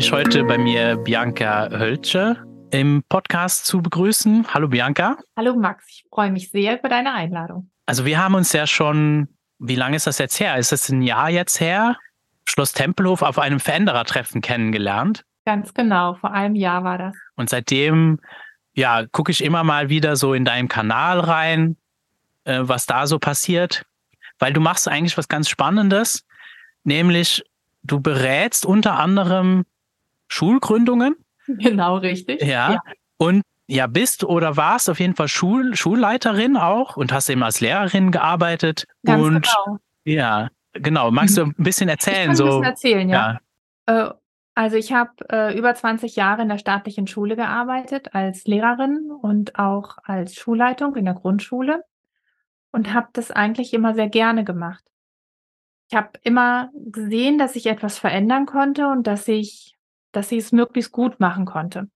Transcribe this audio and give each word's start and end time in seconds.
Mich 0.00 0.12
heute 0.12 0.44
bei 0.44 0.56
mir 0.56 0.96
Bianca 0.96 1.68
Hölsche 1.68 2.42
im 2.70 3.02
Podcast 3.10 3.66
zu 3.66 3.82
begrüßen. 3.82 4.46
Hallo 4.54 4.66
Bianca. 4.66 5.18
Hallo 5.36 5.54
Max, 5.54 5.84
ich 5.90 6.06
freue 6.08 6.32
mich 6.32 6.50
sehr 6.50 6.78
über 6.78 6.88
deine 6.88 7.12
Einladung. 7.12 7.70
Also 7.84 8.06
wir 8.06 8.16
haben 8.16 8.34
uns 8.34 8.54
ja 8.54 8.66
schon, 8.66 9.28
wie 9.58 9.74
lange 9.74 9.96
ist 9.96 10.06
das 10.06 10.16
jetzt 10.16 10.40
her? 10.40 10.56
Ist 10.56 10.72
das 10.72 10.88
ein 10.88 11.02
Jahr 11.02 11.28
jetzt 11.28 11.60
her? 11.60 11.98
Schloss 12.48 12.72
Tempelhof 12.72 13.20
auf 13.20 13.38
einem 13.38 13.60
Veränderertreffen 13.60 14.40
kennengelernt. 14.40 15.26
Ganz 15.44 15.74
genau, 15.74 16.14
vor 16.14 16.32
einem 16.32 16.54
Jahr 16.54 16.82
war 16.82 16.96
das. 16.96 17.14
Und 17.36 17.50
seitdem, 17.50 18.20
ja, 18.72 19.04
gucke 19.04 19.30
ich 19.30 19.44
immer 19.44 19.64
mal 19.64 19.90
wieder 19.90 20.16
so 20.16 20.32
in 20.32 20.46
deinen 20.46 20.68
Kanal 20.68 21.20
rein, 21.20 21.76
äh, 22.44 22.60
was 22.62 22.86
da 22.86 23.06
so 23.06 23.18
passiert. 23.18 23.84
Weil 24.38 24.54
du 24.54 24.62
machst 24.62 24.88
eigentlich 24.88 25.18
was 25.18 25.28
ganz 25.28 25.50
Spannendes, 25.50 26.24
nämlich 26.84 27.44
du 27.82 28.00
berätst 28.00 28.64
unter 28.64 28.98
anderem 28.98 29.66
Schulgründungen. 30.30 31.16
Genau, 31.46 31.96
richtig. 31.96 32.40
Ja. 32.42 32.72
ja. 32.72 32.82
Und 33.18 33.42
ja, 33.66 33.86
bist 33.86 34.24
oder 34.24 34.56
warst 34.56 34.88
auf 34.90 34.98
jeden 34.98 35.14
Fall 35.14 35.28
Schul 35.28 35.74
Schulleiterin 35.76 36.56
auch 36.56 36.96
und 36.96 37.12
hast 37.12 37.28
eben 37.28 37.42
als 37.42 37.60
Lehrerin 37.60 38.10
gearbeitet. 38.10 38.84
Ganz 39.04 39.22
und 39.22 39.42
genau. 39.42 39.78
ja, 40.04 40.48
genau. 40.72 41.10
Magst 41.10 41.36
du 41.36 41.42
ein 41.42 41.54
bisschen 41.56 41.88
erzählen? 41.88 42.20
Ich 42.20 42.26
kann 42.26 42.36
so? 42.36 42.44
ein 42.44 42.48
bisschen 42.50 42.64
erzählen, 42.64 43.08
ja. 43.08 43.40
ja. 43.88 44.08
Äh, 44.08 44.14
also 44.54 44.76
ich 44.76 44.92
habe 44.92 45.12
äh, 45.30 45.56
über 45.56 45.74
20 45.74 46.16
Jahre 46.16 46.42
in 46.42 46.48
der 46.48 46.58
staatlichen 46.58 47.06
Schule 47.06 47.36
gearbeitet 47.36 48.14
als 48.14 48.44
Lehrerin 48.44 49.10
und 49.10 49.58
auch 49.58 49.98
als 50.02 50.34
Schulleitung 50.34 50.96
in 50.96 51.04
der 51.04 51.14
Grundschule 51.14 51.84
und 52.72 52.92
habe 52.92 53.08
das 53.12 53.30
eigentlich 53.30 53.72
immer 53.72 53.94
sehr 53.94 54.08
gerne 54.08 54.44
gemacht. 54.44 54.84
Ich 55.88 55.96
habe 55.96 56.10
immer 56.22 56.70
gesehen, 56.74 57.38
dass 57.38 57.56
ich 57.56 57.66
etwas 57.66 57.98
verändern 57.98 58.46
konnte 58.46 58.88
und 58.88 59.06
dass 59.06 59.26
ich, 59.28 59.76
dass 60.12 60.32
ich 60.32 60.38
es 60.38 60.52
möglichst 60.52 60.92
gut 60.92 61.20
machen 61.20 61.44
konnte. 61.44 61.88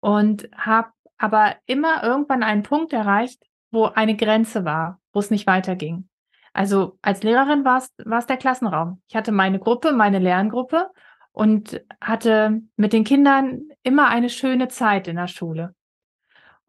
Und 0.00 0.48
habe 0.56 0.90
aber 1.16 1.56
immer 1.66 2.04
irgendwann 2.04 2.42
einen 2.42 2.62
Punkt 2.62 2.92
erreicht, 2.92 3.42
wo 3.70 3.86
eine 3.86 4.16
Grenze 4.16 4.64
war, 4.64 5.00
wo 5.12 5.20
es 5.20 5.30
nicht 5.30 5.46
weiterging. 5.46 6.08
Also 6.52 6.98
als 7.02 7.22
Lehrerin 7.22 7.64
war 7.64 7.78
es, 7.78 7.92
war 8.04 8.18
es 8.18 8.26
der 8.26 8.36
Klassenraum. 8.36 9.02
Ich 9.08 9.16
hatte 9.16 9.32
meine 9.32 9.58
Gruppe, 9.58 9.92
meine 9.92 10.18
Lerngruppe 10.18 10.90
und 11.32 11.80
hatte 12.00 12.62
mit 12.76 12.92
den 12.92 13.04
Kindern 13.04 13.68
immer 13.82 14.08
eine 14.08 14.30
schöne 14.30 14.68
Zeit 14.68 15.08
in 15.08 15.16
der 15.16 15.28
Schule. 15.28 15.74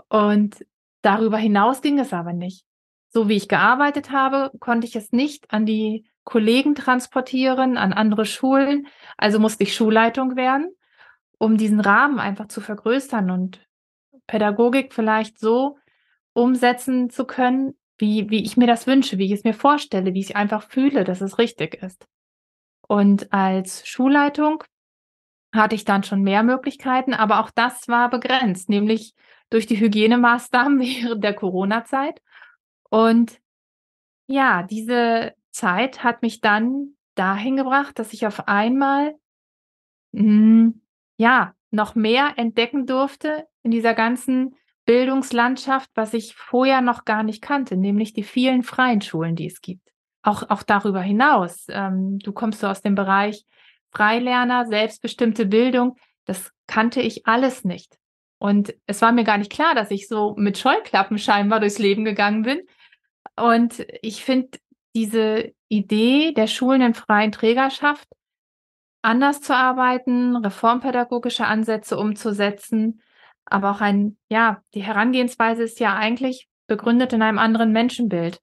Und 0.09 0.65
darüber 1.01 1.37
hinaus 1.37 1.81
ging 1.81 1.99
es 1.99 2.13
aber 2.13 2.33
nicht. 2.33 2.65
So 3.09 3.27
wie 3.29 3.37
ich 3.37 3.47
gearbeitet 3.47 4.11
habe, 4.11 4.51
konnte 4.59 4.85
ich 4.85 4.95
es 4.95 5.11
nicht 5.11 5.51
an 5.51 5.65
die 5.65 6.05
Kollegen 6.29 6.75
transportieren, 6.75 7.75
an 7.75 7.91
andere 7.91 8.23
Schulen. 8.23 8.87
Also 9.17 9.39
musste 9.39 9.63
ich 9.63 9.75
Schulleitung 9.75 10.35
werden, 10.35 10.69
um 11.39 11.57
diesen 11.57 11.79
Rahmen 11.79 12.19
einfach 12.19 12.47
zu 12.49 12.61
vergrößern 12.61 13.31
und 13.31 13.65
Pädagogik 14.27 14.93
vielleicht 14.93 15.39
so 15.39 15.79
umsetzen 16.33 17.09
zu 17.09 17.25
können, 17.25 17.73
wie, 17.97 18.29
wie 18.29 18.43
ich 18.43 18.57
mir 18.57 18.67
das 18.67 18.85
wünsche, 18.85 19.17
wie 19.17 19.25
ich 19.25 19.31
es 19.31 19.43
mir 19.43 19.55
vorstelle, 19.55 20.13
wie 20.13 20.19
ich 20.19 20.35
einfach 20.35 20.69
fühle, 20.69 21.03
dass 21.03 21.21
es 21.21 21.39
richtig 21.39 21.81
ist. 21.81 22.07
Und 22.87 23.33
als 23.33 23.87
Schulleitung 23.87 24.63
hatte 25.51 25.73
ich 25.73 25.83
dann 25.83 26.03
schon 26.03 26.21
mehr 26.21 26.43
Möglichkeiten, 26.43 27.15
aber 27.15 27.39
auch 27.39 27.49
das 27.49 27.87
war 27.87 28.07
begrenzt, 28.11 28.69
nämlich 28.69 29.15
durch 29.49 29.65
die 29.65 29.79
Hygienemaßnahmen 29.79 30.79
während 30.79 31.23
der 31.23 31.33
Corona-Zeit. 31.33 32.21
Und 32.91 33.39
ja, 34.27 34.61
diese 34.61 35.33
Zeit 35.51 36.03
hat 36.03 36.21
mich 36.21 36.41
dann 36.41 36.95
dahin 37.15 37.57
gebracht, 37.57 37.99
dass 37.99 38.13
ich 38.13 38.25
auf 38.25 38.47
einmal 38.47 39.15
mh, 40.11 40.21
hm, 40.21 40.81
ja 41.17 41.53
noch 41.71 41.95
mehr 41.95 42.33
entdecken 42.37 42.85
durfte 42.85 43.47
in 43.63 43.71
dieser 43.71 43.93
ganzen 43.93 44.55
Bildungslandschaft, 44.85 45.91
was 45.93 46.13
ich 46.13 46.33
vorher 46.33 46.81
noch 46.81 47.05
gar 47.05 47.23
nicht 47.23 47.43
kannte, 47.43 47.77
nämlich 47.77 48.13
die 48.13 48.23
vielen 48.23 48.63
freien 48.63 49.01
Schulen, 49.01 49.35
die 49.35 49.45
es 49.45 49.61
gibt. 49.61 49.87
Auch, 50.23 50.49
auch 50.49 50.63
darüber 50.63 51.01
hinaus. 51.01 51.67
Ähm, 51.69 52.17
du 52.19 52.33
kommst 52.33 52.61
so 52.61 52.67
aus 52.67 52.81
dem 52.81 52.95
Bereich 52.95 53.45
Freilerner, 53.91 54.65
selbstbestimmte 54.65 55.45
Bildung. 55.45 55.97
Das 56.25 56.51
kannte 56.67 57.01
ich 57.01 57.27
alles 57.27 57.63
nicht. 57.63 57.99
Und 58.39 58.73
es 58.87 59.01
war 59.01 59.11
mir 59.11 59.23
gar 59.23 59.37
nicht 59.37 59.51
klar, 59.51 59.75
dass 59.75 59.91
ich 59.91 60.07
so 60.07 60.33
mit 60.37 60.57
Scheuklappen 60.57 61.17
scheinbar 61.17 61.59
durchs 61.59 61.77
Leben 61.77 62.05
gegangen 62.05 62.43
bin. 62.43 62.61
Und 63.35 63.85
ich 64.01 64.23
finde 64.23 64.57
diese 64.95 65.51
Idee 65.67 66.33
der 66.33 66.47
Schulen 66.47 66.81
in 66.81 66.93
freien 66.93 67.31
Trägerschaft, 67.31 68.07
anders 69.01 69.41
zu 69.41 69.55
arbeiten, 69.55 70.35
reformpädagogische 70.35 71.45
Ansätze 71.45 71.97
umzusetzen, 71.97 73.01
aber 73.45 73.71
auch 73.71 73.81
ein, 73.81 74.17
ja, 74.29 74.61
die 74.73 74.83
Herangehensweise 74.83 75.63
ist 75.63 75.79
ja 75.79 75.95
eigentlich 75.95 76.47
begründet 76.67 77.13
in 77.13 77.21
einem 77.21 77.39
anderen 77.39 77.71
Menschenbild. 77.71 78.39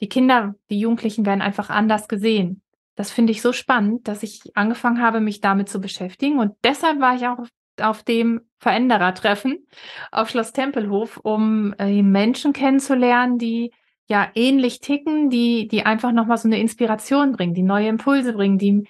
Die 0.00 0.08
Kinder, 0.08 0.54
die 0.70 0.78
Jugendlichen 0.78 1.26
werden 1.26 1.42
einfach 1.42 1.70
anders 1.70 2.08
gesehen. 2.08 2.62
Das 2.94 3.10
finde 3.10 3.32
ich 3.32 3.42
so 3.42 3.52
spannend, 3.52 4.08
dass 4.08 4.22
ich 4.22 4.42
angefangen 4.54 5.02
habe, 5.02 5.20
mich 5.20 5.40
damit 5.40 5.68
zu 5.68 5.80
beschäftigen. 5.80 6.38
Und 6.38 6.54
deshalb 6.64 7.00
war 7.00 7.14
ich 7.14 7.26
auch 7.26 7.46
auf, 7.80 8.02
dem 8.02 8.40
Veränderertreffen 8.58 9.66
auf 10.10 10.30
Schloss 10.30 10.52
Tempelhof, 10.52 11.18
um 11.22 11.74
äh, 11.78 12.02
Menschen 12.02 12.54
kennenzulernen, 12.54 13.36
die 13.36 13.72
ja 14.08 14.30
ähnlich 14.34 14.80
ticken, 14.80 15.30
die, 15.30 15.68
die 15.68 15.84
einfach 15.84 16.12
nochmal 16.12 16.38
so 16.38 16.48
eine 16.48 16.60
Inspiration 16.60 17.32
bringen, 17.32 17.54
die 17.54 17.62
neue 17.62 17.88
Impulse 17.88 18.32
bringen, 18.32 18.58
die, 18.58 18.88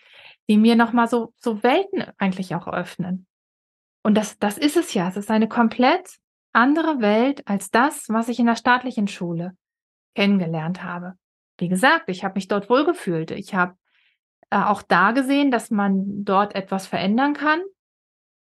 die 0.49 0.59
mir 0.59 0.77
nochmal 0.77 1.09
so, 1.09 1.33
so 1.37 1.63
Welten 1.63 2.05
eigentlich 2.19 2.55
auch 2.55 2.67
öffnen. 2.67 3.27
Und 4.03 4.15
das, 4.15 4.39
das 4.39 4.59
ist 4.59 4.77
es 4.77 4.95
ja. 4.95 5.09
Es 5.09 5.17
ist 5.17 5.31
eine 5.31 5.49
komplett 5.49 6.19
andere 6.53 7.01
Welt 7.01 7.47
als 7.47 7.71
das, 7.71 8.09
was 8.09 8.29
ich 8.29 8.39
in 8.39 8.47
der 8.47 8.57
staatlichen 8.57 9.09
Schule 9.09 9.57
kennengelernt 10.15 10.83
habe. 10.83 11.15
Wie 11.59 11.69
gesagt, 11.69 12.09
ich 12.09 12.23
habe 12.23 12.35
mich 12.35 12.49
dort 12.49 12.71
wohlgefühlt. 12.71 13.31
Ich 13.31 13.55
habe 13.55 13.75
äh, 14.51 14.59
auch 14.59 14.83
da 14.83 15.13
gesehen, 15.13 15.51
dass 15.51 15.71
man 15.71 16.25
dort 16.25 16.55
etwas 16.55 16.87
verändern 16.87 17.35
kann. 17.35 17.61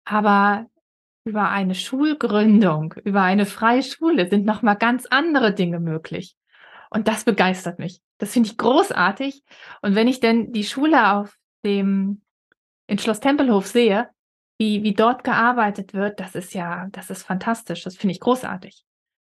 Aber 0.05 0.67
über 1.25 1.51
eine 1.51 1.75
Schulgründung, 1.75 2.95
über 3.05 3.23
eine 3.23 3.47
freie 3.47 3.83
Schule 3.83 4.29
sind 4.29 4.47
nochmal 4.47 4.77
ganz 4.77 5.07
andere 5.07 5.53
Dinge 5.53 5.81
möglich. 5.81 6.37
Und 6.91 7.09
das 7.09 7.25
begeistert 7.25 7.79
mich. 7.79 8.01
Das 8.19 8.33
finde 8.33 8.49
ich 8.49 8.57
großartig. 8.57 9.43
Und 9.83 9.95
wenn 9.95 10.09
ich 10.09 10.21
denn 10.21 10.53
die 10.53 10.65
Schule 10.65 11.15
auf 11.15 11.37
dem, 11.65 12.23
in 12.87 12.99
Schloss 12.99 13.21
Tempelhof 13.21 13.67
sehe, 13.67 14.09
wie, 14.59 14.83
wie 14.83 14.95
dort 14.95 15.25
gearbeitet 15.25 15.93
wird, 15.93 16.21
das 16.21 16.35
ist 16.35 16.55
ja, 16.55 16.89
das 16.93 17.11
ist 17.11 17.25
fantastisch. 17.25 17.83
Das 17.83 17.97
finde 17.97 18.13
ich 18.13 18.21
großartig. 18.21 18.85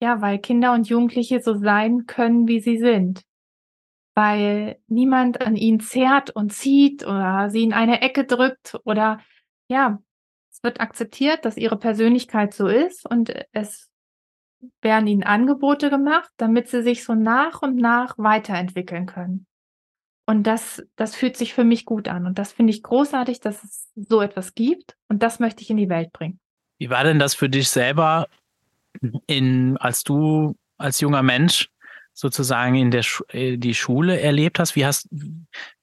Ja, 0.02 0.22
weil 0.22 0.40
Kinder 0.40 0.74
und 0.74 0.88
Jugendliche 0.90 1.42
so 1.42 1.54
sein 1.54 2.08
können, 2.08 2.48
wie 2.48 2.60
sie 2.60 2.80
sind. 2.80 3.22
Weil 4.16 4.80
niemand 4.88 5.42
an 5.42 5.56
ihnen 5.56 5.80
zerrt 5.80 6.32
und 6.32 6.52
zieht 6.52 7.06
oder 7.06 7.50
sie 7.50 7.64
in 7.64 7.74
eine 7.74 8.02
Ecke 8.02 8.26
drückt 8.26 8.80
oder 8.84 9.22
ja, 9.70 10.02
es 10.52 10.64
wird 10.64 10.82
akzeptiert, 10.82 11.46
dass 11.46 11.56
ihre 11.56 11.78
Persönlichkeit 11.78 12.54
so 12.54 12.68
ist 12.68 13.10
und 13.10 13.32
es 13.52 13.91
werden 14.82 15.08
ihnen 15.08 15.24
Angebote 15.24 15.90
gemacht, 15.90 16.30
damit 16.38 16.68
sie 16.68 16.84
sich 16.84 17.04
so 17.04 17.16
nach 17.16 17.62
und 17.62 17.76
nach 17.76 18.18
weiterentwickeln 18.18 19.06
können. 19.06 19.46
Und 20.26 20.44
das, 20.44 20.84
das 20.96 21.16
fühlt 21.16 21.36
sich 21.36 21.54
für 21.54 21.64
mich 21.64 21.86
gut 21.86 22.08
an. 22.08 22.26
Und 22.26 22.40
das 22.40 22.52
finde 22.52 22.72
ich 22.72 22.84
großartig, 22.84 23.40
dass 23.42 23.64
es 23.64 23.90
so 23.96 24.22
etwas 24.22 24.54
gibt. 24.54 24.96
Und 25.10 25.24
das 25.24 25.40
möchte 25.40 25.62
ich 25.62 25.70
in 25.70 25.78
die 25.78 25.90
Welt 25.90 26.14
bringen. 26.14 26.40
Wie 26.78 26.90
war 26.90 27.04
denn 27.04 27.20
das 27.20 27.34
für 27.34 27.50
dich 27.50 27.70
selber, 27.70 28.28
in, 29.28 29.78
als 29.78 30.04
du 30.04 30.56
als 30.78 31.00
junger 31.00 31.24
Mensch 31.24 31.70
sozusagen 32.14 32.76
in 32.76 32.92
der 32.92 33.06
äh, 33.30 33.58
die 33.58 33.74
Schule 33.74 34.20
erlebt 34.20 34.60
hast? 34.60 34.76
Wie 34.76 34.86
hast, 34.86 35.10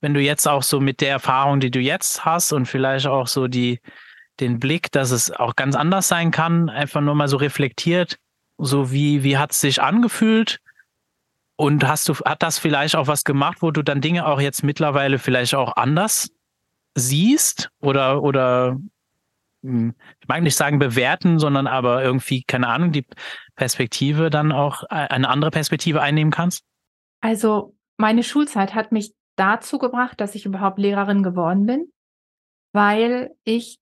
wenn 0.01 0.15
du 0.15 0.21
jetzt 0.21 0.47
auch 0.47 0.63
so 0.63 0.81
mit 0.81 1.01
der 1.01 1.11
Erfahrung, 1.11 1.61
die 1.61 1.71
du 1.71 1.81
jetzt 1.81 2.25
hast 2.25 2.53
und 2.53 2.67
vielleicht 2.67 3.07
auch 3.07 3.27
so 3.27 3.49
die, 3.49 3.81
den 4.41 4.59
Blick, 4.61 4.91
dass 4.93 5.11
es 5.11 5.31
auch 5.31 5.57
ganz 5.57 5.75
anders 5.75 6.09
sein 6.09 6.31
kann, 6.31 6.69
einfach 6.71 7.01
nur 7.01 7.15
mal 7.15 7.29
so 7.29 7.37
reflektiert, 7.37 8.19
so 8.59 8.91
wie, 8.91 9.23
wie 9.23 9.39
hat 9.39 9.53
es 9.53 9.61
sich 9.61 9.81
angefühlt? 9.81 10.61
Und 11.57 11.87
hast 11.87 12.09
du, 12.09 12.15
hat 12.25 12.43
das 12.43 12.59
vielleicht 12.59 12.95
auch 12.95 13.07
was 13.09 13.25
gemacht, 13.25 13.59
wo 13.61 13.71
du 13.71 13.83
dann 13.83 14.01
Dinge 14.01 14.27
auch 14.27 14.41
jetzt 14.41 14.63
mittlerweile 14.63 15.19
vielleicht 15.19 15.55
auch 15.55 15.77
anders 15.77 16.31
siehst 16.95 17.71
oder, 17.81 18.23
oder 18.23 18.77
hm, 19.63 19.95
ich 20.21 20.29
mag 20.29 20.43
nicht 20.43 20.57
sagen 20.57 20.79
bewerten, 20.79 21.39
sondern 21.39 21.67
aber 21.67 22.03
irgendwie, 22.03 22.43
keine 22.43 22.69
Ahnung, 22.69 22.93
die 22.93 23.07
Perspektive 23.57 24.31
dann 24.31 24.53
auch 24.53 24.85
äh, 24.85 25.09
eine 25.09 25.29
andere 25.29 25.51
Perspektive 25.51 26.01
einnehmen 26.01 26.31
kannst? 26.31 26.65
Also 27.21 27.75
meine 27.97 28.23
Schulzeit 28.23 28.75
hat 28.75 28.93
mich 28.93 29.13
dazu 29.37 29.79
gebracht, 29.79 30.21
dass 30.21 30.35
ich 30.35 30.47
überhaupt 30.47 30.79
Lehrerin 30.79 31.23
geworden 31.23 31.67
bin, 31.67 31.93
weil 32.73 33.31
ich 33.45 33.79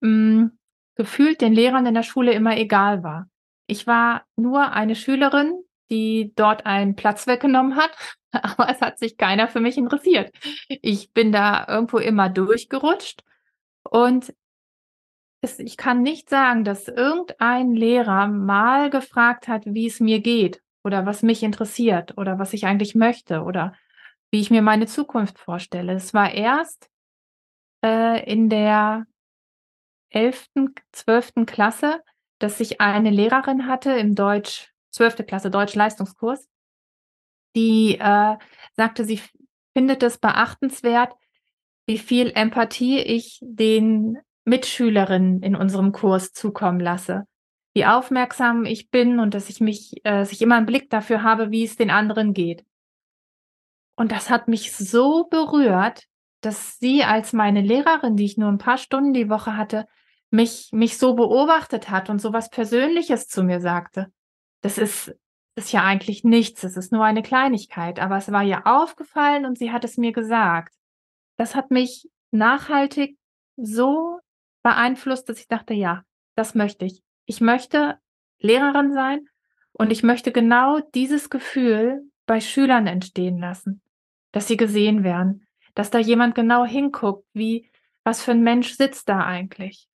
mh, 0.00 0.08
hm, 0.08 0.58
gefühlt 0.96 1.40
den 1.40 1.52
Lehrern 1.52 1.86
in 1.86 1.94
der 1.94 2.02
Schule 2.02 2.32
immer 2.32 2.56
egal 2.56 3.02
war. 3.02 3.29
Ich 3.70 3.86
war 3.86 4.26
nur 4.34 4.72
eine 4.72 4.96
Schülerin, 4.96 5.62
die 5.90 6.32
dort 6.34 6.66
einen 6.66 6.96
Platz 6.96 7.28
weggenommen 7.28 7.76
hat, 7.76 7.92
aber 8.32 8.68
es 8.68 8.80
hat 8.80 8.98
sich 8.98 9.16
keiner 9.16 9.46
für 9.46 9.60
mich 9.60 9.78
interessiert. 9.78 10.34
Ich 10.68 11.12
bin 11.12 11.30
da 11.30 11.66
irgendwo 11.68 11.98
immer 11.98 12.28
durchgerutscht 12.28 13.22
und 13.88 14.34
es, 15.40 15.60
ich 15.60 15.76
kann 15.76 16.02
nicht 16.02 16.28
sagen, 16.28 16.64
dass 16.64 16.88
irgendein 16.88 17.72
Lehrer 17.74 18.26
mal 18.26 18.90
gefragt 18.90 19.46
hat, 19.46 19.62
wie 19.66 19.86
es 19.86 20.00
mir 20.00 20.20
geht 20.20 20.60
oder 20.82 21.06
was 21.06 21.22
mich 21.22 21.42
interessiert 21.44 22.18
oder 22.18 22.40
was 22.40 22.52
ich 22.52 22.66
eigentlich 22.66 22.96
möchte 22.96 23.42
oder 23.42 23.74
wie 24.32 24.40
ich 24.40 24.50
mir 24.50 24.62
meine 24.62 24.86
Zukunft 24.86 25.38
vorstelle. 25.38 25.94
Es 25.94 26.12
war 26.12 26.32
erst 26.32 26.90
äh, 27.84 28.28
in 28.30 28.50
der 28.50 29.06
11., 30.10 30.48
12. 30.92 31.46
Klasse, 31.46 32.02
dass 32.40 32.58
ich 32.58 32.80
eine 32.80 33.10
Lehrerin 33.10 33.66
hatte 33.66 33.92
im 33.92 34.14
Deutsch, 34.14 34.72
12. 34.90 35.26
Klasse 35.26 35.50
Deutsch-Leistungskurs, 35.50 36.48
die 37.54 37.98
äh, 38.00 38.36
sagte, 38.76 39.04
sie 39.04 39.20
findet 39.76 40.02
es 40.02 40.18
beachtenswert, 40.18 41.14
wie 41.86 41.98
viel 41.98 42.32
Empathie 42.34 42.98
ich 42.98 43.38
den 43.42 44.18
Mitschülerinnen 44.44 45.42
in 45.42 45.54
unserem 45.54 45.92
Kurs 45.92 46.32
zukommen 46.32 46.80
lasse. 46.80 47.24
Wie 47.74 47.86
aufmerksam 47.86 48.64
ich 48.64 48.90
bin 48.90 49.20
und 49.20 49.34
dass 49.34 49.48
ich 49.48 49.60
mich, 49.60 49.98
äh, 50.04 50.20
dass 50.20 50.32
ich 50.32 50.42
immer 50.42 50.56
einen 50.56 50.66
Blick 50.66 50.90
dafür 50.90 51.22
habe, 51.22 51.50
wie 51.50 51.64
es 51.64 51.76
den 51.76 51.90
anderen 51.90 52.34
geht. 52.34 52.64
Und 53.96 54.12
das 54.12 54.30
hat 54.30 54.48
mich 54.48 54.72
so 54.72 55.24
berührt, 55.28 56.04
dass 56.40 56.78
sie 56.78 57.04
als 57.04 57.32
meine 57.32 57.60
Lehrerin, 57.60 58.16
die 58.16 58.24
ich 58.24 58.38
nur 58.38 58.48
ein 58.48 58.58
paar 58.58 58.78
Stunden 58.78 59.12
die 59.12 59.28
Woche 59.28 59.56
hatte, 59.56 59.86
mich, 60.30 60.70
mich 60.72 60.98
so 60.98 61.14
beobachtet 61.14 61.90
hat 61.90 62.08
und 62.08 62.20
so 62.20 62.32
was 62.32 62.50
Persönliches 62.50 63.28
zu 63.28 63.42
mir 63.42 63.60
sagte. 63.60 64.12
Das 64.62 64.78
ist, 64.78 65.14
ist 65.56 65.72
ja 65.72 65.82
eigentlich 65.82 66.24
nichts, 66.24 66.62
es 66.64 66.76
ist 66.76 66.92
nur 66.92 67.04
eine 67.04 67.22
Kleinigkeit, 67.22 67.98
aber 67.98 68.16
es 68.16 68.30
war 68.30 68.44
ihr 68.44 68.66
aufgefallen 68.66 69.44
und 69.44 69.58
sie 69.58 69.72
hat 69.72 69.84
es 69.84 69.96
mir 69.96 70.12
gesagt. 70.12 70.74
Das 71.36 71.54
hat 71.54 71.70
mich 71.70 72.08
nachhaltig 72.30 73.18
so 73.56 74.20
beeinflusst, 74.62 75.28
dass 75.28 75.40
ich 75.40 75.48
dachte, 75.48 75.74
ja, 75.74 76.04
das 76.36 76.54
möchte 76.54 76.84
ich. 76.84 77.02
Ich 77.26 77.40
möchte 77.40 77.98
Lehrerin 78.38 78.92
sein 78.92 79.28
und 79.72 79.90
ich 79.90 80.02
möchte 80.02 80.32
genau 80.32 80.80
dieses 80.94 81.30
Gefühl 81.30 82.02
bei 82.26 82.40
Schülern 82.40 82.86
entstehen 82.86 83.38
lassen, 83.38 83.82
dass 84.32 84.46
sie 84.46 84.56
gesehen 84.56 85.02
werden, 85.02 85.46
dass 85.74 85.90
da 85.90 85.98
jemand 85.98 86.34
genau 86.34 86.64
hinguckt, 86.64 87.26
wie, 87.32 87.70
was 88.04 88.22
für 88.22 88.32
ein 88.32 88.42
Mensch 88.42 88.74
sitzt 88.74 89.08
da 89.08 89.24
eigentlich. 89.24 89.89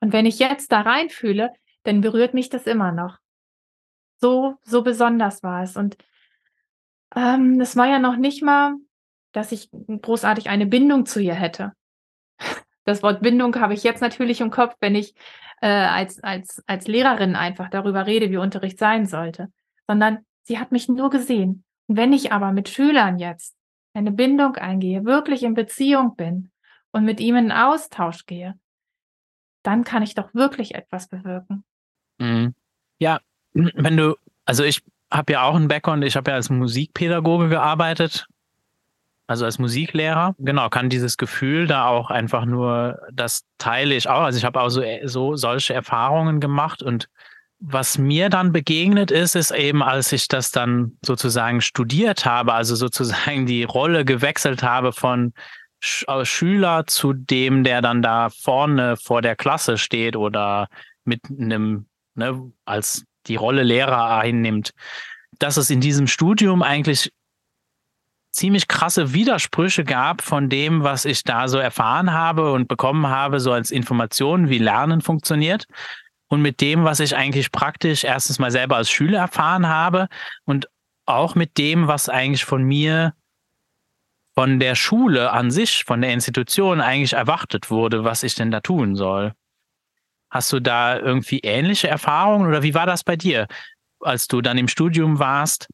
Und 0.00 0.12
wenn 0.12 0.26
ich 0.26 0.38
jetzt 0.38 0.72
da 0.72 0.80
reinfühle, 0.80 1.52
dann 1.84 2.00
berührt 2.00 2.34
mich 2.34 2.48
das 2.48 2.66
immer 2.66 2.92
noch. 2.92 3.18
So, 4.18 4.56
so 4.62 4.82
besonders 4.82 5.42
war 5.42 5.62
es. 5.62 5.76
Und 5.76 5.96
ähm, 7.14 7.60
es 7.60 7.76
war 7.76 7.86
ja 7.86 7.98
noch 7.98 8.16
nicht 8.16 8.42
mal, 8.42 8.74
dass 9.32 9.52
ich 9.52 9.70
großartig 9.70 10.48
eine 10.48 10.66
Bindung 10.66 11.06
zu 11.06 11.20
ihr 11.20 11.34
hätte. 11.34 11.72
Das 12.86 13.02
Wort 13.02 13.20
Bindung 13.20 13.54
habe 13.60 13.74
ich 13.74 13.84
jetzt 13.84 14.00
natürlich 14.00 14.40
im 14.40 14.50
Kopf, 14.50 14.74
wenn 14.80 14.94
ich 14.94 15.14
äh, 15.60 15.68
als, 15.68 16.24
als, 16.24 16.64
als 16.66 16.88
Lehrerin 16.88 17.36
einfach 17.36 17.68
darüber 17.68 18.06
rede, 18.06 18.30
wie 18.30 18.38
Unterricht 18.38 18.78
sein 18.78 19.06
sollte. 19.06 19.52
Sondern 19.86 20.24
sie 20.42 20.58
hat 20.58 20.72
mich 20.72 20.88
nur 20.88 21.10
gesehen. 21.10 21.62
Und 21.86 21.96
wenn 21.98 22.14
ich 22.14 22.32
aber 22.32 22.52
mit 22.52 22.70
Schülern 22.70 23.18
jetzt 23.18 23.54
eine 23.92 24.10
Bindung 24.10 24.56
eingehe, 24.56 25.04
wirklich 25.04 25.42
in 25.42 25.54
Beziehung 25.54 26.16
bin 26.16 26.50
und 26.90 27.04
mit 27.04 27.20
ihm 27.20 27.36
in 27.36 27.52
Austausch 27.52 28.24
gehe, 28.24 28.58
dann 29.62 29.84
kann 29.84 30.02
ich 30.02 30.14
doch 30.14 30.34
wirklich 30.34 30.74
etwas 30.74 31.08
bewirken. 31.08 31.64
Mhm. 32.18 32.54
Ja, 32.98 33.20
wenn 33.52 33.96
du, 33.96 34.16
also 34.44 34.64
ich 34.64 34.82
habe 35.10 35.32
ja 35.32 35.42
auch 35.42 35.54
einen 35.54 35.68
Background, 35.68 36.04
ich 36.04 36.16
habe 36.16 36.30
ja 36.30 36.36
als 36.36 36.50
Musikpädagoge 36.50 37.48
gearbeitet, 37.48 38.26
also 39.26 39.44
als 39.44 39.58
Musiklehrer, 39.58 40.34
genau, 40.38 40.68
kann 40.68 40.88
dieses 40.88 41.16
Gefühl 41.16 41.66
da 41.66 41.86
auch 41.86 42.10
einfach 42.10 42.44
nur, 42.44 43.00
das 43.12 43.44
teile 43.58 43.94
ich 43.94 44.08
auch. 44.08 44.22
Also 44.22 44.38
ich 44.38 44.44
habe 44.44 44.60
auch 44.60 44.70
so, 44.70 44.82
so 45.04 45.36
solche 45.36 45.72
Erfahrungen 45.72 46.40
gemacht 46.40 46.82
und 46.82 47.08
was 47.60 47.98
mir 47.98 48.30
dann 48.30 48.52
begegnet 48.52 49.10
ist, 49.10 49.36
ist 49.36 49.50
eben, 49.50 49.82
als 49.82 50.12
ich 50.12 50.28
das 50.28 50.50
dann 50.50 50.96
sozusagen 51.04 51.60
studiert 51.60 52.24
habe, 52.24 52.54
also 52.54 52.74
sozusagen 52.74 53.46
die 53.46 53.64
Rolle 53.64 54.04
gewechselt 54.04 54.62
habe 54.62 54.92
von 54.92 55.34
äh, 56.06 56.24
Schüler 56.24 56.86
zu 56.86 57.12
dem, 57.12 57.64
der 57.64 57.82
dann 57.82 58.02
da 58.02 58.30
vorne 58.30 58.96
vor 58.96 59.22
der 59.22 59.36
Klasse 59.36 59.78
steht 59.78 60.16
oder 60.16 60.68
mit 61.04 61.20
einem, 61.30 61.86
ne, 62.14 62.52
als 62.64 63.04
die 63.26 63.36
Rolle 63.36 63.62
Lehrer 63.62 64.18
einnimmt, 64.18 64.72
dass 65.38 65.56
es 65.56 65.70
in 65.70 65.80
diesem 65.80 66.06
Studium 66.06 66.62
eigentlich 66.62 67.10
ziemlich 68.32 68.68
krasse 68.68 69.12
Widersprüche 69.12 69.84
gab 69.84 70.22
von 70.22 70.48
dem, 70.48 70.84
was 70.84 71.04
ich 71.04 71.24
da 71.24 71.48
so 71.48 71.58
erfahren 71.58 72.12
habe 72.12 72.52
und 72.52 72.68
bekommen 72.68 73.08
habe, 73.08 73.40
so 73.40 73.52
als 73.52 73.70
Informationen, 73.70 74.48
wie 74.48 74.58
Lernen 74.58 75.00
funktioniert 75.00 75.66
und 76.28 76.40
mit 76.40 76.60
dem, 76.60 76.84
was 76.84 77.00
ich 77.00 77.16
eigentlich 77.16 77.50
praktisch 77.50 78.04
erstens 78.04 78.38
mal 78.38 78.50
selber 78.50 78.76
als 78.76 78.90
Schüler 78.90 79.18
erfahren 79.18 79.68
habe 79.68 80.08
und 80.44 80.68
auch 81.06 81.34
mit 81.34 81.58
dem, 81.58 81.88
was 81.88 82.08
eigentlich 82.08 82.44
von 82.44 82.62
mir 82.62 83.14
von 84.34 84.60
der 84.60 84.74
Schule 84.74 85.32
an 85.32 85.50
sich, 85.50 85.84
von 85.84 86.00
der 86.00 86.12
Institution 86.12 86.80
eigentlich 86.80 87.14
erwartet 87.14 87.70
wurde, 87.70 88.04
was 88.04 88.22
ich 88.22 88.34
denn 88.34 88.50
da 88.50 88.60
tun 88.60 88.96
soll. 88.96 89.32
Hast 90.30 90.52
du 90.52 90.60
da 90.60 90.96
irgendwie 90.96 91.40
ähnliche 91.40 91.88
Erfahrungen 91.88 92.48
oder 92.48 92.62
wie 92.62 92.74
war 92.74 92.86
das 92.86 93.02
bei 93.02 93.16
dir, 93.16 93.48
als 94.00 94.28
du 94.28 94.40
dann 94.40 94.58
im 94.58 94.68
Studium 94.68 95.18
warst? 95.18 95.68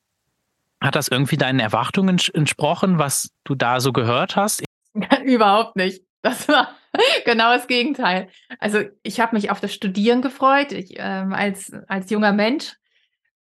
Hat 0.80 0.96
das 0.96 1.08
irgendwie 1.08 1.36
deinen 1.36 1.60
Erwartungen 1.60 2.18
entsprochen, 2.32 2.98
was 2.98 3.30
du 3.44 3.54
da 3.54 3.80
so 3.80 3.92
gehört 3.92 4.36
hast? 4.36 4.64
Überhaupt 5.24 5.76
nicht. 5.76 6.02
Das 6.22 6.48
war 6.48 6.74
genau 7.24 7.54
das 7.54 7.66
Gegenteil. 7.66 8.28
Also 8.58 8.80
ich 9.02 9.20
habe 9.20 9.36
mich 9.36 9.50
auf 9.50 9.60
das 9.60 9.74
Studieren 9.74 10.22
gefreut. 10.22 10.72
Ich, 10.72 10.94
ähm, 10.96 11.32
als, 11.32 11.72
als 11.88 12.10
junger 12.10 12.32
Mensch 12.32 12.74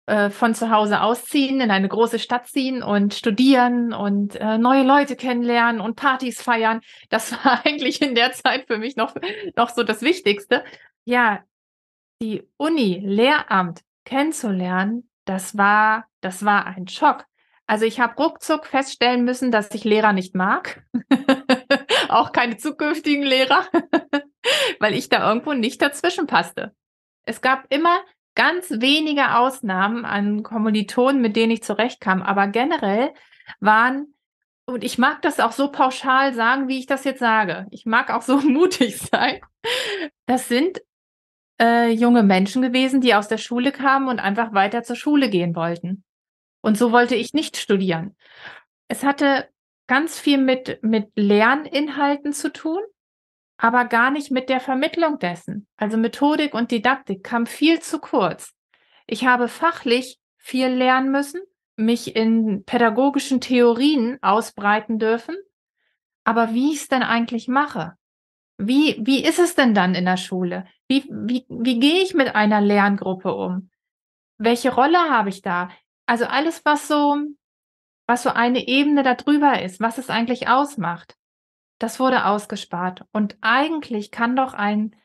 äh, 0.08 0.30
von 0.30 0.54
zu 0.54 0.70
Hause 0.70 1.02
ausziehen, 1.02 1.62
in 1.62 1.72
eine 1.72 1.88
große 1.88 2.20
Stadt 2.20 2.48
ziehen 2.48 2.84
und 2.84 3.14
studieren 3.14 3.94
und 3.94 4.36
äh, 4.36 4.58
neue 4.58 4.84
Leute 4.84 5.16
kennenlernen 5.16 5.82
und 5.82 5.96
Partys 5.96 6.42
feiern. 6.42 6.82
Das 7.10 7.32
war 7.44 7.66
eigentlich 7.66 8.02
in 8.02 8.16
der 8.16 8.32
Zeit 8.32 8.68
für 8.68 8.78
mich 8.78 8.96
noch, 8.96 9.16
noch 9.56 9.70
so 9.70 9.84
das 9.84 10.02
Wichtigste. 10.02 10.64
Ja, 11.06 11.44
die 12.22 12.48
Uni, 12.58 13.02
Lehramt 13.04 13.82
kennenzulernen, 14.06 15.10
das 15.26 15.58
war, 15.58 16.06
das 16.22 16.46
war 16.46 16.66
ein 16.68 16.88
Schock. 16.88 17.26
Also 17.68 17.86
ich 17.86 18.00
habe 18.00 18.16
ruckzuck 18.22 18.68
feststellen 18.68 19.26
müssen, 19.26 19.52
dass 19.52 19.74
ich 19.74 19.84
Lehrer 19.84 20.14
nicht 20.14 20.36
mag. 20.36 20.84
Auch 22.10 22.32
keine 22.32 22.58
zukünftigen 22.58 23.24
Lehrer, 23.24 23.66
weil 24.80 24.94
ich 24.94 25.10
da 25.10 25.28
irgendwo 25.28 25.54
nicht 25.54 25.82
dazwischen 25.82 26.28
passte. 26.28 26.76
Es 27.24 27.42
gab 27.42 27.66
immer 27.70 28.02
ganz 28.36 28.70
wenige 28.70 29.36
Ausnahmen 29.38 30.06
an 30.06 30.44
Kommilitonen, 30.44 31.22
mit 31.22 31.36
denen 31.36 31.51
ich 31.51 31.63
zurechtkam. 31.63 32.22
Aber 32.22 32.48
generell 32.48 33.13
waren, 33.60 34.13
und 34.65 34.84
ich 34.84 34.98
mag 34.98 35.22
das 35.22 35.39
auch 35.39 35.51
so 35.51 35.72
pauschal 35.72 36.34
sagen, 36.34 36.68
wie 36.68 36.80
ich 36.80 36.86
das 36.86 37.04
jetzt 37.04 37.20
sage. 37.20 37.68
Ich 37.72 37.86
mag 37.86 38.12
auch 38.12 38.22
so 38.22 38.38
mutig 38.42 38.98
sein. 38.98 39.39
Das 40.25 40.48
sind 40.48 40.82
äh, 41.62 41.89
junge 41.92 42.24
Menschen 42.24 42.62
gewesen, 42.62 43.01
die 43.01 43.15
aus 43.15 43.27
der 43.27 43.38
Schule 43.38 43.72
kamen 43.72 44.10
und 44.10 44.20
einfach 44.20 44.54
weiter 44.54 44.84
zur 44.84 44.96
Schule 44.96 45.30
gehen 45.30 45.56
wollten. 45.56 46.04
Und 46.62 46.77
so 46.77 46.92
wollte 46.92 47.15
ich 47.15 47.34
nicht 47.34 47.58
studieren. 47.58 48.15
Es 48.88 49.04
hatte 49.04 49.48
ganz 49.88 50.20
viel 50.20 50.38
mit, 50.38 50.80
mit 50.82 51.12
Lerninhalten 51.15 52.34
zu 52.34 52.51
tun 52.51 52.80
aber 53.58 53.86
gar 53.86 54.12
nicht 54.12 54.32
mit 54.32 54.50
der 54.50 54.60
Vermittlung 54.60 55.20
dessen. 55.20 55.68
Also 55.78 55.98
Methodik 55.98 56.54
und 56.54 56.72
Didaktik 56.72 57.24
kam 57.24 57.46
viel 57.46 57.80
zu 57.80 58.00
kurz. 58.00 58.54
Ich 59.08 59.26
habe 59.26 59.48
fachlich 59.48 60.20
viel 60.38 60.68
lernen 60.68 61.12
müssen, 61.12 61.42
mich 61.76 62.16
in 62.16 62.64
pädagogischen 62.66 63.42
Theorien 63.42 64.18
ausbreiten 64.22 65.00
dürfen. 65.00 65.36
Aber 66.24 66.54
wie 66.54 66.74
ich 66.74 66.82
es 66.82 66.88
denn 66.88 67.04
eigentlich 67.04 67.48
mache? 67.48 67.94
Wie, 68.58 68.98
wie 69.02 69.24
ist 69.24 69.40
es 69.40 69.56
denn 69.56 69.74
dann 69.74 69.96
in 69.96 70.06
der 70.06 70.18
Schule? 70.18 70.66
Wie, 70.88 71.06
wie, 71.10 71.46
wie 71.50 71.80
gehe 71.80 72.02
ich 72.02 72.14
mit 72.14 72.36
einer 72.36 72.62
Lerngruppe 72.62 73.34
um? 73.34 73.70
Welche 74.38 74.74
Rolle 74.74 74.98
habe 74.98 75.30
ich 75.30 75.42
da? 75.42 75.70
Also 76.06 76.26
alles, 76.26 76.64
was 76.66 76.88
so, 76.88 77.18
was 78.08 78.24
so 78.24 78.30
eine 78.30 78.68
Ebene 78.68 79.04
darüber 79.04 79.62
ist, 79.62 79.80
was 79.80 79.98
es 79.98 80.10
eigentlich 80.10 80.48
ausmacht. 80.48 81.16
Das 81.79 82.00
wurde 82.00 82.25
ausgespart. 82.25 83.03
Und 83.12 83.38
eigentlich 83.41 84.12
kann 84.12 84.36
doch 84.36 84.53
ein, 84.53 84.96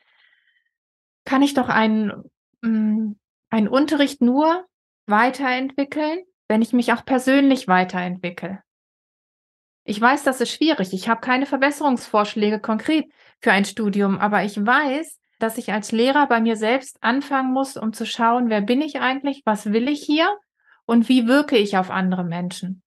kann 1.25 1.41
ich 1.41 1.53
doch 1.53 1.69
einen, 1.69 2.23
mm, 2.61 3.13
einen 3.49 3.67
Unterricht 3.67 4.21
nur 4.21 4.65
weiterentwickeln, 5.05 6.19
wenn 6.47 6.61
ich 6.61 6.73
mich 6.73 6.93
auch 6.93 7.05
persönlich 7.05 7.67
weiterentwickle. 7.67 8.61
Ich 9.83 9.99
weiß, 9.99 10.23
das 10.23 10.41
ist 10.41 10.51
schwierig. 10.51 10.93
Ich 10.93 11.09
habe 11.09 11.21
keine 11.21 11.45
Verbesserungsvorschläge 11.45 12.59
konkret 12.59 13.11
für 13.39 13.51
ein 13.51 13.65
Studium, 13.65 14.19
aber 14.19 14.43
ich 14.43 14.63
weiß, 14.63 15.19
dass 15.39 15.57
ich 15.57 15.73
als 15.73 15.91
Lehrer 15.91 16.27
bei 16.27 16.39
mir 16.39 16.55
selbst 16.55 17.01
anfangen 17.01 17.51
muss, 17.51 17.75
um 17.77 17.93
zu 17.93 18.05
schauen, 18.05 18.49
wer 18.49 18.61
bin 18.61 18.81
ich 18.81 18.99
eigentlich, 18.99 19.41
was 19.43 19.73
will 19.73 19.89
ich 19.89 20.03
hier 20.03 20.29
und 20.85 21.09
wie 21.09 21.27
wirke 21.27 21.57
ich 21.57 21.77
auf 21.77 21.89
andere 21.89 22.23
Menschen. 22.23 22.83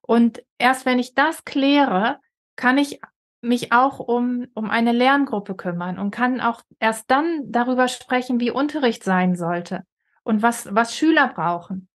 Und 0.00 0.42
erst 0.58 0.86
wenn 0.86 0.98
ich 0.98 1.14
das 1.14 1.44
kläre, 1.44 2.18
kann 2.56 2.78
ich 2.78 3.00
mich 3.40 3.72
auch 3.72 3.98
um, 3.98 4.46
um 4.54 4.70
eine 4.70 4.92
Lerngruppe 4.92 5.54
kümmern 5.54 5.98
und 5.98 6.10
kann 6.10 6.40
auch 6.40 6.62
erst 6.78 7.10
dann 7.10 7.50
darüber 7.50 7.88
sprechen, 7.88 8.40
wie 8.40 8.50
Unterricht 8.50 9.02
sein 9.02 9.34
sollte 9.34 9.84
und 10.22 10.42
was, 10.42 10.74
was 10.74 10.96
Schüler 10.96 11.28
brauchen, 11.28 11.88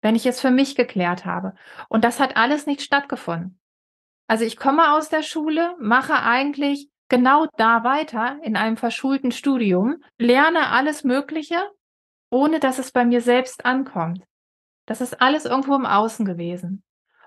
wenn 0.00 0.16
ich 0.16 0.26
es 0.26 0.40
für 0.40 0.50
mich 0.50 0.76
geklärt 0.76 1.24
habe. 1.24 1.54
Und 1.88 2.04
das 2.04 2.18
hat 2.20 2.36
alles 2.36 2.66
nicht 2.66 2.82
stattgefunden. 2.82 3.58
Also 4.26 4.44
ich 4.44 4.56
komme 4.56 4.92
aus 4.92 5.08
der 5.08 5.22
Schule, 5.22 5.74
mache 5.80 6.22
eigentlich 6.22 6.88
genau 7.08 7.46
da 7.56 7.84
weiter 7.84 8.38
in 8.42 8.56
einem 8.56 8.76
verschulten 8.76 9.32
Studium, 9.32 10.02
lerne 10.18 10.68
alles 10.68 11.04
Mögliche, 11.04 11.60
ohne 12.30 12.60
dass 12.60 12.78
es 12.78 12.92
bei 12.92 13.04
mir 13.04 13.20
selbst 13.20 13.64
ankommt. 13.64 14.24
Das 14.86 15.00
ist 15.00 15.20
alles 15.20 15.44
irgendwo 15.44 15.74
im 15.74 15.84
Außen 15.84 16.24
gewesen. 16.24 16.82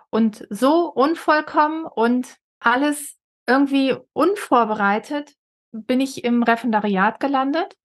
Und 0.10 0.48
so 0.50 0.91
unvollkommen 0.91 1.86
und 1.86 2.38
alles 2.60 3.17
irgendwie 3.47 3.95
unvorbereitet 4.13 5.33
bin 5.71 6.00
ich 6.01 6.23
im 6.23 6.43
Referendariat 6.43 7.19
gelandet, 7.19 7.75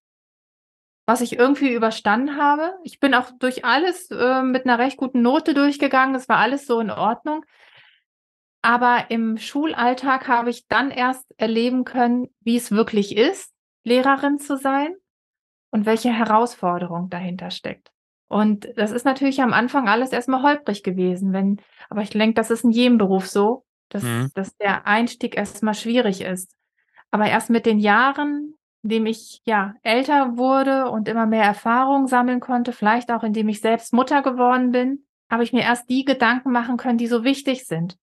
was 1.06 1.20
ich 1.20 1.38
irgendwie 1.38 1.72
überstanden 1.72 2.36
habe. 2.36 2.74
Ich 2.84 3.00
bin 3.00 3.14
auch 3.14 3.30
durch 3.38 3.64
alles 3.64 4.10
äh, 4.10 4.42
mit 4.42 4.66
einer 4.66 4.78
recht 4.78 4.98
guten 4.98 5.22
Note 5.22 5.54
durchgegangen. 5.54 6.14
Es 6.14 6.28
war 6.28 6.36
alles 6.36 6.66
so 6.66 6.80
in 6.80 6.90
Ordnung. 6.90 7.44
Aber 8.60 9.10
im 9.10 9.38
Schulalltag 9.38 10.28
habe 10.28 10.50
ich 10.50 10.66
dann 10.66 10.90
erst 10.90 11.24
erleben 11.38 11.84
können, 11.84 12.28
wie 12.40 12.56
es 12.56 12.70
wirklich 12.70 13.16
ist, 13.16 13.54
Lehrerin 13.84 14.38
zu 14.38 14.56
sein 14.56 14.94
und 15.70 15.86
welche 15.86 16.12
Herausforderung 16.12 17.08
dahinter 17.08 17.50
steckt. 17.50 17.90
Und 18.28 18.68
das 18.76 18.90
ist 18.90 19.06
natürlich 19.06 19.40
am 19.40 19.54
Anfang 19.54 19.88
alles 19.88 20.12
erstmal 20.12 20.42
holprig 20.42 20.82
gewesen, 20.82 21.32
wenn, 21.32 21.62
aber 21.88 22.02
ich 22.02 22.10
denke, 22.10 22.34
das 22.34 22.50
ist 22.50 22.64
in 22.64 22.70
jedem 22.70 22.98
Beruf 22.98 23.26
so, 23.26 23.64
dass, 23.88 24.02
mhm. 24.02 24.30
dass 24.34 24.56
der 24.56 24.86
Einstieg 24.86 25.36
erstmal 25.36 25.74
schwierig 25.74 26.20
ist. 26.20 26.54
Aber 27.10 27.26
erst 27.26 27.50
mit 27.50 27.66
den 27.66 27.78
Jahren, 27.78 28.54
indem 28.82 29.06
ich 29.06 29.40
ja 29.44 29.74
älter 29.82 30.36
wurde 30.36 30.90
und 30.90 31.08
immer 31.08 31.26
mehr 31.26 31.44
Erfahrung 31.44 32.06
sammeln 32.06 32.40
konnte, 32.40 32.72
vielleicht 32.72 33.10
auch 33.10 33.22
indem 33.22 33.48
ich 33.48 33.60
selbst 33.60 33.92
Mutter 33.92 34.22
geworden 34.22 34.72
bin, 34.72 35.04
habe 35.30 35.42
ich 35.42 35.52
mir 35.52 35.62
erst 35.62 35.88
die 35.90 36.04
Gedanken 36.04 36.52
machen 36.52 36.76
können, 36.76 36.98
die 36.98 37.06
so 37.06 37.24
wichtig 37.24 37.66
sind 37.66 37.98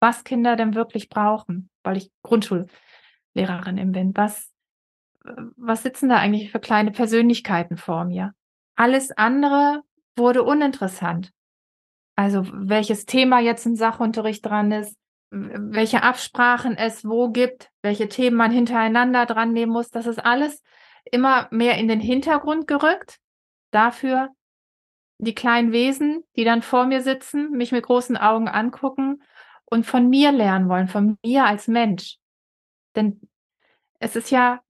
was 0.00 0.24
Kinder 0.24 0.56
denn 0.56 0.74
wirklich 0.74 1.08
brauchen, 1.08 1.70
weil 1.82 1.96
ich 1.96 2.10
Grundschullehrerin 2.22 3.92
bin. 3.92 4.16
Was, 4.16 4.50
was 5.56 5.82
sitzen 5.82 6.08
da 6.08 6.16
eigentlich 6.16 6.50
für 6.50 6.60
kleine 6.60 6.90
Persönlichkeiten 6.90 7.76
vor 7.76 8.04
mir? 8.04 8.34
Alles 8.76 9.10
andere 9.12 9.82
wurde 10.16 10.42
uninteressant. 10.42 11.32
Also 12.16 12.44
welches 12.52 13.06
Thema 13.06 13.40
jetzt 13.40 13.66
im 13.66 13.76
Sachunterricht 13.76 14.44
dran 14.44 14.72
ist, 14.72 14.96
welche 15.30 16.02
Absprachen 16.02 16.76
es 16.76 17.04
wo 17.04 17.30
gibt, 17.30 17.70
welche 17.82 18.08
Themen 18.08 18.36
man 18.36 18.50
hintereinander 18.50 19.26
dran 19.26 19.52
nehmen 19.52 19.72
muss, 19.72 19.90
das 19.90 20.06
ist 20.06 20.18
alles 20.18 20.62
immer 21.10 21.48
mehr 21.50 21.78
in 21.78 21.88
den 21.88 22.00
Hintergrund 22.00 22.66
gerückt. 22.66 23.18
Dafür 23.70 24.30
die 25.18 25.34
kleinen 25.34 25.72
Wesen, 25.72 26.24
die 26.36 26.44
dann 26.44 26.62
vor 26.62 26.86
mir 26.86 27.02
sitzen, 27.02 27.50
mich 27.50 27.72
mit 27.72 27.84
großen 27.84 28.16
Augen 28.16 28.48
angucken 28.48 29.22
und 29.64 29.84
von 29.84 30.08
mir 30.08 30.32
lernen 30.32 30.68
wollen, 30.68 30.88
von 30.88 31.18
mir 31.24 31.44
als 31.44 31.68
Mensch. 31.68 32.18
Denn 32.94 33.20
es 33.98 34.16
ist 34.16 34.30
ja, 34.30 34.60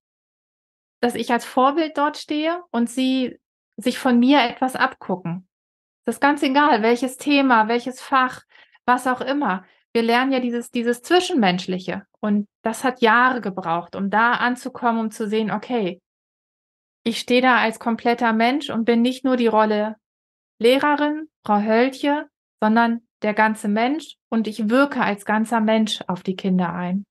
dass 1.00 1.14
ich 1.14 1.30
als 1.30 1.44
Vorbild 1.44 1.96
dort 1.96 2.16
stehe 2.16 2.62
und 2.70 2.90
sie 2.90 3.38
sich 3.76 3.98
von 3.98 4.18
mir 4.18 4.40
etwas 4.42 4.74
abgucken. 4.74 5.46
Das 6.04 6.16
ist 6.16 6.20
ganz 6.20 6.42
egal, 6.42 6.82
welches 6.82 7.18
Thema, 7.18 7.68
welches 7.68 8.00
Fach, 8.00 8.42
was 8.86 9.06
auch 9.06 9.20
immer. 9.20 9.64
Wir 9.94 10.02
lernen 10.02 10.32
ja 10.32 10.40
dieses, 10.40 10.70
dieses 10.70 11.02
Zwischenmenschliche. 11.02 12.04
Und 12.20 12.46
das 12.62 12.84
hat 12.84 13.00
Jahre 13.00 13.40
gebraucht, 13.40 13.96
um 13.96 14.10
da 14.10 14.32
anzukommen, 14.32 15.00
um 15.00 15.10
zu 15.10 15.28
sehen, 15.28 15.50
okay, 15.50 16.00
ich 17.04 17.20
stehe 17.20 17.40
da 17.40 17.56
als 17.58 17.78
kompletter 17.78 18.32
Mensch 18.32 18.70
und 18.70 18.84
bin 18.84 19.02
nicht 19.02 19.24
nur 19.24 19.36
die 19.36 19.46
Rolle 19.46 19.96
Lehrerin, 20.60 21.28
Frau 21.46 21.62
Hölche, 21.62 22.26
sondern 22.60 23.02
der 23.22 23.34
ganze 23.34 23.68
Mensch 23.68 24.16
und 24.28 24.46
ich 24.46 24.68
wirke 24.68 25.00
als 25.00 25.24
ganzer 25.24 25.60
Mensch 25.60 26.00
auf 26.06 26.22
die 26.22 26.36
Kinder 26.36 26.72
ein. 26.72 27.04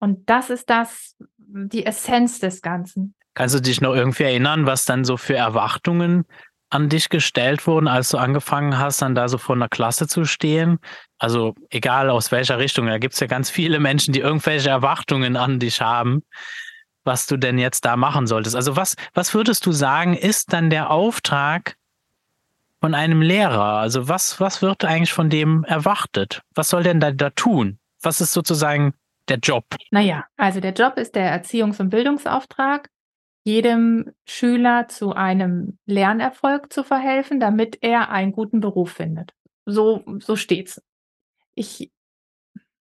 Und 0.00 0.28
das 0.28 0.50
ist 0.50 0.68
das, 0.68 1.16
die 1.36 1.86
Essenz 1.86 2.40
des 2.40 2.60
Ganzen. 2.60 3.14
Kannst 3.34 3.54
du 3.54 3.60
dich 3.60 3.80
noch 3.80 3.94
irgendwie 3.94 4.24
erinnern, 4.24 4.66
was 4.66 4.84
dann 4.84 5.04
so 5.04 5.16
für 5.16 5.36
Erwartungen 5.36 6.24
an 6.70 6.88
dich 6.88 7.08
gestellt 7.08 7.66
wurden, 7.66 7.88
als 7.88 8.10
du 8.10 8.18
angefangen 8.18 8.78
hast, 8.78 9.02
dann 9.02 9.14
da 9.14 9.28
so 9.28 9.38
vor 9.38 9.54
einer 9.54 9.68
Klasse 9.68 10.08
zu 10.08 10.24
stehen? 10.24 10.78
Also 11.18 11.54
egal 11.70 12.10
aus 12.10 12.32
welcher 12.32 12.58
Richtung, 12.58 12.86
da 12.86 12.98
gibt 12.98 13.14
es 13.14 13.20
ja 13.20 13.26
ganz 13.26 13.50
viele 13.50 13.78
Menschen, 13.78 14.12
die 14.12 14.20
irgendwelche 14.20 14.70
Erwartungen 14.70 15.36
an 15.36 15.58
dich 15.58 15.80
haben, 15.80 16.22
was 17.04 17.26
du 17.26 17.36
denn 17.36 17.58
jetzt 17.58 17.84
da 17.84 17.96
machen 17.96 18.26
solltest. 18.26 18.56
Also 18.56 18.76
was, 18.76 18.96
was 19.14 19.32
würdest 19.32 19.64
du 19.64 19.72
sagen, 19.72 20.14
ist 20.14 20.52
dann 20.52 20.70
der 20.70 20.90
Auftrag 20.90 21.76
von 22.80 22.94
einem 22.94 23.22
Lehrer? 23.22 23.78
Also 23.78 24.08
was, 24.08 24.40
was 24.40 24.60
wird 24.60 24.84
eigentlich 24.84 25.12
von 25.12 25.30
dem 25.30 25.64
erwartet? 25.64 26.42
Was 26.54 26.68
soll 26.68 26.82
denn 26.82 27.00
da, 27.00 27.12
da 27.12 27.30
tun? 27.30 27.78
Was 28.02 28.20
ist 28.20 28.32
sozusagen 28.32 28.92
der 29.28 29.38
Job? 29.38 29.64
Naja, 29.90 30.24
also 30.36 30.60
der 30.60 30.72
Job 30.72 30.96
ist 30.96 31.14
der 31.14 31.30
Erziehungs- 31.42 31.80
und 31.80 31.90
Bildungsauftrag, 31.90 32.88
jedem 33.46 34.12
Schüler 34.24 34.88
zu 34.88 35.12
einem 35.12 35.78
Lernerfolg 35.86 36.72
zu 36.72 36.82
verhelfen, 36.82 37.38
damit 37.38 37.78
er 37.80 38.10
einen 38.10 38.32
guten 38.32 38.58
Beruf 38.58 38.90
findet. 38.90 39.34
So, 39.64 40.02
so 40.18 40.34
steht's. 40.34 40.82
Ich, 41.54 41.92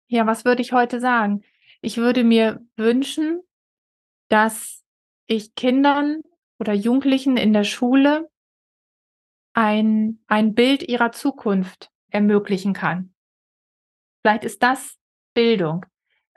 ja, 0.08 0.26
was 0.26 0.46
würde 0.46 0.62
ich 0.62 0.72
heute 0.72 1.02
sagen? 1.02 1.44
Ich 1.82 1.98
würde 1.98 2.24
mir 2.24 2.66
wünschen, 2.78 3.42
dass 4.30 4.86
ich 5.28 5.54
Kindern 5.56 6.22
oder 6.60 6.72
Jugendlichen 6.72 7.36
in 7.36 7.52
der 7.52 7.66
Schule 7.66 8.30
ein, 9.52 10.24
ein 10.28 10.56
Bild 10.56 10.82
ihrer 10.84 11.12
Zukunft 11.12 11.90
ermöglichen 12.10 12.72
kann. 12.72 13.14
Vielleicht 14.22 14.46
ist 14.46 14.64
das 14.64 14.98
Bildung, 15.34 15.86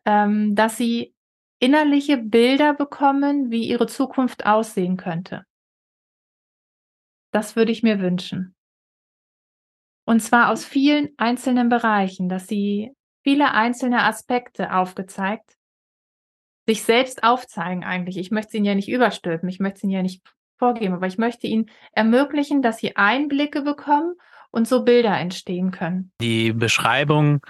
ähm, 0.04 0.56
dass 0.56 0.76
sie 0.76 1.15
innerliche 1.58 2.18
Bilder 2.18 2.74
bekommen, 2.74 3.50
wie 3.50 3.68
ihre 3.68 3.86
Zukunft 3.86 4.46
aussehen 4.46 4.96
könnte. 4.96 5.44
Das 7.32 7.56
würde 7.56 7.72
ich 7.72 7.82
mir 7.82 8.00
wünschen. 8.00 8.54
Und 10.06 10.20
zwar 10.20 10.50
aus 10.50 10.64
vielen 10.64 11.10
einzelnen 11.16 11.68
Bereichen, 11.68 12.28
dass 12.28 12.46
sie 12.46 12.92
viele 13.24 13.52
einzelne 13.52 14.04
Aspekte 14.04 14.72
aufgezeigt, 14.72 15.56
sich 16.66 16.82
selbst 16.84 17.24
aufzeigen 17.24 17.84
eigentlich. 17.84 18.16
Ich 18.16 18.30
möchte 18.30 18.52
sie 18.52 18.58
ihnen 18.58 18.66
ja 18.66 18.74
nicht 18.74 18.88
überstülpen, 18.88 19.48
ich 19.48 19.58
möchte 19.58 19.80
sie 19.80 19.86
ihnen 19.86 19.94
ja 19.94 20.02
nicht 20.02 20.22
vorgeben, 20.58 20.94
aber 20.94 21.06
ich 21.06 21.18
möchte 21.18 21.46
ihnen 21.46 21.70
ermöglichen, 21.92 22.62
dass 22.62 22.78
sie 22.78 22.96
Einblicke 22.96 23.62
bekommen 23.62 24.14
und 24.50 24.68
so 24.68 24.84
Bilder 24.84 25.18
entstehen 25.18 25.70
können. 25.70 26.12
Die 26.20 26.52
Beschreibung, 26.52 27.44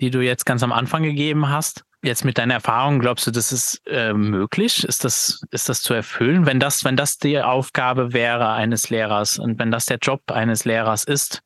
die 0.00 0.10
du 0.10 0.20
jetzt 0.20 0.44
ganz 0.44 0.62
am 0.62 0.72
Anfang 0.72 1.02
gegeben 1.02 1.48
hast, 1.48 1.84
jetzt 2.02 2.24
mit 2.24 2.38
deiner 2.38 2.54
Erfahrung, 2.54 2.98
glaubst 2.98 3.26
du, 3.26 3.30
das 3.30 3.52
ist 3.52 3.82
äh, 3.86 4.12
möglich? 4.12 4.84
Ist 4.84 5.04
das, 5.04 5.42
ist 5.50 5.68
das 5.68 5.82
zu 5.82 5.94
erfüllen, 5.94 6.46
wenn 6.46 6.60
das, 6.60 6.84
wenn 6.84 6.96
das 6.96 7.18
die 7.18 7.40
Aufgabe 7.40 8.12
wäre 8.12 8.50
eines 8.50 8.90
Lehrers 8.90 9.38
und 9.38 9.58
wenn 9.58 9.70
das 9.70 9.86
der 9.86 9.98
Job 9.98 10.22
eines 10.30 10.64
Lehrers 10.64 11.04
ist? 11.04 11.42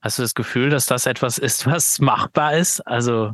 Hast 0.00 0.18
du 0.18 0.22
das 0.22 0.34
Gefühl, 0.34 0.70
dass 0.70 0.86
das 0.86 1.06
etwas 1.06 1.38
ist, 1.38 1.66
was 1.66 1.98
machbar 2.00 2.56
ist? 2.56 2.80
Also 2.86 3.32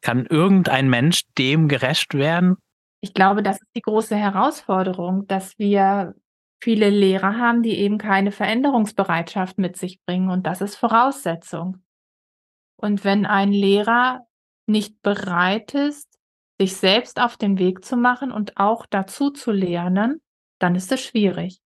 kann 0.00 0.26
irgendein 0.26 0.88
Mensch 0.88 1.22
dem 1.38 1.68
gerecht 1.68 2.14
werden? 2.14 2.56
Ich 3.00 3.14
glaube, 3.14 3.42
das 3.42 3.56
ist 3.60 3.70
die 3.76 3.82
große 3.82 4.16
Herausforderung, 4.16 5.26
dass 5.26 5.58
wir 5.58 6.14
viele 6.62 6.88
Lehrer 6.88 7.38
haben, 7.38 7.62
die 7.62 7.78
eben 7.78 7.98
keine 7.98 8.32
Veränderungsbereitschaft 8.32 9.58
mit 9.58 9.76
sich 9.76 10.00
bringen. 10.06 10.30
Und 10.30 10.46
das 10.46 10.62
ist 10.62 10.76
Voraussetzung. 10.76 11.82
Und 12.76 13.04
wenn 13.04 13.26
ein 13.26 13.52
Lehrer 13.52 14.26
nicht 14.66 15.02
bereit 15.02 15.74
ist, 15.74 16.08
sich 16.58 16.76
selbst 16.76 17.20
auf 17.20 17.36
den 17.36 17.58
Weg 17.58 17.84
zu 17.84 17.96
machen 17.96 18.32
und 18.32 18.56
auch 18.56 18.86
dazu 18.86 19.30
zu 19.30 19.50
lernen, 19.50 20.22
dann 20.60 20.74
ist 20.74 20.92
es 20.92 21.00
schwierig. 21.00 21.60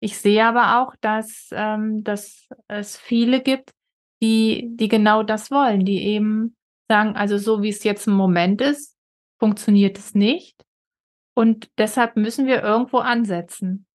Ich 0.00 0.18
sehe 0.18 0.44
aber 0.44 0.82
auch, 0.82 0.94
dass, 1.00 1.48
ähm, 1.52 2.04
dass 2.04 2.48
es 2.68 2.98
viele 2.98 3.40
gibt, 3.40 3.70
die, 4.20 4.68
die 4.72 4.88
genau 4.88 5.22
das 5.22 5.50
wollen, 5.50 5.84
die 5.84 6.02
eben 6.02 6.56
sagen, 6.88 7.16
also 7.16 7.38
so 7.38 7.62
wie 7.62 7.70
es 7.70 7.84
jetzt 7.84 8.06
im 8.06 8.14
Moment 8.14 8.60
ist, 8.60 8.98
funktioniert 9.38 9.98
es 9.98 10.14
nicht. 10.14 10.62
Und 11.34 11.70
deshalb 11.78 12.16
müssen 12.16 12.46
wir 12.46 12.62
irgendwo 12.62 12.98
ansetzen. 12.98 13.86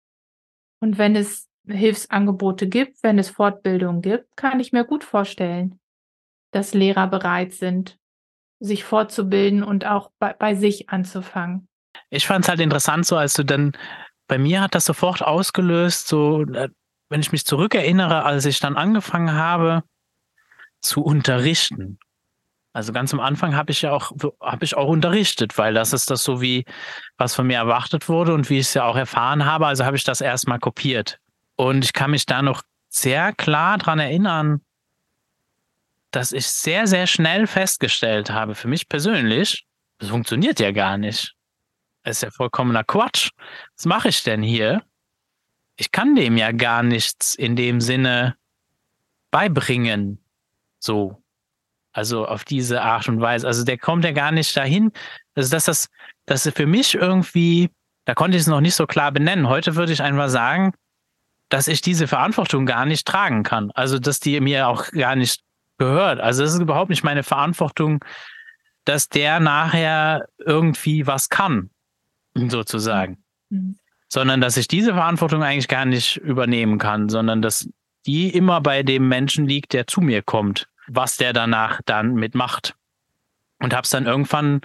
Und 0.82 0.98
wenn 0.98 1.16
es 1.16 1.48
Hilfsangebote 1.68 2.68
gibt, 2.68 3.04
wenn 3.04 3.20
es 3.20 3.30
Fortbildung 3.30 4.02
gibt, 4.02 4.36
kann 4.36 4.60
ich 4.60 4.72
mir 4.72 4.86
gut 4.86 5.04
vorstellen, 5.04 5.80
dass 6.52 6.74
Lehrer 6.74 7.08
bereit 7.08 7.54
sind, 7.54 7.99
sich 8.60 8.84
fortzubilden 8.84 9.64
und 9.64 9.86
auch 9.86 10.12
bei, 10.20 10.34
bei 10.34 10.56
sich 10.56 10.90
anzufangen. 10.90 11.68
Ich 12.10 12.28
fand 12.28 12.46
es 12.46 12.50
halt 12.50 12.60
interessant, 12.60 13.06
so 13.06 13.16
als 13.18 13.34
du 13.34 13.44
dann, 13.44 13.74
bei 14.28 14.38
mir 14.38 14.62
hat 14.62 14.76
das 14.76 14.86
sofort 14.86 15.24
ausgelöst, 15.24 16.08
so, 16.08 16.44
äh, 16.44 16.70
wenn 17.10 17.22
ich 17.22 17.32
mich 17.32 17.46
zurückerinnere, 17.46 18.24
als 18.24 18.46
ich 18.46 18.60
dann 18.60 18.78
angefangen 18.78 19.34
habe 19.34 19.84
zu 20.82 21.04
unterrichten. 21.04 22.00
Also 22.74 22.94
ganz 22.94 23.14
am 23.14 23.20
Anfang 23.20 23.56
habe 23.56 23.72
ich 23.72 23.82
ja 23.82 23.92
auch, 23.92 24.12
habe 24.42 24.64
ich 24.64 24.78
auch 24.78 24.88
unterrichtet, 24.88 25.58
weil 25.58 25.74
das 25.74 25.92
ist 25.92 26.12
das 26.12 26.24
so 26.24 26.40
wie, 26.40 26.66
was 27.18 27.34
von 27.36 27.48
mir 27.48 27.58
erwartet 27.58 28.08
wurde 28.08 28.34
und 28.34 28.50
wie 28.50 28.60
ich 28.60 28.68
es 28.68 28.74
ja 28.76 28.86
auch 28.86 28.96
erfahren 28.96 29.46
habe. 29.46 29.66
Also 29.66 29.86
habe 29.86 29.98
ich 29.98 30.04
das 30.04 30.22
erstmal 30.22 30.60
kopiert. 30.60 31.20
Und 31.56 31.84
ich 31.84 31.94
kann 31.94 32.12
mich 32.12 32.26
da 32.26 32.42
noch 32.42 32.62
sehr 32.88 33.34
klar 33.34 33.80
dran 33.80 34.00
erinnern, 34.00 34.62
dass 36.12 36.32
ich 36.32 36.48
sehr, 36.48 36.88
sehr 36.88 37.08
schnell 37.08 37.48
festgestellt 37.48 38.30
habe, 38.32 38.56
für 38.56 38.68
mich 38.68 38.90
persönlich, 38.90 39.66
das 40.00 40.10
funktioniert 40.10 40.60
ja 40.60 40.72
gar 40.72 40.98
nicht. 40.98 41.36
Das 42.04 42.18
ist 42.18 42.24
ja 42.24 42.32
vollkommener 42.32 42.84
Quatsch. 42.84 43.30
Was 43.76 43.86
mache 43.86 44.10
ich 44.10 44.24
denn 44.24 44.42
hier? 44.42 44.82
Ich 45.76 45.92
kann 45.92 46.16
dem 46.16 46.38
ja 46.38 46.52
gar 46.52 46.84
nichts 46.84 47.36
in 47.36 47.56
dem 47.56 47.82
Sinne 47.82 48.36
beibringen. 49.32 50.20
So. 50.80 51.22
Also 51.92 52.26
auf 52.28 52.46
diese 52.46 52.82
Art 52.82 53.08
und 53.10 53.20
Weise. 53.20 53.48
Also 53.48 53.66
der 53.66 53.78
kommt 53.78 54.06
ja 54.06 54.12
gar 54.12 54.32
nicht 54.32 54.56
dahin. 54.56 54.92
Also 55.36 55.52
dass 55.52 55.66
das, 55.66 55.90
dass 56.26 56.50
für 56.50 56.66
mich 56.66 56.96
irgendwie, 56.96 57.72
da 58.06 58.14
konnte 58.14 58.38
ich 58.38 58.42
es 58.42 58.48
noch 58.48 58.62
nicht 58.62 58.76
so 58.76 58.88
klar 58.88 59.12
benennen. 59.12 59.48
Heute 59.48 59.76
würde 59.76 59.92
ich 59.92 60.02
einfach 60.02 60.30
sagen, 60.30 60.74
dass 61.50 61.68
ich 61.68 61.82
diese 61.82 62.08
Verantwortung 62.08 62.66
gar 62.66 62.86
nicht 62.86 63.08
tragen 63.08 63.44
kann. 63.44 63.72
Also 63.72 64.00
dass 64.00 64.20
die 64.20 64.40
mir 64.40 64.68
auch 64.68 64.92
gar 64.92 65.16
nicht 65.16 65.42
gehört. 65.80 66.20
Also 66.20 66.44
es 66.44 66.54
ist 66.54 66.62
überhaupt 66.62 66.90
nicht 66.90 67.04
meine 67.04 67.24
Verantwortung, 67.24 68.06
dass 68.86 69.10
der 69.10 69.40
nachher 69.40 70.28
irgendwie 70.38 71.08
was 71.08 71.30
kann, 71.30 71.72
sozusagen. 72.36 73.24
Mhm. 73.50 73.78
Sondern 74.08 74.42
dass 74.42 74.58
ich 74.58 74.68
diese 74.68 74.94
Verantwortung 74.94 75.44
eigentlich 75.44 75.68
gar 75.68 75.86
nicht 75.86 76.18
übernehmen 76.18 76.78
kann, 76.78 77.10
sondern 77.10 77.42
dass 77.42 77.70
die 78.06 78.30
immer 78.30 78.62
bei 78.62 78.84
dem 78.84 79.08
Menschen 79.08 79.48
liegt, 79.48 79.74
der 79.74 79.88
zu 79.88 80.02
mir 80.02 80.22
kommt, 80.22 80.68
was 80.88 81.18
der 81.18 81.34
danach 81.34 81.82
dann 81.86 82.16
mitmacht. 82.16 82.76
Und 83.60 83.74
habe 83.74 83.84
es 83.84 83.90
dann 83.90 84.06
irgendwann 84.06 84.62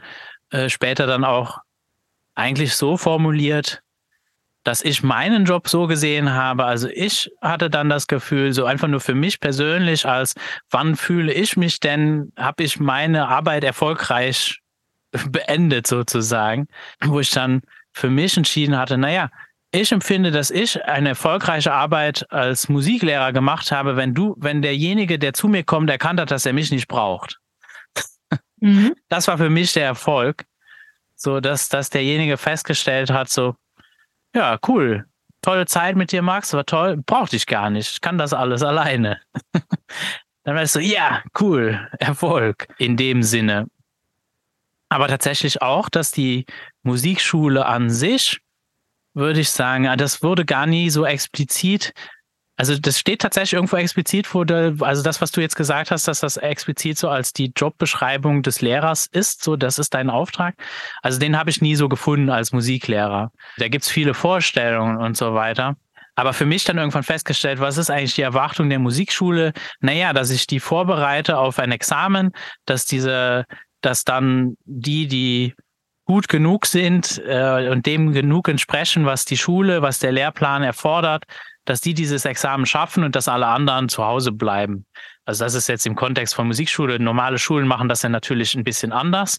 äh, 0.51 0.69
später 0.69 1.07
dann 1.07 1.25
auch 1.25 1.59
eigentlich 2.35 2.75
so 2.75 2.97
formuliert, 2.97 3.84
dass 4.65 4.83
ich 4.83 5.03
meinen 5.03 5.45
Job 5.45 5.69
so 5.69 5.87
gesehen 5.87 6.33
habe. 6.33 6.65
Also 6.65 6.89
ich 6.89 7.31
hatte 7.41 7.71
dann 7.71 7.91
das 7.91 8.07
Gefühl, 8.07 8.53
so 8.53 8.65
einfach 8.65 8.89
nur 8.89 9.01
für 9.01 9.15
mich 9.15 9.39
persönlich, 9.39 10.07
als 10.07 10.35
wann 10.71 10.97
fühle 10.97 11.33
ich 11.33 11.57
mich 11.57 11.81
denn, 11.81 12.33
habe 12.37 12.65
ich 12.65 12.81
meine 12.81 13.29
Arbeit 13.29 13.63
erfolgreich 13.63 14.61
beendet 15.29 15.87
sozusagen, 15.87 16.67
wo 17.05 17.21
ich 17.21 17.31
dann 17.31 17.61
für 17.93 18.11
mich 18.11 18.37
entschieden 18.37 18.77
hatte, 18.77 18.99
naja, 18.99 19.31
ich 19.71 19.91
empfinde, 19.93 20.31
dass 20.31 20.51
ich 20.51 20.83
eine 20.85 21.11
erfolgreiche 21.11 21.73
Arbeit 21.73 22.31
als 22.31 22.69
Musiklehrer 22.69 23.33
gemacht 23.33 23.73
habe, 23.73 23.97
wenn 23.97 24.15
du, 24.15 24.37
wenn 24.39 24.63
derjenige, 24.63 25.19
der 25.19 25.35
zu 25.35 25.49
mir 25.49 25.65
kommt, 25.65 25.91
erkannt 25.91 26.21
hat, 26.21 26.31
dass 26.31 26.47
er 26.47 26.53
mich 26.53 26.71
nicht 26.71 26.87
braucht. 26.87 27.41
Mhm. 28.61 28.95
Das 29.09 29.27
war 29.27 29.37
für 29.37 29.51
mich 29.51 29.73
der 29.73 29.85
Erfolg. 29.85 30.45
So, 31.17 31.41
dass, 31.41 31.69
dass 31.69 31.91
derjenige 31.91 32.37
festgestellt 32.37 33.11
hat, 33.11 33.29
so, 33.29 33.57
ja, 34.35 34.59
cool. 34.69 35.07
Tolle 35.43 35.67
Zeit 35.67 35.97
mit 35.97 36.13
dir, 36.13 36.23
Max, 36.23 36.53
war 36.53 36.65
toll. 36.65 37.03
Brauch 37.05 37.29
dich 37.29 37.47
gar 37.47 37.71
nicht. 37.71 37.91
Ich 37.91 38.01
kann 38.01 38.19
das 38.19 38.33
alles 38.33 38.63
alleine. 38.63 39.21
Dann 40.45 40.57
weißt 40.57 40.77
du, 40.77 40.81
ja, 40.81 41.23
cool, 41.41 41.89
Erfolg 41.99 42.67
in 42.79 42.97
dem 42.97 43.23
Sinne. 43.23 43.67
Aber 44.89 45.09
tatsächlich 45.09 45.63
auch, 45.63 45.89
dass 45.89 46.11
die 46.11 46.47
Musikschule 46.83 47.67
an 47.67 47.91
sich, 47.91 48.41
würde 49.15 49.41
ich 49.41 49.51
sagen, 49.51 49.89
das 49.97 50.23
wurde 50.23 50.45
gar 50.45 50.67
nie 50.67 50.91
so 50.91 51.07
explizit 51.07 51.93
also 52.57 52.79
das 52.79 52.99
steht 52.99 53.21
tatsächlich 53.21 53.55
irgendwo 53.55 53.77
explizit 53.77 54.27
vor 54.27 54.47
der, 54.47 54.75
also 54.81 55.03
das, 55.03 55.21
was 55.21 55.33
du 55.33 55.41
jetzt 55.41 55.57
gesagt 55.57 55.91
hast, 55.91 56.07
dass 56.07 56.21
das 56.21 56.37
explizit 56.37 56.99
so 56.99 57.09
als 57.09 57.33
die 57.33 57.53
Jobbeschreibung 57.55 58.43
des 58.43 58.61
Lehrers 58.61 59.07
ist, 59.11 59.43
so 59.43 59.57
das 59.57 59.79
ist 59.79 59.95
dein 59.95 60.09
Auftrag. 60.09 60.55
Also 61.03 61.19
den 61.19 61.37
habe 61.37 61.51
ich 61.51 61.61
nie 61.61 61.75
so 61.75 61.89
gefunden 61.89 62.31
als 62.31 62.53
Musiklehrer. 62.53 63.33
Da 63.59 63.69
gibt's 63.69 63.91
viele 63.91 64.15
Vorstellungen 64.15 64.99
und 64.99 65.17
so 65.17 65.35
weiter. 65.35 65.77
Aber 66.15 66.33
für 66.33 66.47
mich 66.47 66.63
dann 66.63 66.79
irgendwann 66.79 67.03
festgestellt, 67.03 67.59
was 67.59 67.77
ist 67.77 67.91
eigentlich 67.91 68.15
die 68.15 68.23
Erwartung 68.23 68.69
der 68.71 68.79
Musikschule? 68.79 69.53
Naja, 69.81 70.13
dass 70.13 70.31
ich 70.31 70.47
die 70.47 70.61
vorbereite 70.61 71.39
auf 71.39 71.59
ein 71.59 71.73
Examen, 71.73 72.31
dass 72.67 72.87
diese, 72.87 73.47
dass 73.81 74.05
dann 74.05 74.57
die, 74.65 75.09
die 75.09 75.55
gut 76.05 76.29
genug 76.29 76.67
sind 76.67 77.21
äh, 77.27 77.69
und 77.69 77.87
dem 77.87 78.13
genug 78.13 78.49
entsprechen, 78.49 79.07
was 79.07 79.25
die 79.25 79.37
Schule, 79.37 79.83
was 79.83 79.99
der 79.99 80.13
Lehrplan 80.13 80.63
erfordert, 80.63 81.25
dass 81.65 81.81
die 81.81 81.95
dieses 81.95 82.25
Examen 82.25 82.67
schaffen 82.67 83.05
und 83.05 83.17
dass 83.17 83.29
alle 83.29 83.47
anderen 83.47 83.89
zu 83.89 84.05
Hause 84.05 84.33
bleiben. 84.33 84.87
Also 85.25 85.45
das 85.45 85.55
ist 85.55 85.69
jetzt 85.69 85.87
im 85.87 85.97
Kontext 85.97 86.35
von 86.35 86.47
Musikschule. 86.47 86.99
Normale 86.99 87.39
Schulen 87.39 87.67
machen 87.67 87.89
das 87.89 88.03
ja 88.03 88.09
natürlich 88.09 88.55
ein 88.55 88.65
bisschen 88.65 88.93
anders. 88.93 89.39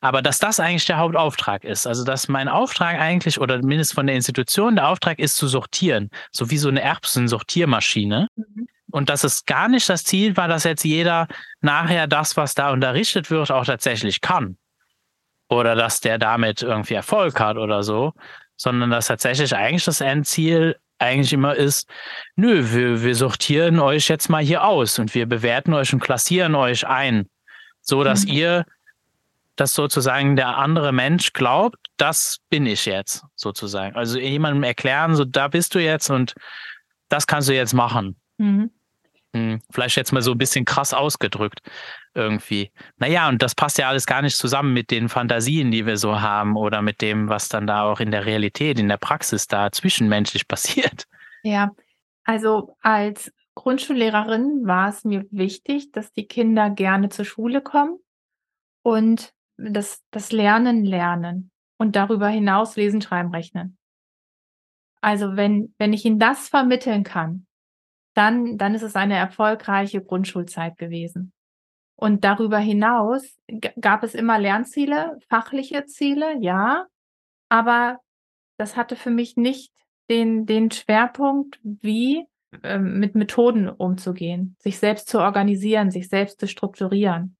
Aber 0.00 0.22
dass 0.22 0.38
das 0.38 0.60
eigentlich 0.60 0.84
der 0.84 0.98
Hauptauftrag 0.98 1.64
ist, 1.64 1.86
also 1.86 2.04
dass 2.04 2.28
mein 2.28 2.48
Auftrag 2.48 2.98
eigentlich 3.00 3.40
oder 3.40 3.62
mindestens 3.62 3.94
von 3.94 4.06
der 4.06 4.16
Institution 4.16 4.76
der 4.76 4.88
Auftrag 4.88 5.18
ist 5.18 5.36
zu 5.36 5.48
sortieren, 5.48 6.10
so 6.30 6.50
wie 6.50 6.58
so 6.58 6.68
eine 6.68 6.82
Erbsen-Sortiermaschine. 6.82 8.28
Mhm. 8.36 8.68
Und 8.90 9.08
dass 9.08 9.24
es 9.24 9.44
gar 9.44 9.68
nicht 9.68 9.88
das 9.88 10.04
Ziel 10.04 10.36
war, 10.36 10.48
dass 10.48 10.64
jetzt 10.64 10.84
jeder 10.84 11.28
nachher 11.60 12.06
das, 12.06 12.36
was 12.36 12.54
da 12.54 12.70
unterrichtet 12.70 13.30
wird, 13.30 13.50
auch 13.50 13.64
tatsächlich 13.64 14.20
kann. 14.20 14.58
Oder 15.48 15.74
dass 15.74 16.00
der 16.00 16.18
damit 16.18 16.62
irgendwie 16.62 16.94
Erfolg 16.94 17.38
hat 17.40 17.56
oder 17.56 17.82
so, 17.82 18.12
sondern 18.56 18.90
dass 18.90 19.06
tatsächlich 19.06 19.54
eigentlich 19.54 19.84
das 19.84 20.00
Endziel 20.00 20.76
eigentlich 20.98 21.32
immer 21.32 21.54
ist, 21.54 21.88
nö, 22.36 22.72
wir, 22.72 23.02
wir 23.02 23.14
sortieren 23.14 23.78
euch 23.78 24.08
jetzt 24.08 24.28
mal 24.28 24.42
hier 24.42 24.64
aus 24.64 24.98
und 24.98 25.14
wir 25.14 25.26
bewerten 25.26 25.74
euch 25.74 25.92
und 25.92 26.00
klassieren 26.00 26.54
euch 26.54 26.86
ein, 26.86 27.28
so 27.80 28.02
dass 28.04 28.24
mhm. 28.24 28.32
ihr 28.32 28.66
dass 29.56 29.72
sozusagen 29.72 30.36
der 30.36 30.58
andere 30.58 30.92
Mensch 30.92 31.32
glaubt, 31.32 31.78
das 31.96 32.40
bin 32.50 32.66
ich 32.66 32.84
jetzt 32.84 33.24
sozusagen. 33.36 33.96
Also 33.96 34.18
jemandem 34.18 34.62
erklären, 34.62 35.16
so 35.16 35.24
da 35.24 35.48
bist 35.48 35.74
du 35.74 35.78
jetzt 35.78 36.10
und 36.10 36.34
das 37.08 37.26
kannst 37.26 37.48
du 37.48 37.54
jetzt 37.54 37.72
machen. 37.72 38.16
Mhm. 38.36 38.70
Hm, 39.34 39.62
vielleicht 39.70 39.96
jetzt 39.96 40.12
mal 40.12 40.22
so 40.22 40.32
ein 40.32 40.38
bisschen 40.38 40.66
krass 40.66 40.92
ausgedrückt 40.92 41.60
irgendwie. 42.16 42.72
Naja, 42.96 43.28
und 43.28 43.42
das 43.42 43.54
passt 43.54 43.78
ja 43.78 43.88
alles 43.88 44.06
gar 44.06 44.22
nicht 44.22 44.36
zusammen 44.36 44.72
mit 44.72 44.90
den 44.90 45.08
Fantasien, 45.08 45.70
die 45.70 45.86
wir 45.86 45.96
so 45.96 46.20
haben 46.20 46.56
oder 46.56 46.82
mit 46.82 47.00
dem, 47.02 47.28
was 47.28 47.48
dann 47.48 47.66
da 47.66 47.82
auch 47.82 48.00
in 48.00 48.10
der 48.10 48.26
Realität, 48.26 48.78
in 48.78 48.88
der 48.88 48.96
Praxis 48.96 49.46
da 49.46 49.70
zwischenmenschlich 49.70 50.48
passiert. 50.48 51.04
Ja, 51.42 51.70
also 52.24 52.76
als 52.80 53.32
Grundschullehrerin 53.54 54.66
war 54.66 54.88
es 54.88 55.04
mir 55.04 55.26
wichtig, 55.30 55.92
dass 55.92 56.12
die 56.12 56.26
Kinder 56.26 56.70
gerne 56.70 57.08
zur 57.08 57.24
Schule 57.24 57.60
kommen 57.60 57.98
und 58.82 59.32
das, 59.56 60.02
das 60.10 60.32
Lernen 60.32 60.84
lernen 60.84 61.50
und 61.78 61.96
darüber 61.96 62.28
hinaus 62.28 62.76
lesen, 62.76 63.00
schreiben, 63.00 63.34
rechnen. 63.34 63.78
Also 65.00 65.36
wenn, 65.36 65.74
wenn 65.78 65.92
ich 65.92 66.04
ihnen 66.04 66.18
das 66.18 66.48
vermitteln 66.48 67.04
kann, 67.04 67.46
dann, 68.14 68.58
dann 68.58 68.74
ist 68.74 68.82
es 68.82 68.96
eine 68.96 69.16
erfolgreiche 69.16 70.02
Grundschulzeit 70.02 70.78
gewesen. 70.78 71.32
Und 71.96 72.24
darüber 72.24 72.58
hinaus 72.58 73.38
gab 73.80 74.02
es 74.02 74.14
immer 74.14 74.38
Lernziele, 74.38 75.18
fachliche 75.30 75.86
Ziele, 75.86 76.36
ja, 76.40 76.86
aber 77.48 77.98
das 78.58 78.76
hatte 78.76 78.96
für 78.96 79.10
mich 79.10 79.36
nicht 79.36 79.72
den, 80.10 80.46
den 80.46 80.70
Schwerpunkt, 80.70 81.58
wie 81.62 82.26
äh, 82.62 82.78
mit 82.78 83.14
Methoden 83.14 83.68
umzugehen, 83.68 84.56
sich 84.60 84.78
selbst 84.78 85.08
zu 85.08 85.20
organisieren, 85.20 85.90
sich 85.90 86.08
selbst 86.08 86.38
zu 86.38 86.46
strukturieren. 86.46 87.36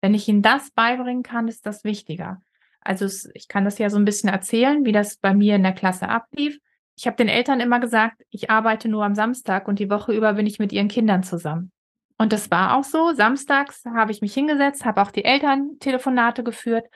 Wenn 0.00 0.14
ich 0.14 0.28
ihnen 0.28 0.42
das 0.42 0.70
beibringen 0.70 1.22
kann, 1.22 1.48
ist 1.48 1.66
das 1.66 1.84
wichtiger. 1.84 2.42
Also 2.80 3.04
es, 3.04 3.30
ich 3.34 3.48
kann 3.48 3.64
das 3.64 3.78
ja 3.78 3.90
so 3.90 3.98
ein 3.98 4.04
bisschen 4.04 4.28
erzählen, 4.28 4.84
wie 4.84 4.92
das 4.92 5.16
bei 5.16 5.34
mir 5.34 5.56
in 5.56 5.62
der 5.62 5.72
Klasse 5.72 6.08
ablief. 6.08 6.58
Ich 6.96 7.06
habe 7.06 7.16
den 7.16 7.28
Eltern 7.28 7.60
immer 7.60 7.80
gesagt, 7.80 8.22
ich 8.30 8.50
arbeite 8.50 8.88
nur 8.88 9.04
am 9.04 9.14
Samstag 9.14 9.68
und 9.68 9.78
die 9.78 9.90
Woche 9.90 10.12
über 10.12 10.34
bin 10.34 10.46
ich 10.46 10.58
mit 10.58 10.72
ihren 10.72 10.88
Kindern 10.88 11.22
zusammen. 11.22 11.72
Und 12.20 12.34
das 12.34 12.50
war 12.50 12.76
auch 12.76 12.84
so. 12.84 13.14
Samstags 13.14 13.82
habe 13.86 14.12
ich 14.12 14.20
mich 14.20 14.34
hingesetzt, 14.34 14.84
habe 14.84 15.00
auch 15.00 15.10
die 15.10 15.24
Eltern 15.24 15.78
Telefonate 15.78 16.44
geführt 16.44 16.86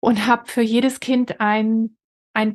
und 0.00 0.26
habe 0.26 0.46
für 0.46 0.62
jedes 0.62 0.98
Kind 0.98 1.42
einen 1.42 1.94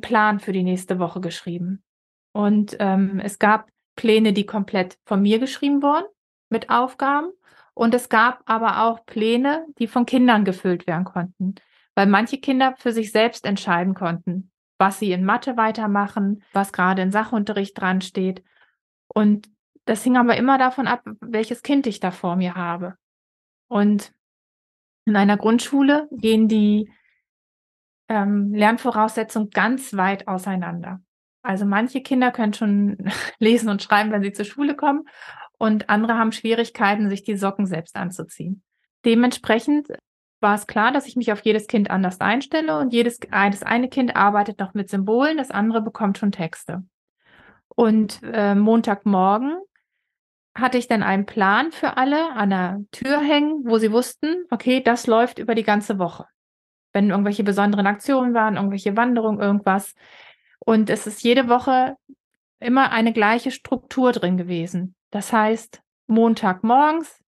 Plan 0.00 0.40
für 0.40 0.50
die 0.50 0.64
nächste 0.64 0.98
Woche 0.98 1.20
geschrieben. 1.20 1.84
Und 2.32 2.76
ähm, 2.80 3.20
es 3.20 3.38
gab 3.38 3.70
Pläne, 3.94 4.32
die 4.32 4.46
komplett 4.46 4.98
von 5.04 5.22
mir 5.22 5.38
geschrieben 5.38 5.80
wurden 5.80 6.06
mit 6.48 6.70
Aufgaben. 6.70 7.30
Und 7.72 7.94
es 7.94 8.08
gab 8.08 8.42
aber 8.46 8.82
auch 8.82 9.06
Pläne, 9.06 9.64
die 9.78 9.86
von 9.86 10.06
Kindern 10.06 10.44
gefüllt 10.44 10.88
werden 10.88 11.04
konnten, 11.04 11.54
weil 11.94 12.08
manche 12.08 12.38
Kinder 12.38 12.74
für 12.76 12.90
sich 12.90 13.12
selbst 13.12 13.46
entscheiden 13.46 13.94
konnten, 13.94 14.50
was 14.76 14.98
sie 14.98 15.12
in 15.12 15.24
Mathe 15.24 15.56
weitermachen, 15.56 16.42
was 16.52 16.72
gerade 16.72 17.02
in 17.02 17.12
Sachunterricht 17.12 17.80
dran 17.80 18.00
steht. 18.00 18.42
Und 19.06 19.48
das 19.86 20.02
hing 20.02 20.16
aber 20.16 20.36
immer 20.36 20.58
davon 20.58 20.86
ab, 20.86 21.02
welches 21.20 21.62
Kind 21.62 21.86
ich 21.86 22.00
da 22.00 22.10
vor 22.10 22.36
mir 22.36 22.54
habe. 22.54 22.96
Und 23.68 24.12
in 25.06 25.16
einer 25.16 25.36
Grundschule 25.36 26.08
gehen 26.10 26.48
die 26.48 26.92
ähm, 28.08 28.52
Lernvoraussetzungen 28.52 29.50
ganz 29.50 29.94
weit 29.96 30.28
auseinander. 30.28 31.00
Also 31.42 31.64
manche 31.64 32.02
Kinder 32.02 32.32
können 32.32 32.52
schon 32.52 32.98
lesen 33.38 33.68
und 33.68 33.82
schreiben, 33.82 34.10
wenn 34.10 34.22
sie 34.22 34.32
zur 34.32 34.44
Schule 34.44 34.74
kommen, 34.74 35.08
und 35.58 35.88
andere 35.88 36.18
haben 36.18 36.32
Schwierigkeiten, 36.32 37.08
sich 37.08 37.22
die 37.22 37.36
Socken 37.36 37.64
selbst 37.64 37.96
anzuziehen. 37.96 38.62
Dementsprechend 39.06 39.88
war 40.40 40.54
es 40.54 40.66
klar, 40.66 40.92
dass 40.92 41.06
ich 41.06 41.16
mich 41.16 41.32
auf 41.32 41.40
jedes 41.40 41.66
Kind 41.66 41.90
anders 41.90 42.20
einstelle 42.20 42.78
und 42.78 42.92
jedes 42.92 43.20
das 43.20 43.62
eine 43.62 43.88
Kind 43.88 44.16
arbeitet 44.16 44.58
noch 44.58 44.74
mit 44.74 44.90
Symbolen, 44.90 45.38
das 45.38 45.50
andere 45.50 45.80
bekommt 45.80 46.18
schon 46.18 46.30
Texte. 46.30 46.84
Und 47.68 48.20
äh, 48.22 48.54
Montagmorgen 48.54 49.56
hatte 50.56 50.78
ich 50.78 50.88
dann 50.88 51.02
einen 51.02 51.26
Plan 51.26 51.70
für 51.70 51.96
alle 51.96 52.32
an 52.32 52.50
der 52.50 52.80
Tür 52.90 53.20
hängen, 53.20 53.62
wo 53.64 53.78
sie 53.78 53.92
wussten, 53.92 54.44
okay, 54.50 54.82
das 54.82 55.06
läuft 55.06 55.38
über 55.38 55.54
die 55.54 55.62
ganze 55.62 55.98
Woche. 55.98 56.26
Wenn 56.92 57.10
irgendwelche 57.10 57.44
besonderen 57.44 57.86
Aktionen 57.86 58.32
waren, 58.32 58.56
irgendwelche 58.56 58.96
Wanderungen, 58.96 59.40
irgendwas. 59.40 59.94
Und 60.58 60.88
es 60.88 61.06
ist 61.06 61.22
jede 61.22 61.48
Woche 61.48 61.96
immer 62.58 62.90
eine 62.90 63.12
gleiche 63.12 63.50
Struktur 63.50 64.12
drin 64.12 64.38
gewesen. 64.38 64.94
Das 65.10 65.32
heißt, 65.32 65.82
Montagmorgens 66.06 67.20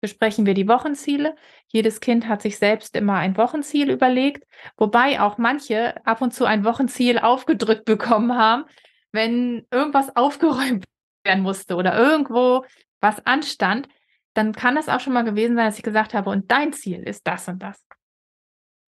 besprechen 0.00 0.44
wir 0.44 0.54
die 0.54 0.66
Wochenziele. 0.66 1.36
Jedes 1.68 2.00
Kind 2.00 2.26
hat 2.26 2.42
sich 2.42 2.58
selbst 2.58 2.96
immer 2.96 3.14
ein 3.14 3.36
Wochenziel 3.36 3.90
überlegt, 3.90 4.44
wobei 4.76 5.20
auch 5.20 5.38
manche 5.38 6.04
ab 6.04 6.20
und 6.20 6.34
zu 6.34 6.46
ein 6.46 6.64
Wochenziel 6.64 7.18
aufgedrückt 7.18 7.84
bekommen 7.86 8.36
haben, 8.36 8.64
wenn 9.12 9.66
irgendwas 9.70 10.16
aufgeräumt 10.16 10.84
werden 11.24 11.42
musste 11.42 11.76
oder 11.76 11.96
irgendwo 11.96 12.64
was 13.00 13.24
anstand, 13.26 13.88
dann 14.34 14.52
kann 14.52 14.76
es 14.76 14.88
auch 14.88 15.00
schon 15.00 15.12
mal 15.12 15.24
gewesen 15.24 15.56
sein, 15.56 15.66
dass 15.66 15.78
ich 15.78 15.82
gesagt 15.84 16.14
habe, 16.14 16.30
und 16.30 16.50
dein 16.50 16.72
Ziel 16.72 17.02
ist 17.02 17.26
das 17.26 17.48
und 17.48 17.60
das. 17.60 17.84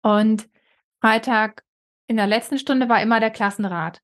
Und 0.02 0.50
Freitag 1.02 1.64
in 2.08 2.18
der 2.18 2.28
letzten 2.28 2.58
Stunde 2.58 2.88
war 2.90 3.02
immer 3.02 3.20
der 3.20 3.32
Klassenrat, 3.32 4.02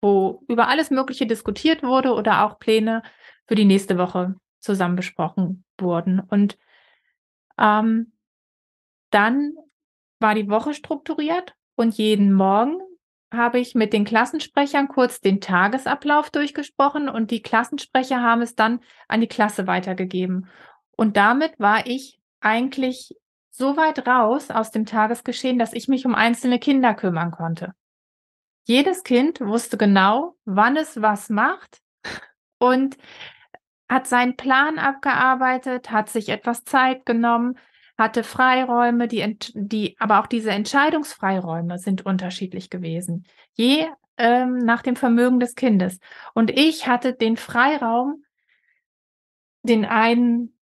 wo 0.00 0.44
über 0.48 0.68
alles 0.68 0.90
Mögliche 0.90 1.26
diskutiert 1.26 1.82
wurde 1.82 2.12
oder 2.12 2.44
auch 2.44 2.58
Pläne 2.58 3.02
für 3.46 3.54
die 3.54 3.64
nächste 3.64 3.98
Woche 3.98 4.36
zusammen 4.60 4.96
besprochen 4.96 5.64
wurden. 5.80 6.20
Und 6.20 6.58
ähm, 7.58 8.12
dann 9.10 9.54
war 10.20 10.34
die 10.34 10.48
Woche 10.48 10.74
strukturiert 10.74 11.54
und 11.76 11.96
jeden 11.96 12.32
Morgen 12.32 12.78
habe 13.32 13.58
ich 13.58 13.74
mit 13.74 13.92
den 13.92 14.04
Klassensprechern 14.04 14.88
kurz 14.88 15.20
den 15.20 15.40
Tagesablauf 15.40 16.30
durchgesprochen 16.30 17.08
und 17.08 17.30
die 17.30 17.42
Klassensprecher 17.42 18.22
haben 18.22 18.42
es 18.42 18.54
dann 18.54 18.80
an 19.06 19.20
die 19.20 19.28
Klasse 19.28 19.66
weitergegeben. 19.66 20.48
Und 20.96 21.16
damit 21.16 21.58
war 21.58 21.86
ich 21.86 22.18
eigentlich 22.40 23.14
so 23.50 23.76
weit 23.76 24.06
raus 24.06 24.50
aus 24.50 24.70
dem 24.70 24.86
Tagesgeschehen, 24.86 25.58
dass 25.58 25.72
ich 25.72 25.88
mich 25.88 26.06
um 26.06 26.14
einzelne 26.14 26.58
Kinder 26.58 26.94
kümmern 26.94 27.30
konnte. 27.30 27.74
Jedes 28.64 29.02
Kind 29.02 29.40
wusste 29.40 29.76
genau, 29.76 30.36
wann 30.44 30.76
es 30.76 31.00
was 31.00 31.28
macht 31.28 31.80
und 32.58 32.96
hat 33.88 34.06
seinen 34.06 34.36
Plan 34.36 34.78
abgearbeitet, 34.78 35.90
hat 35.90 36.08
sich 36.08 36.28
etwas 36.28 36.64
Zeit 36.64 37.06
genommen, 37.06 37.58
hatte 37.98 38.22
Freiräume, 38.22 39.08
die, 39.08 39.36
die, 39.54 39.96
aber 39.98 40.20
auch 40.20 40.28
diese 40.28 40.52
Entscheidungsfreiräume 40.52 41.78
sind 41.78 42.06
unterschiedlich 42.06 42.70
gewesen, 42.70 43.26
je 43.54 43.86
ähm, 44.16 44.58
nach 44.58 44.82
dem 44.82 44.94
Vermögen 44.94 45.40
des 45.40 45.56
Kindes. 45.56 45.98
Und 46.32 46.50
ich 46.50 46.86
hatte 46.86 47.12
den 47.12 47.36
Freiraum, 47.36 48.22
den 49.64 49.84
einen, 49.84 50.56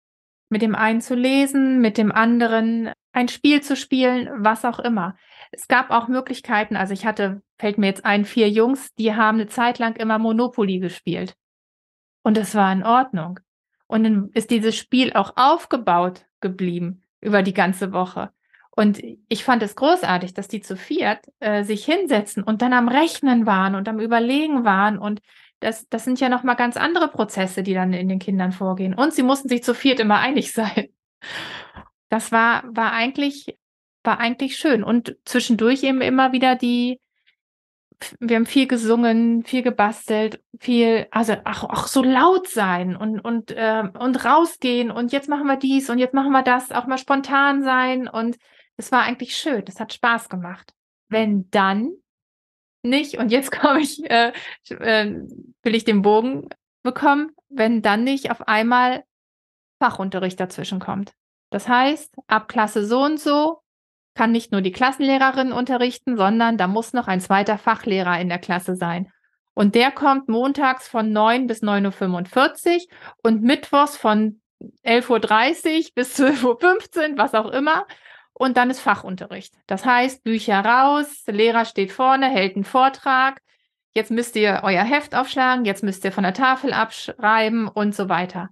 mit 0.48 0.62
dem 0.62 0.74
einen 0.74 1.02
zu 1.02 1.14
lesen, 1.14 1.80
mit 1.80 1.98
dem 1.98 2.10
anderen 2.10 2.90
ein 3.12 3.28
Spiel 3.28 3.62
zu 3.62 3.76
spielen, 3.76 4.30
was 4.36 4.64
auch 4.64 4.78
immer. 4.78 5.16
Es 5.50 5.68
gab 5.68 5.90
auch 5.90 6.08
Möglichkeiten, 6.08 6.76
also 6.76 6.94
ich 6.94 7.04
hatte, 7.04 7.42
fällt 7.58 7.78
mir 7.78 7.86
jetzt 7.86 8.04
ein, 8.04 8.24
vier 8.24 8.48
Jungs, 8.48 8.94
die 8.94 9.14
haben 9.14 9.38
eine 9.38 9.48
Zeit 9.48 9.78
lang 9.78 9.96
immer 9.96 10.18
Monopoly 10.18 10.78
gespielt. 10.78 11.34
Und 12.22 12.38
es 12.38 12.54
war 12.54 12.72
in 12.72 12.82
Ordnung. 12.82 13.40
Und 13.86 14.04
dann 14.04 14.30
ist 14.32 14.50
dieses 14.50 14.76
Spiel 14.76 15.12
auch 15.12 15.34
aufgebaut 15.36 16.26
geblieben 16.40 17.05
über 17.26 17.42
die 17.42 17.54
ganze 17.54 17.92
Woche. 17.92 18.30
Und 18.70 19.02
ich 19.28 19.42
fand 19.42 19.62
es 19.62 19.74
großartig, 19.74 20.34
dass 20.34 20.48
die 20.48 20.60
zu 20.60 20.76
viert 20.76 21.20
äh, 21.40 21.64
sich 21.64 21.84
hinsetzen 21.84 22.42
und 22.42 22.60
dann 22.62 22.74
am 22.74 22.88
Rechnen 22.88 23.46
waren 23.46 23.74
und 23.74 23.88
am 23.88 24.00
Überlegen 24.00 24.64
waren. 24.64 24.98
Und 24.98 25.20
das, 25.60 25.88
das 25.88 26.04
sind 26.04 26.20
ja 26.20 26.28
nochmal 26.28 26.56
ganz 26.56 26.76
andere 26.76 27.08
Prozesse, 27.08 27.62
die 27.62 27.74
dann 27.74 27.94
in 27.94 28.08
den 28.08 28.18
Kindern 28.18 28.52
vorgehen. 28.52 28.94
Und 28.94 29.14
sie 29.14 29.22
mussten 29.22 29.48
sich 29.48 29.62
zu 29.64 29.74
viert 29.74 29.98
immer 29.98 30.18
einig 30.18 30.52
sein. 30.54 30.88
Das 32.10 32.32
war, 32.32 32.64
war 32.68 32.92
eigentlich, 32.92 33.56
war 34.04 34.20
eigentlich 34.20 34.56
schön. 34.56 34.84
Und 34.84 35.16
zwischendurch 35.24 35.82
eben 35.82 36.02
immer 36.02 36.32
wieder 36.32 36.54
die, 36.54 37.00
wir 38.20 38.36
haben 38.36 38.46
viel 38.46 38.66
gesungen, 38.66 39.44
viel 39.44 39.62
gebastelt, 39.62 40.42
viel, 40.58 41.06
also 41.10 41.34
auch, 41.44 41.64
auch 41.64 41.86
so 41.86 42.02
laut 42.02 42.48
sein 42.48 42.96
und, 42.96 43.20
und, 43.20 43.50
äh, 43.52 43.84
und 43.98 44.24
rausgehen 44.24 44.90
und 44.90 45.12
jetzt 45.12 45.28
machen 45.28 45.46
wir 45.46 45.56
dies 45.56 45.88
und 45.88 45.98
jetzt 45.98 46.14
machen 46.14 46.32
wir 46.32 46.42
das, 46.42 46.72
auch 46.72 46.86
mal 46.86 46.98
spontan 46.98 47.62
sein 47.62 48.08
und 48.08 48.36
es 48.76 48.92
war 48.92 49.02
eigentlich 49.02 49.36
schön, 49.36 49.64
das 49.64 49.80
hat 49.80 49.94
Spaß 49.94 50.28
gemacht. 50.28 50.74
Wenn 51.08 51.48
dann 51.50 51.92
nicht, 52.82 53.18
und 53.18 53.30
jetzt 53.30 53.50
komme 53.58 53.80
ich, 53.80 54.04
äh, 54.10 54.32
äh, 54.68 55.14
will 55.62 55.74
ich 55.74 55.84
den 55.84 56.02
Bogen 56.02 56.48
bekommen, 56.82 57.32
wenn 57.48 57.82
dann 57.82 58.04
nicht 58.04 58.30
auf 58.30 58.46
einmal 58.46 59.04
Fachunterricht 59.80 60.38
dazwischen 60.38 60.80
kommt. 60.80 61.12
Das 61.50 61.68
heißt, 61.68 62.14
ab 62.26 62.48
Klasse 62.48 62.84
so 62.84 63.02
und 63.04 63.20
so 63.20 63.62
kann 64.16 64.32
nicht 64.32 64.50
nur 64.50 64.62
die 64.62 64.72
Klassenlehrerin 64.72 65.52
unterrichten, 65.52 66.16
sondern 66.16 66.56
da 66.56 66.66
muss 66.66 66.94
noch 66.94 67.06
ein 67.06 67.20
zweiter 67.20 67.58
Fachlehrer 67.58 68.18
in 68.18 68.28
der 68.28 68.38
Klasse 68.38 68.74
sein. 68.74 69.12
Und 69.54 69.74
der 69.74 69.90
kommt 69.90 70.28
montags 70.28 70.88
von 70.88 71.12
9 71.12 71.46
bis 71.46 71.62
9.45 71.62 72.74
Uhr 72.74 72.80
und 73.22 73.42
mittwochs 73.42 73.96
von 73.96 74.40
11.30 74.84 75.08
Uhr 75.76 75.90
bis 75.94 76.18
12.15 76.18 77.12
Uhr, 77.12 77.18
was 77.18 77.34
auch 77.34 77.50
immer. 77.50 77.86
Und 78.32 78.56
dann 78.56 78.70
ist 78.70 78.80
Fachunterricht. 78.80 79.54
Das 79.66 79.84
heißt, 79.84 80.24
Bücher 80.24 80.60
raus, 80.60 81.24
Lehrer 81.26 81.64
steht 81.64 81.92
vorne, 81.92 82.28
hält 82.28 82.54
einen 82.54 82.64
Vortrag. 82.64 83.40
Jetzt 83.94 84.10
müsst 84.10 84.36
ihr 84.36 84.60
euer 84.62 84.82
Heft 84.82 85.14
aufschlagen, 85.14 85.64
jetzt 85.64 85.82
müsst 85.82 86.04
ihr 86.04 86.12
von 86.12 86.24
der 86.24 86.34
Tafel 86.34 86.72
abschreiben 86.72 87.68
und 87.68 87.94
so 87.94 88.10
weiter. 88.10 88.50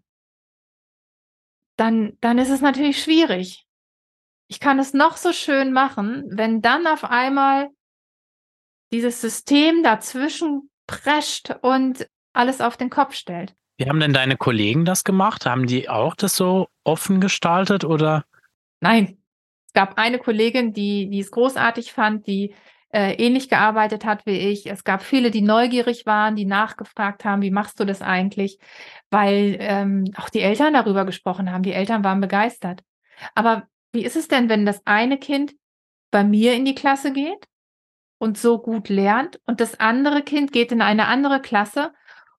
Dann, 1.76 2.16
dann 2.20 2.38
ist 2.38 2.50
es 2.50 2.60
natürlich 2.60 3.02
schwierig 3.02 3.63
ich 4.48 4.60
kann 4.60 4.78
es 4.78 4.94
noch 4.94 5.16
so 5.16 5.32
schön 5.32 5.72
machen, 5.72 6.24
wenn 6.30 6.62
dann 6.62 6.86
auf 6.86 7.04
einmal 7.04 7.68
dieses 8.92 9.20
System 9.20 9.82
dazwischen 9.82 10.70
prescht 10.86 11.54
und 11.62 12.08
alles 12.32 12.60
auf 12.60 12.76
den 12.76 12.90
Kopf 12.90 13.14
stellt. 13.14 13.54
Wie 13.76 13.88
haben 13.88 14.00
denn 14.00 14.12
deine 14.12 14.36
Kollegen 14.36 14.84
das 14.84 15.02
gemacht? 15.02 15.46
Haben 15.46 15.66
die 15.66 15.88
auch 15.88 16.14
das 16.14 16.36
so 16.36 16.68
offen 16.84 17.20
gestaltet 17.20 17.84
oder? 17.84 18.24
Nein. 18.80 19.18
Es 19.66 19.72
gab 19.72 19.98
eine 19.98 20.18
Kollegin, 20.20 20.72
die, 20.72 21.08
die 21.10 21.18
es 21.18 21.32
großartig 21.32 21.92
fand, 21.92 22.28
die 22.28 22.54
äh, 22.92 23.14
ähnlich 23.14 23.48
gearbeitet 23.48 24.04
hat 24.04 24.24
wie 24.24 24.38
ich. 24.38 24.70
Es 24.70 24.84
gab 24.84 25.02
viele, 25.02 25.32
die 25.32 25.42
neugierig 25.42 26.06
waren, 26.06 26.36
die 26.36 26.44
nachgefragt 26.44 27.24
haben, 27.24 27.42
wie 27.42 27.50
machst 27.50 27.80
du 27.80 27.84
das 27.84 28.00
eigentlich? 28.00 28.60
Weil 29.10 29.56
ähm, 29.58 30.04
auch 30.16 30.28
die 30.28 30.42
Eltern 30.42 30.74
darüber 30.74 31.04
gesprochen 31.04 31.50
haben. 31.50 31.64
Die 31.64 31.72
Eltern 31.72 32.04
waren 32.04 32.20
begeistert. 32.20 32.84
Aber 33.34 33.66
wie 33.94 34.04
ist 34.04 34.16
es 34.16 34.28
denn, 34.28 34.48
wenn 34.48 34.66
das 34.66 34.82
eine 34.84 35.18
Kind 35.18 35.54
bei 36.10 36.24
mir 36.24 36.54
in 36.54 36.64
die 36.64 36.74
Klasse 36.74 37.12
geht 37.12 37.48
und 38.18 38.36
so 38.36 38.58
gut 38.58 38.88
lernt 38.88 39.40
und 39.46 39.60
das 39.60 39.80
andere 39.80 40.22
Kind 40.22 40.52
geht 40.52 40.72
in 40.72 40.82
eine 40.82 41.06
andere 41.06 41.40
Klasse 41.40 41.92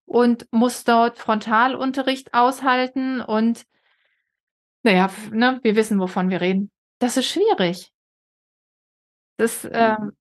und 0.05 0.47
muss 0.51 0.83
dort 0.83 1.17
Frontalunterricht 1.17 2.33
aushalten 2.33 3.21
und 3.21 3.65
naja, 4.83 5.09
ne, 5.31 5.59
wir 5.63 5.75
wissen, 5.75 5.99
wovon 5.99 6.29
wir 6.29 6.41
reden. 6.41 6.71
Das 6.99 7.17
ist 7.17 7.27
schwierig. 7.27 7.91
Das, 9.37 9.67
ähm, 9.71 10.15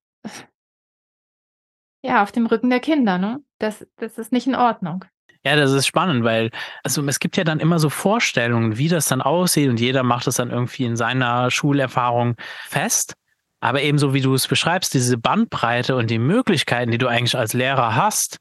ja, 2.03 2.23
auf 2.23 2.33
dem 2.33 2.47
Rücken 2.47 2.71
der 2.71 2.81
Kinder, 2.81 3.19
ne? 3.19 3.45
Das, 3.59 3.87
das 3.97 4.19
ist 4.19 4.33
nicht 4.33 4.47
in 4.47 4.55
Ordnung. 4.55 5.05
Ja, 5.47 5.57
das 5.57 5.73
ist 5.73 5.87
spannend, 5.87 6.25
weil 6.25 6.51
also 6.83 7.07
es 7.07 7.21
gibt 7.21 7.37
ja 7.37 7.45
dann 7.45 7.61
immer 7.61 7.79
so 7.79 7.91
Vorstellungen, 7.91 8.79
wie 8.79 8.89
das 8.89 9.09
dann 9.09 9.21
aussieht 9.21 9.69
und 9.69 9.79
jeder 9.79 10.03
macht 10.03 10.27
es 10.27 10.37
dann 10.37 10.51
irgendwie 10.51 10.85
in 10.85 10.97
seiner 10.97 11.51
Schulerfahrung 11.51 12.37
fest. 12.67 13.15
Aber 13.61 13.83
ebenso 13.83 14.15
wie 14.15 14.21
du 14.21 14.35
es 14.35 14.47
beschreibst, 14.47 14.95
diese 14.95 15.19
Bandbreite 15.19 15.97
und 15.97 16.11
die 16.11 16.19
Möglichkeiten, 16.19 16.91
die 16.91 16.99
du 16.99 17.09
eigentlich 17.09 17.37
als 17.37 17.53
Lehrer 17.53 17.95
hast, 17.95 18.39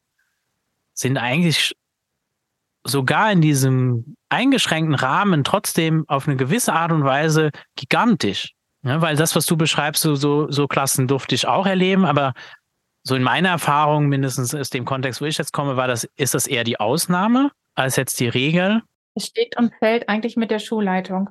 sind 0.94 1.18
eigentlich 1.18 1.76
sogar 2.86 3.32
in 3.32 3.42
diesem 3.42 4.16
eingeschränkten 4.30 4.96
Rahmen 4.96 5.44
trotzdem 5.44 6.06
auf 6.08 6.28
eine 6.28 6.38
gewisse 6.38 6.74
Art 6.74 6.92
und 6.92 7.04
Weise 7.04 7.52
gigantisch. 7.76 8.54
Ja, 8.84 9.02
weil 9.02 9.16
das, 9.16 9.36
was 9.36 9.46
du 9.46 9.56
beschreibst, 9.56 10.02
so, 10.02 10.16
so, 10.16 10.52
so 10.52 10.68
Klassen 10.68 11.08
durfte 11.08 11.36
ich 11.36 11.48
auch 11.48 11.66
erleben, 11.66 12.04
aber 12.04 12.34
so 13.04 13.16
in 13.16 13.24
meiner 13.24 13.50
Erfahrung, 13.50 14.08
mindestens 14.08 14.56
aus 14.56 14.70
dem 14.70 14.86
Kontext, 14.86 15.22
wo 15.22 15.26
ich 15.26 15.38
jetzt 15.38 15.52
komme, 15.52 15.76
war 15.76 15.88
das, 15.88 16.06
ist 16.16 16.34
das 16.34 16.48
eher 16.48 16.64
die 16.64 16.80
Ausnahme 16.80 17.52
als 17.76 17.98
jetzt 17.98 18.20
die 18.20 18.30
Regel. 18.30 18.82
Es 19.16 19.28
steht 19.28 19.58
und 19.58 19.74
fällt 19.80 20.08
eigentlich 20.10 20.38
mit 20.38 20.52
der 20.52 20.60
Schulleitung, 20.60 21.30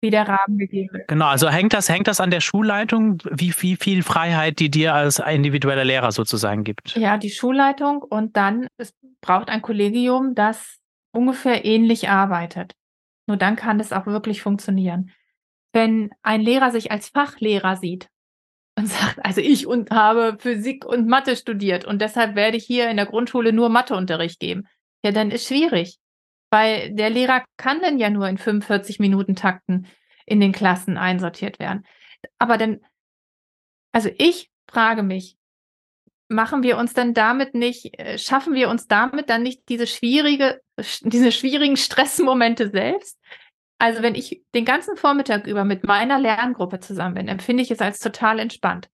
wie 0.00 0.10
der 0.10 0.26
Rahmen 0.26 0.58
gegeben 0.58 0.94
wird. 0.94 1.08
Genau, 1.08 1.26
also 1.26 1.48
hängt 1.48 1.74
das, 1.74 1.88
hängt 1.88 2.08
das 2.08 2.20
an 2.20 2.30
der 2.30 2.40
Schulleitung, 2.40 3.18
wie, 3.30 3.54
wie 3.58 3.76
viel 3.76 4.02
Freiheit 4.02 4.58
die 4.58 4.70
dir 4.70 4.94
als 4.94 5.18
individueller 5.18 5.84
Lehrer 5.84 6.10
sozusagen 6.10 6.64
gibt? 6.64 6.96
Ja, 6.96 7.18
die 7.18 7.30
Schulleitung 7.30 8.02
und 8.02 8.36
dann, 8.36 8.66
es 8.78 8.94
braucht 9.20 9.50
ein 9.50 9.62
Kollegium, 9.62 10.34
das 10.34 10.78
ungefähr 11.12 11.64
ähnlich 11.64 12.08
arbeitet. 12.08 12.72
Nur 13.26 13.36
dann 13.36 13.56
kann 13.56 13.78
es 13.78 13.92
auch 13.92 14.06
wirklich 14.06 14.42
funktionieren. 14.42 15.10
Wenn 15.72 16.10
ein 16.22 16.40
Lehrer 16.40 16.70
sich 16.70 16.90
als 16.90 17.08
Fachlehrer 17.08 17.76
sieht 17.76 18.08
und 18.76 18.88
sagt, 18.88 19.24
also 19.24 19.40
ich 19.40 19.66
und 19.66 19.90
habe 19.90 20.36
Physik 20.38 20.84
und 20.84 21.06
Mathe 21.06 21.36
studiert 21.36 21.84
und 21.84 22.00
deshalb 22.00 22.34
werde 22.34 22.56
ich 22.56 22.64
hier 22.64 22.90
in 22.90 22.96
der 22.96 23.06
Grundschule 23.06 23.52
nur 23.52 23.68
Matheunterricht 23.68 24.40
geben, 24.40 24.66
ja, 25.04 25.12
dann 25.12 25.30
ist 25.30 25.46
schwierig, 25.46 25.98
weil 26.50 26.92
der 26.94 27.10
Lehrer 27.10 27.44
kann 27.56 27.80
dann 27.80 27.98
ja 27.98 28.10
nur 28.10 28.28
in 28.28 28.38
45 28.38 28.98
Minuten 28.98 29.36
Takten 29.36 29.86
in 30.26 30.40
den 30.40 30.52
Klassen 30.52 30.96
einsortiert 30.96 31.58
werden. 31.58 31.84
Aber 32.38 32.56
dann, 32.56 32.80
also 33.92 34.10
ich 34.18 34.50
frage 34.66 35.02
mich, 35.02 35.36
machen 36.28 36.62
wir 36.62 36.78
uns 36.78 36.94
dann 36.94 37.14
damit 37.14 37.54
nicht, 37.54 37.98
äh, 37.98 38.18
schaffen 38.18 38.54
wir 38.54 38.68
uns 38.70 38.86
damit 38.86 39.28
dann 39.28 39.42
nicht 39.42 39.68
diese 39.68 39.86
schwierige, 39.86 40.60
diese 41.02 41.32
schwierigen 41.32 41.76
Stressmomente 41.76 42.70
selbst? 42.70 43.18
Also 43.84 44.00
wenn 44.00 44.14
ich 44.14 44.42
den 44.54 44.64
ganzen 44.64 44.96
Vormittag 44.96 45.46
über 45.46 45.62
mit 45.66 45.84
meiner 45.84 46.18
Lerngruppe 46.18 46.80
zusammen 46.80 47.16
bin, 47.16 47.28
empfinde 47.28 47.62
ich 47.62 47.70
es 47.70 47.80
als 47.80 47.98
total 47.98 48.38
entspannt. 48.38 48.88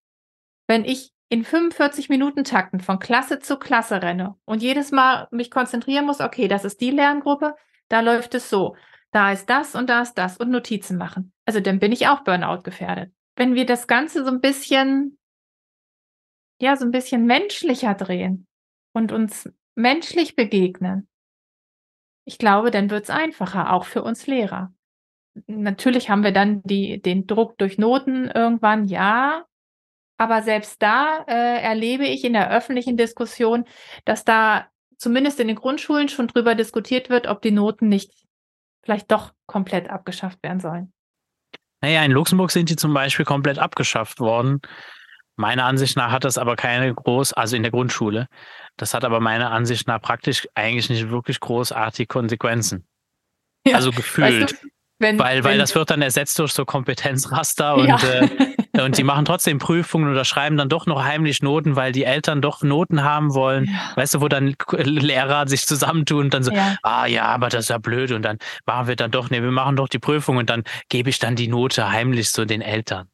Wenn 0.66 0.84
ich 0.84 1.12
in 1.28 1.44
45 1.44 2.08
Minuten 2.08 2.42
Takten 2.42 2.80
von 2.80 2.98
Klasse 2.98 3.38
zu 3.38 3.56
Klasse 3.56 4.02
renne 4.02 4.34
und 4.46 4.64
jedes 4.64 4.90
Mal 4.90 5.28
mich 5.30 5.52
konzentrieren 5.52 6.06
muss, 6.06 6.20
okay, 6.20 6.48
das 6.48 6.64
ist 6.64 6.80
die 6.80 6.90
Lerngruppe, 6.90 7.54
da 7.88 8.00
läuft 8.00 8.34
es 8.34 8.50
so, 8.50 8.74
da 9.12 9.30
ist 9.30 9.48
das 9.48 9.76
und 9.76 9.88
da 9.88 10.02
ist 10.02 10.14
das 10.14 10.38
und 10.38 10.50
Notizen 10.50 10.98
machen. 10.98 11.32
Also 11.44 11.60
dann 11.60 11.78
bin 11.78 11.92
ich 11.92 12.08
auch 12.08 12.24
Burnout 12.24 12.62
gefährdet. 12.62 13.12
Wenn 13.36 13.54
wir 13.54 13.66
das 13.66 13.86
Ganze 13.86 14.24
so 14.24 14.32
ein 14.32 14.40
bisschen 14.40 15.20
ja, 16.60 16.74
so 16.74 16.84
ein 16.84 16.90
bisschen 16.90 17.26
menschlicher 17.26 17.94
drehen 17.94 18.48
und 18.92 19.12
uns 19.12 19.48
menschlich 19.76 20.34
begegnen, 20.34 21.06
ich 22.24 22.38
glaube, 22.38 22.72
dann 22.72 22.90
wird 22.90 23.04
es 23.04 23.10
einfacher, 23.10 23.72
auch 23.72 23.84
für 23.84 24.02
uns 24.02 24.26
Lehrer. 24.26 24.74
Natürlich 25.46 26.10
haben 26.10 26.24
wir 26.24 26.32
dann 26.32 26.62
die, 26.64 27.00
den 27.00 27.26
Druck 27.26 27.58
durch 27.58 27.78
Noten 27.78 28.28
irgendwann, 28.28 28.86
ja, 28.86 29.44
aber 30.18 30.42
selbst 30.42 30.82
da 30.82 31.24
äh, 31.26 31.62
erlebe 31.62 32.04
ich 32.04 32.24
in 32.24 32.34
der 32.34 32.50
öffentlichen 32.50 32.96
Diskussion, 32.96 33.64
dass 34.04 34.24
da 34.24 34.66
zumindest 34.98 35.40
in 35.40 35.48
den 35.48 35.56
Grundschulen 35.56 36.08
schon 36.08 36.28
drüber 36.28 36.54
diskutiert 36.54 37.08
wird, 37.08 37.26
ob 37.26 37.40
die 37.40 37.52
Noten 37.52 37.88
nicht 37.88 38.12
vielleicht 38.82 39.10
doch 39.10 39.32
komplett 39.46 39.88
abgeschafft 39.88 40.42
werden 40.42 40.60
sollen. 40.60 40.92
Naja, 41.80 42.04
in 42.04 42.12
Luxemburg 42.12 42.50
sind 42.50 42.68
die 42.68 42.76
zum 42.76 42.92
Beispiel 42.92 43.24
komplett 43.24 43.58
abgeschafft 43.58 44.20
worden. 44.20 44.60
Meiner 45.36 45.64
Ansicht 45.64 45.96
nach 45.96 46.12
hat 46.12 46.24
das 46.24 46.36
aber 46.36 46.54
keine 46.54 46.94
groß, 46.94 47.32
also 47.32 47.56
in 47.56 47.62
der 47.62 47.72
Grundschule, 47.72 48.26
das 48.76 48.92
hat 48.92 49.04
aber 49.04 49.20
meiner 49.20 49.50
Ansicht 49.50 49.88
nach 49.88 50.00
praktisch 50.02 50.46
eigentlich 50.54 50.90
nicht 50.90 51.08
wirklich 51.08 51.40
großartige 51.40 52.06
Konsequenzen. 52.06 52.86
Ja, 53.66 53.76
also 53.76 53.90
gefühlt. 53.90 54.42
Weißt 54.42 54.62
du, 54.62 54.68
wenn, 55.00 55.18
weil, 55.18 55.42
weil 55.44 55.58
das 55.58 55.74
wird 55.74 55.90
dann 55.90 56.02
ersetzt 56.02 56.38
durch 56.38 56.52
so 56.52 56.64
Kompetenzraster 56.64 57.74
und, 57.76 57.88
ja. 57.88 57.98
äh, 58.02 58.82
und 58.82 58.98
die 58.98 59.02
machen 59.02 59.24
trotzdem 59.24 59.58
Prüfungen 59.58 60.10
oder 60.10 60.24
schreiben 60.24 60.56
dann 60.56 60.68
doch 60.68 60.86
noch 60.86 61.02
heimlich 61.02 61.42
Noten, 61.42 61.74
weil 61.74 61.92
die 61.92 62.04
Eltern 62.04 62.42
doch 62.42 62.62
Noten 62.62 63.02
haben 63.02 63.34
wollen. 63.34 63.64
Ja. 63.64 63.92
Weißt 63.96 64.14
du, 64.14 64.20
wo 64.20 64.28
dann 64.28 64.54
Lehrer 64.76 65.48
sich 65.48 65.66
zusammentun 65.66 66.26
und 66.26 66.34
dann 66.34 66.42
so, 66.42 66.52
ja. 66.52 66.76
ah 66.82 67.06
ja, 67.06 67.24
aber 67.24 67.48
das 67.48 67.64
ist 67.64 67.70
ja 67.70 67.78
blöd 67.78 68.12
und 68.12 68.22
dann 68.22 68.38
machen 68.66 68.86
wir 68.86 68.96
dann 68.96 69.10
doch, 69.10 69.30
nee, 69.30 69.42
wir 69.42 69.50
machen 69.50 69.76
doch 69.76 69.88
die 69.88 69.98
Prüfung 69.98 70.36
und 70.36 70.50
dann 70.50 70.64
gebe 70.88 71.10
ich 71.10 71.18
dann 71.18 71.34
die 71.34 71.48
Note 71.48 71.90
heimlich 71.90 72.30
so 72.30 72.44
den 72.44 72.60
Eltern. 72.60 73.08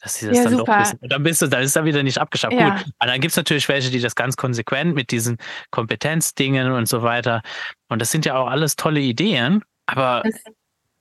Dass 0.00 0.14
sie 0.14 0.28
das 0.28 0.44
dann 0.44 0.56
super. 0.56 0.64
doch 0.64 0.80
wissen. 0.80 0.98
Und 1.00 1.12
dann 1.12 1.22
bist 1.24 1.42
du, 1.42 1.48
dann 1.48 1.62
ist 1.62 1.74
er 1.74 1.84
wieder 1.84 2.02
nicht 2.02 2.18
abgeschafft. 2.18 2.56
Gut. 2.56 2.62
Aber 2.98 3.10
dann 3.10 3.20
gibt 3.20 3.32
es 3.32 3.36
natürlich 3.36 3.68
welche, 3.68 3.90
die 3.90 4.00
das 4.00 4.14
ganz 4.14 4.36
konsequent 4.36 4.94
mit 4.94 5.10
diesen 5.10 5.38
Kompetenzdingen 5.70 6.70
und 6.70 6.86
so 6.86 7.02
weiter. 7.02 7.42
Und 7.88 8.00
das 8.00 8.10
sind 8.12 8.24
ja 8.24 8.36
auch 8.36 8.46
alles 8.46 8.76
tolle 8.76 9.00
Ideen. 9.00 9.64
Aber 9.86 10.22
das, 10.24 10.34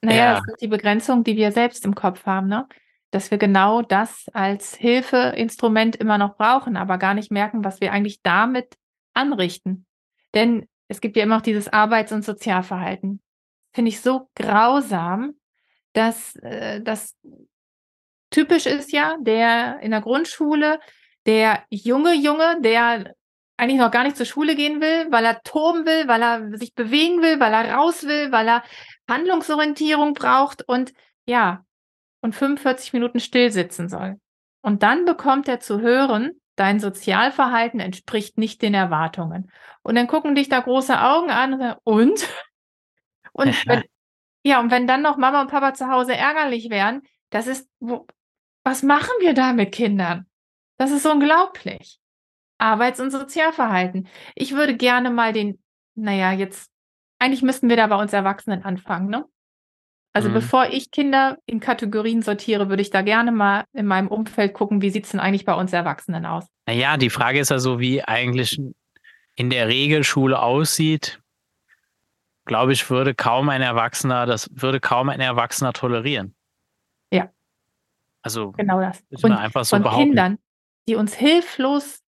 naja, 0.08 0.24
ja. 0.24 0.34
das 0.36 0.48
ist 0.48 0.62
die 0.62 0.68
Begrenzung, 0.68 1.24
die 1.24 1.36
wir 1.36 1.52
selbst 1.52 1.86
im 1.86 1.94
Kopf 1.94 2.26
haben, 2.26 2.48
ne? 2.48 2.66
Dass 3.12 3.30
wir 3.30 3.38
genau 3.38 3.82
das 3.82 4.28
als 4.34 4.76
Hilfeinstrument 4.76 5.96
immer 5.98 6.18
noch 6.18 6.38
brauchen, 6.38 6.78
aber 6.78 6.98
gar 6.98 7.14
nicht 7.14 7.32
merken, 7.32 7.64
was 7.64 7.82
wir 7.82 7.92
eigentlich 7.92 8.22
damit 8.22 8.76
anrichten. 9.14 9.86
Denn 10.34 10.68
es 10.88 11.02
gibt 11.02 11.18
ja 11.18 11.24
immer 11.24 11.36
noch 11.36 11.42
dieses 11.42 11.68
Arbeits- 11.68 12.12
und 12.14 12.24
Sozialverhalten. 12.24 13.22
Finde 13.74 13.90
ich 13.90 14.02
so 14.02 14.30
grausam, 14.36 15.34
dass, 15.94 16.36
äh, 16.38 16.82
dass 16.82 17.16
typisch 18.30 18.66
ist 18.66 18.94
ja, 18.94 19.18
der 19.20 19.80
in 19.82 19.92
der 19.92 20.02
Grundschule, 20.02 20.80
der 21.26 21.64
junge 21.70 22.14
Junge, 22.14 22.62
der 22.62 23.14
eigentlich 23.58 23.80
noch 23.80 23.92
gar 23.92 24.04
nicht 24.04 24.16
zur 24.16 24.26
Schule 24.26 24.56
gehen 24.56 24.80
will, 24.80 25.08
weil 25.12 25.26
er 25.26 25.42
toben 25.42 25.86
will, 25.86 26.08
weil 26.08 26.22
er 26.22 26.58
sich 26.58 26.76
bewegen 26.76 27.22
will, 27.22 27.40
weil 27.40 27.54
er 27.54 27.74
raus 27.74 28.04
will, 28.04 28.32
weil 28.32 28.48
er 28.48 28.64
Handlungsorientierung 29.08 30.14
braucht 30.14 30.68
und 30.68 30.94
ja, 31.26 31.66
und 32.22 32.36
45 32.36 32.94
Minuten 32.94 33.20
still 33.20 33.52
sitzen 33.52 33.90
soll. 33.90 34.20
Und 34.62 34.84
dann 34.84 35.06
bekommt 35.06 35.48
er 35.48 35.60
zu 35.60 35.80
hören, 35.82 36.42
dein 36.56 36.80
Sozialverhalten 36.80 37.80
entspricht 37.80 38.38
nicht 38.38 38.62
den 38.62 38.74
Erwartungen. 38.74 39.52
Und 39.84 39.96
dann 39.96 40.08
gucken 40.08 40.36
dich 40.36 40.50
da 40.50 40.60
große 40.60 41.00
Augen 41.00 41.30
an 41.30 41.76
und 41.84 42.28
und 43.32 43.68
wenn, 43.68 43.84
ja, 44.44 44.60
und 44.60 44.72
wenn 44.72 44.88
dann 44.88 45.02
noch 45.02 45.18
Mama 45.18 45.42
und 45.42 45.50
Papa 45.50 45.74
zu 45.74 45.88
Hause 45.88 46.16
ärgerlich 46.16 46.70
wären, 46.70 47.04
das 47.30 47.48
ist, 47.48 47.70
wo, 47.80 48.08
was 48.64 48.84
machen 48.84 49.14
wir 49.20 49.34
da 49.34 49.54
mit 49.54 49.72
Kindern? 49.72 50.26
Das 50.78 50.92
ist 50.92 51.06
unglaublich. 51.06 52.00
Arbeits- 52.58 53.00
und 53.00 53.12
Sozialverhalten. 53.12 54.08
Ich 54.36 54.54
würde 54.54 54.76
gerne 54.76 55.12
mal 55.12 55.32
den, 55.32 55.62
naja, 55.96 56.32
jetzt, 56.32 56.72
eigentlich 57.20 57.42
müssten 57.42 57.70
wir 57.70 57.78
da 57.78 57.88
bei 57.88 57.96
uns 57.96 58.14
Erwachsenen 58.14 58.64
anfangen, 58.64 59.10
ne? 59.10 59.26
Also 60.14 60.30
mhm. 60.30 60.34
bevor 60.34 60.68
ich 60.70 60.90
Kinder 60.90 61.38
in 61.46 61.60
Kategorien 61.60 62.24
sortiere, 62.24 62.70
würde 62.70 62.82
ich 62.82 62.90
da 62.90 63.04
gerne 63.04 63.32
mal 63.32 63.66
in 63.74 63.86
meinem 63.86 64.08
Umfeld 64.08 64.54
gucken, 64.54 64.82
wie 64.82 64.90
sieht 64.90 65.06
es 65.06 65.12
denn 65.12 65.20
eigentlich 65.20 65.46
bei 65.46 65.54
uns 65.54 65.74
Erwachsenen 65.74 66.26
aus? 66.26 66.46
Naja, 66.66 66.98
die 66.98 67.12
Frage 67.12 67.40
ist 67.40 67.52
ja 67.52 67.60
so, 67.60 67.80
wie 67.80 68.04
eigentlich 68.04 68.60
in 69.36 69.50
der 69.52 69.68
Regelschule 69.68 70.42
aussieht. 70.42 71.22
Glaube 72.46 72.74
ich, 72.74 72.90
würde 72.90 73.14
kaum 73.14 73.50
ein 73.50 73.62
Erwachsener, 73.62 74.26
das 74.26 74.50
würde 74.52 74.80
kaum 74.80 75.10
ein 75.10 75.20
Erwachsener 75.20 75.74
tolerieren. 75.74 76.34
Ja. 77.12 77.30
Also 78.24 78.54
genau 78.54 78.82
das. 78.82 79.04
Und 79.22 79.34
einfach 79.34 79.66
so 79.66 79.76
von 79.76 79.84
behaupten. 79.84 80.06
Kindern, 80.06 80.40
die 80.88 80.96
uns 80.96 81.14
hilflos 81.14 82.02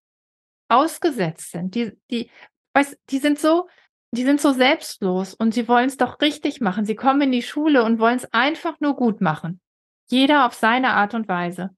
ausgesetzt 0.67 1.51
sind, 1.51 1.75
die, 1.75 1.91
die, 2.09 2.31
weißt, 2.73 2.97
die 3.09 3.19
sind 3.19 3.37
so, 3.37 3.67
die 4.11 4.23
sind 4.23 4.41
so 4.41 4.51
selbstlos 4.51 5.33
und 5.33 5.53
sie 5.53 5.67
wollen 5.67 5.87
es 5.87 5.97
doch 5.97 6.19
richtig 6.21 6.61
machen. 6.61 6.85
Sie 6.85 6.95
kommen 6.95 7.21
in 7.21 7.31
die 7.31 7.43
Schule 7.43 7.83
und 7.83 7.99
wollen 7.99 8.17
es 8.17 8.31
einfach 8.33 8.79
nur 8.79 8.95
gut 8.95 9.21
machen. 9.21 9.61
Jeder 10.07 10.45
auf 10.47 10.53
seine 10.53 10.93
Art 10.93 11.13
und 11.13 11.27
Weise. 11.27 11.69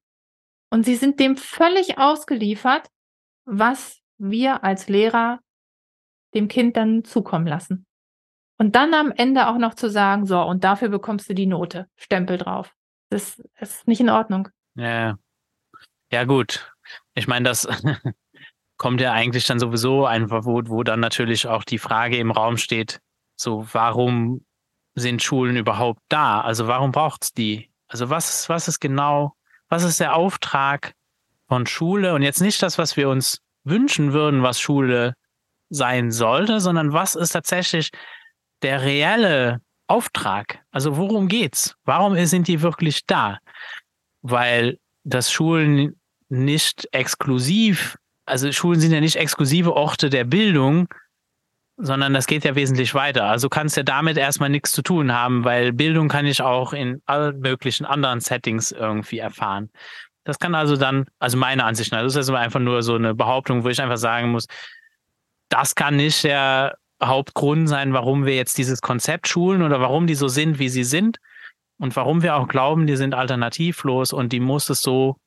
Und 0.69 0.85
sie 0.85 0.95
sind 0.95 1.19
dem 1.19 1.35
völlig 1.35 1.97
ausgeliefert, 1.97 2.87
was 3.45 3.99
wir 4.17 4.63
als 4.63 4.87
Lehrer 4.87 5.39
dem 6.33 6.47
Kind 6.47 6.77
dann 6.77 7.03
zukommen 7.03 7.47
lassen. 7.47 7.85
Und 8.57 8.75
dann 8.75 8.93
am 8.93 9.11
Ende 9.11 9.47
auch 9.47 9.57
noch 9.57 9.73
zu 9.73 9.89
sagen, 9.89 10.25
so, 10.25 10.39
und 10.41 10.63
dafür 10.63 10.87
bekommst 10.87 11.29
du 11.29 11.33
die 11.33 11.47
Note, 11.47 11.87
Stempel 11.97 12.37
drauf. 12.37 12.73
Das 13.09 13.41
ist 13.59 13.87
nicht 13.87 13.99
in 13.99 14.09
Ordnung. 14.09 14.47
Ja, 14.75 15.17
ja 16.11 16.23
gut. 16.23 16.71
Ich 17.13 17.27
meine, 17.27 17.49
das 17.49 17.67
kommt 18.81 18.99
ja 18.99 19.13
eigentlich 19.13 19.45
dann 19.45 19.59
sowieso 19.59 20.07
einfach, 20.07 20.43
wo, 20.43 20.59
wo 20.65 20.81
dann 20.81 20.99
natürlich 20.99 21.45
auch 21.45 21.63
die 21.63 21.77
Frage 21.77 22.17
im 22.17 22.31
Raum 22.31 22.57
steht, 22.57 22.99
so 23.35 23.67
warum 23.73 24.43
sind 24.95 25.21
Schulen 25.21 25.55
überhaupt 25.55 26.01
da? 26.09 26.41
Also 26.41 26.65
warum 26.65 26.91
braucht 26.91 27.25
es 27.25 27.31
die? 27.31 27.69
Also 27.87 28.09
was, 28.09 28.49
was 28.49 28.67
ist 28.67 28.79
genau, 28.79 29.35
was 29.69 29.83
ist 29.83 29.99
der 29.99 30.15
Auftrag 30.15 30.95
von 31.47 31.67
Schule? 31.67 32.15
Und 32.15 32.23
jetzt 32.23 32.41
nicht 32.41 32.63
das, 32.63 32.79
was 32.79 32.97
wir 32.97 33.07
uns 33.09 33.37
wünschen 33.63 34.13
würden, 34.13 34.41
was 34.41 34.59
Schule 34.59 35.13
sein 35.69 36.09
sollte, 36.09 36.59
sondern 36.59 36.91
was 36.91 37.13
ist 37.13 37.33
tatsächlich 37.33 37.91
der 38.63 38.81
reelle 38.81 39.61
Auftrag? 39.85 40.63
Also 40.71 40.97
worum 40.97 41.27
geht's? 41.27 41.75
Warum 41.85 42.15
sind 42.25 42.47
die 42.47 42.63
wirklich 42.63 43.05
da? 43.05 43.37
Weil 44.23 44.79
das 45.03 45.31
Schulen 45.31 46.01
nicht 46.29 46.87
exklusiv, 46.91 47.99
also 48.31 48.49
Schulen 48.53 48.79
sind 48.79 48.93
ja 48.93 49.01
nicht 49.01 49.17
exklusive 49.17 49.75
Orte 49.75 50.09
der 50.09 50.23
Bildung, 50.23 50.87
sondern 51.75 52.13
das 52.13 52.27
geht 52.27 52.45
ja 52.45 52.55
wesentlich 52.55 52.93
weiter. 52.93 53.25
Also 53.25 53.49
kannst 53.49 53.75
ja 53.75 53.83
damit 53.83 54.17
erstmal 54.17 54.49
nichts 54.49 54.71
zu 54.71 54.81
tun 54.81 55.11
haben, 55.11 55.43
weil 55.43 55.73
Bildung 55.73 56.07
kann 56.07 56.25
ich 56.25 56.41
auch 56.41 56.71
in 56.71 57.01
allen 57.05 57.39
möglichen 57.41 57.85
anderen 57.85 58.21
Settings 58.21 58.71
irgendwie 58.71 59.19
erfahren. 59.19 59.69
Das 60.23 60.39
kann 60.39 60.55
also 60.55 60.77
dann, 60.77 61.07
also 61.19 61.37
meine 61.37 61.65
Ansicht 61.65 61.91
nach, 61.91 62.03
das 62.03 62.15
ist 62.15 62.29
einfach 62.29 62.61
nur 62.61 62.83
so 62.83 62.95
eine 62.95 63.13
Behauptung, 63.13 63.65
wo 63.65 63.69
ich 63.69 63.81
einfach 63.81 63.97
sagen 63.97 64.31
muss, 64.31 64.45
das 65.49 65.75
kann 65.75 65.97
nicht 65.97 66.23
der 66.23 66.77
Hauptgrund 67.03 67.67
sein, 67.67 67.91
warum 67.91 68.25
wir 68.25 68.35
jetzt 68.35 68.57
dieses 68.57 68.79
Konzept 68.81 69.27
schulen 69.27 69.61
oder 69.61 69.81
warum 69.81 70.07
die 70.07 70.15
so 70.15 70.29
sind, 70.29 70.57
wie 70.57 70.69
sie 70.69 70.85
sind 70.85 71.17
und 71.79 71.97
warum 71.97 72.23
wir 72.23 72.35
auch 72.35 72.47
glauben, 72.47 72.87
die 72.87 72.95
sind 72.95 73.13
alternativlos 73.13 74.13
und 74.13 74.31
die 74.31 74.39
muss 74.39 74.69
es 74.69 74.81
so, 74.81 75.17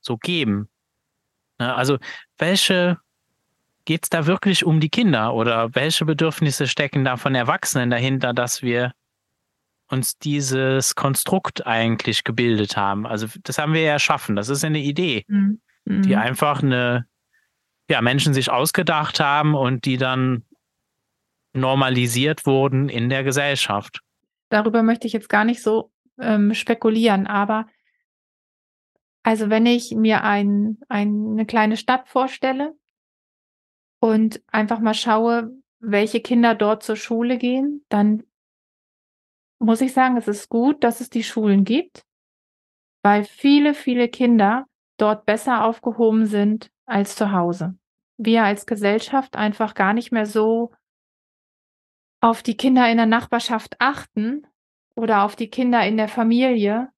so 0.00 0.16
geben. 0.16 0.68
Ne, 1.58 1.74
also 1.74 1.98
welche 2.38 2.98
geht 3.84 4.04
es 4.04 4.10
da 4.10 4.26
wirklich 4.26 4.64
um 4.64 4.80
die 4.80 4.90
Kinder 4.90 5.34
oder 5.34 5.74
welche 5.74 6.04
Bedürfnisse 6.04 6.66
stecken 6.66 7.04
da 7.04 7.16
von 7.16 7.34
Erwachsenen 7.34 7.90
dahinter, 7.90 8.34
dass 8.34 8.62
wir 8.62 8.92
uns 9.88 10.18
dieses 10.18 10.94
Konstrukt 10.94 11.66
eigentlich 11.66 12.22
gebildet 12.22 12.76
haben? 12.76 13.06
Also 13.06 13.28
das 13.44 13.58
haben 13.58 13.72
wir 13.72 13.80
ja 13.80 13.92
erschaffen. 13.92 14.36
Das 14.36 14.50
ist 14.50 14.62
eine 14.62 14.80
Idee, 14.80 15.24
mhm. 15.26 15.60
die 15.86 16.14
mhm. 16.14 16.18
einfach 16.18 16.62
eine, 16.62 17.06
ja, 17.88 18.02
Menschen 18.02 18.34
sich 18.34 18.50
ausgedacht 18.50 19.20
haben 19.20 19.54
und 19.54 19.86
die 19.86 19.96
dann 19.96 20.44
normalisiert 21.54 22.44
wurden 22.44 22.88
in 22.90 23.08
der 23.08 23.24
Gesellschaft. 23.24 24.02
Darüber 24.50 24.82
möchte 24.82 25.06
ich 25.06 25.12
jetzt 25.12 25.30
gar 25.30 25.44
nicht 25.44 25.62
so 25.62 25.90
ähm, 26.20 26.54
spekulieren, 26.54 27.26
aber 27.26 27.66
also 29.28 29.50
wenn 29.50 29.66
ich 29.66 29.94
mir 29.94 30.24
ein, 30.24 30.78
ein, 30.88 31.32
eine 31.32 31.44
kleine 31.44 31.76
Stadt 31.76 32.08
vorstelle 32.08 32.74
und 34.00 34.42
einfach 34.46 34.80
mal 34.80 34.94
schaue, 34.94 35.52
welche 35.80 36.22
Kinder 36.22 36.54
dort 36.54 36.82
zur 36.82 36.96
Schule 36.96 37.36
gehen, 37.36 37.84
dann 37.90 38.22
muss 39.58 39.82
ich 39.82 39.92
sagen, 39.92 40.16
es 40.16 40.28
ist 40.28 40.48
gut, 40.48 40.82
dass 40.82 41.02
es 41.02 41.10
die 41.10 41.24
Schulen 41.24 41.64
gibt, 41.64 42.06
weil 43.02 43.22
viele, 43.22 43.74
viele 43.74 44.08
Kinder 44.08 44.64
dort 44.96 45.26
besser 45.26 45.62
aufgehoben 45.62 46.24
sind 46.24 46.70
als 46.86 47.14
zu 47.14 47.30
Hause. 47.30 47.76
Wir 48.16 48.44
als 48.44 48.64
Gesellschaft 48.64 49.36
einfach 49.36 49.74
gar 49.74 49.92
nicht 49.92 50.10
mehr 50.10 50.24
so 50.24 50.72
auf 52.22 52.42
die 52.42 52.56
Kinder 52.56 52.90
in 52.90 52.96
der 52.96 53.04
Nachbarschaft 53.04 53.76
achten 53.78 54.46
oder 54.96 55.24
auf 55.24 55.36
die 55.36 55.50
Kinder 55.50 55.86
in 55.86 55.98
der 55.98 56.08
Familie, 56.08 56.88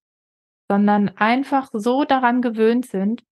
sondern 0.71 1.09
einfach 1.17 1.69
so 1.73 2.05
daran 2.05 2.43
gewöhnt 2.43 2.87
sind, 2.87 3.25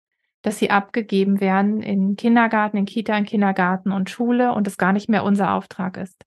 dass 0.42 0.58
sie 0.58 0.72
abgegeben 0.72 1.40
werden 1.40 1.84
in 1.84 2.16
Kindergarten, 2.16 2.78
in 2.78 2.86
Kita, 2.86 3.16
in 3.16 3.26
Kindergarten 3.26 3.92
und 3.92 4.10
Schule 4.10 4.54
und 4.54 4.66
es 4.66 4.80
gar 4.80 4.92
nicht 4.92 5.08
mehr 5.08 5.24
unser 5.24 5.54
Auftrag 5.54 5.98
ist. 5.98 6.26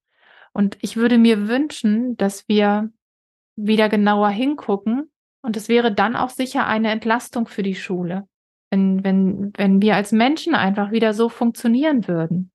Und 0.52 0.78
ich 0.82 0.96
würde 0.96 1.18
mir 1.18 1.48
wünschen, 1.48 2.16
dass 2.16 2.48
wir 2.48 2.92
wieder 3.56 3.88
genauer 3.88 4.28
hingucken 4.28 5.10
und 5.42 5.56
es 5.56 5.68
wäre 5.68 5.92
dann 5.92 6.14
auch 6.14 6.30
sicher 6.30 6.68
eine 6.68 6.92
Entlastung 6.92 7.48
für 7.48 7.64
die 7.64 7.74
Schule, 7.74 8.28
wenn, 8.70 9.02
wenn, 9.02 9.52
wenn 9.56 9.82
wir 9.82 9.96
als 9.96 10.12
Menschen 10.12 10.54
einfach 10.54 10.92
wieder 10.92 11.12
so 11.12 11.28
funktionieren 11.28 12.06
würden. 12.06 12.52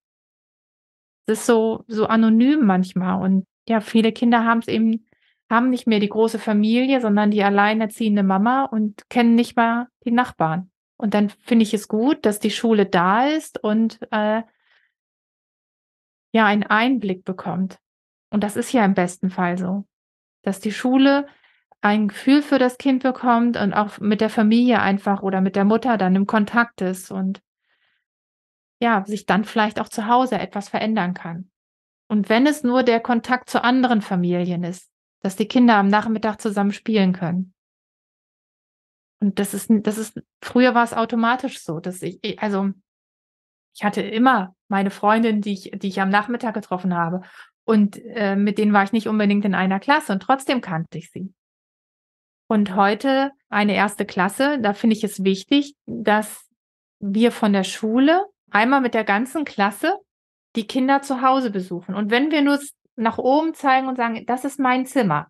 Es 1.26 1.40
ist 1.40 1.46
so, 1.46 1.84
so 1.88 2.06
anonym 2.06 2.66
manchmal 2.66 3.22
und 3.22 3.46
ja, 3.68 3.82
viele 3.82 4.14
Kinder 4.14 4.46
haben 4.46 4.60
es 4.60 4.70
eben 4.70 5.05
haben 5.50 5.70
nicht 5.70 5.88
mehr 5.88 6.00
die 6.00 6.10
große 6.10 6.40
Familie, 6.40 7.02
sondern 7.02 7.32
die 7.32 7.44
alleinerziehende 7.44 8.24
Mama 8.24 8.66
und 8.66 9.10
kennen 9.10 9.36
nicht 9.36 9.56
mal 9.56 9.88
die 10.04 10.12
Nachbarn. 10.12 10.72
Und 10.98 11.14
dann 11.14 11.30
finde 11.30 11.64
ich 11.64 11.74
es 11.74 11.88
gut, 11.88 12.26
dass 12.26 12.40
die 12.40 12.52
Schule 12.52 12.86
da 12.86 13.28
ist 13.28 13.62
und 13.64 14.00
äh, 14.12 14.42
ja 16.32 16.46
einen 16.46 16.64
Einblick 16.64 17.26
bekommt. 17.26 17.80
Und 18.32 18.44
das 18.44 18.56
ist 18.56 18.72
ja 18.72 18.84
im 18.84 18.94
besten 18.94 19.30
Fall 19.30 19.58
so, 19.58 19.86
dass 20.42 20.60
die 20.60 20.72
Schule 20.72 21.28
ein 21.82 22.08
Gefühl 22.08 22.42
für 22.42 22.58
das 22.58 22.78
Kind 22.78 23.04
bekommt 23.04 23.58
und 23.58 23.74
auch 23.74 24.00
mit 24.00 24.20
der 24.20 24.30
Familie 24.30 24.82
einfach 24.82 25.22
oder 25.22 25.42
mit 25.42 25.56
der 25.56 25.66
Mutter 25.66 25.98
dann 25.98 26.16
im 26.16 26.26
Kontakt 26.26 26.82
ist 26.82 27.12
und 27.12 27.42
ja, 28.82 29.06
sich 29.06 29.26
dann 29.26 29.46
vielleicht 29.46 29.80
auch 29.80 29.90
zu 29.90 30.08
Hause 30.08 30.40
etwas 30.40 30.70
verändern 30.70 31.14
kann. 31.14 31.52
Und 32.08 32.30
wenn 32.30 32.48
es 32.48 32.64
nur 32.64 32.84
der 32.84 33.00
Kontakt 33.00 33.50
zu 33.50 33.64
anderen 33.64 34.02
Familien 34.02 34.64
ist, 34.64 34.92
dass 35.26 35.36
die 35.36 35.48
Kinder 35.48 35.78
am 35.78 35.88
Nachmittag 35.88 36.40
zusammen 36.40 36.72
spielen 36.72 37.12
können. 37.12 37.56
Und 39.20 39.40
das 39.40 39.56
ist, 39.56 39.72
das 39.72 39.98
ist, 39.98 40.22
früher 40.40 40.76
war 40.76 40.84
es 40.84 40.94
automatisch 40.94 41.64
so, 41.64 41.80
dass 41.80 42.04
ich, 42.04 42.40
also 42.40 42.70
ich 43.76 43.84
hatte 43.84 44.04
immer 44.04 44.56
meine 44.68 44.92
Freundin, 44.92 45.42
die 45.42 45.54
ich, 45.54 45.72
die 45.74 45.88
ich 45.88 46.00
am 46.00 46.10
Nachmittag 46.10 46.54
getroffen 46.54 46.94
habe. 46.94 47.22
Und 47.64 48.00
äh, 48.06 48.36
mit 48.36 48.60
denen 48.60 48.72
war 48.72 48.84
ich 48.84 48.92
nicht 48.92 49.08
unbedingt 49.08 49.46
in 49.46 49.56
einer 49.56 49.80
Klasse 49.80 50.14
und 50.14 50.20
trotzdem 50.20 50.62
kannte 50.62 51.00
ich 51.00 51.10
sie. 51.10 51.34
Und 52.48 52.76
heute 52.76 53.32
eine 53.50 53.74
erste 53.74 54.06
Klasse, 54.06 54.60
da 54.62 54.76
finde 54.76 54.96
ich 54.96 55.04
es 55.04 55.24
wichtig, 55.24 55.76
dass 55.88 56.46
wir 57.00 57.32
von 57.32 57.52
der 57.52 57.64
Schule 57.64 58.28
einmal 58.52 58.82
mit 58.82 58.94
der 58.94 59.04
ganzen 59.04 59.44
Klasse 59.44 59.98
die 60.56 60.68
Kinder 60.68 61.02
zu 61.02 61.24
Hause 61.24 61.50
besuchen. 61.50 61.96
Und 61.96 62.12
wenn 62.12 62.30
wir 62.30 62.44
nur 62.44 62.60
nach 62.96 63.18
oben 63.18 63.54
zeigen 63.54 63.88
und 63.88 63.98
sagen, 63.98 64.26
das 64.26 64.46
ist 64.46 64.60
mein 64.60 64.86
Zimmer 64.86 65.28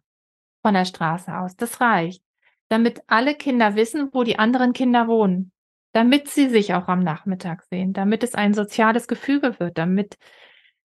von 0.61 0.73
der 0.73 0.85
Straße 0.85 1.35
aus. 1.37 1.55
Das 1.55 1.81
reicht. 1.81 2.23
Damit 2.69 3.01
alle 3.07 3.35
Kinder 3.35 3.75
wissen, 3.75 4.09
wo 4.11 4.23
die 4.23 4.39
anderen 4.39 4.73
Kinder 4.73 5.07
wohnen. 5.07 5.51
Damit 5.93 6.27
sie 6.27 6.49
sich 6.49 6.73
auch 6.73 6.87
am 6.87 7.01
Nachmittag 7.01 7.63
sehen. 7.69 7.93
Damit 7.93 8.23
es 8.23 8.35
ein 8.35 8.53
soziales 8.53 9.07
Gefüge 9.07 9.59
wird. 9.59 9.77
Damit 9.77 10.17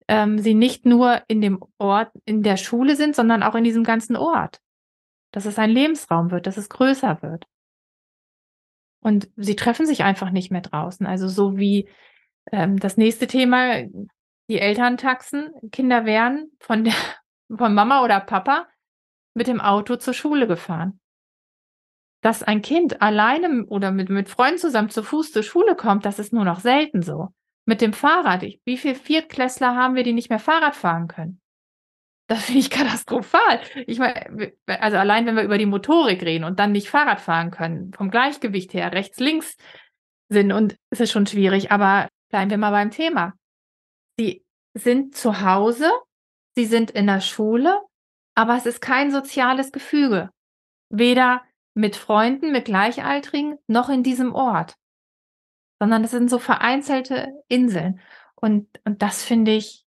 ähm, 0.07 0.39
sie 0.39 0.53
nicht 0.53 0.85
nur 0.85 1.21
in 1.27 1.41
dem 1.41 1.63
Ort, 1.77 2.11
in 2.25 2.43
der 2.43 2.57
Schule 2.57 2.95
sind, 2.95 3.15
sondern 3.15 3.43
auch 3.43 3.55
in 3.55 3.63
diesem 3.63 3.83
ganzen 3.83 4.15
Ort. 4.15 4.59
Dass 5.31 5.45
es 5.45 5.57
ein 5.57 5.69
Lebensraum 5.69 6.31
wird, 6.31 6.47
dass 6.47 6.57
es 6.57 6.69
größer 6.69 7.21
wird. 7.21 7.45
Und 8.99 9.29
sie 9.35 9.55
treffen 9.55 9.85
sich 9.85 10.03
einfach 10.03 10.31
nicht 10.31 10.51
mehr 10.51 10.61
draußen. 10.61 11.05
Also 11.07 11.27
so 11.27 11.57
wie 11.57 11.89
ähm, 12.51 12.79
das 12.79 12.97
nächste 12.97 13.27
Thema, 13.27 13.83
die 14.51 14.59
Elterntaxen, 14.59 15.53
Kinder 15.71 16.03
werden 16.03 16.51
von 16.59 16.83
der, 16.83 16.93
von 17.57 17.73
Mama 17.73 18.03
oder 18.03 18.19
Papa 18.19 18.67
mit 19.33 19.47
dem 19.47 19.61
Auto 19.61 19.95
zur 19.95 20.13
Schule 20.13 20.45
gefahren. 20.45 20.99
Dass 22.21 22.43
ein 22.43 22.61
Kind 22.61 23.01
alleine 23.01 23.65
oder 23.67 23.91
mit, 23.91 24.09
mit 24.09 24.27
Freunden 24.27 24.59
zusammen 24.59 24.89
zu 24.89 25.03
Fuß 25.03 25.31
zur 25.31 25.43
Schule 25.43 25.75
kommt, 25.75 26.05
das 26.05 26.19
ist 26.19 26.33
nur 26.33 26.43
noch 26.43 26.59
selten 26.59 27.01
so. 27.01 27.29
Mit 27.65 27.79
dem 27.79 27.93
Fahrrad, 27.93 28.43
wie 28.65 28.77
viele 28.77 28.95
Viertklässler 28.95 29.73
haben 29.73 29.95
wir, 29.95 30.03
die 30.03 30.13
nicht 30.13 30.29
mehr 30.29 30.37
Fahrrad 30.37 30.75
fahren 30.75 31.07
können? 31.07 31.39
Das 32.27 32.43
finde 32.43 32.59
ich 32.59 32.69
katastrophal. 32.69 33.61
Ich 33.87 33.99
meine, 33.99 34.51
also 34.65 34.97
allein 34.97 35.25
wenn 35.25 35.37
wir 35.37 35.43
über 35.43 35.57
die 35.57 35.65
Motorik 35.65 36.23
reden 36.23 36.43
und 36.43 36.59
dann 36.59 36.73
nicht 36.73 36.89
Fahrrad 36.89 37.21
fahren 37.21 37.51
können, 37.51 37.93
vom 37.93 38.11
Gleichgewicht 38.11 38.73
her, 38.73 38.91
rechts, 38.91 39.19
links 39.21 39.55
sind 40.27 40.51
und 40.51 40.75
es 40.89 40.99
ist 40.99 41.11
schon 41.11 41.25
schwierig, 41.25 41.71
aber 41.71 42.09
bleiben 42.29 42.51
wir 42.51 42.57
mal 42.57 42.71
beim 42.71 42.91
Thema. 42.91 43.33
Sind 44.73 45.15
zu 45.15 45.41
Hause, 45.41 45.91
sie 46.55 46.65
sind 46.65 46.91
in 46.91 47.07
der 47.07 47.21
Schule, 47.21 47.81
aber 48.35 48.55
es 48.55 48.65
ist 48.65 48.81
kein 48.81 49.11
soziales 49.11 49.71
Gefüge. 49.71 50.29
Weder 50.89 51.43
mit 51.73 51.95
Freunden, 51.95 52.51
mit 52.51 52.65
Gleichaltrigen, 52.65 53.57
noch 53.67 53.89
in 53.89 54.03
diesem 54.03 54.33
Ort. 54.33 54.75
Sondern 55.79 56.03
es 56.03 56.11
sind 56.11 56.29
so 56.29 56.39
vereinzelte 56.39 57.31
Inseln. 57.47 57.99
Und, 58.35 58.67
und 58.85 59.01
das 59.01 59.23
finde 59.23 59.51
ich, 59.51 59.85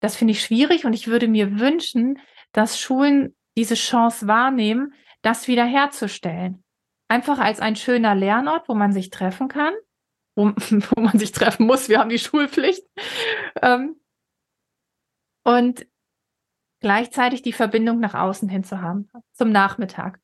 das 0.00 0.16
finde 0.16 0.32
ich 0.32 0.42
schwierig 0.42 0.84
und 0.84 0.92
ich 0.92 1.08
würde 1.08 1.28
mir 1.28 1.58
wünschen, 1.58 2.18
dass 2.52 2.78
Schulen 2.78 3.34
diese 3.56 3.74
Chance 3.74 4.26
wahrnehmen, 4.26 4.94
das 5.22 5.48
wiederherzustellen. 5.48 6.62
Einfach 7.08 7.38
als 7.38 7.60
ein 7.60 7.76
schöner 7.76 8.14
Lernort, 8.14 8.68
wo 8.68 8.74
man 8.74 8.92
sich 8.92 9.10
treffen 9.10 9.48
kann, 9.48 9.74
wo, 10.34 10.46
wo 10.70 11.00
man 11.00 11.18
sich 11.18 11.32
treffen 11.32 11.66
muss. 11.66 11.88
Wir 11.88 11.98
haben 11.98 12.10
die 12.10 12.18
Schulpflicht. 12.18 12.82
Ähm, 13.60 13.96
und 15.44 15.86
gleichzeitig 16.80 17.42
die 17.42 17.52
Verbindung 17.52 18.00
nach 18.00 18.14
außen 18.14 18.48
hin 18.48 18.64
zu 18.64 18.80
haben, 18.80 19.08
zum 19.32 19.50
Nachmittag. 19.50 20.18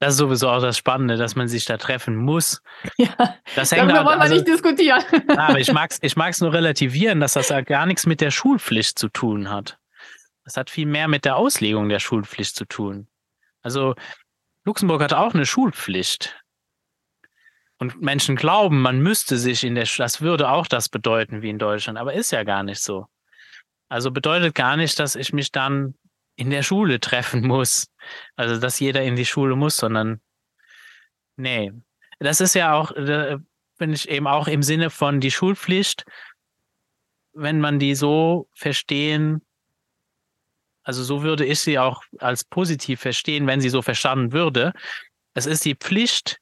Das 0.00 0.14
ist 0.14 0.18
sowieso 0.18 0.48
auch 0.48 0.60
das 0.60 0.78
Spannende, 0.78 1.16
dass 1.16 1.34
man 1.34 1.48
sich 1.48 1.64
da 1.64 1.76
treffen 1.76 2.14
muss. 2.14 2.62
Ja, 2.98 3.36
das 3.56 3.72
hängt 3.72 3.90
darüber 3.90 4.04
wollen 4.04 4.18
wir 4.18 4.22
also, 4.22 4.34
nicht 4.36 4.46
diskutieren. 4.46 5.02
aber 5.36 5.58
ich 5.58 5.72
mag 5.72 5.90
es 5.90 5.98
ich 6.02 6.16
mag's 6.16 6.40
nur 6.40 6.52
relativieren, 6.52 7.18
dass 7.18 7.32
das 7.32 7.48
ja 7.48 7.62
gar 7.62 7.84
nichts 7.84 8.06
mit 8.06 8.20
der 8.20 8.30
Schulpflicht 8.30 8.96
zu 8.96 9.08
tun 9.08 9.50
hat. 9.50 9.78
Das 10.44 10.56
hat 10.56 10.70
viel 10.70 10.86
mehr 10.86 11.08
mit 11.08 11.24
der 11.24 11.36
Auslegung 11.36 11.88
der 11.88 11.98
Schulpflicht 11.98 12.54
zu 12.54 12.64
tun. 12.64 13.08
Also 13.62 13.96
Luxemburg 14.64 15.02
hat 15.02 15.12
auch 15.12 15.34
eine 15.34 15.46
Schulpflicht. 15.46 16.40
Und 17.78 18.00
Menschen 18.00 18.36
glauben, 18.36 18.80
man 18.80 19.00
müsste 19.00 19.36
sich 19.36 19.64
in 19.64 19.74
der, 19.74 19.86
das 19.96 20.20
würde 20.20 20.50
auch 20.50 20.66
das 20.66 20.88
bedeuten 20.88 21.42
wie 21.42 21.50
in 21.50 21.58
Deutschland, 21.58 21.98
aber 21.98 22.12
ist 22.12 22.32
ja 22.32 22.44
gar 22.44 22.62
nicht 22.62 22.82
so. 22.82 23.06
Also 23.88 24.10
bedeutet 24.10 24.54
gar 24.54 24.76
nicht, 24.76 24.98
dass 24.98 25.14
ich 25.14 25.32
mich 25.32 25.52
dann 25.52 25.94
in 26.36 26.50
der 26.50 26.62
Schule 26.62 27.00
treffen 27.00 27.46
muss. 27.46 27.88
Also, 28.36 28.60
dass 28.60 28.80
jeder 28.80 29.02
in 29.02 29.16
die 29.16 29.26
Schule 29.26 29.56
muss, 29.56 29.76
sondern 29.76 30.20
nee. 31.36 31.72
Das 32.20 32.40
ist 32.40 32.54
ja 32.54 32.74
auch, 32.74 32.92
bin 32.92 33.92
ich 33.92 34.08
eben 34.08 34.26
auch 34.26 34.48
im 34.48 34.62
Sinne 34.62 34.90
von 34.90 35.20
die 35.20 35.30
Schulpflicht 35.30 36.04
wenn 37.38 37.60
man 37.60 37.78
die 37.78 37.94
so 37.94 38.48
verstehen, 38.52 39.42
also 40.82 41.04
so 41.04 41.22
würde 41.22 41.44
ich 41.44 41.60
sie 41.60 41.78
auch 41.78 42.02
als 42.18 42.44
positiv 42.44 43.00
verstehen, 43.00 43.46
wenn 43.46 43.60
sie 43.60 43.68
so 43.68 43.80
verstanden 43.80 44.32
würde. 44.32 44.72
Es 45.34 45.46
ist 45.46 45.64
die 45.64 45.76
Pflicht 45.76 46.40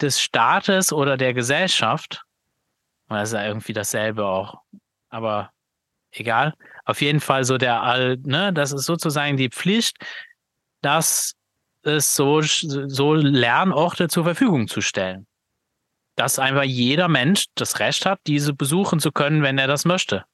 des 0.00 0.20
Staates 0.20 0.92
oder 0.92 1.16
der 1.16 1.32
Gesellschaft, 1.32 2.24
das 3.08 3.30
ist 3.30 3.34
ja 3.34 3.46
irgendwie 3.46 3.72
dasselbe 3.72 4.26
auch, 4.26 4.62
aber 5.10 5.52
egal. 6.12 6.54
Auf 6.84 7.00
jeden 7.00 7.20
Fall 7.20 7.44
so 7.44 7.58
der 7.58 7.82
All, 7.82 8.16
ne, 8.18 8.52
das 8.52 8.72
ist 8.72 8.84
sozusagen 8.84 9.36
die 9.36 9.48
Pflicht, 9.48 9.96
dass 10.80 11.34
es 11.82 12.14
so, 12.14 12.40
so 12.42 13.14
Lernorte 13.14 14.08
zur 14.08 14.24
Verfügung 14.24 14.68
zu 14.68 14.80
stellen. 14.80 15.26
Dass 16.16 16.38
einfach 16.38 16.64
jeder 16.64 17.08
Mensch 17.08 17.46
das 17.54 17.80
Recht 17.80 18.06
hat, 18.06 18.20
diese 18.26 18.52
besuchen 18.52 19.00
zu 19.00 19.12
können, 19.12 19.42
wenn 19.42 19.58
er 19.58 19.66
das 19.66 19.84
möchte. 19.84 20.24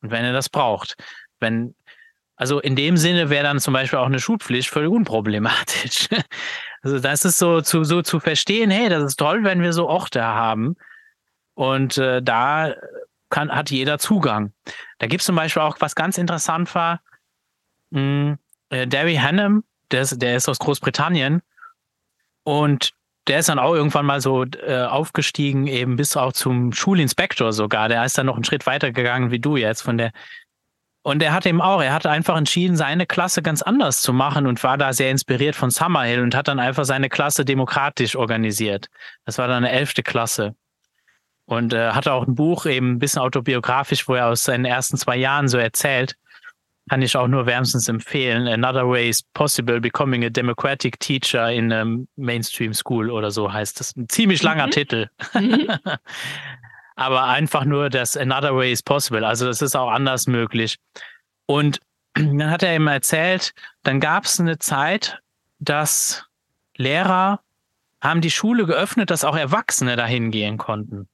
Und 0.00 0.10
wenn 0.10 0.24
er 0.24 0.32
das 0.32 0.48
braucht. 0.48 0.96
Wenn, 1.40 1.74
also 2.36 2.60
in 2.60 2.76
dem 2.76 2.96
Sinne 2.96 3.30
wäre 3.30 3.44
dann 3.44 3.60
zum 3.60 3.72
Beispiel 3.72 3.98
auch 3.98 4.06
eine 4.06 4.20
Schulpflicht 4.20 4.68
völlig 4.68 4.90
unproblematisch. 4.90 6.08
Also 6.82 6.98
das 6.98 7.24
ist 7.24 7.38
so 7.38 7.62
zu, 7.62 7.82
so 7.82 8.02
zu 8.02 8.20
verstehen, 8.20 8.70
hey, 8.70 8.90
das 8.90 9.02
ist 9.02 9.16
toll, 9.16 9.42
wenn 9.42 9.62
wir 9.62 9.72
so 9.72 9.88
Orte 9.88 10.22
haben. 10.22 10.76
Und 11.54 11.96
äh, 11.96 12.22
da 12.22 12.74
kann, 13.30 13.50
hat 13.50 13.70
jeder 13.70 13.98
Zugang. 13.98 14.52
Da 14.98 15.06
gibt 15.06 15.20
es 15.20 15.26
zum 15.26 15.36
Beispiel 15.36 15.62
auch, 15.62 15.76
was 15.80 15.94
ganz 15.94 16.18
interessant 16.18 16.74
war, 16.74 17.00
hm, 17.92 18.38
äh, 18.70 18.86
Derry 18.86 19.16
Hannum, 19.16 19.64
der 19.90 20.02
ist, 20.02 20.20
der 20.20 20.36
ist 20.36 20.48
aus 20.48 20.58
Großbritannien 20.58 21.42
und 22.42 22.92
der 23.26 23.38
ist 23.38 23.48
dann 23.48 23.58
auch 23.58 23.74
irgendwann 23.74 24.04
mal 24.04 24.20
so 24.20 24.44
äh, 24.44 24.84
aufgestiegen, 24.84 25.66
eben 25.66 25.96
bis 25.96 26.16
auch 26.16 26.32
zum 26.32 26.72
Schulinspektor 26.72 27.52
sogar. 27.52 27.88
Der 27.88 28.04
ist 28.04 28.18
dann 28.18 28.26
noch 28.26 28.34
einen 28.34 28.44
Schritt 28.44 28.66
weiter 28.66 28.92
gegangen 28.92 29.30
wie 29.30 29.38
du 29.38 29.56
jetzt 29.56 29.82
von 29.82 29.96
der. 29.96 30.12
Und 31.02 31.22
er 31.22 31.32
hat 31.32 31.46
eben 31.46 31.60
auch, 31.60 31.82
er 31.82 31.92
hat 31.92 32.06
einfach 32.06 32.36
entschieden, 32.36 32.76
seine 32.76 33.06
Klasse 33.06 33.42
ganz 33.42 33.62
anders 33.62 34.00
zu 34.00 34.12
machen 34.12 34.46
und 34.46 34.62
war 34.62 34.78
da 34.78 34.92
sehr 34.92 35.10
inspiriert 35.10 35.54
von 35.54 35.70
Summerhill 35.70 36.20
und 36.20 36.34
hat 36.34 36.48
dann 36.48 36.58
einfach 36.58 36.84
seine 36.84 37.08
Klasse 37.08 37.44
demokratisch 37.44 38.16
organisiert. 38.16 38.88
Das 39.24 39.36
war 39.38 39.46
dann 39.46 39.64
eine 39.64 39.70
elfte 39.70 40.02
Klasse. 40.02 40.54
Und 41.46 41.74
äh, 41.74 41.90
hatte 41.90 42.12
auch 42.12 42.26
ein 42.26 42.34
Buch, 42.34 42.66
eben 42.66 42.92
ein 42.92 42.98
bisschen 42.98 43.20
autobiografisch, 43.20 44.08
wo 44.08 44.14
er 44.14 44.28
aus 44.28 44.44
seinen 44.44 44.64
ersten 44.64 44.96
zwei 44.96 45.16
Jahren 45.16 45.48
so 45.48 45.58
erzählt. 45.58 46.16
Kann 46.88 47.02
ich 47.02 47.16
auch 47.16 47.28
nur 47.28 47.46
wärmstens 47.46 47.88
empfehlen. 47.88 48.46
Another 48.46 48.88
Way 48.88 49.08
is 49.08 49.22
Possible 49.22 49.80
Becoming 49.80 50.24
a 50.24 50.30
Democratic 50.30 51.00
Teacher 51.00 51.50
in 51.50 51.72
a 51.72 51.84
Mainstream 52.16 52.74
School 52.74 53.10
oder 53.10 53.30
so 53.30 53.52
heißt 53.52 53.80
das. 53.80 53.96
Ein 53.96 54.08
ziemlich 54.08 54.42
langer 54.42 54.66
mhm. 54.66 54.70
Titel. 54.70 55.10
Mhm. 55.34 55.68
Aber 56.96 57.24
einfach 57.24 57.64
nur 57.64 57.90
das 57.90 58.16
Another 58.16 58.54
Way 58.54 58.72
is 58.72 58.82
Possible. 58.82 59.24
Also 59.24 59.46
das 59.46 59.62
ist 59.62 59.76
auch 59.76 59.90
anders 59.90 60.26
möglich. 60.26 60.78
Und 61.46 61.80
dann 62.14 62.50
hat 62.50 62.62
er 62.62 62.76
ihm 62.76 62.86
erzählt, 62.86 63.52
dann 63.82 64.00
gab 64.00 64.24
es 64.24 64.40
eine 64.40 64.58
Zeit, 64.58 65.20
dass 65.58 66.26
Lehrer 66.76 67.40
haben 68.00 68.20
die 68.20 68.30
Schule 68.30 68.66
geöffnet, 68.66 69.10
dass 69.10 69.24
auch 69.24 69.36
Erwachsene 69.36 69.96
dahin 69.96 70.30
gehen 70.30 70.58
konnten. 70.58 71.08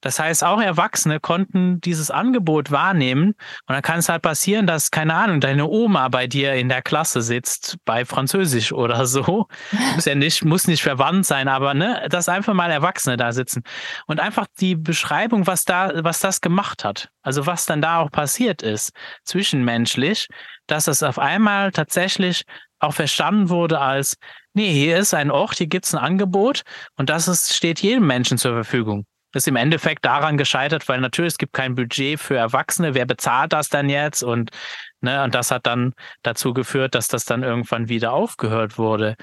Das 0.00 0.18
heißt, 0.18 0.44
auch 0.44 0.60
Erwachsene 0.60 1.20
konnten 1.20 1.80
dieses 1.80 2.10
Angebot 2.10 2.70
wahrnehmen. 2.70 3.34
Und 3.66 3.74
dann 3.74 3.82
kann 3.82 3.98
es 3.98 4.08
halt 4.08 4.22
passieren, 4.22 4.66
dass, 4.66 4.90
keine 4.90 5.14
Ahnung, 5.14 5.40
deine 5.40 5.66
Oma 5.66 6.08
bei 6.08 6.26
dir 6.26 6.54
in 6.54 6.68
der 6.68 6.82
Klasse 6.82 7.22
sitzt, 7.22 7.76
bei 7.84 8.04
Französisch 8.04 8.72
oder 8.72 9.06
so. 9.10 9.48
muss 9.94 10.06
ja 10.06 10.14
nicht, 10.14 10.44
muss 10.44 10.66
nicht 10.66 10.82
verwandt 10.82 11.26
sein, 11.26 11.48
aber 11.48 11.74
ne, 11.74 12.06
dass 12.08 12.28
einfach 12.28 12.54
mal 12.54 12.70
Erwachsene 12.70 13.16
da 13.16 13.32
sitzen. 13.32 13.62
Und 14.06 14.20
einfach 14.20 14.46
die 14.58 14.74
Beschreibung, 14.74 15.46
was 15.46 15.64
da, 15.64 15.92
was 16.02 16.20
das 16.20 16.40
gemacht 16.40 16.84
hat. 16.84 17.10
Also 17.22 17.46
was 17.46 17.66
dann 17.66 17.82
da 17.82 17.98
auch 17.98 18.10
passiert 18.10 18.62
ist, 18.62 18.92
zwischenmenschlich, 19.24 20.28
dass 20.66 20.86
es 20.86 21.02
auf 21.02 21.18
einmal 21.18 21.70
tatsächlich 21.72 22.44
auch 22.78 22.94
verstanden 22.94 23.50
wurde 23.50 23.78
als, 23.80 24.16
nee, 24.54 24.72
hier 24.72 24.96
ist 24.96 25.12
ein 25.12 25.30
Ort, 25.30 25.58
hier 25.58 25.66
gibt's 25.66 25.94
ein 25.94 25.98
Angebot 25.98 26.62
und 26.96 27.10
das 27.10 27.28
ist, 27.28 27.54
steht 27.54 27.80
jedem 27.80 28.06
Menschen 28.06 28.38
zur 28.38 28.52
Verfügung 28.54 29.04
ist 29.32 29.48
im 29.48 29.56
Endeffekt 29.56 30.04
daran 30.04 30.36
gescheitert, 30.36 30.88
weil 30.88 31.00
natürlich 31.00 31.34
es 31.34 31.38
gibt 31.38 31.52
kein 31.52 31.74
Budget 31.74 32.18
für 32.20 32.36
Erwachsene. 32.36 32.94
Wer 32.94 33.06
bezahlt 33.06 33.52
das 33.52 33.68
dann 33.68 33.88
jetzt? 33.88 34.22
Und, 34.22 34.50
ne, 35.00 35.22
und 35.22 35.34
das 35.34 35.50
hat 35.50 35.66
dann 35.66 35.94
dazu 36.22 36.52
geführt, 36.52 36.94
dass 36.94 37.08
das 37.08 37.24
dann 37.24 37.42
irgendwann 37.42 37.88
wieder 37.88 38.12
aufgehört 38.12 38.78
wurde. 38.78 39.16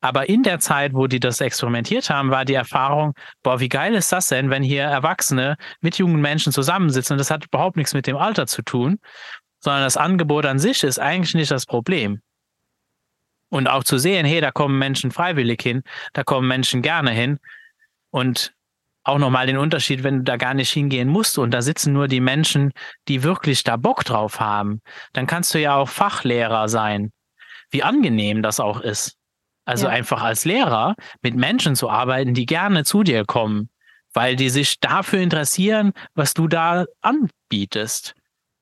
Aber 0.00 0.28
in 0.28 0.42
der 0.42 0.60
Zeit, 0.60 0.92
wo 0.94 1.06
die 1.06 1.20
das 1.20 1.40
experimentiert 1.40 2.10
haben, 2.10 2.30
war 2.30 2.44
die 2.44 2.54
Erfahrung, 2.54 3.14
boah, 3.42 3.60
wie 3.60 3.68
geil 3.68 3.94
ist 3.94 4.12
das 4.12 4.28
denn, 4.28 4.50
wenn 4.50 4.62
hier 4.62 4.82
Erwachsene 4.82 5.56
mit 5.80 5.98
jungen 5.98 6.20
Menschen 6.20 6.52
zusammensitzen 6.52 7.14
und 7.14 7.18
das 7.18 7.30
hat 7.30 7.46
überhaupt 7.46 7.76
nichts 7.76 7.94
mit 7.94 8.06
dem 8.06 8.16
Alter 8.16 8.46
zu 8.46 8.62
tun, 8.62 8.98
sondern 9.60 9.82
das 9.82 9.96
Angebot 9.96 10.46
an 10.46 10.58
sich 10.58 10.84
ist 10.84 10.98
eigentlich 10.98 11.34
nicht 11.34 11.50
das 11.50 11.66
Problem. 11.66 12.20
Und 13.48 13.68
auch 13.68 13.84
zu 13.84 13.98
sehen, 13.98 14.26
hey, 14.26 14.40
da 14.40 14.50
kommen 14.50 14.78
Menschen 14.78 15.10
freiwillig 15.10 15.62
hin, 15.62 15.82
da 16.12 16.24
kommen 16.24 16.46
Menschen 16.46 16.82
gerne 16.82 17.10
hin. 17.10 17.38
Und 18.10 18.55
auch 19.06 19.18
nochmal 19.18 19.46
den 19.46 19.56
Unterschied, 19.56 20.02
wenn 20.02 20.18
du 20.18 20.24
da 20.24 20.36
gar 20.36 20.54
nicht 20.54 20.70
hingehen 20.70 21.08
musst 21.08 21.38
und 21.38 21.52
da 21.52 21.62
sitzen 21.62 21.92
nur 21.92 22.08
die 22.08 22.20
Menschen, 22.20 22.72
die 23.08 23.22
wirklich 23.22 23.62
da 23.62 23.76
Bock 23.76 24.04
drauf 24.04 24.40
haben, 24.40 24.80
dann 25.12 25.26
kannst 25.26 25.54
du 25.54 25.60
ja 25.60 25.76
auch 25.76 25.88
Fachlehrer 25.88 26.68
sein. 26.68 27.12
Wie 27.70 27.82
angenehm 27.82 28.42
das 28.42 28.58
auch 28.58 28.80
ist. 28.80 29.16
Also 29.64 29.86
ja. 29.86 29.92
einfach 29.92 30.22
als 30.22 30.44
Lehrer 30.44 30.94
mit 31.22 31.34
Menschen 31.34 31.76
zu 31.76 31.88
arbeiten, 31.88 32.34
die 32.34 32.46
gerne 32.46 32.84
zu 32.84 33.02
dir 33.02 33.24
kommen, 33.24 33.68
weil 34.12 34.34
die 34.34 34.50
sich 34.50 34.80
dafür 34.80 35.20
interessieren, 35.20 35.92
was 36.14 36.34
du 36.34 36.48
da 36.48 36.84
anbietest. 37.00 38.14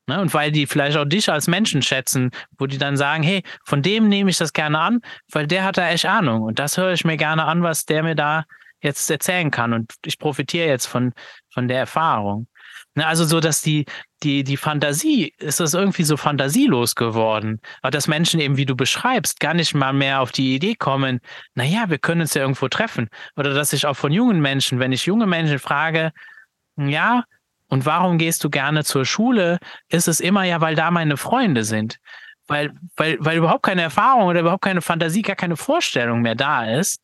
Ne? 0.06 0.20
Und 0.20 0.34
weil 0.34 0.52
die 0.52 0.66
vielleicht 0.66 0.96
auch 0.98 1.06
dich 1.06 1.30
als 1.30 1.46
Menschen 1.46 1.80
schätzen, 1.80 2.30
wo 2.58 2.66
die 2.66 2.78
dann 2.78 2.96
sagen, 2.96 3.22
hey, 3.22 3.42
von 3.64 3.80
dem 3.80 4.08
nehme 4.08 4.28
ich 4.28 4.36
das 4.36 4.52
gerne 4.52 4.78
an, 4.78 5.00
weil 5.30 5.46
der 5.46 5.64
hat 5.64 5.78
da 5.78 5.88
echt 5.88 6.04
Ahnung. 6.04 6.42
Und 6.42 6.58
das 6.58 6.76
höre 6.76 6.92
ich 6.92 7.04
mir 7.04 7.16
gerne 7.16 7.44
an, 7.44 7.62
was 7.62 7.86
der 7.86 8.02
mir 8.02 8.14
da 8.14 8.44
jetzt 8.84 9.10
erzählen 9.10 9.50
kann. 9.50 9.72
Und 9.72 9.94
ich 10.04 10.18
profitiere 10.18 10.68
jetzt 10.68 10.86
von, 10.86 11.12
von 11.52 11.66
der 11.66 11.78
Erfahrung. 11.78 12.46
Ne, 12.94 13.06
also 13.06 13.24
so, 13.24 13.40
dass 13.40 13.60
die, 13.60 13.86
die, 14.22 14.44
die 14.44 14.56
Fantasie, 14.56 15.34
ist 15.38 15.58
das 15.58 15.74
irgendwie 15.74 16.04
so 16.04 16.16
fantasielos 16.16 16.94
geworden. 16.94 17.60
Aber 17.82 17.90
dass 17.90 18.06
Menschen 18.06 18.38
eben, 18.38 18.56
wie 18.56 18.66
du 18.66 18.76
beschreibst, 18.76 19.40
gar 19.40 19.54
nicht 19.54 19.74
mal 19.74 19.92
mehr 19.92 20.20
auf 20.20 20.30
die 20.30 20.54
Idee 20.54 20.76
kommen, 20.76 21.20
naja, 21.54 21.86
wir 21.88 21.98
können 21.98 22.20
uns 22.20 22.34
ja 22.34 22.42
irgendwo 22.42 22.68
treffen. 22.68 23.08
Oder 23.36 23.52
dass 23.52 23.72
ich 23.72 23.86
auch 23.86 23.96
von 23.96 24.12
jungen 24.12 24.40
Menschen, 24.40 24.78
wenn 24.78 24.92
ich 24.92 25.06
junge 25.06 25.26
Menschen 25.26 25.58
frage, 25.58 26.12
ja, 26.76 27.24
und 27.68 27.86
warum 27.86 28.18
gehst 28.18 28.44
du 28.44 28.50
gerne 28.50 28.84
zur 28.84 29.04
Schule, 29.04 29.58
ist 29.88 30.06
es 30.06 30.20
immer 30.20 30.44
ja, 30.44 30.60
weil 30.60 30.76
da 30.76 30.90
meine 30.92 31.16
Freunde 31.16 31.64
sind. 31.64 31.98
Weil, 32.46 32.72
weil, 32.96 33.16
weil 33.20 33.38
überhaupt 33.38 33.64
keine 33.64 33.82
Erfahrung 33.82 34.26
oder 34.26 34.40
überhaupt 34.40 34.62
keine 34.62 34.82
Fantasie, 34.82 35.22
gar 35.22 35.34
keine 35.34 35.56
Vorstellung 35.56 36.20
mehr 36.20 36.34
da 36.34 36.64
ist 36.66 37.00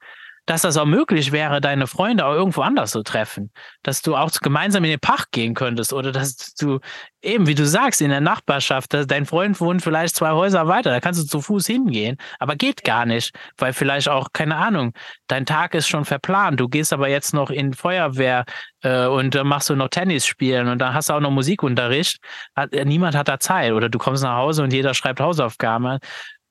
dass 0.51 0.63
das 0.63 0.77
auch 0.77 0.85
möglich 0.85 1.31
wäre, 1.31 1.61
deine 1.61 1.87
Freunde 1.87 2.27
auch 2.27 2.35
irgendwo 2.35 2.63
anders 2.63 2.91
zu 2.91 3.05
treffen. 3.05 3.53
Dass 3.85 4.03
du 4.03 4.17
auch 4.17 4.33
gemeinsam 4.33 4.83
in 4.83 4.91
den 4.91 4.99
Park 4.99 5.31
gehen 5.31 5.55
könntest 5.55 5.93
oder 5.93 6.11
dass 6.11 6.55
du 6.55 6.81
eben, 7.23 7.47
wie 7.47 7.55
du 7.55 7.65
sagst, 7.65 8.01
in 8.03 8.11
der 8.11 8.21
Nachbarschaft, 8.21 8.93
dein 8.93 9.27
Freund 9.27 9.61
wohnt 9.61 9.81
vielleicht 9.81 10.17
zwei 10.17 10.33
Häuser 10.33 10.67
weiter, 10.67 10.91
da 10.91 10.99
kannst 10.99 11.21
du 11.21 11.25
zu 11.25 11.41
Fuß 11.41 11.69
hingehen, 11.69 12.17
aber 12.41 12.57
geht 12.57 12.83
gar 12.83 13.07
nicht, 13.07 13.33
weil 13.59 13.73
vielleicht 13.73 14.09
auch, 14.09 14.33
keine 14.33 14.57
Ahnung, 14.57 14.93
dein 15.29 15.47
Tag 15.47 15.73
ist 15.75 15.87
schon 15.87 16.05
verplant, 16.05 16.59
du 16.59 16.69
gehst 16.69 16.93
aber 16.93 17.09
jetzt 17.09 17.33
noch 17.33 17.51
in 17.51 17.73
Feuerwehr 17.73 18.45
äh, 18.83 19.07
und 19.07 19.37
dann 19.37 19.47
machst 19.47 19.71
du 19.71 19.77
noch 19.77 19.89
Tennis 19.89 20.27
spielen 20.27 20.67
und 20.67 20.81
dann 20.81 20.95
hast 20.95 21.11
du 21.11 21.13
auch 21.13 21.21
noch 21.21 21.31
Musikunterricht. 21.31 22.19
Hat, 22.57 22.73
äh, 22.73 22.85
niemand 22.85 23.15
hat 23.15 23.29
da 23.29 23.39
Zeit 23.39 23.71
oder 23.71 23.89
du 23.89 23.99
kommst 24.01 24.25
nach 24.25 24.35
Hause 24.35 24.65
und 24.65 24.73
jeder 24.73 24.95
schreibt 24.95 25.21
Hausaufgaben. 25.21 26.01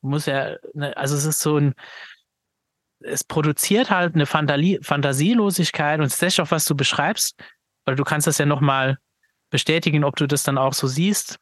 Muss 0.01 0.25
ja, 0.25 0.55
ne, 0.73 0.95
also 0.95 1.17
es 1.17 1.25
ist 1.25 1.41
so 1.41 1.57
ein, 1.57 1.73
es 3.01 3.23
produziert 3.23 3.89
halt 3.89 4.15
eine 4.15 4.25
Fantasie 4.25 4.79
Fantasielosigkeit 4.81 5.99
und 5.99 6.11
das 6.11 6.21
ist 6.21 6.39
auch, 6.39 6.51
was 6.51 6.65
du 6.65 6.75
beschreibst, 6.75 7.41
weil 7.85 7.95
du 7.95 8.03
kannst 8.03 8.27
das 8.27 8.37
ja 8.37 8.45
nochmal 8.45 8.97
bestätigen, 9.49 10.03
ob 10.03 10.15
du 10.15 10.27
das 10.27 10.43
dann 10.43 10.57
auch 10.57 10.73
so 10.73 10.87
siehst. 10.87 11.37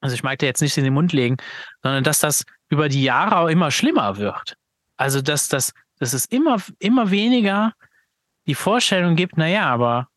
Also 0.00 0.14
ich 0.14 0.22
mag 0.22 0.38
dir 0.38 0.46
jetzt 0.46 0.62
nicht 0.62 0.76
in 0.76 0.84
den 0.84 0.94
Mund 0.94 1.12
legen, 1.12 1.36
sondern 1.82 2.02
dass 2.02 2.18
das 2.18 2.44
über 2.68 2.88
die 2.88 3.02
Jahre 3.02 3.36
auch 3.38 3.48
immer 3.48 3.70
schlimmer 3.70 4.16
wird. 4.16 4.56
Also 4.96 5.22
dass, 5.22 5.48
dass, 5.48 5.72
dass 5.98 6.12
es 6.12 6.24
immer, 6.26 6.56
immer 6.78 7.10
weniger 7.10 7.72
die 8.46 8.56
Vorstellung 8.56 9.14
gibt, 9.14 9.36
naja, 9.36 9.66
aber 9.66 10.08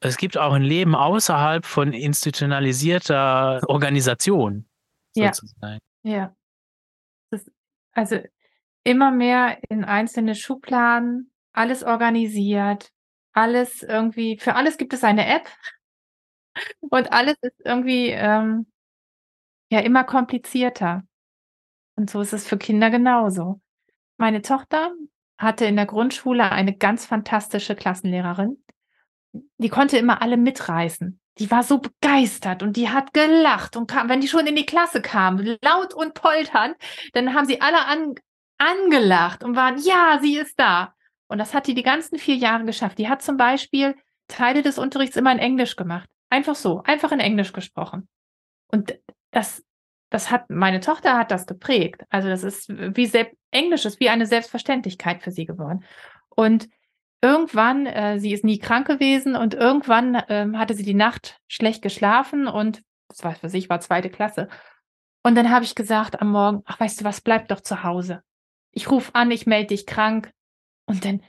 es 0.00 0.16
gibt 0.16 0.38
auch 0.38 0.54
ein 0.54 0.62
Leben 0.62 0.96
außerhalb 0.96 1.64
von 1.64 1.92
institutionalisierter 1.92 3.60
Organisation. 3.68 4.66
Sozusagen. 5.14 5.80
Ja. 6.02 6.12
ja. 6.12 6.36
Das, 7.30 7.50
also 7.92 8.20
immer 8.84 9.10
mehr 9.10 9.58
in 9.68 9.84
einzelne 9.84 10.34
Schubladen, 10.34 11.30
alles 11.52 11.82
organisiert, 11.82 12.90
alles 13.32 13.82
irgendwie 13.82 14.38
für 14.38 14.54
alles 14.54 14.76
gibt 14.76 14.92
es 14.92 15.04
eine 15.04 15.26
App 15.26 15.48
und 16.80 17.12
alles 17.12 17.36
ist 17.42 17.60
irgendwie, 17.64 18.08
ähm, 18.08 18.66
ja, 19.70 19.80
immer 19.80 20.04
komplizierter. 20.04 21.04
Und 21.96 22.10
so 22.10 22.20
ist 22.20 22.32
es 22.32 22.46
für 22.46 22.58
Kinder 22.58 22.90
genauso. 22.90 23.60
Meine 24.16 24.42
Tochter 24.42 24.92
hatte 25.38 25.64
in 25.64 25.76
der 25.76 25.86
Grundschule 25.86 26.50
eine 26.50 26.76
ganz 26.76 27.06
fantastische 27.06 27.76
Klassenlehrerin. 27.76 28.62
Die 29.58 29.68
konnte 29.68 29.96
immer 29.98 30.22
alle 30.22 30.36
mitreißen. 30.36 31.20
die 31.38 31.50
war 31.50 31.62
so 31.62 31.78
begeistert 31.78 32.62
und 32.62 32.76
die 32.76 32.90
hat 32.90 33.14
gelacht 33.14 33.76
und 33.76 33.86
kam, 33.90 34.08
wenn 34.10 34.20
die 34.20 34.28
schon 34.28 34.46
in 34.46 34.56
die 34.56 34.66
Klasse 34.66 35.00
kam, 35.00 35.38
laut 35.62 35.94
und 35.94 36.12
polternd, 36.12 36.76
dann 37.14 37.34
haben 37.34 37.46
sie 37.46 37.60
alle 37.62 37.86
an, 37.86 38.14
angelacht 38.60 39.42
und 39.42 39.56
waren, 39.56 39.78
ja, 39.78 40.18
sie 40.20 40.36
ist 40.36 40.58
da. 40.60 40.94
Und 41.28 41.38
das 41.38 41.54
hat 41.54 41.66
die 41.66 41.74
die 41.74 41.82
ganzen 41.82 42.18
vier 42.18 42.36
Jahre 42.36 42.64
geschafft. 42.64 42.98
Die 42.98 43.08
hat 43.08 43.22
zum 43.22 43.36
Beispiel 43.36 43.96
Teile 44.28 44.62
des 44.62 44.78
Unterrichts 44.78 45.16
immer 45.16 45.32
in 45.32 45.38
Englisch 45.38 45.76
gemacht. 45.76 46.08
Einfach 46.28 46.54
so, 46.54 46.82
einfach 46.84 47.10
in 47.12 47.20
Englisch 47.20 47.52
gesprochen. 47.52 48.08
Und 48.68 48.98
das, 49.30 49.64
das 50.10 50.30
hat, 50.30 50.50
meine 50.50 50.80
Tochter 50.80 51.16
hat 51.16 51.30
das 51.30 51.46
geprägt. 51.46 52.02
Also 52.10 52.28
das 52.28 52.44
ist 52.44 52.68
wie 52.68 53.06
selbst, 53.06 53.34
Englisch 53.50 53.84
ist 53.84 53.98
wie 53.98 54.10
eine 54.10 54.26
Selbstverständlichkeit 54.26 55.22
für 55.22 55.30
sie 55.30 55.46
geworden. 55.46 55.84
Und 56.28 56.68
irgendwann, 57.22 57.86
äh, 57.86 58.18
sie 58.18 58.32
ist 58.32 58.44
nie 58.44 58.58
krank 58.58 58.86
gewesen 58.86 59.36
und 59.36 59.54
irgendwann 59.54 60.14
äh, 60.14 60.48
hatte 60.54 60.74
sie 60.74 60.84
die 60.84 60.94
Nacht 60.94 61.40
schlecht 61.48 61.82
geschlafen 61.82 62.46
und 62.46 62.82
das 63.08 63.24
war 63.24 63.34
für 63.34 63.48
sich 63.48 63.68
war 63.68 63.80
zweite 63.80 64.10
Klasse. 64.10 64.48
Und 65.22 65.34
dann 65.34 65.50
habe 65.50 65.64
ich 65.64 65.74
gesagt 65.74 66.20
am 66.20 66.30
Morgen, 66.30 66.62
ach 66.64 66.78
weißt 66.78 67.00
du 67.00 67.04
was, 67.04 67.20
bleib 67.20 67.48
doch 67.48 67.60
zu 67.60 67.82
Hause. 67.82 68.22
Ich 68.72 68.90
rufe 68.90 69.14
an, 69.14 69.30
ich 69.30 69.46
melde 69.46 69.68
dich 69.68 69.86
krank. 69.86 70.32
Und 70.86 71.04
dann, 71.04 71.22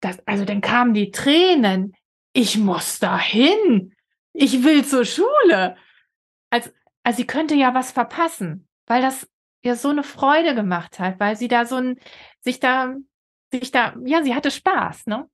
das, 0.00 0.18
also 0.26 0.44
dann 0.44 0.60
kamen 0.60 0.94
die 0.94 1.10
Tränen. 1.10 1.94
Ich 2.32 2.58
muss 2.58 2.98
dahin. 2.98 3.94
Ich 4.32 4.62
will 4.64 4.84
zur 4.84 5.04
Schule. 5.04 5.76
Als, 6.50 6.72
also 7.02 7.16
sie 7.16 7.26
könnte 7.26 7.54
ja 7.54 7.74
was 7.74 7.92
verpassen, 7.92 8.68
weil 8.86 9.02
das 9.02 9.28
ja 9.64 9.74
so 9.74 9.88
eine 9.88 10.02
Freude 10.02 10.54
gemacht 10.54 10.98
hat, 10.98 11.18
weil 11.18 11.36
sie 11.36 11.48
da 11.48 11.64
so 11.64 11.76
ein, 11.76 11.98
sich 12.40 12.60
da, 12.60 12.94
sich 13.52 13.70
da, 13.70 13.94
ja, 14.04 14.22
sie 14.22 14.34
hatte 14.34 14.50
Spaß, 14.50 15.06
ne? 15.06 15.28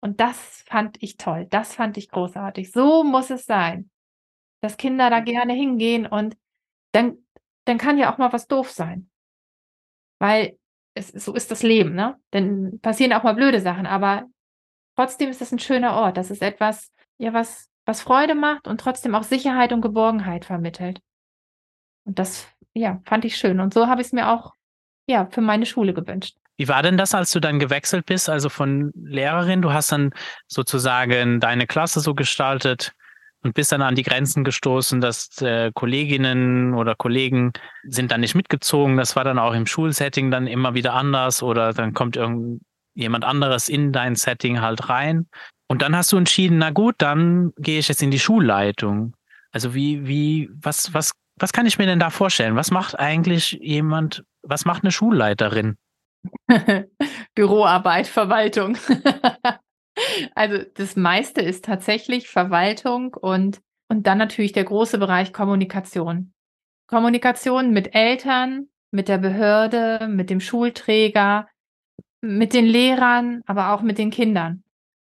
Und 0.00 0.20
das 0.20 0.62
fand 0.68 1.02
ich 1.02 1.16
toll. 1.16 1.46
Das 1.50 1.74
fand 1.74 1.96
ich 1.96 2.10
großartig. 2.10 2.70
So 2.70 3.02
muss 3.02 3.30
es 3.30 3.44
sein, 3.46 3.90
dass 4.60 4.76
Kinder 4.76 5.10
da 5.10 5.20
gerne 5.20 5.52
hingehen 5.52 6.06
und 6.06 6.36
dann, 6.92 7.26
dann 7.64 7.78
kann 7.78 7.98
ja 7.98 8.12
auch 8.12 8.18
mal 8.18 8.32
was 8.32 8.46
doof 8.46 8.70
sein. 8.70 9.10
Weil 10.18 10.58
es, 10.96 11.08
so 11.08 11.34
ist 11.34 11.50
das 11.50 11.62
Leben, 11.62 11.94
ne? 11.94 12.16
Dann 12.30 12.80
passieren 12.80 13.12
auch 13.12 13.22
mal 13.22 13.34
blöde 13.34 13.60
Sachen, 13.60 13.86
aber 13.86 14.24
trotzdem 14.96 15.28
ist 15.28 15.40
das 15.40 15.52
ein 15.52 15.58
schöner 15.58 15.94
Ort. 15.94 16.16
Das 16.16 16.30
ist 16.30 16.42
etwas, 16.42 16.90
ja, 17.18 17.32
was, 17.32 17.68
was 17.84 18.00
Freude 18.00 18.34
macht 18.34 18.66
und 18.66 18.80
trotzdem 18.80 19.14
auch 19.14 19.22
Sicherheit 19.22 19.72
und 19.72 19.82
Geborgenheit 19.82 20.44
vermittelt. 20.44 21.00
Und 22.04 22.18
das, 22.18 22.48
ja, 22.72 23.00
fand 23.04 23.24
ich 23.24 23.36
schön. 23.36 23.60
Und 23.60 23.74
so 23.74 23.86
habe 23.86 24.00
ich 24.00 24.08
es 24.08 24.12
mir 24.12 24.30
auch, 24.30 24.54
ja, 25.06 25.26
für 25.30 25.42
meine 25.42 25.66
Schule 25.66 25.92
gewünscht. 25.92 26.36
Wie 26.56 26.68
war 26.68 26.82
denn 26.82 26.96
das, 26.96 27.14
als 27.14 27.30
du 27.32 27.40
dann 27.40 27.58
gewechselt 27.58 28.06
bist, 28.06 28.30
also 28.30 28.48
von 28.48 28.90
Lehrerin? 28.94 29.60
Du 29.60 29.72
hast 29.72 29.92
dann 29.92 30.12
sozusagen 30.48 31.38
deine 31.38 31.66
Klasse 31.66 32.00
so 32.00 32.14
gestaltet 32.14 32.94
und 33.46 33.54
bist 33.54 33.70
dann 33.72 33.82
an 33.82 33.94
die 33.94 34.02
Grenzen 34.02 34.42
gestoßen, 34.42 35.00
dass 35.00 35.40
äh, 35.40 35.70
Kolleginnen 35.72 36.74
oder 36.74 36.96
Kollegen 36.96 37.52
sind 37.84 38.10
dann 38.10 38.20
nicht 38.20 38.34
mitgezogen. 38.34 38.96
Das 38.96 39.14
war 39.14 39.22
dann 39.22 39.38
auch 39.38 39.54
im 39.54 39.66
Schulsetting 39.66 40.30
dann 40.30 40.46
immer 40.46 40.74
wieder 40.74 40.94
anders 40.94 41.42
oder 41.42 41.72
dann 41.72 41.94
kommt 41.94 42.16
irgendjemand 42.16 43.24
anderes 43.24 43.68
in 43.68 43.92
dein 43.92 44.16
Setting 44.16 44.60
halt 44.60 44.88
rein. 44.88 45.28
Und 45.68 45.82
dann 45.82 45.96
hast 45.96 46.12
du 46.12 46.16
entschieden, 46.16 46.58
na 46.58 46.70
gut, 46.70 46.96
dann 46.98 47.52
gehe 47.56 47.78
ich 47.78 47.88
jetzt 47.88 48.02
in 48.02 48.10
die 48.10 48.18
Schulleitung. 48.18 49.14
Also 49.52 49.74
wie, 49.74 50.06
wie, 50.06 50.50
was, 50.52 50.92
was, 50.92 51.12
was 51.36 51.52
kann 51.52 51.66
ich 51.66 51.78
mir 51.78 51.86
denn 51.86 52.00
da 52.00 52.10
vorstellen? 52.10 52.56
Was 52.56 52.72
macht 52.72 52.98
eigentlich 52.98 53.58
jemand, 53.62 54.24
was 54.42 54.64
macht 54.64 54.82
eine 54.82 54.90
Schulleiterin? 54.90 55.76
Büroarbeit, 57.34 58.08
Verwaltung. 58.08 58.76
also 60.34 60.58
das 60.74 60.96
meiste 60.96 61.40
ist 61.40 61.64
tatsächlich 61.64 62.28
Verwaltung 62.28 63.14
und, 63.14 63.60
und 63.88 64.06
dann 64.06 64.18
natürlich 64.18 64.52
der 64.52 64.64
große 64.64 64.98
Bereich 64.98 65.32
Kommunikation. 65.32 66.32
Kommunikation 66.86 67.72
mit 67.72 67.94
Eltern, 67.94 68.68
mit 68.90 69.08
der 69.08 69.18
Behörde, 69.18 70.06
mit 70.08 70.30
dem 70.30 70.40
Schulträger, 70.40 71.48
mit 72.20 72.54
den 72.54 72.66
Lehrern, 72.66 73.42
aber 73.46 73.72
auch 73.72 73.82
mit 73.82 73.98
den 73.98 74.10
Kindern. 74.10 74.62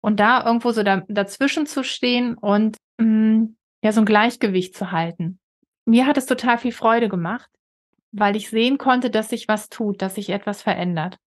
Und 0.02 0.20
da 0.20 0.46
irgendwo 0.46 0.72
so 0.72 0.84
da, 0.84 1.04
dazwischen 1.08 1.66
zu 1.66 1.84
stehen 1.84 2.36
und 2.36 2.78
mh, 2.98 3.06
mm, 3.06 3.56
ja, 3.84 3.92
so 3.92 4.02
ein 4.02 4.06
Gleichgewicht 4.06 4.76
zu 4.76 4.92
halten. 4.92 5.40
Mir 5.86 6.06
hat 6.06 6.18
es 6.18 6.26
total 6.26 6.58
viel 6.58 6.72
Freude 6.72 7.10
gemacht, 7.10 7.50
weil 8.12 8.36
ich 8.36 8.50
sehen 8.50 8.78
konnte, 8.78 9.10
dass 9.10 9.30
sich 9.30 9.48
was 9.48 9.70
tut, 9.70 10.02
dass 10.02 10.16
sich 10.16 10.30
etwas 10.30 10.62
verändert. 10.62 11.18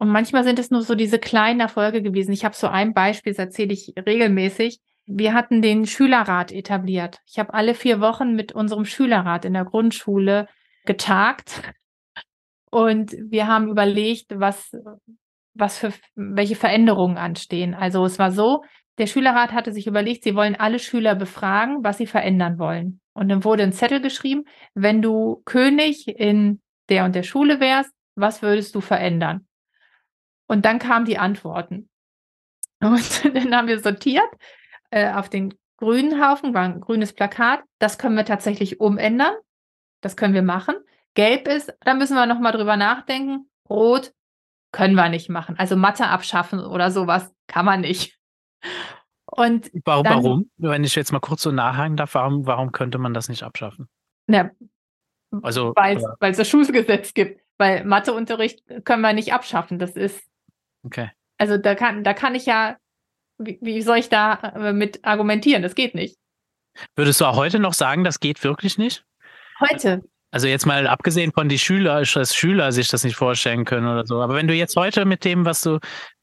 Und 0.00 0.08
manchmal 0.08 0.44
sind 0.44 0.58
es 0.58 0.70
nur 0.70 0.80
so 0.80 0.94
diese 0.94 1.18
kleinen 1.18 1.60
Erfolge 1.60 2.00
gewesen. 2.00 2.32
Ich 2.32 2.46
habe 2.46 2.56
so 2.56 2.68
ein 2.68 2.94
Beispiel, 2.94 3.34
das 3.34 3.38
erzähle 3.38 3.74
ich 3.74 3.92
regelmäßig. 3.98 4.80
Wir 5.04 5.34
hatten 5.34 5.60
den 5.60 5.86
Schülerrat 5.86 6.52
etabliert. 6.52 7.18
Ich 7.26 7.38
habe 7.38 7.52
alle 7.52 7.74
vier 7.74 8.00
Wochen 8.00 8.34
mit 8.34 8.52
unserem 8.52 8.86
Schülerrat 8.86 9.44
in 9.44 9.52
der 9.52 9.66
Grundschule 9.66 10.48
getagt 10.86 11.60
und 12.70 13.12
wir 13.12 13.46
haben 13.46 13.68
überlegt, 13.68 14.40
was, 14.40 14.74
was 15.52 15.76
für 15.76 15.92
welche 16.14 16.56
Veränderungen 16.56 17.18
anstehen. 17.18 17.74
Also 17.74 18.02
es 18.06 18.18
war 18.18 18.32
so, 18.32 18.64
der 18.96 19.06
Schülerrat 19.06 19.52
hatte 19.52 19.70
sich 19.70 19.86
überlegt, 19.86 20.24
sie 20.24 20.34
wollen 20.34 20.56
alle 20.56 20.78
Schüler 20.78 21.14
befragen, 21.14 21.84
was 21.84 21.98
sie 21.98 22.06
verändern 22.06 22.58
wollen. 22.58 23.00
Und 23.12 23.28
dann 23.28 23.44
wurde 23.44 23.64
ein 23.64 23.74
Zettel 23.74 24.00
geschrieben, 24.00 24.44
wenn 24.72 25.02
du 25.02 25.42
König 25.44 26.08
in 26.08 26.62
der 26.88 27.04
und 27.04 27.14
der 27.14 27.22
Schule 27.22 27.60
wärst, 27.60 27.90
was 28.14 28.40
würdest 28.40 28.74
du 28.74 28.80
verändern? 28.80 29.46
Und 30.50 30.64
dann 30.64 30.80
kamen 30.80 31.04
die 31.04 31.16
Antworten. 31.16 31.88
Und 32.80 33.24
dann 33.34 33.54
haben 33.54 33.68
wir 33.68 33.78
sortiert 33.78 34.28
äh, 34.90 35.12
auf 35.12 35.28
den 35.28 35.54
grünen 35.76 36.20
Haufen, 36.20 36.54
war 36.54 36.62
ein 36.62 36.80
grünes 36.80 37.12
Plakat. 37.12 37.62
Das 37.78 37.98
können 37.98 38.16
wir 38.16 38.24
tatsächlich 38.24 38.80
umändern. 38.80 39.32
Das 40.00 40.16
können 40.16 40.34
wir 40.34 40.42
machen. 40.42 40.74
Gelb 41.14 41.46
ist, 41.46 41.72
da 41.82 41.94
müssen 41.94 42.16
wir 42.16 42.26
nochmal 42.26 42.50
drüber 42.50 42.76
nachdenken. 42.76 43.48
Rot 43.68 44.12
können 44.72 44.96
wir 44.96 45.08
nicht 45.08 45.28
machen. 45.28 45.56
Also 45.56 45.76
Mathe 45.76 46.08
abschaffen 46.08 46.58
oder 46.58 46.90
sowas 46.90 47.32
kann 47.46 47.64
man 47.64 47.82
nicht. 47.82 48.18
Und 49.26 49.70
warum, 49.84 50.02
dann, 50.02 50.24
warum? 50.24 50.50
Wenn 50.56 50.82
ich 50.82 50.96
jetzt 50.96 51.12
mal 51.12 51.20
kurz 51.20 51.42
so 51.42 51.52
nachhaken 51.52 51.96
darf, 51.96 52.14
warum, 52.14 52.44
warum 52.46 52.72
könnte 52.72 52.98
man 52.98 53.14
das 53.14 53.28
nicht 53.28 53.44
abschaffen? 53.44 53.88
Na, 54.26 54.50
also, 55.42 55.74
weil 55.76 55.98
es 56.22 56.38
das 56.38 56.48
Schulgesetz 56.48 57.14
gibt. 57.14 57.40
Weil 57.56 57.84
Matheunterricht 57.84 58.64
können 58.84 59.02
wir 59.02 59.12
nicht 59.12 59.32
abschaffen. 59.32 59.78
Das 59.78 59.92
ist. 59.92 60.29
Okay. 60.82 61.10
Also 61.38 61.56
da 61.56 61.74
kann, 61.74 62.04
da 62.04 62.14
kann 62.14 62.34
ich 62.34 62.46
ja, 62.46 62.76
wie, 63.38 63.58
wie 63.62 63.82
soll 63.82 63.98
ich 63.98 64.08
da 64.08 64.34
äh, 64.54 64.72
mit 64.72 65.04
argumentieren? 65.04 65.62
Das 65.62 65.74
geht 65.74 65.94
nicht. 65.94 66.16
Würdest 66.96 67.20
du 67.20 67.26
auch 67.26 67.36
heute 67.36 67.58
noch 67.58 67.74
sagen, 67.74 68.04
das 68.04 68.20
geht 68.20 68.42
wirklich 68.44 68.78
nicht? 68.78 69.04
Heute. 69.60 70.02
Also 70.30 70.46
jetzt 70.46 70.66
mal 70.66 70.86
abgesehen 70.86 71.32
von 71.32 71.48
die 71.48 71.58
Schüler, 71.58 72.02
dass 72.02 72.36
Schüler 72.36 72.70
sich 72.70 72.88
das 72.88 73.02
nicht 73.02 73.16
vorstellen 73.16 73.64
können 73.64 73.88
oder 73.88 74.06
so. 74.06 74.22
Aber 74.22 74.34
wenn 74.34 74.46
du 74.46 74.54
jetzt 74.54 74.76
heute 74.76 75.04
mit 75.04 75.24
dem, 75.24 75.44
was 75.44 75.62
du 75.62 75.80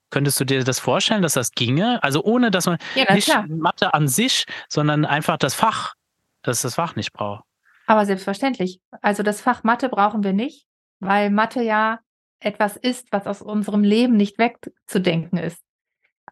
Könntest 0.10 0.40
du 0.40 0.46
dir 0.46 0.64
das 0.64 0.80
vorstellen, 0.80 1.22
dass 1.22 1.34
das 1.34 1.52
ginge? 1.52 2.02
Also 2.02 2.24
ohne, 2.24 2.50
dass 2.50 2.66
man 2.66 2.78
ja, 2.96 3.14
nicht 3.14 3.30
klar. 3.30 3.46
Mathe 3.48 3.94
an 3.94 4.08
sich, 4.08 4.46
sondern 4.70 5.06
einfach 5.06 5.38
das 5.38 5.54
Fach, 5.54 5.96
dass 6.44 6.62
das 6.62 6.76
Fach 6.76 6.96
nicht 6.96 7.12
braucht. 7.12 7.44
Aber 7.88 8.06
selbstverständlich. 8.06 8.80
Also 9.02 9.22
das 9.24 9.42
Fach 9.42 9.64
Mathe 9.64 9.90
brauchen 9.90 10.24
wir 10.24 10.34
nicht, 10.34 10.66
weil 11.00 11.30
Mathe 11.30 11.62
ja 11.62 12.00
etwas 12.40 12.78
ist, 12.78 13.12
was 13.12 13.28
aus 13.28 13.42
unserem 13.42 13.84
Leben 13.84 14.16
nicht 14.16 14.38
wegzudenken 14.38 15.38
ist. 15.38 15.60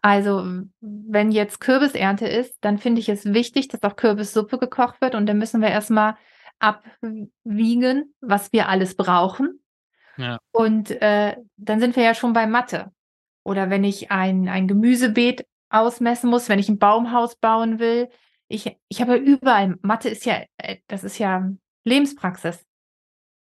Also 0.02 0.62
wenn 0.80 1.32
jetzt 1.32 1.60
Kürbisernte 1.60 2.28
ist, 2.28 2.56
dann 2.60 2.78
finde 2.78 3.00
ich 3.00 3.08
es 3.08 3.24
wichtig, 3.24 3.68
dass 3.68 3.82
auch 3.82 3.96
Kürbissuppe 3.96 4.58
gekocht 4.58 5.00
wird 5.00 5.14
und 5.14 5.26
dann 5.26 5.38
müssen 5.38 5.60
wir 5.60 5.68
erstmal 5.68 6.16
abwiegen, 6.58 8.14
was 8.20 8.52
wir 8.52 8.68
alles 8.68 8.94
brauchen. 8.96 9.60
Ja. 10.16 10.38
Und 10.52 10.90
äh, 11.02 11.36
dann 11.56 11.80
sind 11.80 11.96
wir 11.96 12.02
ja 12.02 12.14
schon 12.14 12.32
bei 12.32 12.46
Mathe. 12.46 12.92
Oder 13.42 13.70
wenn 13.70 13.84
ich 13.84 14.10
ein, 14.10 14.48
ein 14.48 14.68
Gemüsebeet 14.68 15.46
ausmessen 15.68 16.30
muss, 16.30 16.48
wenn 16.48 16.58
ich 16.58 16.68
ein 16.68 16.78
Baumhaus 16.78 17.36
bauen 17.36 17.78
will. 17.78 18.08
Ich, 18.48 18.76
ich 18.88 19.00
habe 19.00 19.16
überall, 19.16 19.76
Mathe 19.82 20.08
ist 20.08 20.24
ja, 20.24 20.42
äh, 20.56 20.78
das 20.86 21.04
ist 21.04 21.18
ja 21.18 21.50
Lebenspraxis. 21.84 22.65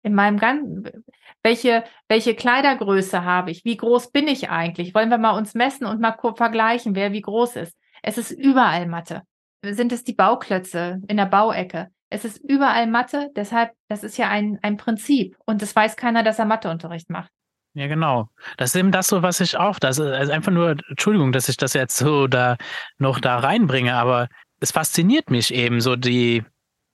In 0.03 0.13
meinem 0.15 0.37
ganzen, 0.37 1.03
welche, 1.43 1.83
welche 2.07 2.35
Kleidergröße 2.35 3.23
habe 3.23 3.51
ich? 3.51 3.65
Wie 3.65 3.77
groß 3.77 4.11
bin 4.11 4.27
ich 4.27 4.49
eigentlich? 4.49 4.93
Wollen 4.93 5.09
wir 5.09 5.17
mal 5.17 5.37
uns 5.37 5.53
messen 5.53 5.85
und 5.85 6.01
mal 6.01 6.15
vergleichen, 6.35 6.95
wer 6.95 7.13
wie 7.13 7.21
groß 7.21 7.55
ist? 7.55 7.77
Es 8.01 8.17
ist 8.17 8.31
überall 8.31 8.85
Mathe. 8.85 9.23
Sind 9.65 9.91
es 9.93 10.03
die 10.03 10.13
Bauklötze 10.13 11.01
in 11.07 11.17
der 11.17 11.25
Bauecke? 11.25 11.87
Es 12.09 12.25
ist 12.25 12.37
überall 12.37 12.85
Mathe, 12.85 13.31
deshalb, 13.35 13.71
das 13.87 14.03
ist 14.03 14.17
ja 14.17 14.29
ein, 14.29 14.59
ein 14.61 14.77
Prinzip. 14.77 15.35
Und 15.45 15.61
das 15.61 15.75
weiß 15.75 15.95
keiner, 15.95 16.21
dass 16.21 16.37
er 16.37 16.45
Matheunterricht 16.45 17.09
macht. 17.09 17.31
Ja, 17.75 17.87
genau. 17.87 18.29
Das 18.57 18.69
ist 18.69 18.79
eben 18.79 18.91
das 18.91 19.07
so, 19.07 19.23
was 19.23 19.39
ich 19.39 19.57
auch, 19.57 19.79
das 19.79 19.97
ist 19.97 20.05
also 20.05 20.31
einfach 20.31 20.51
nur, 20.51 20.75
Entschuldigung, 20.89 21.31
dass 21.31 21.49
ich 21.49 21.57
das 21.57 21.73
jetzt 21.73 21.97
so 21.97 22.27
da 22.27 22.57
noch 22.99 23.19
da 23.19 23.39
reinbringe, 23.39 23.95
aber 23.95 24.27
es 24.59 24.71
fasziniert 24.71 25.31
mich 25.31 25.51
eben 25.51 25.81
so 25.81 25.95
die, 25.95 26.43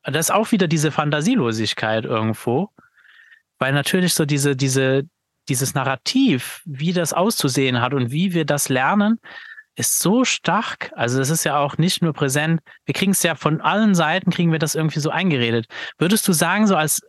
das 0.04 0.28
ist 0.28 0.32
auch 0.32 0.52
wieder 0.54 0.68
diese 0.68 0.92
Fantasielosigkeit 0.92 2.06
irgendwo, 2.06 2.70
weil 3.60 3.74
natürlich 3.74 4.14
so 4.14 4.26
diese, 4.26 4.56
diese, 4.56 5.04
dieses 5.48 5.74
Narrativ, 5.74 6.62
wie 6.66 6.94
das 6.94 7.14
auszusehen 7.14 7.82
hat 7.82 7.94
und 7.94 8.12
wie 8.12 8.34
wir 8.34 8.46
das 8.46 8.70
lernen, 8.70 9.20
ist 9.76 10.00
so 10.00 10.26
stark. 10.26 10.92
Also 10.96 11.22
es 11.22 11.30
ist 11.30 11.44
ja 11.44 11.58
auch 11.58 11.78
nicht 11.78 12.02
nur 12.02 12.14
präsent. 12.14 12.62
Wir 12.86 12.94
kriegen 12.94 13.12
es 13.12 13.24
ja 13.24 13.36
von 13.36 13.62
allen 13.62 13.96
Seiten, 13.96 14.32
kriegen 14.32 14.52
wir 14.52 14.60
das 14.60 14.76
irgendwie 14.76 15.00
so 15.00 15.10
eingeredet. 15.10 15.68
Würdest 15.98 16.28
du 16.28 16.34
sagen, 16.34 16.68
so 16.68 16.76
als 16.76 17.02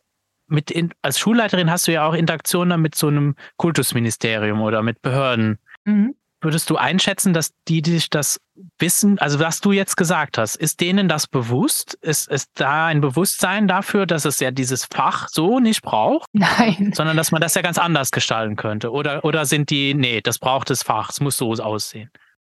mit 0.46 0.70
in, 0.70 0.92
als 1.00 1.18
Schulleiterin 1.18 1.70
hast 1.70 1.86
du 1.86 1.92
ja 1.92 2.04
auch 2.06 2.14
Interaktionen 2.14 2.80
mit 2.80 2.94
so 2.94 3.06
einem 3.06 3.36
Kultusministerium 3.56 4.60
oder 4.60 4.82
mit 4.82 5.00
Behörden. 5.00 5.58
Mhm. 5.84 6.16
Würdest 6.42 6.70
du 6.70 6.76
einschätzen, 6.76 7.34
dass 7.34 7.52
die, 7.68 7.82
die 7.82 7.92
sich 7.92 8.08
das 8.08 8.40
wissen, 8.78 9.18
also 9.18 9.40
was 9.40 9.60
du 9.60 9.72
jetzt 9.72 9.96
gesagt 9.96 10.38
hast, 10.38 10.56
ist 10.56 10.80
denen 10.80 11.06
das 11.06 11.26
bewusst? 11.26 11.94
Ist, 12.00 12.28
ist 12.28 12.48
da 12.54 12.86
ein 12.86 13.02
Bewusstsein 13.02 13.68
dafür, 13.68 14.06
dass 14.06 14.24
es 14.24 14.40
ja 14.40 14.50
dieses 14.50 14.86
Fach 14.86 15.28
so 15.28 15.60
nicht 15.60 15.82
braucht? 15.82 16.28
Nein. 16.32 16.92
Sondern 16.94 17.16
dass 17.16 17.30
man 17.30 17.42
das 17.42 17.54
ja 17.54 17.62
ganz 17.62 17.76
anders 17.76 18.10
gestalten 18.10 18.56
könnte? 18.56 18.90
Oder, 18.90 19.22
oder 19.24 19.44
sind 19.44 19.68
die, 19.68 19.92
nee, 19.92 20.22
das 20.22 20.38
braucht 20.38 20.70
das 20.70 20.82
Fach, 20.82 21.10
es 21.10 21.20
muss 21.20 21.36
so 21.36 21.50
aussehen? 21.52 22.10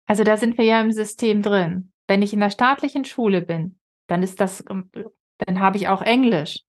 Also 0.05 0.23
da 0.23 0.37
sind 0.37 0.57
wir 0.57 0.65
ja 0.65 0.79
im 0.79 0.91
System 0.91 1.41
drin. 1.41 1.91
Wenn 2.07 2.21
ich 2.21 2.33
in 2.33 2.39
der 2.39 2.51
staatlichen 2.51 3.03
Schule 3.03 3.41
bin, 3.41 3.79
dann 4.07 4.23
ist 4.23 4.39
das, 4.39 4.63
dann 4.65 5.59
habe 5.59 5.77
ich 5.77 5.89
auch 5.89 6.01
Englisch, 6.01 6.61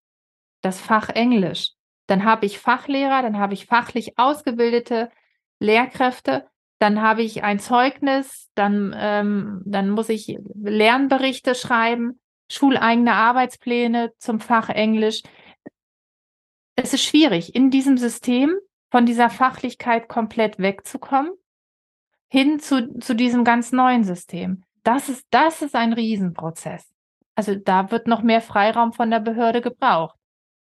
das 0.63 0.81
Fach 0.81 1.11
Englisch. 1.11 1.71
Dann 2.07 2.25
habe 2.25 2.47
ich 2.47 2.59
Fachlehrer, 2.59 3.23
dann 3.23 3.39
habe 3.39 3.55
ich 3.55 3.67
fachlich 3.67 4.19
ausgebildete 4.19 5.11
Lehrkräfte 5.59 6.47
dann 6.79 7.01
habe 7.01 7.23
ich 7.23 7.43
ein 7.45 7.59
Zeugnis, 7.59 8.51
dann, 8.55 8.95
ähm, 8.97 9.63
dann 9.65 9.91
muss 9.91 10.09
ich 10.09 10.39
Lernberichte 10.55 11.55
schreiben, 11.55 12.21
schuleigene 12.51 13.13
Arbeitspläne 13.13 14.13
zum 14.19 14.41
Fach 14.41 14.69
Englisch. 14.69 15.23
Es 16.77 16.93
ist 16.93 17.05
schwierig, 17.05 17.55
in 17.55 17.71
diesem 17.71 17.97
System 17.97 18.57
von 18.91 19.07
dieser 19.07 19.31
Fachlichkeit 19.31 20.09
komplett 20.09 20.59
wegzukommen, 20.59 21.33
hin 22.29 22.59
zu, 22.59 22.99
zu 22.99 23.15
diesem 23.15 23.45
ganz 23.45 23.73
neuen 23.73 24.05
System. 24.05 24.65
Das 24.83 25.09
ist, 25.09 25.27
das 25.31 25.63
ist 25.63 25.75
ein 25.75 25.93
Riesenprozess. 25.93 26.93
Also 27.35 27.55
da 27.55 27.91
wird 27.91 28.07
noch 28.07 28.23
mehr 28.23 28.41
Freiraum 28.41 28.93
von 28.93 29.11
der 29.11 29.21
Behörde 29.21 29.61
gebraucht. 29.61 30.17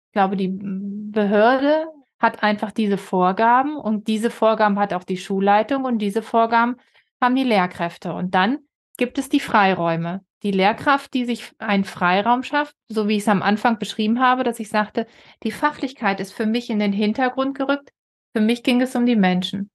Ich 0.09 0.13
glaube, 0.13 0.37
die 0.37 0.49
Behörde 0.51 1.87
hat 2.19 2.43
einfach 2.43 2.73
diese 2.73 2.99
Vorgaben 2.99 3.77
und 3.77 4.09
diese 4.09 4.31
Vorgaben 4.31 4.79
hat 4.79 4.93
auch 4.93 5.05
die 5.05 5.17
Schulleitung 5.17 5.85
und 5.85 5.99
diese 5.99 6.23
Vorgaben 6.23 6.77
haben 7.21 7.37
die 7.37 7.45
Lehrkräfte. 7.45 8.13
Und 8.13 8.35
dann 8.35 8.59
gibt 8.97 9.19
es 9.19 9.29
die 9.29 9.41
Freiräume. 9.41 10.25
Die 10.43 10.51
Lehrkraft, 10.53 11.15
die 11.15 11.25
sich 11.25 11.53
einen 11.59 11.85
Freiraum 11.85 12.45
schafft, 12.45 12.77
so 12.89 13.09
wie 13.09 13.17
ich 13.17 13.23
es 13.23 13.29
am 13.29 13.43
Anfang 13.43 13.79
beschrieben 13.79 14.21
habe, 14.21 14.45
dass 14.45 14.61
ich 14.61 14.69
sagte, 14.69 15.07
die 15.43 15.51
Fachlichkeit 15.51 16.21
ist 16.21 16.33
für 16.33 16.47
mich 16.47 16.71
in 16.71 16.79
den 16.79 16.93
Hintergrund 16.93 17.57
gerückt. 17.57 17.91
Für 18.35 18.41
mich 18.41 18.63
ging 18.63 18.81
es 18.81 18.95
um 18.95 19.05
die 19.05 19.17
Menschen. 19.17 19.71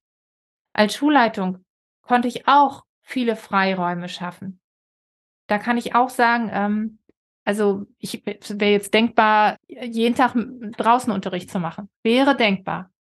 Als 0.74 0.96
Schulleitung 0.96 1.66
konnte 2.02 2.30
ich 2.30 2.48
auch 2.48 2.84
viele 3.02 3.36
Freiräume 3.36 4.08
schaffen. 4.08 4.62
Da 5.48 5.58
kann 5.58 5.78
ich 5.78 5.96
auch 5.96 6.10
sagen, 6.10 6.50
ähm, 6.54 7.00
also 7.46 7.86
ich 8.00 8.26
wäre 8.26 8.72
jetzt 8.72 8.94
denkbar, 8.94 9.58
jeden 9.68 10.16
Tag 10.16 10.36
draußen 10.78 11.12
Unterricht 11.12 11.52
zu 11.52 11.60
machen. 11.60 11.90
Wäre 12.04 12.36
denkbar. 12.36 12.92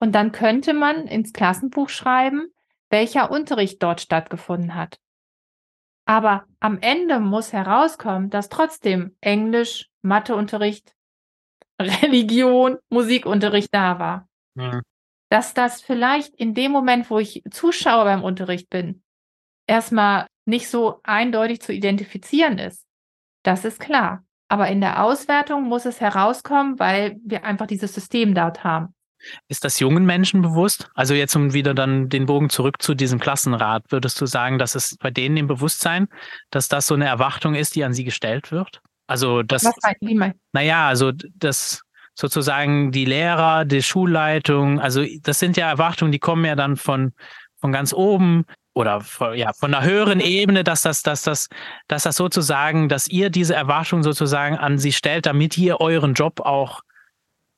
Und 0.00 0.14
dann 0.14 0.32
könnte 0.32 0.72
man 0.72 1.06
ins 1.06 1.32
Klassenbuch 1.32 1.88
schreiben, 1.88 2.48
welcher 2.90 3.30
Unterricht 3.30 3.82
dort 3.82 4.00
stattgefunden 4.00 4.74
hat. 4.74 4.98
Aber 6.06 6.46
am 6.60 6.78
Ende 6.80 7.18
muss 7.18 7.52
herauskommen, 7.52 8.30
dass 8.30 8.48
trotzdem 8.48 9.16
Englisch, 9.20 9.88
Matheunterricht, 10.02 10.94
Religion, 11.80 12.78
Musikunterricht 12.88 13.74
da 13.74 13.98
war. 13.98 14.28
Ja. 14.54 14.80
Dass 15.28 15.54
das 15.54 15.82
vielleicht 15.82 16.34
in 16.36 16.54
dem 16.54 16.70
Moment, 16.70 17.10
wo 17.10 17.18
ich 17.18 17.42
Zuschauer 17.50 18.04
beim 18.04 18.22
Unterricht 18.22 18.70
bin, 18.70 19.02
erstmal 19.66 20.26
nicht 20.44 20.68
so 20.68 21.00
eindeutig 21.02 21.60
zu 21.60 21.72
identifizieren 21.72 22.58
ist. 22.58 22.85
Das 23.46 23.64
ist 23.64 23.78
klar. 23.78 24.24
Aber 24.48 24.68
in 24.68 24.80
der 24.80 25.02
Auswertung 25.02 25.64
muss 25.64 25.86
es 25.86 26.00
herauskommen, 26.00 26.78
weil 26.80 27.16
wir 27.24 27.44
einfach 27.44 27.66
dieses 27.66 27.94
System 27.94 28.34
dort 28.34 28.64
haben. 28.64 28.92
Ist 29.48 29.64
das 29.64 29.78
jungen 29.78 30.04
Menschen 30.04 30.42
bewusst? 30.42 30.88
Also 30.94 31.14
jetzt 31.14 31.34
um 31.36 31.52
wieder 31.52 31.72
dann 31.72 32.08
den 32.08 32.26
Bogen 32.26 32.50
zurück 32.50 32.82
zu 32.82 32.94
diesem 32.94 33.20
Klassenrat, 33.20 33.84
würdest 33.90 34.20
du 34.20 34.26
sagen, 34.26 34.58
dass 34.58 34.74
es 34.74 34.96
bei 34.98 35.10
denen 35.10 35.36
im 35.36 35.46
Bewusstsein, 35.46 36.08
dass 36.50 36.68
das 36.68 36.88
so 36.88 36.94
eine 36.94 37.06
Erwartung 37.06 37.54
ist, 37.54 37.76
die 37.76 37.84
an 37.84 37.94
sie 37.94 38.04
gestellt 38.04 38.50
wird? 38.50 38.80
Also 39.06 39.42
das. 39.42 39.64
Was 39.64 39.74
meinst 39.82 40.34
du? 40.34 40.40
Naja, 40.52 40.88
also 40.88 41.12
das 41.12 41.82
sozusagen 42.14 42.90
die 42.90 43.04
Lehrer, 43.04 43.64
die 43.64 43.82
Schulleitung, 43.82 44.80
also 44.80 45.04
das 45.20 45.38
sind 45.38 45.56
ja 45.56 45.68
Erwartungen, 45.68 46.10
die 46.10 46.18
kommen 46.18 46.44
ja 46.44 46.56
dann 46.56 46.76
von, 46.76 47.12
von 47.60 47.70
ganz 47.72 47.92
oben 47.92 48.44
oder 48.76 49.02
ja, 49.34 49.52
von 49.54 49.72
einer 49.74 49.86
höheren 49.86 50.20
Ebene, 50.20 50.62
dass 50.62 50.82
das, 50.82 51.02
dass 51.02 51.22
das, 51.22 51.48
dass 51.88 52.02
das 52.02 52.16
sozusagen, 52.16 52.90
dass 52.90 53.08
ihr 53.08 53.30
diese 53.30 53.54
Erwartung 53.54 54.02
sozusagen 54.02 54.56
an 54.58 54.76
sie 54.76 54.92
stellt, 54.92 55.24
damit 55.24 55.56
ihr 55.56 55.80
euren 55.80 56.12
Job 56.12 56.40
auch 56.40 56.82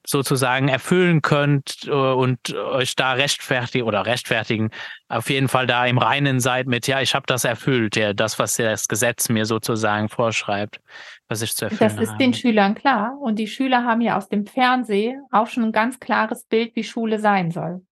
sozusagen 0.07 0.69
erfüllen 0.69 1.21
könnt 1.21 1.87
äh, 1.87 1.91
und 1.91 2.55
euch 2.55 2.95
da 2.95 3.13
rechtfertigen 3.15 3.85
oder 3.85 4.07
rechtfertigen, 4.07 4.71
auf 5.09 5.29
jeden 5.29 5.49
Fall 5.49 5.67
da 5.67 5.85
im 5.87 5.99
Reinen 5.99 6.39
seid 6.39 6.69
mit, 6.69 6.87
ja, 6.87 7.01
ich 7.03 7.17
habe 7.17 7.27
das 7.27 7.45
erfüllt, 7.45 7.97
ja, 7.97 8.13
das, 8.15 8.39
was 8.39 8.57
das 8.57 8.87
Gesetz 8.87 9.29
mir 9.29 9.45
sozusagen 9.45 10.09
vorschreibt, 10.09 10.81
was 11.27 11.43
ich 11.43 11.55
zu 11.55 11.65
erfüllen 11.65 11.91
Das 11.91 12.01
ist 12.01 12.11
habe. 12.11 12.19
den 12.19 12.33
Schülern 12.33 12.77
klar 12.77 13.19
und 13.21 13.41
die 13.41 13.49
Schüler 13.49 13.85
haben 13.85 14.01
ja 14.01 14.17
aus 14.17 14.29
dem 14.29 14.47
Fernsehen 14.47 15.21
auch 15.33 15.49
schon 15.49 15.65
ein 15.65 15.73
ganz 15.73 15.99
klares 15.99 16.45
Bild, 16.45 16.77
wie 16.77 16.85
Schule 16.85 17.19
sein 17.19 17.51
soll. 17.51 17.85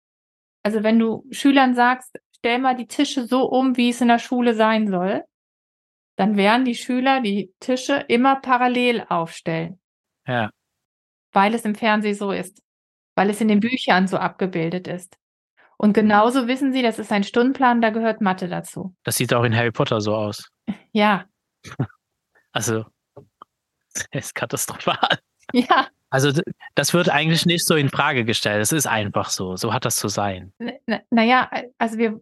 Also 0.61 0.83
wenn 0.83 0.99
du 0.99 1.25
Schülern 1.31 1.75
sagst, 1.75 2.19
stell 2.45 2.59
mal 2.59 2.75
die 2.75 2.85
Tische 2.85 3.25
so 3.25 3.49
um, 3.49 3.75
wie 3.75 3.89
es 3.89 4.01
in 4.01 4.07
der 4.07 4.19
Schule 4.19 4.53
sein 4.53 4.87
soll, 4.87 5.23
dann 6.15 6.37
werden 6.37 6.63
die 6.63 6.75
Schüler 6.75 7.19
die 7.19 7.51
Tische 7.59 8.05
immer 8.07 8.35
parallel 8.35 9.03
aufstellen. 9.09 9.79
Ja. 10.27 10.51
Weil 11.31 11.55
es 11.55 11.65
im 11.65 11.73
Fernsehen 11.73 12.13
so 12.13 12.29
ist. 12.29 12.61
Weil 13.15 13.31
es 13.31 13.41
in 13.41 13.47
den 13.47 13.61
Büchern 13.61 14.07
so 14.07 14.17
abgebildet 14.17 14.87
ist. 14.87 15.17
Und 15.77 15.93
genauso 15.93 16.47
wissen 16.47 16.71
sie, 16.71 16.83
das 16.83 16.99
ist 16.99 17.11
ein 17.11 17.23
Stundenplan, 17.23 17.81
da 17.81 17.89
gehört 17.89 18.21
Mathe 18.21 18.47
dazu. 18.47 18.95
Das 19.03 19.15
sieht 19.15 19.33
auch 19.33 19.43
in 19.43 19.55
Harry 19.55 19.71
Potter 19.71 19.99
so 19.99 20.15
aus. 20.15 20.47
Ja. 20.93 21.25
Also, 22.51 22.85
das 23.93 24.05
ist 24.11 24.35
katastrophal. 24.35 25.17
Ja. 25.51 25.87
Also 26.11 26.31
das 26.75 26.93
wird 26.93 27.09
eigentlich 27.09 27.45
nicht 27.45 27.65
so 27.65 27.75
in 27.75 27.89
Frage 27.89 28.23
gestellt. 28.23 28.61
Es 28.61 28.71
ist 28.71 28.87
einfach 28.87 29.29
so. 29.29 29.57
So 29.57 29.73
hat 29.73 29.83
das 29.83 29.97
zu 29.97 30.07
sein. 30.07 30.53
Naja, 31.09 31.49
also 31.77 31.97
wir, 31.97 32.21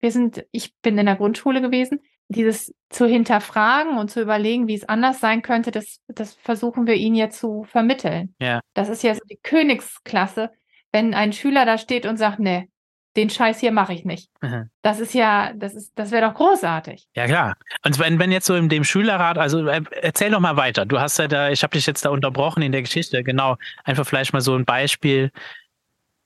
wir 0.00 0.12
sind, 0.12 0.44
ich 0.52 0.74
bin 0.80 0.98
in 0.98 1.06
der 1.06 1.16
Grundschule 1.16 1.60
gewesen. 1.60 2.00
Dieses 2.30 2.74
zu 2.90 3.06
hinterfragen 3.06 3.96
und 3.96 4.10
zu 4.10 4.20
überlegen, 4.20 4.68
wie 4.68 4.74
es 4.74 4.86
anders 4.86 5.18
sein 5.18 5.40
könnte, 5.40 5.70
das, 5.70 6.00
das 6.08 6.34
versuchen 6.34 6.86
wir 6.86 6.94
ihnen 6.94 7.16
jetzt 7.16 7.40
zu 7.40 7.64
vermitteln. 7.64 8.34
Ja. 8.38 8.60
Das 8.74 8.90
ist 8.90 9.02
ja 9.02 9.14
so 9.14 9.22
die 9.30 9.38
Königsklasse, 9.42 10.50
wenn 10.92 11.14
ein 11.14 11.32
Schüler 11.32 11.64
da 11.64 11.78
steht 11.78 12.04
und 12.04 12.18
sagt, 12.18 12.38
nee, 12.38 12.68
den 13.16 13.30
Scheiß 13.30 13.58
hier 13.58 13.72
mache 13.72 13.94
ich 13.94 14.04
nicht. 14.04 14.30
Mhm. 14.42 14.70
Das 14.82 15.00
ist 15.00 15.12
ja, 15.14 15.52
das 15.54 15.74
ist, 15.74 15.92
das 15.96 16.10
wäre 16.10 16.28
doch 16.28 16.34
großartig. 16.34 17.08
Ja, 17.16 17.26
klar. 17.26 17.56
Und 17.84 17.98
wenn, 17.98 18.18
wenn 18.18 18.30
jetzt 18.30 18.46
so 18.46 18.54
in 18.54 18.68
dem 18.68 18.84
Schülerrat, 18.84 19.38
also 19.38 19.66
äh, 19.66 19.82
erzähl 20.02 20.30
doch 20.30 20.40
mal 20.40 20.56
weiter. 20.56 20.86
Du 20.86 21.00
hast 21.00 21.18
ja 21.18 21.26
da, 21.26 21.50
ich 21.50 21.62
habe 21.62 21.72
dich 21.72 21.86
jetzt 21.86 22.04
da 22.04 22.10
unterbrochen 22.10 22.62
in 22.62 22.72
der 22.72 22.82
Geschichte, 22.82 23.24
genau. 23.24 23.56
Einfach 23.84 24.06
vielleicht 24.06 24.32
mal 24.32 24.40
so 24.40 24.54
ein 24.54 24.64
Beispiel, 24.64 25.32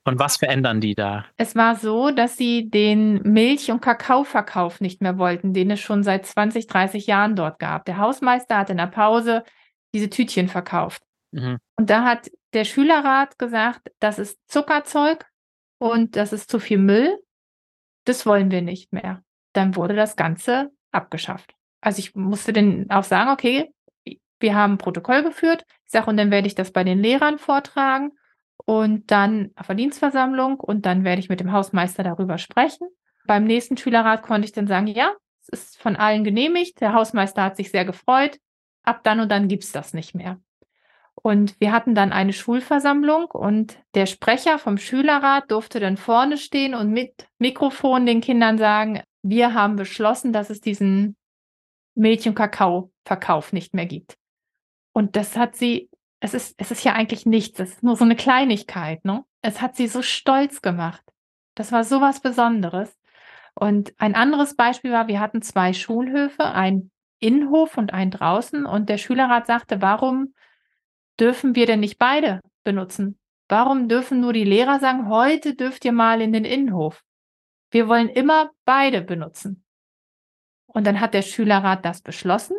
und 0.05 0.19
was 0.19 0.37
verändern 0.37 0.81
die 0.81 0.95
da? 0.95 1.25
Es 1.37 1.55
war 1.55 1.75
so, 1.75 2.11
dass 2.11 2.35
sie 2.35 2.69
den 2.69 3.21
Milch- 3.23 3.71
und 3.71 3.81
Kakaoverkauf 3.81 4.81
nicht 4.81 5.01
mehr 5.01 5.17
wollten, 5.17 5.53
den 5.53 5.71
es 5.71 5.79
schon 5.79 6.03
seit 6.03 6.25
20, 6.25 6.67
30 6.67 7.07
Jahren 7.07 7.35
dort 7.35 7.59
gab. 7.59 7.85
Der 7.85 7.97
Hausmeister 7.97 8.57
hat 8.57 8.69
in 8.69 8.77
der 8.77 8.87
Pause 8.87 9.43
diese 9.93 10.09
Tütchen 10.09 10.49
verkauft. 10.49 11.01
Mhm. 11.31 11.57
Und 11.77 11.89
da 11.89 12.03
hat 12.03 12.29
der 12.53 12.65
Schülerrat 12.65 13.39
gesagt, 13.39 13.91
das 13.99 14.19
ist 14.19 14.37
Zuckerzeug 14.47 15.25
und 15.79 16.15
das 16.17 16.33
ist 16.33 16.51
zu 16.51 16.59
viel 16.59 16.79
Müll. 16.79 17.17
Das 18.05 18.25
wollen 18.25 18.51
wir 18.51 18.61
nicht 18.61 18.91
mehr. 18.91 19.23
Dann 19.53 19.75
wurde 19.77 19.95
das 19.95 20.17
Ganze 20.17 20.71
abgeschafft. 20.91 21.53
Also 21.79 21.99
ich 21.99 22.13
musste 22.13 22.51
dann 22.51 22.89
auch 22.89 23.03
sagen, 23.03 23.29
okay, 23.29 23.71
wir 24.39 24.55
haben 24.55 24.73
ein 24.73 24.77
Protokoll 24.77 25.23
geführt. 25.23 25.65
Ich 25.85 25.91
sage, 25.91 26.09
und 26.09 26.17
dann 26.17 26.31
werde 26.31 26.47
ich 26.47 26.55
das 26.55 26.71
bei 26.71 26.83
den 26.83 26.99
Lehrern 26.99 27.39
vortragen 27.39 28.11
und 28.65 29.11
dann 29.11 29.51
Verdienstversammlung 29.61 30.59
und 30.59 30.85
dann 30.85 31.03
werde 31.03 31.19
ich 31.19 31.29
mit 31.29 31.39
dem 31.39 31.51
Hausmeister 31.51 32.03
darüber 32.03 32.37
sprechen. 32.37 32.87
Beim 33.25 33.45
nächsten 33.45 33.77
Schülerrat 33.77 34.23
konnte 34.23 34.45
ich 34.45 34.51
dann 34.51 34.67
sagen, 34.67 34.87
ja, 34.87 35.13
es 35.41 35.49
ist 35.49 35.81
von 35.81 35.95
allen 35.95 36.23
genehmigt. 36.23 36.79
Der 36.81 36.93
Hausmeister 36.93 37.43
hat 37.43 37.57
sich 37.57 37.71
sehr 37.71 37.85
gefreut. 37.85 38.39
Ab 38.83 39.01
dann 39.03 39.19
und 39.19 39.29
dann 39.29 39.47
gibt 39.47 39.63
es 39.63 39.71
das 39.71 39.93
nicht 39.93 40.13
mehr. 40.15 40.39
Und 41.15 41.55
wir 41.59 41.71
hatten 41.71 41.95
dann 41.95 42.11
eine 42.11 42.33
Schulversammlung 42.33 43.27
und 43.31 43.77
der 43.93 44.07
Sprecher 44.07 44.59
vom 44.59 44.77
Schülerrat 44.77 45.51
durfte 45.51 45.79
dann 45.79 45.95
vorne 45.95 46.37
stehen 46.37 46.73
und 46.73 46.91
mit 46.91 47.27
Mikrofon 47.37 48.05
den 48.05 48.19
Kindern 48.19 48.57
sagen, 48.57 49.01
wir 49.21 49.53
haben 49.53 49.75
beschlossen, 49.75 50.33
dass 50.33 50.49
es 50.49 50.59
diesen 50.59 51.15
Milch- 51.95 52.27
und 52.27 52.35
Kakao-Verkauf 52.35 53.53
nicht 53.53 53.73
mehr 53.73 53.85
gibt. 53.85 54.17
Und 54.91 55.15
das 55.15 55.37
hat 55.37 55.55
sie 55.55 55.89
es 56.23 56.33
ist, 56.33 56.55
es 56.57 56.71
ist 56.71 56.85
ja 56.85 56.93
eigentlich 56.93 57.25
nichts, 57.25 57.59
es 57.59 57.71
ist 57.71 57.83
nur 57.83 57.97
so 57.97 58.05
eine 58.05 58.15
Kleinigkeit, 58.15 59.03
ne? 59.03 59.25
Es 59.41 59.61
hat 59.61 59.75
sie 59.75 59.87
so 59.87 60.01
stolz 60.01 60.61
gemacht. 60.61 61.03
Das 61.53 61.73
war 61.73 61.83
so 61.83 61.99
was 61.99 62.21
Besonderes. 62.21 62.97
Und 63.55 63.93
ein 63.97 64.15
anderes 64.15 64.55
Beispiel 64.55 64.93
war, 64.93 65.09
wir 65.09 65.19
hatten 65.19 65.41
zwei 65.41 65.73
Schulhöfe, 65.73 66.45
einen 66.45 66.91
Innenhof 67.19 67.77
und 67.77 67.93
einen 67.93 68.09
draußen. 68.09 68.65
Und 68.65 68.87
der 68.87 68.97
Schülerrat 68.97 69.47
sagte, 69.47 69.81
warum 69.81 70.33
dürfen 71.19 71.55
wir 71.55 71.65
denn 71.65 71.81
nicht 71.81 71.99
beide 71.99 72.39
benutzen? 72.63 73.19
Warum 73.49 73.89
dürfen 73.89 74.21
nur 74.21 74.31
die 74.31 74.45
Lehrer 74.45 74.79
sagen, 74.79 75.09
heute 75.09 75.55
dürft 75.55 75.83
ihr 75.83 75.91
mal 75.91 76.21
in 76.21 76.31
den 76.31 76.45
Innenhof? 76.45 77.03
Wir 77.69 77.89
wollen 77.89 78.07
immer 78.07 78.51
beide 78.63 79.01
benutzen. 79.01 79.65
Und 80.67 80.87
dann 80.87 81.01
hat 81.01 81.13
der 81.13 81.21
Schülerrat 81.21 81.83
das 81.83 82.01
beschlossen 82.01 82.55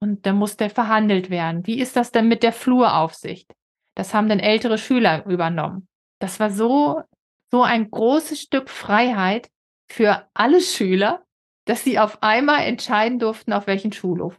und 0.00 0.26
dann 0.26 0.36
musste 0.36 0.70
verhandelt 0.70 1.30
werden. 1.30 1.66
Wie 1.66 1.80
ist 1.80 1.96
das 1.96 2.10
denn 2.10 2.28
mit 2.28 2.42
der 2.42 2.52
Fluraufsicht? 2.52 3.54
Das 3.94 4.14
haben 4.14 4.28
dann 4.28 4.40
ältere 4.40 4.78
Schüler 4.78 5.26
übernommen. 5.26 5.88
Das 6.20 6.40
war 6.40 6.50
so, 6.50 7.02
so 7.50 7.62
ein 7.62 7.90
großes 7.90 8.40
Stück 8.40 8.70
Freiheit 8.70 9.50
für 9.90 10.26
alle 10.34 10.60
Schüler, 10.60 11.24
dass 11.66 11.84
sie 11.84 11.98
auf 11.98 12.22
einmal 12.22 12.64
entscheiden 12.64 13.18
durften, 13.18 13.52
auf 13.52 13.66
welchen 13.66 13.92
Schulhof. 13.92 14.38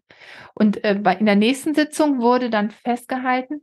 Und 0.53 0.83
äh, 0.83 0.95
in 1.19 1.25
der 1.25 1.35
nächsten 1.35 1.75
Sitzung 1.75 2.19
wurde 2.19 2.49
dann 2.49 2.71
festgehalten, 2.71 3.61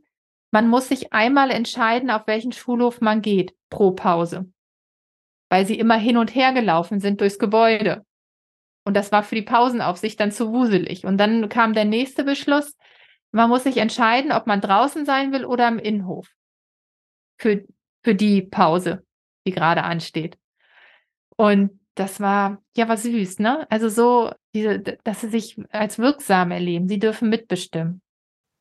man 0.51 0.67
muss 0.67 0.87
sich 0.87 1.13
einmal 1.13 1.51
entscheiden, 1.51 2.09
auf 2.09 2.25
welchen 2.25 2.51
Schulhof 2.51 3.01
man 3.01 3.21
geht 3.21 3.55
pro 3.69 3.91
Pause, 3.91 4.51
weil 5.49 5.65
sie 5.65 5.77
immer 5.77 5.97
hin 5.97 6.17
und 6.17 6.33
her 6.33 6.53
gelaufen 6.53 6.99
sind 6.99 7.21
durchs 7.21 7.37
Gebäude. 7.37 8.05
Und 8.89 8.95
das 8.95 9.11
war 9.11 9.21
für 9.21 9.35
die 9.35 9.43
Pausenaufsicht 9.43 10.19
dann 10.19 10.31
zu 10.31 10.51
wuselig. 10.51 11.05
Und 11.05 11.19
dann 11.19 11.47
kam 11.47 11.73
der 11.73 11.85
nächste 11.85 12.23
Beschluss, 12.23 12.75
man 13.31 13.47
muss 13.47 13.61
sich 13.61 13.77
entscheiden, 13.77 14.31
ob 14.31 14.47
man 14.47 14.61
draußen 14.61 15.05
sein 15.05 15.31
will 15.31 15.45
oder 15.45 15.67
im 15.67 15.77
Innenhof 15.77 16.27
für, 17.37 17.63
für 18.03 18.15
die 18.15 18.41
Pause, 18.41 19.05
die 19.45 19.51
gerade 19.51 19.83
ansteht. 19.83 20.39
Und 21.35 21.79
das 21.93 22.19
war, 22.19 22.63
ja, 22.75 22.89
war 22.89 22.97
süß, 22.97 23.37
ne? 23.37 23.69
Also 23.69 23.89
so, 23.89 24.31
diese, 24.55 24.79
dass 24.79 25.21
sie 25.21 25.29
sich 25.29 25.61
als 25.69 25.99
wirksam 25.99 26.49
erleben. 26.49 26.87
Sie 26.87 26.97
dürfen 26.97 27.29
mitbestimmen. 27.29 28.01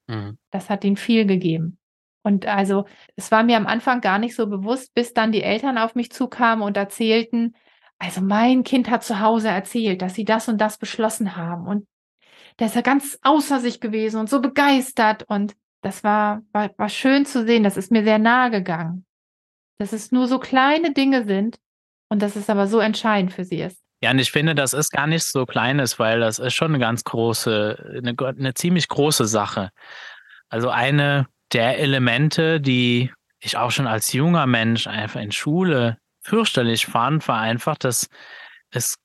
Mhm. 0.09 0.37
Das 0.51 0.69
hat 0.69 0.85
ihnen 0.85 0.99
viel 0.99 1.25
gegeben. 1.25 1.79
Und 2.23 2.45
also, 2.45 2.85
es 3.17 3.31
war 3.31 3.45
mir 3.45 3.57
am 3.57 3.67
Anfang 3.67 4.03
gar 4.03 4.19
nicht 4.19 4.37
so 4.37 4.47
bewusst, 4.47 4.93
bis 4.93 5.15
dann 5.15 5.33
die 5.33 5.43
Eltern 5.43 5.79
auf 5.79 5.95
mich 5.95 6.13
zukamen 6.13 6.63
und 6.67 6.77
erzählten, 6.77 7.55
also 7.99 8.21
mein 8.21 8.65
Kind 8.65 8.91
hat 8.91 9.05
zu 9.05 9.21
Hause 9.21 9.49
erzählt, 9.49 10.03
dass 10.03 10.15
sie 10.15 10.25
das 10.25 10.49
und 10.49 10.59
das 10.59 10.79
beschlossen 10.79 11.37
haben. 11.37 11.67
Und 11.67 11.87
der 12.59 12.69
ist 12.69 12.77
ja 12.77 12.83
ganz 12.83 13.19
außer 13.23 13.61
sich 13.61 13.81
gewesen 13.81 14.21
und 14.21 14.31
so 14.31 14.41
begeistert. 14.41 15.25
Und 15.29 15.55
das 15.83 16.05
war, 16.05 16.43
war, 16.53 16.71
war 16.77 16.89
schön 16.89 17.27
zu 17.27 17.45
sehen. 17.45 17.65
Das 17.65 17.77
ist 17.77 17.91
mir 17.91 18.05
sehr 18.05 18.19
nahe 18.19 18.51
gegangen. 18.51 19.05
Dass 19.79 19.93
es 19.93 20.13
nur 20.13 20.27
so 20.27 20.39
kleine 20.39 20.93
Dinge 20.93 21.25
sind 21.25 21.59
und 22.09 22.23
dass 22.23 22.37
es 22.37 22.49
aber 22.49 22.67
so 22.67 22.79
entscheidend 22.79 23.33
für 23.33 23.45
sie 23.45 23.61
ist. 23.61 23.79
Ja, 24.01 24.13
und 24.13 24.21
ich 24.21 24.31
finde, 24.31 24.55
das 24.55 24.75
ist 24.75 24.91
gar 24.91 25.09
nicht 25.09 25.25
so 25.25 25.45
kleines, 25.45 25.99
weil 25.99 26.21
das 26.21 26.39
ist 26.39 26.55
schon 26.55 26.73
eine 26.73 26.79
ganz 26.79 27.03
große, 27.03 28.01
eine, 28.05 28.15
eine 28.17 28.55
ziemlich 28.55 28.87
große 28.87 29.27
Sache. 29.27 29.71
Also 30.49 30.71
eine 30.71 31.27
der 31.53 31.79
Elemente, 31.79 32.61
die 32.61 33.11
ich 33.41 33.57
auch 33.57 33.73
schon 33.73 33.89
als 33.89 34.13
junger 34.13 34.47
Mensch 34.47 34.87
einfach 34.87 35.21
in 35.21 35.33
Schule 35.33 35.99
fürchterlich 36.29 36.87
fand, 36.87 37.27
war 37.27 37.41
einfach, 37.41 37.77
dass 37.77 38.09
es 38.71 38.97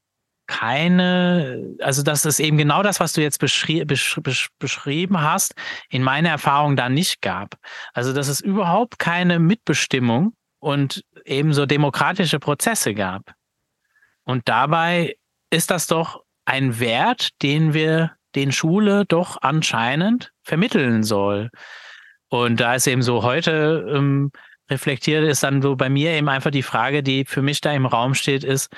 keine, 0.45 1.75
also 1.79 2.03
dass 2.03 2.25
es 2.25 2.39
eben 2.39 2.57
genau 2.57 2.83
das, 2.83 2.99
was 2.99 3.13
du 3.13 3.21
jetzt 3.21 3.39
beschrie 3.39 3.85
besch 3.85 4.19
besch 4.21 4.49
beschrieben 4.59 5.21
hast, 5.21 5.55
in 5.89 6.03
meiner 6.03 6.29
Erfahrung 6.29 6.75
da 6.75 6.89
nicht 6.89 7.21
gab. 7.21 7.55
Also 7.93 8.13
dass 8.13 8.27
es 8.27 8.41
überhaupt 8.41 8.99
keine 8.99 9.39
Mitbestimmung 9.39 10.33
und 10.59 11.03
ebenso 11.25 11.65
demokratische 11.65 12.39
Prozesse 12.39 12.93
gab. 12.93 13.33
Und 14.25 14.49
dabei 14.49 15.15
ist 15.49 15.71
das 15.71 15.87
doch 15.87 16.23
ein 16.45 16.79
Wert, 16.79 17.29
den 17.41 17.73
wir 17.73 18.11
den 18.35 18.51
Schule 18.51 19.05
doch 19.05 19.37
anscheinend 19.41 20.33
vermitteln 20.43 21.03
soll. 21.03 21.51
Und 22.27 22.59
da 22.59 22.75
ist 22.75 22.87
eben 22.87 23.01
so 23.01 23.23
heute 23.23 23.85
ähm, 23.93 24.31
reflektiert, 24.69 25.23
ist 25.23 25.43
dann 25.43 25.61
so 25.61 25.75
bei 25.75 25.89
mir 25.89 26.11
eben 26.11 26.29
einfach 26.29 26.51
die 26.51 26.63
Frage, 26.63 27.03
die 27.03 27.25
für 27.25 27.41
mich 27.41 27.61
da 27.61 27.71
im 27.73 27.85
Raum 27.85 28.13
steht, 28.13 28.43
ist, 28.43 28.69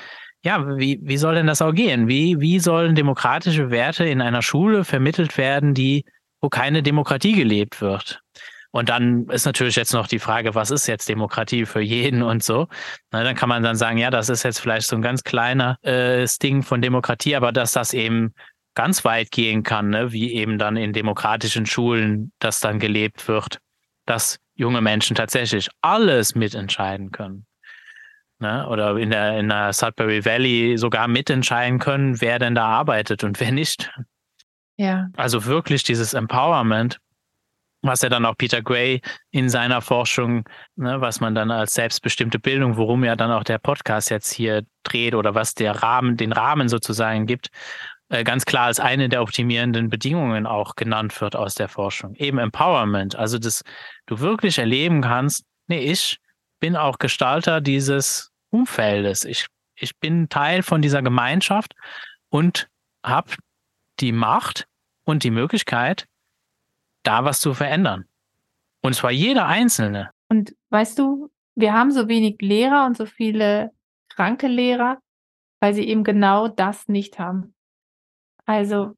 ja, 0.43 0.77
wie, 0.77 0.99
wie 1.01 1.17
soll 1.17 1.35
denn 1.35 1.47
das 1.47 1.61
auch 1.61 1.73
gehen? 1.73 2.07
Wie, 2.07 2.39
wie 2.39 2.59
sollen 2.59 2.95
demokratische 2.95 3.71
Werte 3.71 4.05
in 4.05 4.21
einer 4.21 4.41
Schule 4.41 4.83
vermittelt 4.83 5.37
werden, 5.37 5.73
die, 5.73 6.05
wo 6.39 6.49
keine 6.49 6.83
Demokratie 6.83 7.33
gelebt 7.33 7.81
wird? 7.81 8.21
Und 8.71 8.89
dann 8.89 9.25
ist 9.29 9.45
natürlich 9.45 9.77
jetzt 9.77 9.93
noch 9.93 10.05
die 10.05 10.19
Frage, 10.19 10.53
was 10.53 10.69
ist 10.69 10.85
jetzt 10.85 11.07
Demokratie 11.07 11.65
für 11.65 11.79
jeden 11.79 12.21
und 12.21 12.43
so. 12.43 12.67
Na, 13.09 13.23
dann 13.23 13.33
kann 13.33 13.47
man 13.47 13.63
dann 13.63 13.77
sagen, 13.77 13.97
ja, 13.97 14.09
das 14.09 14.27
ist 14.27 14.43
jetzt 14.43 14.59
vielleicht 14.59 14.87
so 14.87 14.97
ein 14.97 15.01
ganz 15.01 15.23
kleiner 15.23 15.77
äh, 15.81 16.27
Ding 16.43 16.61
von 16.61 16.81
Demokratie, 16.81 17.37
aber 17.37 17.53
dass 17.53 17.71
das 17.71 17.93
eben 17.93 18.33
ganz 18.75 19.05
weit 19.05 19.31
gehen 19.31 19.63
kann, 19.63 19.89
ne? 19.89 20.11
wie 20.11 20.33
eben 20.33 20.57
dann 20.59 20.75
in 20.75 20.93
demokratischen 20.93 21.65
Schulen 21.65 22.33
das 22.39 22.59
dann 22.59 22.79
gelebt 22.79 23.27
wird, 23.29 23.59
dass 24.05 24.39
junge 24.55 24.81
Menschen 24.81 25.15
tatsächlich 25.15 25.69
alles 25.81 26.35
mitentscheiden 26.35 27.11
können. 27.11 27.45
Ne? 28.39 28.67
Oder 28.67 28.97
in 28.97 29.11
der, 29.11 29.39
in 29.39 29.49
der 29.49 29.71
Sudbury 29.73 30.25
Valley 30.25 30.77
sogar 30.77 31.07
mitentscheiden 31.07 31.79
können, 31.79 32.19
wer 32.21 32.39
denn 32.39 32.55
da 32.55 32.65
arbeitet 32.65 33.23
und 33.23 33.39
wer 33.39 33.51
nicht. 33.51 33.91
Ja. 34.77 35.07
Also 35.15 35.45
wirklich 35.45 35.83
dieses 35.83 36.13
Empowerment, 36.13 36.99
was 37.81 38.01
ja 38.01 38.09
dann 38.09 38.25
auch 38.25 38.35
Peter 38.35 38.61
Gray 38.61 39.01
in 39.31 39.47
seiner 39.47 39.81
Forschung, 39.81 40.49
ne, 40.75 40.99
was 40.99 41.21
man 41.21 41.35
dann 41.35 41.51
als 41.51 41.75
selbstbestimmte 41.75 42.39
Bildung, 42.39 42.75
worum 42.77 43.03
ja 43.03 43.15
dann 43.15 43.31
auch 43.31 43.43
der 43.43 43.59
Podcast 43.59 44.09
jetzt 44.09 44.33
hier 44.33 44.63
dreht 44.83 45.15
oder 45.15 45.35
was 45.35 45.53
der 45.53 45.71
Rahmen, 45.83 46.17
den 46.17 46.33
Rahmen 46.33 46.67
sozusagen 46.67 47.25
gibt, 47.27 47.49
ganz 48.09 48.45
klar 48.45 48.65
als 48.65 48.79
eine 48.79 49.09
der 49.09 49.21
optimierenden 49.21 49.89
Bedingungen 49.89 50.45
auch 50.45 50.75
genannt 50.75 51.19
wird 51.21 51.35
aus 51.35 51.55
der 51.55 51.67
Forschung. 51.67 52.15
Eben 52.15 52.37
Empowerment, 52.37 53.15
also 53.15 53.39
dass 53.39 53.63
du 54.05 54.19
wirklich 54.19 54.59
erleben 54.59 55.01
kannst, 55.01 55.43
nee, 55.67 55.79
ich 55.79 56.19
bin 56.59 56.75
auch 56.75 56.99
Gestalter 56.99 57.61
dieses 57.61 58.31
Umfeldes. 58.51 59.25
Ich, 59.25 59.47
ich 59.75 59.97
bin 59.97 60.29
Teil 60.29 60.63
von 60.63 60.81
dieser 60.81 61.01
Gemeinschaft 61.01 61.73
und 62.29 62.67
habe 63.03 63.31
die 63.99 64.11
Macht 64.11 64.67
und 65.03 65.23
die 65.23 65.31
Möglichkeit, 65.31 66.05
da 67.03 67.23
was 67.23 67.39
zu 67.39 67.53
verändern. 67.53 68.05
Und 68.81 68.93
zwar 68.93 69.11
jeder 69.11 69.47
Einzelne. 69.47 70.11
Und 70.29 70.55
weißt 70.69 70.99
du, 70.99 71.31
wir 71.55 71.73
haben 71.73 71.91
so 71.91 72.07
wenig 72.07 72.37
Lehrer 72.39 72.85
und 72.85 72.97
so 72.97 73.05
viele 73.05 73.71
kranke 74.09 74.47
Lehrer, 74.47 74.99
weil 75.59 75.73
sie 75.73 75.87
eben 75.87 76.03
genau 76.03 76.47
das 76.47 76.87
nicht 76.87 77.17
haben. 77.17 77.54
Also, 78.45 78.95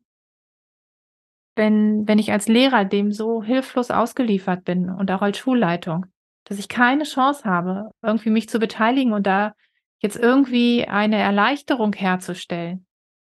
wenn, 1.56 2.08
wenn 2.08 2.20
ich 2.20 2.32
als 2.32 2.48
Lehrer 2.48 2.86
dem 2.86 3.12
so 3.12 3.44
hilflos 3.44 3.90
ausgeliefert 3.90 4.64
bin 4.64 4.90
und 4.90 5.10
auch 5.12 5.22
als 5.22 5.38
Schulleitung, 5.40 6.06
dass 6.46 6.60
ich 6.60 6.70
keine 6.70 7.04
Chance 7.04 7.44
habe, 7.44 7.92
irgendwie 8.02 8.30
mich 8.30 8.48
zu 8.48 8.60
beteiligen 8.60 9.14
und 9.14 9.26
da 9.26 9.54
jetzt 10.00 10.18
irgendwie 10.18 10.88
eine 10.88 11.18
Erleichterung 11.18 11.94
herzustellen, 11.94 12.86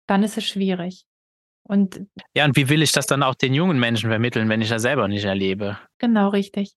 dann 0.07 0.23
ist 0.23 0.37
es 0.37 0.45
schwierig. 0.45 1.05
Und 1.63 2.07
ja, 2.35 2.45
und 2.45 2.57
wie 2.57 2.69
will 2.69 2.83
ich 2.83 2.93
das 2.93 3.07
dann 3.07 3.23
auch 3.23 3.35
den 3.35 3.55
jungen 3.55 3.79
Menschen 3.79 4.09
vermitteln, 4.09 4.49
wenn 4.49 4.63
ich 4.63 4.71
das 4.71 4.83
selber 4.83 5.07
nicht 5.07 5.25
erlebe? 5.25 5.79
Genau, 5.99 6.29
richtig. 6.29 6.75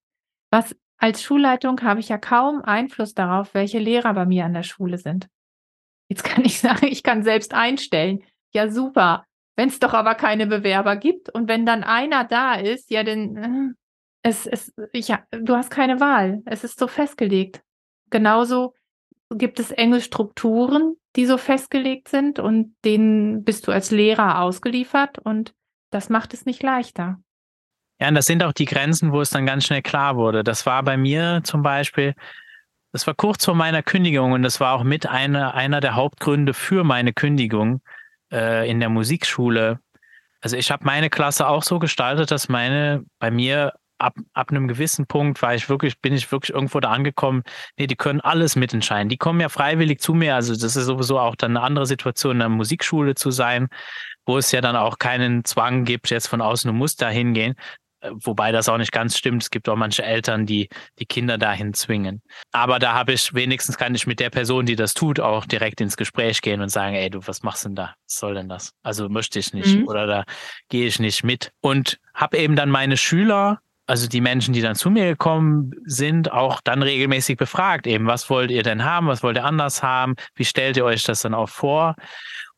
Was 0.50 0.76
als 0.98 1.22
Schulleitung 1.22 1.80
habe 1.82 1.98
ich 1.98 2.10
ja 2.10 2.18
kaum 2.18 2.62
Einfluss 2.62 3.14
darauf, 3.14 3.54
welche 3.54 3.78
Lehrer 3.78 4.14
bei 4.14 4.26
mir 4.26 4.44
an 4.44 4.54
der 4.54 4.62
Schule 4.62 4.98
sind. 4.98 5.28
Jetzt 6.08 6.24
kann 6.24 6.44
ich 6.44 6.58
sagen, 6.60 6.86
ich 6.86 7.02
kann 7.02 7.24
selbst 7.24 7.54
einstellen. 7.54 8.22
Ja, 8.52 8.68
super. 8.68 9.24
Wenn 9.56 9.68
es 9.68 9.78
doch 9.78 9.92
aber 9.92 10.14
keine 10.14 10.46
Bewerber 10.46 10.96
gibt 10.96 11.28
und 11.28 11.48
wenn 11.48 11.66
dann 11.66 11.84
einer 11.84 12.24
da 12.24 12.54
ist, 12.54 12.90
ja, 12.90 13.02
dann 13.02 13.36
äh, 13.36 14.28
es, 14.28 14.46
es, 14.46 14.72
ja, 14.92 15.22
du 15.30 15.56
hast 15.56 15.70
keine 15.70 16.00
Wahl. 16.00 16.42
Es 16.46 16.64
ist 16.64 16.78
so 16.78 16.86
festgelegt. 16.86 17.60
Genauso 18.10 18.74
gibt 19.30 19.58
es 19.58 19.70
enge 19.70 20.00
Strukturen, 20.00 20.96
die 21.16 21.26
so 21.26 21.38
festgelegt 21.38 22.08
sind 22.08 22.38
und 22.38 22.74
denen 22.84 23.44
bist 23.44 23.66
du 23.66 23.72
als 23.72 23.90
Lehrer 23.90 24.40
ausgeliefert 24.40 25.18
und 25.18 25.54
das 25.90 26.08
macht 26.08 26.34
es 26.34 26.46
nicht 26.46 26.62
leichter. 26.62 27.18
Ja, 28.00 28.08
und 28.08 28.14
das 28.14 28.26
sind 28.26 28.42
auch 28.42 28.52
die 28.52 28.64
Grenzen, 28.64 29.12
wo 29.12 29.20
es 29.20 29.30
dann 29.30 29.46
ganz 29.46 29.64
schnell 29.64 29.82
klar 29.82 30.16
wurde. 30.16 30.42
Das 30.42 30.66
war 30.66 30.82
bei 30.82 30.96
mir 30.96 31.40
zum 31.44 31.62
Beispiel, 31.62 32.14
das 32.92 33.06
war 33.06 33.14
kurz 33.14 33.44
vor 33.44 33.54
meiner 33.54 33.82
Kündigung 33.82 34.32
und 34.32 34.42
das 34.42 34.60
war 34.60 34.74
auch 34.74 34.82
mit 34.82 35.06
einer, 35.06 35.54
einer 35.54 35.80
der 35.80 35.94
Hauptgründe 35.94 36.54
für 36.54 36.84
meine 36.84 37.12
Kündigung 37.12 37.80
äh, 38.32 38.68
in 38.68 38.80
der 38.80 38.88
Musikschule. 38.88 39.78
Also 40.40 40.56
ich 40.56 40.70
habe 40.72 40.84
meine 40.84 41.10
Klasse 41.10 41.46
auch 41.46 41.62
so 41.62 41.78
gestaltet, 41.78 42.30
dass 42.30 42.48
meine 42.48 43.04
bei 43.20 43.30
mir 43.30 43.72
ab, 44.02 44.14
ab 44.34 44.50
einem 44.50 44.68
gewissen 44.68 45.06
Punkt 45.06 45.40
war 45.42 45.54
ich 45.54 45.68
wirklich, 45.68 46.00
bin 46.00 46.14
ich 46.14 46.30
wirklich 46.32 46.54
irgendwo 46.54 46.80
da 46.80 46.90
angekommen, 46.90 47.42
nee, 47.78 47.86
die 47.86 47.96
können 47.96 48.20
alles 48.20 48.56
mitentscheiden. 48.56 49.08
Die 49.08 49.16
kommen 49.16 49.40
ja 49.40 49.48
freiwillig 49.48 50.00
zu 50.00 50.14
mir. 50.14 50.34
Also 50.34 50.52
das 50.54 50.76
ist 50.76 50.86
sowieso 50.86 51.18
auch 51.18 51.36
dann 51.36 51.56
eine 51.56 51.64
andere 51.64 51.86
Situation, 51.86 52.32
in 52.32 52.38
der 52.40 52.48
Musikschule 52.48 53.14
zu 53.14 53.30
sein, 53.30 53.68
wo 54.26 54.38
es 54.38 54.52
ja 54.52 54.60
dann 54.60 54.76
auch 54.76 54.98
keinen 54.98 55.44
Zwang 55.44 55.84
gibt, 55.84 56.10
jetzt 56.10 56.26
von 56.26 56.40
außen, 56.40 56.68
du 56.68 56.76
musst 56.76 57.00
da 57.02 57.08
hingehen. 57.08 57.54
Wobei 58.10 58.52
das 58.52 58.68
auch 58.68 58.78
nicht 58.78 58.92
ganz 58.92 59.16
stimmt. 59.16 59.42
Es 59.42 59.50
gibt 59.50 59.68
auch 59.68 59.76
manche 59.76 60.02
Eltern, 60.02 60.46
die 60.46 60.68
die 60.98 61.06
Kinder 61.06 61.38
dahin 61.38 61.74
zwingen. 61.74 62.22
Aber 62.52 62.78
da 62.78 62.94
habe 62.94 63.12
ich 63.12 63.34
wenigstens 63.34 63.76
kann 63.76 63.94
ich 63.94 64.06
mit 64.06 64.20
der 64.20 64.30
Person, 64.30 64.66
die 64.66 64.76
das 64.76 64.94
tut, 64.94 65.20
auch 65.20 65.46
direkt 65.46 65.80
ins 65.80 65.96
Gespräch 65.96 66.42
gehen 66.42 66.60
und 66.60 66.68
sagen, 66.68 66.94
ey, 66.94 67.10
du, 67.10 67.20
was 67.26 67.42
machst 67.42 67.64
denn 67.64 67.74
da? 67.74 67.94
Was 68.06 68.18
soll 68.18 68.34
denn 68.34 68.48
das? 68.48 68.72
Also 68.82 69.08
möchte 69.08 69.38
ich 69.38 69.52
nicht 69.52 69.78
mhm. 69.78 69.88
oder 69.88 70.06
da 70.06 70.24
gehe 70.68 70.86
ich 70.86 70.98
nicht 70.98 71.24
mit. 71.24 71.52
Und 71.60 71.98
habe 72.14 72.38
eben 72.38 72.56
dann 72.56 72.70
meine 72.70 72.96
Schüler 72.96 73.60
also 73.86 74.06
die 74.06 74.20
Menschen, 74.20 74.54
die 74.54 74.60
dann 74.60 74.76
zu 74.76 74.90
mir 74.90 75.06
gekommen 75.06 75.72
sind, 75.84 76.30
auch 76.32 76.60
dann 76.62 76.82
regelmäßig 76.82 77.36
befragt, 77.36 77.86
eben, 77.86 78.06
was 78.06 78.30
wollt 78.30 78.50
ihr 78.50 78.62
denn 78.62 78.84
haben, 78.84 79.08
was 79.08 79.22
wollt 79.22 79.36
ihr 79.36 79.44
anders 79.44 79.82
haben, 79.82 80.14
wie 80.34 80.44
stellt 80.44 80.76
ihr 80.76 80.84
euch 80.84 81.02
das 81.02 81.22
dann 81.22 81.34
auch 81.34 81.48
vor? 81.48 81.96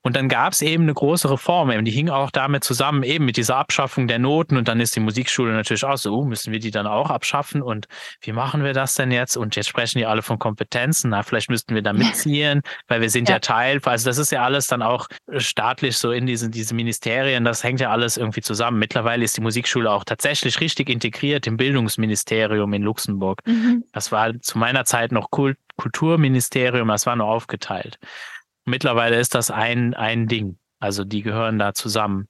Und 0.07 0.17
dann 0.17 0.29
gab 0.29 0.53
es 0.53 0.61
eben 0.61 0.83
eine 0.83 0.93
große 0.93 1.31
Reform, 1.31 1.71
eben, 1.71 1.87
die 1.87 1.91
hing 1.91 2.11
auch 2.11 2.31
damit 2.31 2.63
zusammen, 2.63 3.05
eben 3.05 3.25
mit 3.25 3.39
dieser 3.39 3.57
Abschaffung 3.57 4.07
der 4.07 4.19
Noten. 4.19 4.59
Und 4.59 4.69
dann 4.69 4.79
ist 4.79 4.95
die 4.95 5.01
Musikschule 5.01 5.55
natürlich 5.55 5.83
auch 5.83 5.97
so, 5.97 6.25
müssen 6.25 6.53
wir 6.53 6.61
die 6.61 6.71
dann 6.71 6.87
auch 6.87 7.09
abschaffen? 7.09 7.63
Und 7.63 7.87
wie 8.21 8.33
machen 8.33 8.65
wir 8.65 8.75
das 8.75 8.95
denn 8.97 9.11
jetzt? 9.11 9.39
Und 9.39 9.57
jetzt 9.57 9.67
sprechen 9.67 9.97
die 9.99 10.05
alle 10.05 10.21
von 10.21 10.39
Kompetenzen. 10.39 11.09
Na, 11.09 11.23
vielleicht 11.23 11.49
müssten 11.49 11.75
wir 11.75 11.81
da 11.81 11.95
mitziehen, 11.95 12.61
weil 12.87 13.01
wir 13.01 13.09
sind 13.09 13.31
ja. 13.31 13.37
ja 13.37 13.39
Teil. 13.41 13.81
Also 13.83 14.11
das 14.11 14.19
ist 14.19 14.31
ja 14.31 14.43
alles 14.43 14.67
dann 14.67 14.83
auch 14.83 15.09
staatlich 15.39 15.97
so 15.97 16.13
in 16.13 16.27
diesen 16.27 16.51
diese 16.51 16.75
Ministerien. 16.75 17.43
Das 17.45 17.65
hängt 17.65 17.81
ja 17.81 17.91
alles 17.91 18.19
irgendwie 18.19 18.43
zusammen. 18.43 18.79
Mittlerweile 18.79 19.25
ist 19.25 19.39
die 19.39 19.41
Musikschule 19.41 19.91
auch 19.91 20.05
tatsächlich 20.05 20.61
richtig 20.61 20.91
integriert 20.91 21.47
im 21.47 21.57
Bildungsministerium 21.57 22.75
in 22.75 22.83
Luxemburg. 22.83 23.41
Mhm. 23.47 23.85
Das 23.93 24.13
war 24.13 24.39
zu 24.39 24.59
meiner 24.59 24.85
Zeit 24.85 25.13
noch 25.13 25.31
Kult 25.31 25.57
Kulturministerium, 25.77 26.87
das 26.87 27.05
war 27.05 27.17
nur 27.17 27.27
aufgeteilt. 27.27 27.99
Mittlerweile 28.65 29.19
ist 29.19 29.35
das 29.35 29.51
ein, 29.51 29.95
ein 29.95 30.27
Ding. 30.27 30.59
Also 30.79 31.05
die 31.05 31.23
gehören 31.23 31.59
da 31.59 31.75
zusammen. 31.75 32.29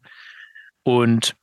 Und 0.83 1.35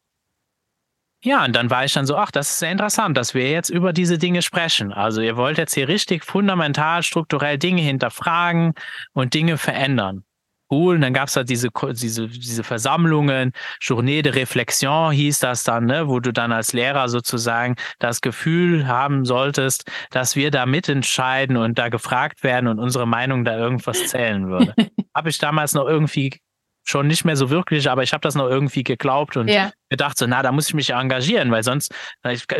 ja, 1.24 1.46
und 1.46 1.56
dann 1.56 1.70
war 1.70 1.86
ich 1.86 1.94
dann 1.94 2.08
so, 2.08 2.16
ach, 2.18 2.32
das 2.32 2.50
ist 2.50 2.60
sehr 2.60 2.72
interessant, 2.72 3.16
dass 3.16 3.34
wir 3.36 3.50
jetzt 3.52 3.70
über 3.70 3.94
diese 3.94 4.18
Dinge 4.18 4.42
sprechen. 4.42 4.92
Also 4.92 5.22
ihr 5.22 5.38
wollt 5.38 5.60
jetzt 5.60 5.76
hier 5.76 5.88
richtig 5.88 6.26
fundamental, 6.26 7.04
strukturell 7.04 7.60
Dinge 7.60 7.82
hinterfragen 7.82 8.74
und 9.14 9.34
Dinge 9.36 9.58
verändern 9.58 10.24
cool. 10.72 10.95
Und 10.95 11.01
dann 11.01 11.13
gab 11.13 11.28
es 11.28 11.36
halt 11.36 11.49
diese, 11.49 11.69
diese, 11.93 12.28
diese 12.28 12.63
Versammlungen, 12.63 13.51
Journée 13.82 14.22
de 14.22 14.34
Reflexion 14.34 15.11
hieß 15.11 15.39
das 15.39 15.63
dann, 15.63 15.86
ne, 15.86 16.07
wo 16.07 16.19
du 16.19 16.32
dann 16.32 16.51
als 16.51 16.74
Lehrer 16.74 17.09
sozusagen 17.09 17.76
das 17.99 18.22
Gefühl 18.22 18.88
haben 18.88 19.26
solltest, 19.26 19.89
dass 20.09 20.36
wir 20.36 20.51
da 20.51 20.65
mitentscheiden 20.65 21.57
und 21.57 21.78
da 21.78 21.89
gefragt 21.89 22.43
werden 22.43 22.67
und 22.67 22.80
unsere 22.80 23.05
Meinung 23.05 23.45
da 23.45 23.57
irgendwas 23.57 24.07
zählen 24.07 24.49
würde. 24.49 24.74
habe 25.15 25.30
ich 25.30 25.38
damals 25.38 25.74
noch 25.74 25.88
irgendwie 25.88 26.39
schon 26.84 27.07
nicht 27.07 27.26
mehr 27.26 27.36
so 27.36 27.49
wirklich, 27.49 27.89
aber 27.89 28.03
ich 28.03 28.13
habe 28.13 28.22
das 28.22 28.36
noch 28.36 28.47
irgendwie 28.47 28.84
geglaubt 28.84 29.38
und 29.38 29.47
ja. 29.47 29.72
gedacht 29.89 30.17
so, 30.17 30.26
na, 30.26 30.41
da 30.41 30.51
muss 30.51 30.67
ich 30.67 30.74
mich 30.74 30.89
engagieren, 30.91 31.51
weil 31.51 31.63
sonst 31.63 31.93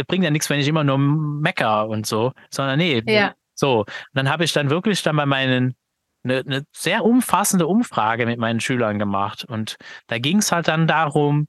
bringt 0.08 0.24
ja 0.24 0.30
nichts, 0.30 0.50
wenn 0.50 0.60
ich 0.60 0.68
immer 0.68 0.84
nur 0.84 0.98
mecker 0.98 1.88
und 1.88 2.06
so, 2.06 2.32
sondern 2.54 2.78
nee, 2.78 3.02
ja. 3.08 3.34
so. 3.56 3.80
Und 3.80 3.88
dann 4.14 4.30
habe 4.30 4.44
ich 4.44 4.54
dann 4.54 4.70
wirklich 4.70 5.02
dann 5.02 5.16
bei 5.16 5.26
meinen 5.26 5.76
eine, 6.24 6.40
eine 6.40 6.64
sehr 6.76 7.04
umfassende 7.06 7.68
Umfrage 7.68 8.26
mit 8.26 8.40
meinen 8.40 8.60
Schülern 8.60 9.00
gemacht. 9.00 9.46
Und 9.46 9.78
da 10.08 10.20
ging 10.20 10.38
es 10.38 10.52
halt 10.52 10.68
dann 10.68 10.88
darum, 10.88 11.48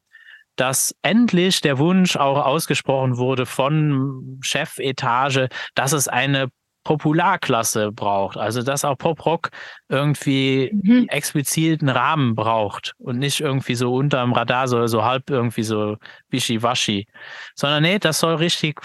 dass 0.56 0.94
endlich 1.02 1.60
der 1.60 1.78
Wunsch 1.78 2.16
auch 2.16 2.44
ausgesprochen 2.44 3.16
wurde 3.16 3.46
von 3.46 4.38
Chefetage, 4.42 5.48
dass 5.74 5.92
es 5.92 6.08
eine 6.08 6.48
Popularklasse 6.84 7.92
braucht. 7.92 8.36
Also 8.36 8.62
dass 8.62 8.84
auch 8.84 8.96
Poprock 8.98 9.50
irgendwie 9.88 10.70
mhm. 10.72 11.06
expliziten 11.08 11.88
Rahmen 11.88 12.34
braucht 12.34 12.94
und 12.98 13.18
nicht 13.18 13.40
irgendwie 13.40 13.74
so 13.74 13.94
unterm 13.94 14.32
Radar, 14.32 14.68
so, 14.68 14.86
so 14.86 15.04
halb 15.04 15.30
irgendwie 15.30 15.62
so 15.62 15.96
wischiwaschi. 16.30 17.06
Sondern 17.54 17.82
nee, 17.82 17.98
das 17.98 18.18
soll 18.18 18.34
richtig, 18.34 18.80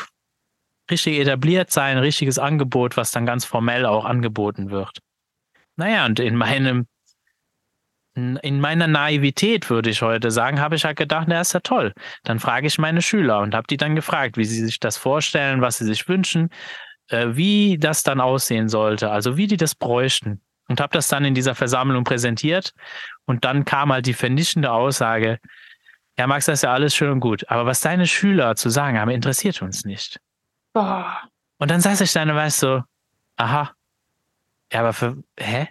richtig 0.91 1.19
etabliert 1.19 1.71
sein, 1.71 1.97
richtiges 1.97 2.39
Angebot, 2.39 2.97
was 2.97 3.11
dann 3.11 3.25
ganz 3.25 3.45
formell 3.45 3.85
auch 3.85 4.05
angeboten 4.05 4.69
wird. 4.69 4.99
Naja, 5.77 6.05
und 6.05 6.19
in 6.19 6.35
meinem, 6.35 6.87
in 8.15 8.59
meiner 8.59 8.87
Naivität, 8.87 9.69
würde 9.69 9.91
ich 9.91 10.01
heute 10.01 10.31
sagen, 10.31 10.59
habe 10.59 10.75
ich 10.75 10.83
halt 10.83 10.97
gedacht, 10.97 11.27
na, 11.29 11.39
ist 11.39 11.53
ja 11.53 11.59
toll. 11.59 11.93
Dann 12.23 12.39
frage 12.39 12.67
ich 12.67 12.79
meine 12.79 13.01
Schüler 13.01 13.39
und 13.39 13.53
habe 13.53 13.67
die 13.67 13.77
dann 13.77 13.95
gefragt, 13.95 14.37
wie 14.37 14.45
sie 14.45 14.65
sich 14.65 14.79
das 14.79 14.97
vorstellen, 14.97 15.61
was 15.61 15.77
sie 15.77 15.85
sich 15.85 16.07
wünschen, 16.09 16.49
äh, 17.09 17.27
wie 17.29 17.77
das 17.77 18.03
dann 18.03 18.19
aussehen 18.19 18.69
sollte, 18.69 19.11
also 19.11 19.37
wie 19.37 19.47
die 19.47 19.57
das 19.57 19.75
bräuchten. 19.75 20.41
Und 20.67 20.81
habe 20.81 20.91
das 20.91 21.07
dann 21.07 21.23
in 21.23 21.35
dieser 21.35 21.55
Versammlung 21.55 22.03
präsentiert. 22.03 22.73
Und 23.25 23.45
dann 23.45 23.63
kam 23.63 23.93
halt 23.93 24.05
die 24.05 24.13
vernichtende 24.13 24.71
Aussage, 24.71 25.39
ja, 26.17 26.25
Max, 26.25 26.45
das 26.45 26.59
ist 26.59 26.63
ja 26.63 26.73
alles 26.73 26.95
schön 26.95 27.11
und 27.11 27.19
gut, 27.19 27.47
aber 27.47 27.67
was 27.67 27.79
deine 27.79 28.07
Schüler 28.07 28.55
zu 28.55 28.69
sagen 28.69 28.99
haben, 28.99 29.11
interessiert 29.11 29.61
uns 29.61 29.85
nicht. 29.85 30.19
Boah. 30.73 31.21
Und 31.59 31.69
dann 31.69 31.79
saß 31.79 32.01
ich 32.01 32.11
da 32.11 32.23
und 32.23 32.33
weißt 32.33 32.59
so, 32.59 32.81
aha, 33.35 33.71
ja, 34.71 34.79
aber 34.79 34.93
für, 34.93 35.17
hä? 35.39 35.67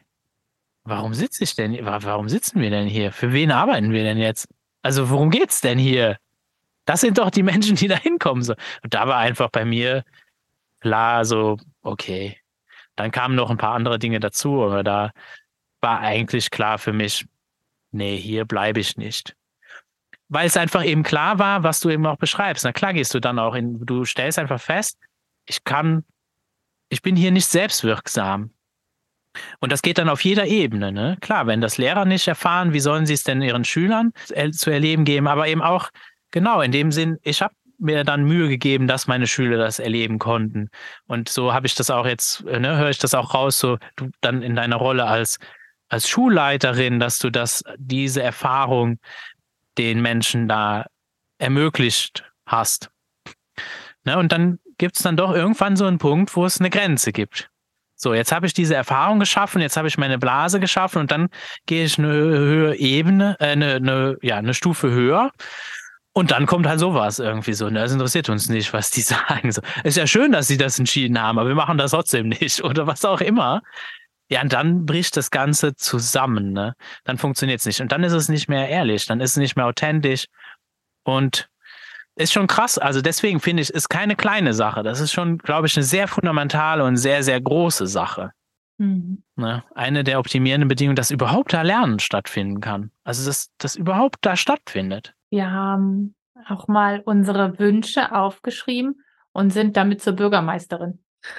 Warum 0.85 1.15
sitze 1.15 1.43
ich 1.45 1.57
denn, 1.57 1.85
warum 1.85 2.29
sitzen 2.29 2.61
wir 2.61 2.71
denn 2.71 2.87
hier? 2.87 3.11
Für 3.13 3.33
wen 3.33 3.51
arbeiten 3.51 3.93
wir 3.93 4.05
denn 4.05 4.19
jetzt? 4.19 4.49
Also, 4.83 5.11
worum 5.11 5.31
geht's 5.31 5.61
denn 5.61 5.79
hier? 5.79 6.19
Das 6.85 7.01
sind 7.01 7.19
doch 7.19 7.31
die 7.31 7.43
Menschen, 7.43 7.75
die 7.75 7.89
da 7.89 7.97
hinkommen. 7.97 8.49
Und 8.49 8.95
da 8.95 9.09
war 9.09 9.19
einfach 9.19 9.51
bei 9.51 9.65
mir 9.65 10.05
klar 10.81 11.25
so, 11.25 11.59
okay. 11.83 12.39
Dann 12.95 13.11
kamen 13.11 13.35
noch 13.35 13.51
ein 13.51 13.59
paar 13.59 13.75
andere 13.75 13.99
Dinge 13.99 14.21
dazu, 14.21 14.63
aber 14.63 14.85
da 14.85 15.11
war 15.81 16.01
eigentlich 16.01 16.51
klar 16.51 16.79
für 16.79 16.93
mich, 16.93 17.27
nee, 17.91 18.17
hier 18.17 18.45
bleibe 18.45 18.81
ich 18.81 18.97
nicht. 18.97 19.35
Weil 20.29 20.47
es 20.47 20.57
einfach 20.57 20.85
eben 20.85 21.03
klar 21.03 21.39
war, 21.39 21.63
was 21.63 21.81
du 21.81 21.91
eben 21.91 22.07
auch 22.07 22.17
beschreibst. 22.17 22.65
Na 22.65 22.73
klar 22.73 22.95
gehst 22.95 23.13
du 23.13 23.21
dann 23.21 23.39
auch 23.39 23.55
in, 23.55 23.85
du 23.85 24.05
stellst 24.05 24.39
einfach 24.39 24.61
fest, 24.61 24.99
ich 25.45 25.65
kann, 25.65 26.05
ich 26.89 27.03
bin 27.03 27.17
hier 27.17 27.33
nicht 27.33 27.47
selbstwirksam. 27.47 28.51
Und 29.61 29.73
das 29.73 29.83
geht 29.83 29.99
dann 29.99 30.09
auf 30.09 30.25
jeder 30.25 30.47
Ebene. 30.47 30.93
Ne? 30.93 31.17
Klar, 31.21 31.47
wenn 31.47 31.61
das 31.61 31.79
Lehrer 31.79 32.05
nicht 32.05 32.29
erfahren, 32.29 32.73
wie 32.73 32.81
sollen 32.81 33.07
sie 33.07 33.15
es 33.15 33.25
denn 33.25 33.43
ihren 33.43 33.65
Schülern 33.65 34.13
zu 34.53 34.71
erleben 34.71 35.05
geben? 35.05 35.27
Aber 35.29 35.49
eben 35.49 35.63
auch, 35.63 35.91
genau, 36.31 36.61
in 36.61 36.73
dem 36.73 36.93
Sinn, 36.93 37.19
ich 37.23 37.43
habe 37.43 37.55
mir 37.79 38.05
dann 38.05 38.25
Mühe 38.25 38.49
gegeben, 38.49 38.87
dass 38.87 39.07
meine 39.07 39.27
Schüler 39.27 39.59
das 39.59 39.79
erleben 39.79 40.19
konnten. 40.19 40.71
Und 41.07 41.29
so 41.29 41.53
habe 41.53 41.67
ich 41.67 41.75
das 41.75 41.91
auch 41.91 42.07
jetzt, 42.07 42.45
ne, 42.45 42.77
höre 42.77 42.91
ich 42.91 42.99
das 42.99 43.15
auch 43.15 43.35
raus, 43.35 43.59
so 43.59 43.79
du 43.97 44.11
dann 44.21 44.43
in 44.43 44.57
deiner 44.57 44.77
Rolle 44.77 45.07
als, 45.07 45.39
als 45.89 46.09
Schulleiterin, 46.09 47.01
dass 47.01 47.19
du 47.19 47.31
das, 47.31 47.63
diese 47.77 48.23
Erfahrung 48.23 48.99
den 49.79 50.01
Menschen 50.01 50.49
da 50.49 50.87
ermöglicht 51.39 52.25
hast. 52.47 52.91
Ne, 54.05 54.17
und 54.19 54.33
dann 54.33 54.59
gibt 54.79 54.97
es 54.97 55.03
dann 55.03 55.17
doch 55.17 55.35
irgendwann 55.35 55.77
so 55.77 55.87
einen 55.87 55.99
Punkt, 55.99 56.35
wo 56.37 56.45
es 56.45 56.61
eine 56.61 56.71
Grenze 56.71 57.13
gibt. 57.13 57.51
So, 57.97 58.13
jetzt 58.13 58.31
habe 58.31 58.47
ich 58.47 58.53
diese 58.53 58.75
Erfahrung 58.75 59.19
geschaffen, 59.19 59.61
jetzt 59.63 59.77
habe 59.77 59.89
ich 59.89 59.97
meine 59.97 60.19
Blase 60.19 60.61
geschaffen 60.61 61.01
und 61.01 61.11
dann 61.11 61.29
gehe 61.65 61.85
ich 61.85 61.99
eine 61.99 62.09
höhere 62.09 62.77
Ebene, 62.77 63.37
äh, 63.41 63.47
eine, 63.47 63.75
eine, 63.77 64.17
ja, 64.21 64.37
eine 64.37 64.55
Stufe 64.55 64.91
höher. 64.91 65.33
Und 66.13 66.31
dann 66.31 66.47
kommt 66.47 66.67
halt 66.67 66.81
sowas 66.81 67.19
irgendwie 67.19 67.53
so. 67.53 67.69
Ne? 67.69 67.81
Das 67.81 67.93
interessiert 67.93 68.29
uns 68.29 68.49
nicht, 68.49 68.73
was 68.73 68.91
die 68.91 69.01
sagen. 69.03 69.51
So, 69.51 69.63
ist 69.83 69.97
ja 69.97 70.07
schön, 70.07 70.33
dass 70.33 70.47
sie 70.47 70.57
das 70.57 70.79
entschieden 70.79 71.21
haben, 71.21 71.39
aber 71.39 71.49
wir 71.49 71.55
machen 71.55 71.79
das 71.79 71.91
trotzdem 71.91 72.29
nicht 72.29 72.63
oder 72.63 72.87
was 72.87 73.05
auch 73.05 73.21
immer. 73.21 73.63
Ja, 74.29 74.43
und 74.43 74.53
dann 74.53 74.87
bricht 74.87 75.17
das 75.17 75.31
Ganze 75.31 75.75
zusammen. 75.77 76.53
Ne? 76.53 76.75
Dann 77.05 77.17
funktioniert 77.19 77.61
es 77.61 77.67
nicht. 77.67 77.81
Und 77.81 77.93
dann 77.93 78.03
ist 78.03 78.13
es 78.13 78.29
nicht 78.29 78.49
mehr 78.49 78.69
ehrlich, 78.69 79.07
dann 79.07 79.21
ist 79.21 79.33
es 79.33 79.37
nicht 79.37 79.57
mehr 79.57 79.67
authentisch. 79.67 80.27
Und 81.05 81.49
ist 82.17 82.33
schon 82.33 82.47
krass. 82.47 82.79
Also 82.79 83.03
deswegen 83.03 83.41
finde 83.41 83.63
ich, 83.63 83.71
ist 83.71 83.89
keine 83.89 84.17
kleine 84.17 84.55
Sache. 84.55 84.83
Das 84.83 85.01
ist 85.01 85.13
schon, 85.13 85.39
glaube 85.39 85.67
ich, 85.67 85.77
eine 85.77 85.85
sehr 85.85 86.09
fundamentale 86.09 86.85
und 86.85 86.97
sehr, 86.97 87.23
sehr 87.23 87.41
große 87.41 87.87
Sache. 87.87 88.33
Mhm. 88.79 89.23
Ne? 89.37 89.63
Eine 89.75 90.03
der 90.03 90.19
optimierenden 90.19 90.69
Bedingungen, 90.69 90.97
dass 90.97 91.11
überhaupt 91.11 91.53
da 91.53 91.63
Lernen 91.63 91.99
stattfinden 91.99 92.61
kann. 92.61 92.91
Also 93.05 93.29
dass 93.29 93.51
das 93.59 93.77
überhaupt 93.77 94.19
da 94.23 94.37
stattfindet. 94.37 95.15
Wir 95.31 95.51
haben 95.51 96.15
auch 96.49 96.69
mal 96.69 97.03
unsere 97.05 97.59
Wünsche 97.59 98.13
aufgeschrieben 98.13 99.03
und 99.33 99.51
sind 99.51 99.77
damit 99.77 100.03
zur 100.03 100.15
Bürgermeisterin. 100.15 100.99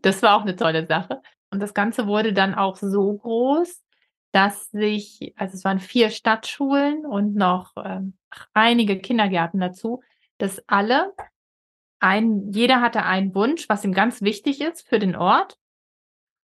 Das 0.00 0.22
war 0.22 0.34
auch 0.34 0.42
eine 0.42 0.56
tolle 0.56 0.86
Sache. 0.86 1.20
Und 1.50 1.60
das 1.60 1.74
Ganze 1.74 2.06
wurde 2.06 2.32
dann 2.32 2.54
auch 2.54 2.76
so 2.76 3.18
groß, 3.18 3.82
dass 4.32 4.70
sich, 4.70 5.32
also 5.36 5.54
es 5.54 5.64
waren 5.64 5.80
vier 5.80 6.10
Stadtschulen 6.10 7.06
und 7.06 7.34
noch 7.34 7.72
ähm, 7.82 8.14
einige 8.52 8.98
Kindergärten 8.98 9.60
dazu, 9.60 10.02
dass 10.36 10.62
alle 10.68 11.12
ein, 12.00 12.52
jeder 12.52 12.80
hatte 12.80 13.02
einen 13.04 13.34
Wunsch, 13.34 13.68
was 13.68 13.84
ihm 13.84 13.92
ganz 13.92 14.22
wichtig 14.22 14.60
ist 14.60 14.86
für 14.86 14.98
den 14.98 15.16
Ort. 15.16 15.58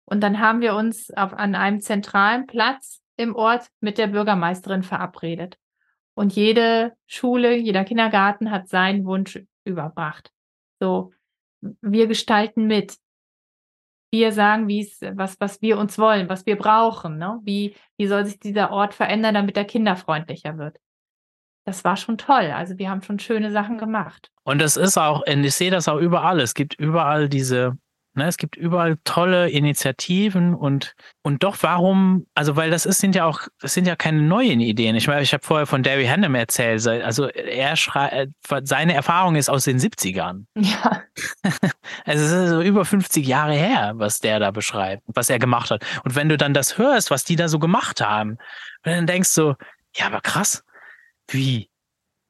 Und 0.05 0.21
dann 0.21 0.39
haben 0.39 0.61
wir 0.61 0.75
uns 0.75 1.11
auf, 1.11 1.33
an 1.33 1.55
einem 1.55 1.81
zentralen 1.81 2.47
Platz 2.47 3.01
im 3.17 3.35
Ort 3.35 3.67
mit 3.79 3.97
der 3.97 4.07
Bürgermeisterin 4.07 4.83
verabredet. 4.83 5.57
Und 6.13 6.33
jede 6.35 6.95
Schule, 7.07 7.55
jeder 7.55 7.83
Kindergarten 7.83 8.51
hat 8.51 8.67
seinen 8.67 9.05
Wunsch 9.05 9.39
überbracht. 9.63 10.31
So, 10.79 11.13
wir 11.81 12.07
gestalten 12.07 12.65
mit 12.67 12.97
wir 14.11 14.31
sagen, 14.31 14.67
wie 14.67 14.81
es, 14.81 15.01
was, 15.13 15.39
was 15.39 15.61
wir 15.61 15.77
uns 15.77 15.97
wollen, 15.97 16.29
was 16.29 16.45
wir 16.45 16.57
brauchen. 16.57 17.17
Ne? 17.17 17.39
Wie, 17.43 17.75
wie 17.97 18.07
soll 18.07 18.25
sich 18.25 18.39
dieser 18.39 18.71
Ort 18.71 18.93
verändern, 18.93 19.33
damit 19.33 19.57
er 19.57 19.65
kinderfreundlicher 19.65 20.57
wird? 20.57 20.77
das 21.65 21.83
war 21.83 21.97
schon 21.97 22.17
toll. 22.17 22.51
Also 22.51 22.77
wir 22.77 22.89
haben 22.89 23.01
schon 23.01 23.19
schöne 23.19 23.51
Sachen 23.51 23.77
gemacht. 23.77 24.31
Und 24.43 24.61
es 24.61 24.77
ist 24.77 24.97
auch, 24.97 25.25
und 25.27 25.43
ich 25.43 25.55
sehe 25.55 25.71
das 25.71 25.87
auch 25.87 25.97
überall. 25.97 26.39
Es 26.39 26.53
gibt 26.53 26.73
überall 26.75 27.29
diese, 27.29 27.77
ne, 28.13 28.27
es 28.27 28.37
gibt 28.37 28.55
überall 28.55 28.97
tolle 29.03 29.49
Initiativen 29.49 30.53
und, 30.53 30.95
und 31.21 31.43
doch 31.43 31.57
warum, 31.61 32.27
also 32.35 32.55
weil 32.55 32.69
das 32.69 32.85
ist, 32.85 32.99
sind 32.99 33.15
ja 33.15 33.25
auch, 33.25 33.41
das 33.59 33.73
sind 33.73 33.87
ja 33.87 33.95
keine 33.95 34.21
neuen 34.21 34.59
Ideen. 34.59 34.95
Ich 34.95 35.07
meine, 35.07 35.21
ich 35.21 35.33
habe 35.33 35.43
vorher 35.43 35.65
von 35.65 35.83
Derry 35.83 36.05
Hannum 36.05 36.35
erzählt. 36.35 36.85
Also 36.87 37.27
er 37.27 37.75
schreibt, 37.75 38.31
seine 38.63 38.93
Erfahrung 38.93 39.35
ist 39.35 39.49
aus 39.49 39.63
den 39.63 39.79
70ern. 39.79 40.45
Ja. 40.55 41.03
also 42.05 42.25
es 42.25 42.31
ist 42.31 42.49
so 42.49 42.61
über 42.61 42.85
50 42.85 43.25
Jahre 43.25 43.53
her, 43.53 43.93
was 43.95 44.19
der 44.19 44.39
da 44.39 44.51
beschreibt, 44.51 45.03
was 45.07 45.29
er 45.29 45.39
gemacht 45.39 45.71
hat. 45.71 45.85
Und 46.03 46.15
wenn 46.15 46.29
du 46.29 46.37
dann 46.37 46.53
das 46.53 46.77
hörst, 46.77 47.11
was 47.11 47.23
die 47.23 47.35
da 47.35 47.47
so 47.47 47.59
gemacht 47.59 48.01
haben, 48.01 48.37
dann 48.83 49.07
denkst 49.07 49.33
du, 49.35 49.55
ja, 49.95 50.07
aber 50.07 50.21
krass, 50.21 50.63
wie? 51.27 51.70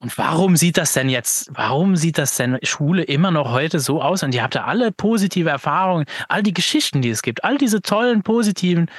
Und 0.02 0.18
warum 0.18 0.56
sieht 0.58 0.78
das 0.78 0.94
denn 0.94 1.10
jetzt, 1.10 1.52
warum 1.54 1.96
sieht 1.96 2.18
das 2.18 2.36
denn 2.36 2.58
Schule 2.64 3.04
immer 3.04 3.30
noch 3.30 3.52
heute 3.52 3.80
so 3.80 4.02
aus? 4.02 4.24
Und 4.24 4.34
ihr 4.34 4.42
habt 4.42 4.56
ja 4.56 4.66
alle 4.66 4.92
positive 4.92 5.50
Erfahrungen, 5.50 6.06
all 6.28 6.42
die 6.42 6.56
Geschichten, 6.56 7.04
die 7.04 7.12
es 7.12 7.22
gibt, 7.22 7.44
all 7.44 7.60
diese 7.60 7.84
tollen, 7.84 8.24
positiven 8.24 8.90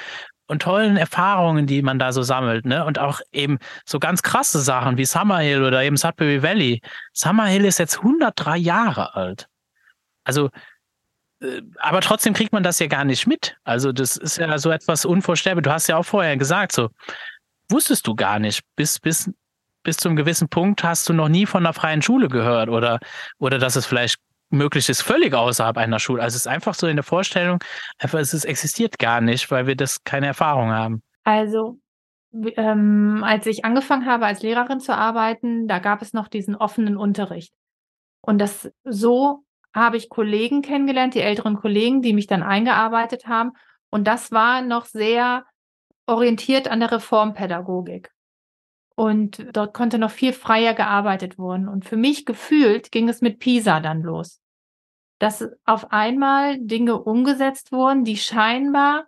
und 0.47 0.61
tollen 0.61 0.95
Erfahrungen, 0.95 1.67
die 1.67 1.81
man 1.81 1.99
da 1.99 2.13
so 2.13 2.21
sammelt, 2.21 2.65
ne? 2.65 2.85
Und 2.85 2.99
auch 2.99 3.19
eben 3.33 3.59
so 3.85 3.99
ganz 3.99 4.23
krasse 4.23 4.61
Sachen 4.61 4.97
wie 4.97 5.03
Summerhill 5.03 5.65
oder 5.65 5.83
eben 5.83 5.97
Sudbury 5.97 6.41
Valley. 6.41 6.81
Summerhill 7.11 7.65
ist 7.65 7.79
jetzt 7.79 7.97
103 7.97 8.55
Jahre 8.55 9.13
alt. 9.13 9.49
Also, 10.23 10.51
äh, 11.41 11.61
aber 11.79 11.99
trotzdem 11.99 12.33
kriegt 12.33 12.53
man 12.53 12.63
das 12.63 12.79
ja 12.79 12.87
gar 12.87 13.03
nicht 13.03 13.27
mit. 13.27 13.57
Also, 13.65 13.91
das 13.91 14.15
ist 14.15 14.37
ja 14.37 14.57
so 14.57 14.71
etwas 14.71 15.03
unvorstellbar. 15.03 15.63
Du 15.63 15.71
hast 15.71 15.87
ja 15.87 15.97
auch 15.97 16.05
vorher 16.05 16.37
gesagt, 16.37 16.71
so, 16.71 16.91
wusstest 17.67 18.07
du 18.07 18.15
gar 18.15 18.39
nicht, 18.39 18.61
bis, 18.77 19.01
bis 19.01 19.29
bis 19.83 19.97
zu 19.97 20.09
einem 20.09 20.15
gewissen 20.15 20.49
Punkt 20.49 20.83
hast 20.83 21.07
du 21.09 21.13
noch 21.13 21.29
nie 21.29 21.45
von 21.45 21.65
einer 21.65 21.73
freien 21.73 22.01
Schule 22.01 22.27
gehört 22.27 22.69
oder, 22.69 22.99
oder 23.37 23.59
dass 23.59 23.75
es 23.75 23.85
vielleicht 23.85 24.17
möglich 24.49 24.87
ist, 24.89 25.01
völlig 25.01 25.33
außerhalb 25.33 25.77
einer 25.77 25.99
Schule. 25.99 26.21
Also 26.21 26.35
es 26.35 26.45
ist 26.45 26.47
einfach 26.47 26.73
so 26.73 26.87
in 26.87 26.95
der 26.95 27.03
Vorstellung, 27.03 27.59
einfach 27.97 28.19
es 28.19 28.33
ist, 28.33 28.45
existiert 28.45 28.99
gar 28.99 29.19
nicht, 29.19 29.49
weil 29.51 29.67
wir 29.67 29.75
das 29.75 30.03
keine 30.03 30.27
Erfahrung 30.27 30.71
haben. 30.71 31.01
Also 31.23 31.79
ähm, 32.55 33.23
als 33.23 33.45
ich 33.45 33.65
angefangen 33.65 34.05
habe, 34.05 34.25
als 34.25 34.41
Lehrerin 34.41 34.79
zu 34.79 34.95
arbeiten, 34.95 35.67
da 35.67 35.79
gab 35.79 36.01
es 36.01 36.13
noch 36.13 36.27
diesen 36.27 36.55
offenen 36.55 36.97
Unterricht. 36.97 37.53
Und 38.21 38.39
das 38.39 38.71
so 38.83 39.43
habe 39.73 39.97
ich 39.97 40.09
Kollegen 40.09 40.61
kennengelernt, 40.61 41.15
die 41.15 41.21
älteren 41.21 41.55
Kollegen, 41.55 42.01
die 42.01 42.13
mich 42.13 42.27
dann 42.27 42.43
eingearbeitet 42.43 43.27
haben. 43.27 43.51
Und 43.89 44.07
das 44.07 44.31
war 44.31 44.61
noch 44.61 44.85
sehr 44.85 45.45
orientiert 46.05 46.67
an 46.67 46.79
der 46.79 46.91
Reformpädagogik. 46.91 48.11
Und 48.95 49.45
dort 49.53 49.73
konnte 49.73 49.97
noch 49.97 50.11
viel 50.11 50.33
freier 50.33 50.73
gearbeitet 50.73 51.37
worden. 51.37 51.67
Und 51.67 51.85
für 51.85 51.97
mich 51.97 52.25
gefühlt 52.25 52.91
ging 52.91 53.09
es 53.09 53.21
mit 53.21 53.39
Pisa 53.39 53.79
dann 53.79 54.01
los. 54.01 54.39
Dass 55.19 55.47
auf 55.65 55.91
einmal 55.91 56.59
Dinge 56.59 57.01
umgesetzt 57.01 57.71
wurden, 57.71 58.03
die 58.03 58.17
scheinbar 58.17 59.07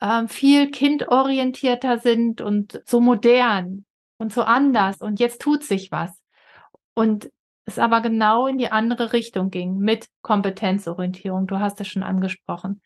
äh, 0.00 0.26
viel 0.28 0.70
kindorientierter 0.70 1.98
sind 1.98 2.40
und 2.40 2.80
so 2.86 3.00
modern 3.00 3.84
und 4.18 4.32
so 4.32 4.42
anders. 4.42 5.00
Und 5.02 5.20
jetzt 5.20 5.42
tut 5.42 5.62
sich 5.62 5.92
was. 5.92 6.10
Und 6.94 7.30
es 7.66 7.78
aber 7.78 8.00
genau 8.00 8.46
in 8.46 8.58
die 8.58 8.70
andere 8.70 9.12
Richtung 9.12 9.50
ging 9.50 9.78
mit 9.78 10.06
Kompetenzorientierung. 10.22 11.46
Du 11.46 11.58
hast 11.58 11.80
es 11.80 11.88
schon 11.88 12.04
angesprochen. 12.04 12.80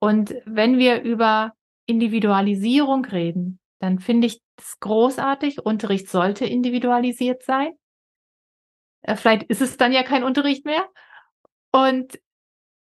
Und 0.00 0.34
wenn 0.46 0.78
wir 0.78 1.02
über 1.02 1.52
Individualisierung 1.86 3.04
reden, 3.04 3.60
dann 3.84 3.98
finde 3.98 4.26
ich 4.28 4.40
es 4.56 4.80
großartig. 4.80 5.60
Unterricht 5.60 6.08
sollte 6.08 6.46
individualisiert 6.46 7.42
sein. 7.42 7.72
Äh, 9.02 9.16
vielleicht 9.16 9.44
ist 9.44 9.60
es 9.60 9.76
dann 9.76 9.92
ja 9.92 10.02
kein 10.02 10.24
Unterricht 10.24 10.64
mehr. 10.64 10.88
Und 11.70 12.18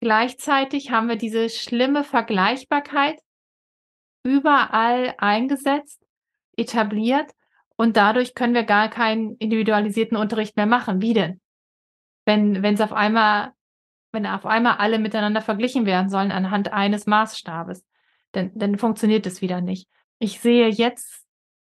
gleichzeitig 0.01 0.91
haben 0.91 1.09
wir 1.09 1.17
diese 1.17 1.51
schlimme 1.51 2.05
Vergleichbarkeit 2.05 3.21
überall 4.25 5.15
eingesetzt, 5.19 6.03
etabliert 6.57 7.31
und 7.77 7.97
dadurch 7.97 8.35
können 8.35 8.55
wir 8.55 8.65
gar 8.65 8.89
keinen 8.89 9.37
individualisierten 9.37 10.17
Unterricht 10.17 10.57
mehr 10.57 10.67
machen. 10.67 11.03
Wie 11.03 11.13
denn? 11.13 11.41
Wenn, 12.25 12.63
wenn 12.63 12.75
es 12.75 12.81
auf 12.81 12.93
einmal, 12.93 13.53
wenn 14.13 14.27
auf 14.27 14.47
einmal 14.47 14.77
alle 14.79 14.99
miteinander 14.99 15.43
verglichen 15.43 15.85
werden 15.85 16.09
sollen 16.09 16.33
anhand 16.33 16.73
eines 16.73 17.07
Maßstabes, 17.07 17.85
dann, 18.33 18.53
dann 18.55 18.79
funktioniert 18.79 19.27
es 19.27 19.43
wieder 19.43 19.61
nicht 19.61 19.89
ich 20.19 20.41
sehe 20.41 20.69
jetzt 20.69 21.25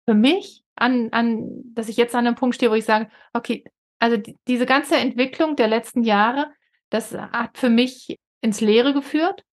für 0.07 0.13
mich 0.13 0.63
an, 0.75 1.09
an, 1.11 1.47
dass 1.73 1.89
ich 1.89 1.97
jetzt 1.97 2.15
an 2.15 2.25
einem 2.25 2.35
Punkt 2.35 2.55
stehe, 2.55 2.71
wo 2.71 2.75
ich 2.75 2.85
sage, 2.85 3.09
okay, 3.33 3.63
also 3.99 4.17
die, 4.17 4.37
diese 4.47 4.65
ganze 4.65 4.97
Entwicklung 4.97 5.55
der 5.55 5.67
letzten 5.67 6.03
Jahre, 6.03 6.51
das 6.89 7.13
hat 7.13 7.57
für 7.57 7.69
mich 7.69 8.17
ins 8.41 8.61
Leere 8.61 8.93
geführt. 8.93 9.45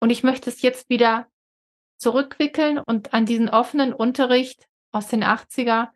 Und 0.00 0.10
ich 0.10 0.22
möchte 0.22 0.48
es 0.48 0.62
jetzt 0.62 0.88
wieder 0.88 1.26
zurückwickeln 1.98 2.78
und 2.78 3.12
an 3.12 3.26
diesen 3.26 3.50
offenen 3.50 3.92
Unterricht 3.92 4.66
aus 4.92 5.08
den 5.08 5.22
80er, 5.22 5.88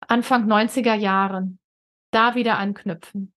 Anfang 0.00 0.50
90er 0.50 0.94
Jahren 0.94 1.58
da 2.10 2.34
wieder 2.34 2.58
anknüpfen. 2.58 3.34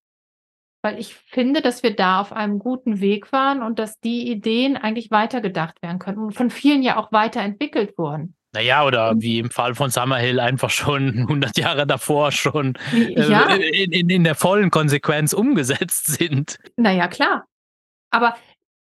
Weil 0.82 0.99
ich 0.99 1.13
finde, 1.13 1.61
dass 1.61 1.84
wir 1.84 1.95
da 1.95 2.21
auf 2.21 2.34
einem 2.34 2.57
guten 2.57 3.01
Weg 3.01 3.32
waren 3.32 3.61
und 3.61 3.77
dass 3.77 3.99
die 3.99 4.32
Ideen 4.32 4.77
eigentlich 4.77 5.11
weitergedacht 5.11 5.82
werden 5.82 5.99
können 5.99 6.17
und 6.17 6.34
von 6.34 6.49
vielen 6.49 6.82
ja 6.82 6.97
auch 6.97 7.11
weiterentwickelt 7.11 7.97
wurden. 7.97 8.36
Naja, 8.53 8.86
oder 8.86 9.13
wie 9.17 9.39
im 9.39 9.49
Fall 9.49 9.75
von 9.75 9.89
Summerhill 9.89 10.39
einfach 10.39 10.69
schon 10.69 11.09
100 11.19 11.57
Jahre 11.57 11.88
davor 11.88 12.32
schon 12.32 12.77
ja. 13.15 13.55
äh, 13.55 13.84
in, 13.84 13.91
in, 13.91 14.09
in 14.09 14.23
der 14.23 14.36
vollen 14.36 14.71
Konsequenz 14.71 15.34
umgesetzt 15.34 16.07
sind. 16.07 16.57
Naja, 16.75 17.07
klar. 17.07 17.45
Aber 18.09 18.36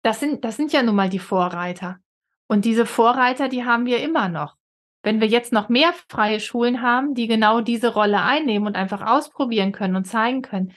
das 0.02 0.20
sind, 0.20 0.44
das 0.44 0.56
sind 0.56 0.72
ja 0.72 0.82
nun 0.82 0.94
mal 0.94 1.10
die 1.10 1.18
Vorreiter. 1.18 1.98
Und 2.46 2.64
diese 2.64 2.86
Vorreiter, 2.86 3.48
die 3.48 3.64
haben 3.64 3.86
wir 3.86 4.02
immer 4.02 4.28
noch. 4.28 4.56
Wenn 5.02 5.20
wir 5.20 5.28
jetzt 5.28 5.52
noch 5.52 5.68
mehr 5.68 5.94
freie 6.08 6.40
Schulen 6.40 6.82
haben, 6.82 7.14
die 7.14 7.26
genau 7.26 7.60
diese 7.60 7.88
Rolle 7.92 8.22
einnehmen 8.22 8.66
und 8.66 8.76
einfach 8.76 9.06
ausprobieren 9.06 9.72
können 9.72 9.96
und 9.96 10.04
zeigen 10.04 10.42
können, 10.42 10.72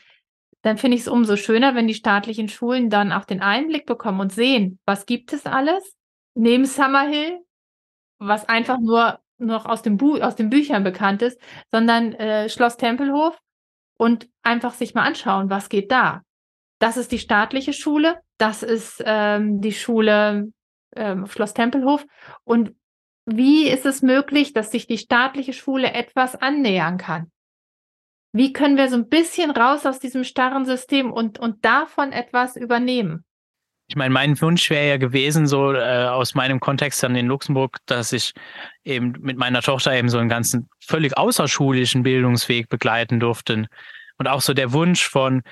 dann 0.64 0.78
finde 0.78 0.95
ich 0.95 1.01
es 1.01 1.07
umso 1.07 1.36
schöner, 1.36 1.76
wenn 1.76 1.88
die 1.88 1.93
staatlichen 1.93 2.49
Schulen 2.49 2.89
dann 2.89 3.11
auch 3.11 3.26
den 3.26 3.41
Einblick 3.41 3.86
bekommen 3.86 4.22
und 4.22 4.32
sehen, 4.32 4.80
was 4.86 5.05
gibt 5.05 5.34
es 5.34 5.45
alles 5.45 5.95
neben 6.36 6.66
Summerhill, 6.66 7.39
was 8.18 8.47
einfach 8.47 8.80
nur 8.80 9.20
noch 9.38 9.66
aus, 9.66 9.82
dem 9.82 9.97
Bu 9.97 10.20
aus 10.20 10.36
den 10.36 10.49
Büchern 10.49 10.84
bekannt 10.84 11.22
ist, 11.22 11.39
sondern 11.70 12.14
äh, 12.14 12.47
Schloss 12.47 12.78
Tempelhof 12.78 13.38
und 13.97 14.30
einfach 14.41 14.74
sich 14.74 14.93
mal 14.93 15.05
anschauen, 15.05 15.49
was 15.49 15.68
geht 15.68 15.91
da. 15.91 16.22
Das 16.80 16.95
ist 16.95 17.11
die 17.11 17.20
staatliche 17.20 17.74
Schule, 17.74 18.20
das 18.38 18.64
ist 18.64 19.03
ähm, 19.05 19.59
die 19.59 19.74
Schule 19.74 20.51
ähm, 20.95 21.28
Schloss 21.28 21.53
Tempelhof. 21.53 22.05
Und 22.45 22.74
wie 23.26 23.68
ist 23.68 23.86
es 23.86 24.01
möglich, 24.01 24.53
dass 24.53 24.72
sich 24.72 24.88
die 24.88 24.97
staatliche 24.97 25.53
Schule 25.53 25.93
etwas 25.93 26.36
annähern 26.36 26.97
kann? 26.97 27.33
Wie 28.34 28.52
können 28.52 28.78
wir 28.78 28.90
so 28.90 28.96
ein 28.96 29.10
bisschen 29.10 29.52
raus 29.52 29.86
aus 29.86 30.00
diesem 30.00 30.24
starren 30.24 30.66
System 30.66 31.12
und, 31.12 31.38
und 31.38 31.64
davon 31.64 32.12
etwas 32.12 32.56
übernehmen? 32.56 33.26
Ich 33.88 33.96
meine, 33.96 34.12
mein 34.12 34.42
Wunsch 34.42 34.72
wäre 34.72 34.88
ja 34.88 34.98
gewesen, 34.98 35.46
so 35.46 35.72
äh, 35.74 36.06
aus 36.08 36.34
meinem 36.34 36.60
Kontext 36.60 37.04
dann 37.04 37.16
in 37.16 37.28
Luxemburg, 37.28 37.78
dass 37.86 38.12
ich 38.12 38.34
eben 38.84 39.14
mit 39.20 39.38
meiner 39.38 39.62
Tochter 39.62 39.94
eben 39.94 40.10
so 40.10 40.18
einen 40.18 40.30
ganzen 40.30 40.68
völlig 40.80 41.16
außerschulischen 41.16 42.02
Bildungsweg 42.02 42.70
begleiten 42.70 43.20
durfte. 43.20 43.68
Und 44.18 44.28
auch 44.28 44.42
so 44.42 44.56
der 44.56 44.74
Wunsch 44.74 45.08
von, 45.08 45.44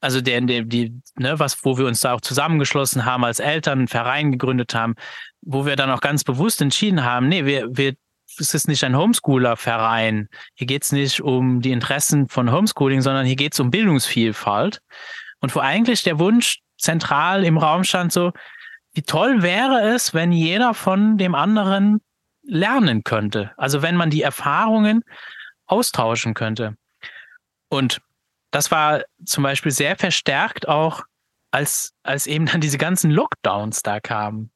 also 0.00 0.20
der, 0.20 0.40
der 0.42 0.62
die, 0.62 0.94
ne, 1.18 1.40
was, 1.40 1.64
wo 1.64 1.78
wir 1.78 1.86
uns 1.86 2.00
da 2.00 2.14
auch 2.14 2.20
zusammengeschlossen 2.20 3.06
haben, 3.06 3.24
als 3.24 3.40
Eltern 3.40 3.80
einen 3.80 3.88
Verein 3.88 4.30
gegründet 4.30 4.72
haben, 4.72 4.94
wo 5.40 5.66
wir 5.66 5.74
dann 5.74 5.90
auch 5.90 6.00
ganz 6.00 6.22
bewusst 6.22 6.60
entschieden 6.62 7.02
haben, 7.02 7.28
nee, 7.28 7.44
wir, 7.44 7.76
wir 7.76 7.94
es 8.38 8.54
ist 8.54 8.68
nicht 8.68 8.84
ein 8.84 8.96
Homeschooler-Verein. 8.96 10.28
Hier 10.54 10.66
geht 10.66 10.84
es 10.84 10.92
nicht 10.92 11.20
um 11.20 11.60
die 11.60 11.72
Interessen 11.72 12.28
von 12.28 12.52
Homeschooling, 12.52 13.02
sondern 13.02 13.26
hier 13.26 13.36
geht 13.36 13.54
es 13.54 13.60
um 13.60 13.70
Bildungsvielfalt. 13.70 14.80
Und 15.40 15.54
wo 15.54 15.60
eigentlich 15.60 16.02
der 16.02 16.18
Wunsch 16.18 16.60
zentral 16.78 17.44
im 17.44 17.58
Raum 17.58 17.84
stand, 17.84 18.12
so, 18.12 18.32
wie 18.92 19.02
toll 19.02 19.42
wäre 19.42 19.80
es, 19.94 20.14
wenn 20.14 20.32
jeder 20.32 20.74
von 20.74 21.16
dem 21.18 21.34
anderen 21.34 22.00
lernen 22.42 23.04
könnte. 23.04 23.52
Also 23.56 23.82
wenn 23.82 23.96
man 23.96 24.10
die 24.10 24.22
Erfahrungen 24.22 25.02
austauschen 25.66 26.34
könnte. 26.34 26.76
Und 27.68 28.00
das 28.50 28.70
war 28.70 29.02
zum 29.24 29.44
Beispiel 29.44 29.72
sehr 29.72 29.96
verstärkt 29.96 30.68
auch, 30.68 31.04
als, 31.52 31.94
als 32.02 32.26
eben 32.26 32.46
dann 32.46 32.60
diese 32.60 32.78
ganzen 32.78 33.10
Lockdowns 33.10 33.82
da 33.82 34.00
kamen. 34.00 34.50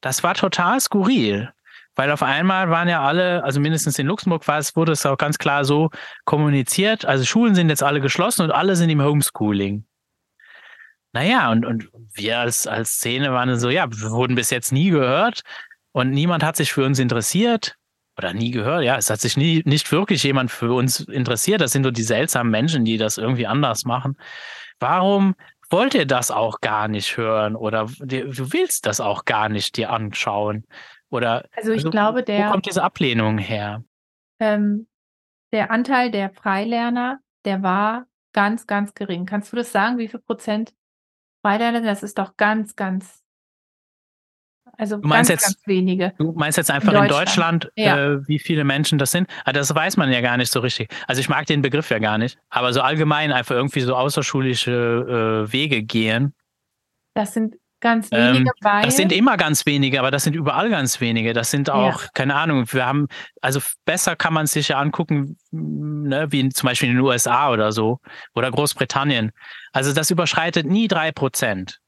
Das 0.00 0.22
war 0.22 0.34
total 0.34 0.80
skurril. 0.80 1.52
Weil 2.00 2.12
auf 2.12 2.22
einmal 2.22 2.70
waren 2.70 2.88
ja 2.88 3.02
alle, 3.02 3.44
also 3.44 3.60
mindestens 3.60 3.98
in 3.98 4.06
Luxemburg 4.06 4.48
war 4.48 4.56
es, 4.56 4.74
wurde 4.74 4.92
es 4.92 5.04
auch 5.04 5.18
ganz 5.18 5.36
klar 5.36 5.66
so 5.66 5.90
kommuniziert, 6.24 7.04
also 7.04 7.26
Schulen 7.26 7.54
sind 7.54 7.68
jetzt 7.68 7.82
alle 7.82 8.00
geschlossen 8.00 8.40
und 8.40 8.52
alle 8.52 8.74
sind 8.74 8.88
im 8.88 9.02
Homeschooling. 9.02 9.84
Naja, 11.12 11.52
und, 11.52 11.66
und 11.66 11.90
wir 12.14 12.38
als, 12.38 12.66
als 12.66 12.92
Szene 12.92 13.34
waren 13.34 13.54
so, 13.58 13.68
ja, 13.68 13.86
wir 13.92 14.12
wurden 14.12 14.34
bis 14.34 14.48
jetzt 14.48 14.72
nie 14.72 14.88
gehört 14.88 15.42
und 15.92 16.08
niemand 16.08 16.42
hat 16.42 16.56
sich 16.56 16.72
für 16.72 16.86
uns 16.86 16.98
interessiert. 16.98 17.76
oder 18.16 18.32
nie 18.32 18.50
gehört. 18.50 18.82
Ja, 18.82 18.96
es 18.96 19.10
hat 19.10 19.20
sich 19.20 19.36
nie, 19.36 19.60
nicht 19.66 19.92
wirklich 19.92 20.22
jemand 20.22 20.50
für 20.50 20.72
uns 20.72 21.00
interessiert. 21.00 21.60
Das 21.60 21.72
sind 21.72 21.82
nur 21.82 21.92
die 21.92 22.02
seltsamen 22.02 22.50
Menschen, 22.50 22.86
die 22.86 22.96
das 22.96 23.18
irgendwie 23.18 23.46
anders 23.46 23.84
machen. 23.84 24.16
Warum 24.78 25.34
wollt 25.68 25.92
ihr 25.92 26.06
das 26.06 26.30
auch 26.30 26.62
gar 26.62 26.88
nicht 26.88 27.18
hören 27.18 27.56
oder 27.56 27.88
du 27.98 28.52
willst 28.54 28.86
das 28.86 29.00
auch 29.00 29.26
gar 29.26 29.50
nicht 29.50 29.76
dir 29.76 29.90
anschauen? 29.90 30.64
Oder 31.10 31.48
also 31.56 31.72
ich 31.72 31.78
also, 31.78 31.90
glaube, 31.90 32.22
der 32.22 32.46
wo 32.46 32.52
kommt 32.52 32.66
diese 32.66 32.82
Ablehnung 32.82 33.38
her? 33.38 33.84
Ähm, 34.40 34.86
der 35.52 35.70
Anteil 35.70 36.10
der 36.10 36.30
Freilerner, 36.30 37.18
der 37.44 37.62
war 37.62 38.06
ganz, 38.32 38.66
ganz 38.66 38.94
gering. 38.94 39.26
Kannst 39.26 39.52
du 39.52 39.56
das 39.56 39.72
sagen, 39.72 39.98
wie 39.98 40.08
viel 40.08 40.20
Prozent 40.20 40.72
Freilerner? 41.44 41.82
Das 41.82 42.02
ist 42.02 42.18
doch 42.18 42.36
ganz, 42.36 42.76
ganz 42.76 43.20
also 44.78 44.96
du 44.96 45.08
meinst 45.08 45.28
ganz, 45.28 45.42
jetzt, 45.42 45.56
ganz 45.56 45.66
wenige. 45.66 46.14
Du 46.16 46.32
meinst 46.32 46.56
jetzt 46.56 46.70
einfach 46.70 46.92
in 46.92 47.08
Deutschland, 47.08 47.64
in 47.76 47.84
Deutschland 47.84 48.08
ja. 48.08 48.14
äh, 48.14 48.28
wie 48.28 48.38
viele 48.38 48.64
Menschen 48.64 48.98
das 48.98 49.10
sind? 49.10 49.28
Ah, 49.44 49.52
das 49.52 49.74
weiß 49.74 49.96
man 49.96 50.10
ja 50.12 50.20
gar 50.20 50.36
nicht 50.36 50.50
so 50.50 50.60
richtig. 50.60 50.88
Also 51.06 51.20
ich 51.20 51.28
mag 51.28 51.46
den 51.46 51.60
Begriff 51.60 51.90
ja 51.90 51.98
gar 51.98 52.18
nicht. 52.18 52.38
Aber 52.48 52.72
so 52.72 52.80
allgemein 52.80 53.32
einfach 53.32 53.54
irgendwie 53.54 53.80
so 53.80 53.94
außerschulische 53.94 55.46
äh, 55.48 55.52
Wege 55.52 55.82
gehen. 55.82 56.34
Das 57.14 57.34
sind 57.34 57.56
ganz 57.80 58.10
wenige, 58.10 58.38
ähm, 58.38 58.50
weil. 58.60 58.82
Das 58.84 58.96
sind 58.96 59.12
immer 59.12 59.36
ganz 59.36 59.66
wenige, 59.66 59.98
aber 59.98 60.10
das 60.10 60.24
sind 60.24 60.34
überall 60.34 60.70
ganz 60.70 61.00
wenige. 61.00 61.32
Das 61.32 61.50
sind 61.50 61.70
auch, 61.70 62.02
ja. 62.02 62.08
keine 62.14 62.34
Ahnung, 62.34 62.64
wir 62.72 62.86
haben, 62.86 63.08
also 63.40 63.60
besser 63.84 64.16
kann 64.16 64.32
man 64.32 64.46
sich 64.46 64.68
ja 64.68 64.78
angucken, 64.78 65.38
ne, 65.50 66.26
wie 66.30 66.48
zum 66.50 66.66
Beispiel 66.66 66.90
in 66.90 66.96
den 66.96 67.04
USA 67.04 67.50
oder 67.50 67.72
so 67.72 67.98
oder 68.34 68.50
Großbritannien. 68.50 69.32
Also 69.72 69.92
das 69.92 70.10
überschreitet 70.10 70.66
nie 70.66 70.88
drei 70.88 71.12
Prozent. 71.12 71.80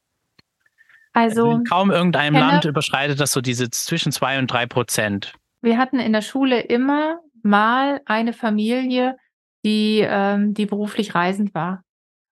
Also 1.13 1.51
in 1.51 1.65
kaum 1.65 1.91
irgendeinem 1.91 2.35
kenne, 2.35 2.47
Land 2.47 2.65
überschreitet 2.65 3.21
das 3.21 3.33
so 3.33 3.41
diese 3.41 3.71
zwischen 3.71 4.13
zwei 4.13 4.39
und 4.39 4.51
drei 4.51 4.67
Prozent. 4.67 5.35
Wir 5.61 5.79
hatten 5.79 5.99
in 5.99 6.13
der 6.13 6.23
Schule 6.23 6.61
immer 6.61 7.21
mal 7.43 8.01
eine 8.07 8.33
Familie, 8.33 9.17
die, 9.65 10.05
ähm, 10.07 10.55
die 10.55 10.67
beruflich 10.67 11.15
reisend 11.15 11.55
war. 11.55 11.85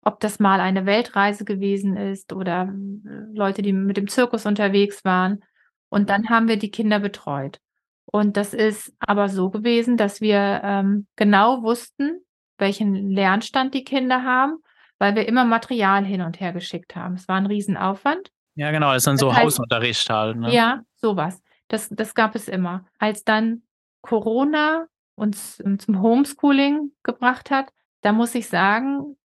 Ob 0.10 0.20
das 0.20 0.40
mal 0.40 0.60
eine 0.60 0.88
Weltreise 0.88 1.46
gewesen 1.46 1.96
ist 1.96 2.34
oder 2.34 2.64
äh, 2.64 3.38
Leute, 3.38 3.62
die 3.62 3.74
mit 3.74 3.96
dem 3.96 4.08
Zirkus 4.08 4.48
unterwegs 4.48 5.06
waren. 5.06 5.44
Und 5.90 6.10
dann 6.10 6.30
haben 6.32 6.48
wir 6.48 6.58
die 6.58 6.72
Kinder 6.72 7.00
betreut. 7.00 7.60
Und 8.06 8.38
das 8.38 8.56
ist 8.56 8.92
aber 8.98 9.30
so 9.30 9.52
gewesen, 9.52 9.98
dass 9.98 10.20
wir 10.20 10.62
ähm, 10.64 11.06
genau 11.16 11.62
wussten, 11.62 12.22
welchen 12.58 12.96
Lernstand 13.12 13.76
die 13.76 13.84
Kinder 13.84 14.24
haben, 14.24 14.58
weil 14.98 15.14
wir 15.14 15.28
immer 15.28 15.46
Material 15.46 16.04
hin 16.04 16.22
und 16.22 16.40
her 16.40 16.54
geschickt 16.54 16.96
haben. 16.96 17.14
Es 17.14 17.28
war 17.28 17.36
ein 17.36 17.46
Riesenaufwand. 17.46 18.32
Ja, 18.56 18.72
genau, 18.72 18.88
das 18.88 19.02
ist 19.02 19.08
dann 19.08 19.14
das 19.14 19.22
so 19.22 19.32
heißt, 19.32 19.46
Hausunterricht 19.46 20.10
halt. 20.10 20.38
Ne? 20.38 20.52
Ja, 20.52 20.82
sowas. 20.96 21.40
Das, 21.68 21.88
das 21.90 22.16
gab 22.16 22.34
es 22.34 22.48
immer. 22.48 22.84
Als 22.98 23.24
dann 23.24 23.62
Corona 24.02 24.88
uns 25.14 25.58
zum 25.78 26.02
Homeschooling 26.02 26.94
gebracht 27.04 27.52
hat, 27.52 27.68
da 28.02 28.12
muss 28.12 28.34
ich 28.34 28.48
sagen, 28.48 29.18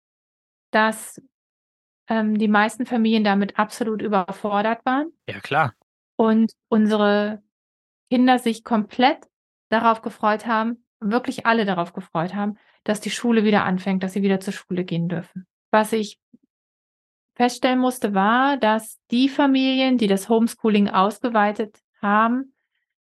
dass 0.74 1.20
ähm, 2.08 2.38
die 2.38 2.48
meisten 2.48 2.86
Familien 2.86 3.24
damit 3.24 3.58
absolut 3.58 4.02
überfordert 4.02 4.84
waren. 4.84 5.12
Ja, 5.28 5.40
klar. 5.40 5.74
Und 6.16 6.52
unsere 6.68 7.42
Kinder 8.10 8.38
sich 8.38 8.64
komplett 8.64 9.26
darauf 9.70 10.02
gefreut 10.02 10.46
haben, 10.46 10.84
wirklich 11.00 11.46
alle 11.46 11.64
darauf 11.64 11.92
gefreut 11.92 12.34
haben, 12.34 12.58
dass 12.84 13.00
die 13.00 13.10
Schule 13.10 13.44
wieder 13.44 13.64
anfängt, 13.64 14.02
dass 14.02 14.12
sie 14.12 14.22
wieder 14.22 14.40
zur 14.40 14.52
Schule 14.52 14.84
gehen 14.84 15.08
dürfen. 15.08 15.46
Was 15.70 15.92
ich 15.92 16.18
feststellen 17.34 17.78
musste, 17.78 18.14
war, 18.14 18.56
dass 18.56 19.00
die 19.10 19.28
Familien, 19.28 19.98
die 19.98 20.06
das 20.06 20.28
Homeschooling 20.28 20.88
ausgeweitet 20.88 21.78
haben, 22.00 22.54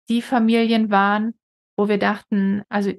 die 0.09 0.21
Familien 0.21 0.91
waren, 0.91 1.33
wo 1.75 1.87
wir 1.87 1.97
dachten, 1.97 2.63
also 2.69 2.93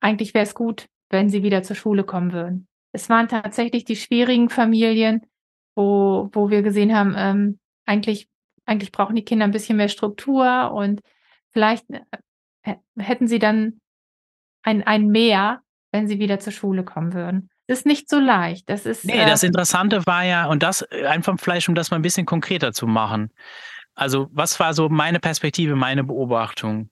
eigentlich 0.00 0.32
wäre 0.32 0.44
es 0.44 0.54
gut, 0.54 0.88
wenn 1.10 1.28
sie 1.28 1.42
wieder 1.42 1.62
zur 1.62 1.76
Schule 1.76 2.04
kommen 2.04 2.32
würden. 2.32 2.68
Es 2.96 3.08
waren 3.08 3.28
tatsächlich 3.28 3.84
die 3.84 3.96
schwierigen 3.96 4.48
Familien, 4.50 5.26
wo, 5.74 6.30
wo 6.32 6.50
wir 6.50 6.62
gesehen 6.62 6.94
haben, 6.94 7.14
ähm, 7.16 7.58
eigentlich, 7.84 8.28
eigentlich 8.64 8.92
brauchen 8.92 9.16
die 9.16 9.24
Kinder 9.24 9.44
ein 9.44 9.50
bisschen 9.52 9.76
mehr 9.76 9.88
Struktur 9.88 10.72
und 10.72 11.00
vielleicht 11.52 11.84
äh, 12.62 12.74
hätten 12.98 13.28
sie 13.28 13.38
dann 13.38 13.80
ein, 14.62 14.82
ein 14.82 15.08
Mehr, 15.08 15.60
wenn 15.92 16.08
sie 16.08 16.18
wieder 16.18 16.40
zur 16.40 16.52
Schule 16.52 16.84
kommen 16.84 17.12
würden 17.12 17.50
ist 17.66 17.86
nicht 17.86 18.08
so 18.08 18.18
leicht. 18.18 18.68
Das 18.70 18.86
ist. 18.86 19.04
Nee, 19.04 19.24
das 19.26 19.42
ähm 19.42 19.48
Interessante 19.48 20.06
war 20.06 20.24
ja, 20.24 20.46
und 20.46 20.62
das 20.62 20.82
äh, 20.90 21.06
einfach 21.06 21.36
vielleicht, 21.38 21.68
um 21.68 21.74
das 21.74 21.90
mal 21.90 21.96
ein 21.96 22.02
bisschen 22.02 22.26
konkreter 22.26 22.72
zu 22.72 22.86
machen. 22.86 23.30
Also, 23.94 24.28
was 24.30 24.60
war 24.60 24.74
so 24.74 24.88
meine 24.88 25.20
Perspektive, 25.20 25.74
meine 25.74 26.04
Beobachtung? 26.04 26.90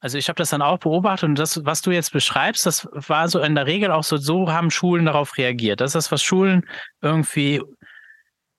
Also 0.00 0.16
ich 0.16 0.28
habe 0.28 0.36
das 0.36 0.50
dann 0.50 0.62
auch 0.62 0.78
beobachtet 0.78 1.28
und 1.28 1.38
das, 1.38 1.64
was 1.64 1.82
du 1.82 1.90
jetzt 1.90 2.12
beschreibst, 2.12 2.64
das 2.64 2.88
war 2.92 3.28
so 3.28 3.38
in 3.40 3.54
der 3.54 3.66
Regel 3.66 3.90
auch 3.90 4.04
so, 4.04 4.16
so 4.16 4.50
haben 4.50 4.70
Schulen 4.70 5.04
darauf 5.04 5.36
reagiert. 5.36 5.80
Das 5.80 5.90
ist 5.90 6.06
das, 6.06 6.12
was 6.12 6.22
Schulen 6.22 6.66
irgendwie 7.02 7.60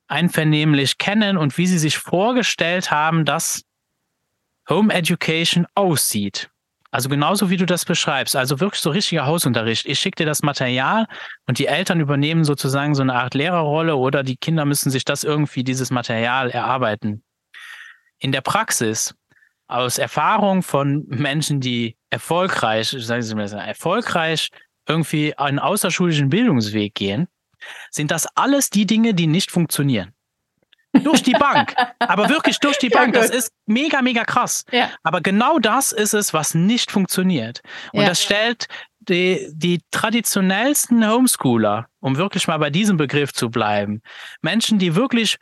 einvernehmlich 0.07 0.97
kennen 0.99 1.37
und 1.37 1.57
wie 1.57 1.65
sie 1.65 1.79
sich 1.79 1.97
vorgestellt 1.97 2.91
haben, 2.91 3.25
dass 3.25 3.63
Home 4.69 4.93
Education 4.93 5.65
aussieht. 5.73 6.49
Also 6.91 7.07
genauso 7.07 7.49
wie 7.49 7.55
du 7.55 7.65
das 7.65 7.85
beschreibst, 7.85 8.35
also 8.35 8.59
wirklich 8.59 8.81
so 8.81 8.89
richtiger 8.89 9.25
Hausunterricht. 9.25 9.85
Ich 9.85 9.99
schicke 9.99 10.17
dir 10.17 10.25
das 10.25 10.43
Material 10.43 11.07
und 11.47 11.57
die 11.57 11.67
Eltern 11.67 12.01
übernehmen 12.01 12.43
sozusagen 12.43 12.93
so 12.95 13.01
eine 13.01 13.15
Art 13.15 13.33
Lehrerrolle 13.33 13.95
oder 13.95 14.23
die 14.23 14.35
Kinder 14.35 14.65
müssen 14.65 14.91
sich 14.91 15.05
das 15.05 15.23
irgendwie, 15.23 15.63
dieses 15.63 15.89
Material 15.89 16.51
erarbeiten. 16.51 17.23
In 18.19 18.33
der 18.33 18.41
Praxis, 18.41 19.15
aus 19.71 19.97
Erfahrung 19.97 20.63
von 20.63 21.05
Menschen, 21.07 21.61
die 21.61 21.95
erfolgreich, 22.09 22.89
sagen 22.89 23.21
Sie 23.21 23.35
mal, 23.35 23.51
erfolgreich 23.51 24.49
irgendwie 24.87 25.37
einen 25.37 25.59
außerschulischen 25.59 26.29
Bildungsweg 26.29 26.93
gehen, 26.93 27.27
sind 27.89 28.11
das 28.11 28.27
alles 28.35 28.69
die 28.69 28.85
Dinge, 28.85 29.13
die 29.13 29.27
nicht 29.27 29.51
funktionieren. 29.51 30.13
Durch 30.93 31.23
die 31.23 31.31
Bank. 31.31 31.73
Aber 31.99 32.27
wirklich 32.27 32.59
durch 32.59 32.77
die 32.77 32.89
Bank. 32.89 33.15
Ja, 33.15 33.21
das 33.21 33.29
ist 33.29 33.53
mega, 33.65 34.01
mega 34.01 34.25
krass. 34.25 34.65
Ja. 34.71 34.89
Aber 35.03 35.21
genau 35.21 35.57
das 35.57 35.93
ist 35.93 36.13
es, 36.13 36.33
was 36.33 36.53
nicht 36.53 36.91
funktioniert. 36.91 37.61
Und 37.93 38.01
ja. 38.01 38.09
das 38.09 38.21
stellt 38.21 38.67
die, 38.99 39.49
die 39.53 39.79
traditionellsten 39.91 41.09
Homeschooler, 41.09 41.87
um 42.01 42.17
wirklich 42.17 42.47
mal 42.47 42.57
bei 42.57 42.69
diesem 42.69 42.97
Begriff 42.97 43.31
zu 43.31 43.49
bleiben, 43.49 44.01
Menschen, 44.41 44.79
die 44.79 44.95
wirklich 44.95 45.37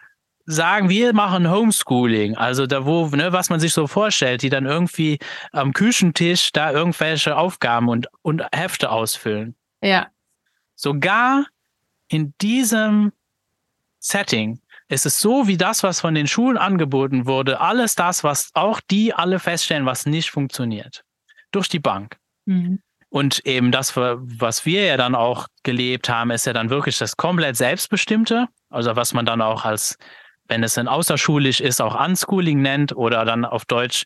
sagen, 0.52 0.90
wir 0.90 1.14
machen 1.14 1.50
Homeschooling, 1.50 2.36
also 2.36 2.66
da 2.66 2.86
wo, 2.86 3.08
ne, 3.08 3.32
was 3.32 3.50
man 3.50 3.60
sich 3.60 3.74
so 3.74 3.88
vorstellt, 3.88 4.42
die 4.42 4.50
dann 4.50 4.66
irgendwie 4.66 5.20
am 5.52 5.74
Küchentisch 5.74 6.52
da 6.52 6.72
irgendwelche 6.72 7.38
Aufgaben 7.38 7.88
und, 7.88 8.08
und 8.22 8.44
Hefte 8.52 8.92
ausfüllen. 8.92 9.56
Ja. 9.82 10.08
Sogar 10.76 11.46
in 12.08 12.34
diesem 12.42 13.12
Setting 14.00 14.60
es 14.92 15.06
ist 15.06 15.20
so 15.20 15.48
wie 15.48 15.56
das, 15.56 15.84
was 15.84 16.02
von 16.02 16.16
den 16.16 16.28
Schulen 16.28 16.58
angeboten 16.58 17.28
wurde, 17.28 17.62
alles 17.62 17.94
das, 17.94 18.24
was 18.24 18.50
auch 18.56 18.82
die 18.82 19.14
alle 19.14 19.38
feststellen, 19.40 19.86
was 19.86 20.08
nicht 20.08 20.32
funktioniert. 20.32 21.04
Durch 21.52 21.70
die 21.70 21.80
Bank. 21.80 22.18
Mhm. 22.46 22.82
Und 23.10 23.46
eben 23.46 23.72
das, 23.72 23.96
was 23.96 24.66
wir 24.66 24.86
ja 24.86 24.98
dann 24.98 25.14
auch 25.14 25.48
gelebt 25.64 26.10
haben, 26.10 26.32
ist 26.32 26.46
ja 26.46 26.54
dann 26.54 26.72
wirklich 26.72 26.98
das 26.98 27.18
komplett 27.18 27.56
Selbstbestimmte. 27.56 28.48
Also 28.70 28.96
was 28.96 29.14
man 29.14 29.28
dann 29.28 29.42
auch 29.42 29.64
als, 29.64 29.98
wenn 30.50 30.64
es 30.64 30.74
dann 30.74 30.88
außerschulisch 30.88 31.62
ist, 31.62 31.82
auch 31.82 32.00
Unschooling 32.00 32.62
nennt 32.62 32.96
oder 32.96 33.24
dann 33.24 33.46
auf 33.46 33.66
Deutsch 33.66 34.04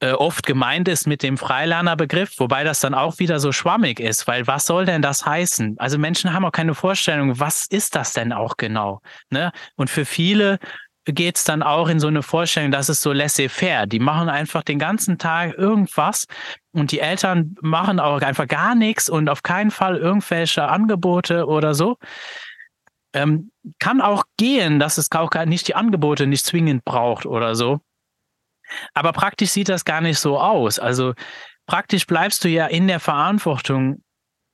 äh, 0.00 0.12
oft 0.12 0.46
gemeint 0.46 0.88
ist 0.88 1.06
mit 1.06 1.22
dem 1.22 1.38
Freilernerbegriff, 1.38 2.38
wobei 2.38 2.64
das 2.64 2.80
dann 2.80 2.94
auch 2.94 3.18
wieder 3.20 3.38
so 3.38 3.52
schwammig 3.52 4.00
ist, 4.00 4.26
weil 4.26 4.46
was 4.46 4.66
soll 4.66 4.84
denn 4.84 5.02
das 5.02 5.24
heißen? 5.24 5.76
Also 5.78 5.98
Menschen 5.98 6.32
haben 6.32 6.44
auch 6.44 6.52
keine 6.52 6.74
Vorstellung, 6.74 7.38
was 7.38 7.66
ist 7.66 7.94
das 7.94 8.12
denn 8.12 8.32
auch 8.32 8.56
genau? 8.56 9.00
Ne? 9.30 9.52
Und 9.76 9.88
für 9.88 10.04
viele 10.04 10.58
geht 11.06 11.36
es 11.36 11.44
dann 11.44 11.62
auch 11.62 11.88
in 11.88 12.00
so 12.00 12.08
eine 12.08 12.22
Vorstellung, 12.22 12.70
dass 12.70 12.88
es 12.88 13.02
so 13.02 13.12
laissez-faire. 13.12 13.86
Die 13.86 13.98
machen 13.98 14.28
einfach 14.28 14.62
den 14.62 14.78
ganzen 14.78 15.18
Tag 15.18 15.56
irgendwas 15.56 16.24
und 16.72 16.92
die 16.92 17.00
Eltern 17.00 17.54
machen 17.60 18.00
auch 18.00 18.20
einfach 18.22 18.48
gar 18.48 18.74
nichts 18.74 19.08
und 19.08 19.28
auf 19.28 19.42
keinen 19.42 19.70
Fall 19.70 19.96
irgendwelche 19.96 20.66
Angebote 20.66 21.46
oder 21.46 21.74
so. 21.74 21.98
Ähm, 23.14 23.50
kann 23.78 24.00
auch 24.00 24.24
gehen, 24.36 24.78
dass 24.78 24.98
es 24.98 25.10
auch 25.12 25.30
nicht 25.46 25.68
die 25.68 25.74
Angebote 25.74 26.26
nicht 26.26 26.44
zwingend 26.44 26.84
braucht 26.84 27.26
oder 27.26 27.54
so. 27.54 27.80
Aber 28.92 29.12
praktisch 29.12 29.50
sieht 29.50 29.68
das 29.68 29.84
gar 29.84 30.00
nicht 30.00 30.18
so 30.18 30.38
aus. 30.38 30.78
Also 30.78 31.14
praktisch 31.66 32.06
bleibst 32.06 32.44
du 32.44 32.48
ja 32.48 32.66
in 32.66 32.88
der 32.88 33.00
Verantwortung. 33.00 34.02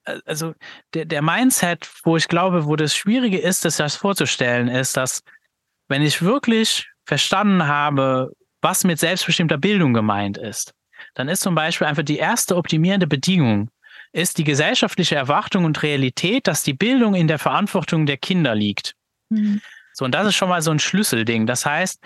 Äh, 0.04 0.18
also 0.26 0.54
der, 0.94 1.06
der 1.06 1.22
Mindset, 1.22 1.90
wo 2.04 2.16
ich 2.16 2.28
glaube, 2.28 2.66
wo 2.66 2.76
das 2.76 2.94
Schwierige 2.94 3.38
ist, 3.38 3.64
das, 3.64 3.76
das 3.76 3.96
vorzustellen, 3.96 4.68
ist, 4.68 4.96
dass 4.96 5.22
wenn 5.88 6.02
ich 6.02 6.22
wirklich 6.22 6.88
verstanden 7.04 7.66
habe, 7.66 8.32
was 8.60 8.84
mit 8.84 8.98
selbstbestimmter 8.98 9.58
Bildung 9.58 9.94
gemeint 9.94 10.38
ist, 10.38 10.74
dann 11.14 11.28
ist 11.28 11.40
zum 11.40 11.54
Beispiel 11.54 11.86
einfach 11.86 12.02
die 12.02 12.18
erste 12.18 12.56
optimierende 12.56 13.06
Bedingung, 13.06 13.70
ist 14.12 14.38
die 14.38 14.44
gesellschaftliche 14.44 15.14
Erwartung 15.14 15.64
und 15.64 15.82
Realität, 15.82 16.46
dass 16.46 16.62
die 16.62 16.74
Bildung 16.74 17.14
in 17.14 17.28
der 17.28 17.38
Verantwortung 17.38 18.06
der 18.06 18.16
Kinder 18.16 18.54
liegt. 18.54 18.94
Mhm. 19.28 19.60
So, 19.92 20.04
und 20.04 20.12
das 20.12 20.26
ist 20.26 20.34
schon 20.34 20.48
mal 20.48 20.62
so 20.62 20.70
ein 20.70 20.78
Schlüsselding. 20.78 21.46
Das 21.46 21.66
heißt, 21.66 22.00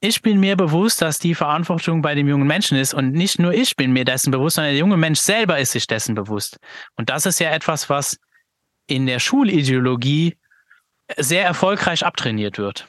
ich 0.00 0.22
bin 0.22 0.38
mir 0.38 0.56
bewusst, 0.56 1.02
dass 1.02 1.18
die 1.18 1.34
Verantwortung 1.34 2.02
bei 2.02 2.14
dem 2.14 2.28
jungen 2.28 2.46
Menschen 2.46 2.78
ist 2.78 2.94
und 2.94 3.12
nicht 3.12 3.38
nur 3.38 3.52
ich 3.52 3.74
bin 3.74 3.92
mir 3.92 4.04
dessen 4.04 4.30
bewusst, 4.30 4.56
sondern 4.56 4.72
der 4.72 4.78
junge 4.78 4.96
Mensch 4.96 5.18
selber 5.18 5.58
ist 5.58 5.72
sich 5.72 5.86
dessen 5.86 6.14
bewusst. 6.14 6.58
Und 6.96 7.10
das 7.10 7.26
ist 7.26 7.40
ja 7.40 7.50
etwas, 7.50 7.90
was 7.90 8.18
in 8.86 9.06
der 9.06 9.18
Schulideologie 9.18 10.36
sehr 11.16 11.44
erfolgreich 11.44 12.04
abtrainiert 12.04 12.58
wird. 12.58 12.88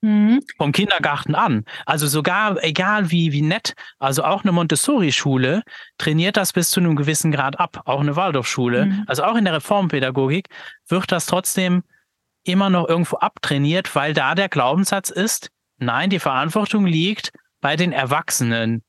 Mhm. 0.00 0.40
Vom 0.56 0.72
Kindergarten 0.72 1.34
an. 1.34 1.64
Also 1.86 2.06
sogar, 2.06 2.62
egal 2.62 3.10
wie, 3.10 3.32
wie 3.32 3.42
nett, 3.42 3.74
also 3.98 4.24
auch 4.24 4.44
eine 4.44 4.52
Montessori-Schule 4.52 5.62
trainiert 5.98 6.36
das 6.36 6.52
bis 6.52 6.70
zu 6.70 6.80
einem 6.80 6.96
gewissen 6.96 7.32
Grad 7.32 7.58
ab. 7.58 7.82
Auch 7.84 8.00
eine 8.00 8.16
Waldorfschule. 8.16 8.86
Mhm. 8.86 9.04
Also 9.06 9.24
auch 9.24 9.36
in 9.36 9.44
der 9.44 9.54
Reformpädagogik 9.54 10.48
wird 10.88 11.10
das 11.10 11.26
trotzdem 11.26 11.82
immer 12.44 12.70
noch 12.70 12.88
irgendwo 12.88 13.16
abtrainiert, 13.16 13.94
weil 13.94 14.14
da 14.14 14.34
der 14.34 14.48
Glaubenssatz 14.48 15.10
ist, 15.10 15.50
nein, 15.78 16.10
die 16.10 16.20
Verantwortung 16.20 16.86
liegt 16.86 17.32
bei 17.60 17.76
den 17.76 17.92
Erwachsenen, 17.92 18.82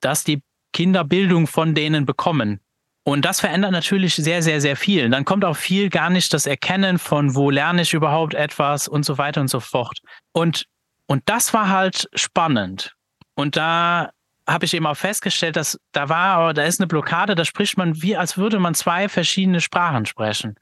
dass 0.00 0.24
die 0.24 0.42
Kinder 0.72 1.04
Bildung 1.04 1.46
von 1.46 1.74
denen 1.74 2.04
bekommen. 2.04 2.60
Und 3.08 3.24
das 3.24 3.40
verändert 3.40 3.72
natürlich 3.72 4.16
sehr, 4.16 4.42
sehr, 4.42 4.60
sehr 4.60 4.76
viel. 4.76 5.08
Dann 5.08 5.24
kommt 5.24 5.42
auch 5.42 5.56
viel 5.56 5.88
gar 5.88 6.10
nicht 6.10 6.34
das 6.34 6.44
Erkennen 6.44 6.98
von, 6.98 7.34
wo 7.34 7.48
lerne 7.48 7.80
ich 7.80 7.94
überhaupt 7.94 8.34
etwas 8.34 8.86
und 8.86 9.02
so 9.02 9.16
weiter 9.16 9.40
und 9.40 9.48
so 9.48 9.60
fort. 9.60 9.98
Und, 10.32 10.66
und 11.06 11.22
das 11.24 11.54
war 11.54 11.70
halt 11.70 12.06
spannend. 12.12 12.92
Und 13.34 13.56
da 13.56 14.10
habe 14.46 14.66
ich 14.66 14.74
eben 14.74 14.86
auch 14.86 14.94
festgestellt, 14.94 15.56
dass 15.56 15.78
da 15.92 16.10
war, 16.10 16.52
da 16.52 16.64
ist 16.64 16.80
eine 16.80 16.86
Blockade, 16.86 17.34
da 17.34 17.46
spricht 17.46 17.78
man 17.78 18.02
wie, 18.02 18.14
als 18.14 18.36
würde 18.36 18.58
man 18.58 18.74
zwei 18.74 19.08
verschiedene 19.08 19.62
Sprachen 19.62 20.04
sprechen. 20.04 20.56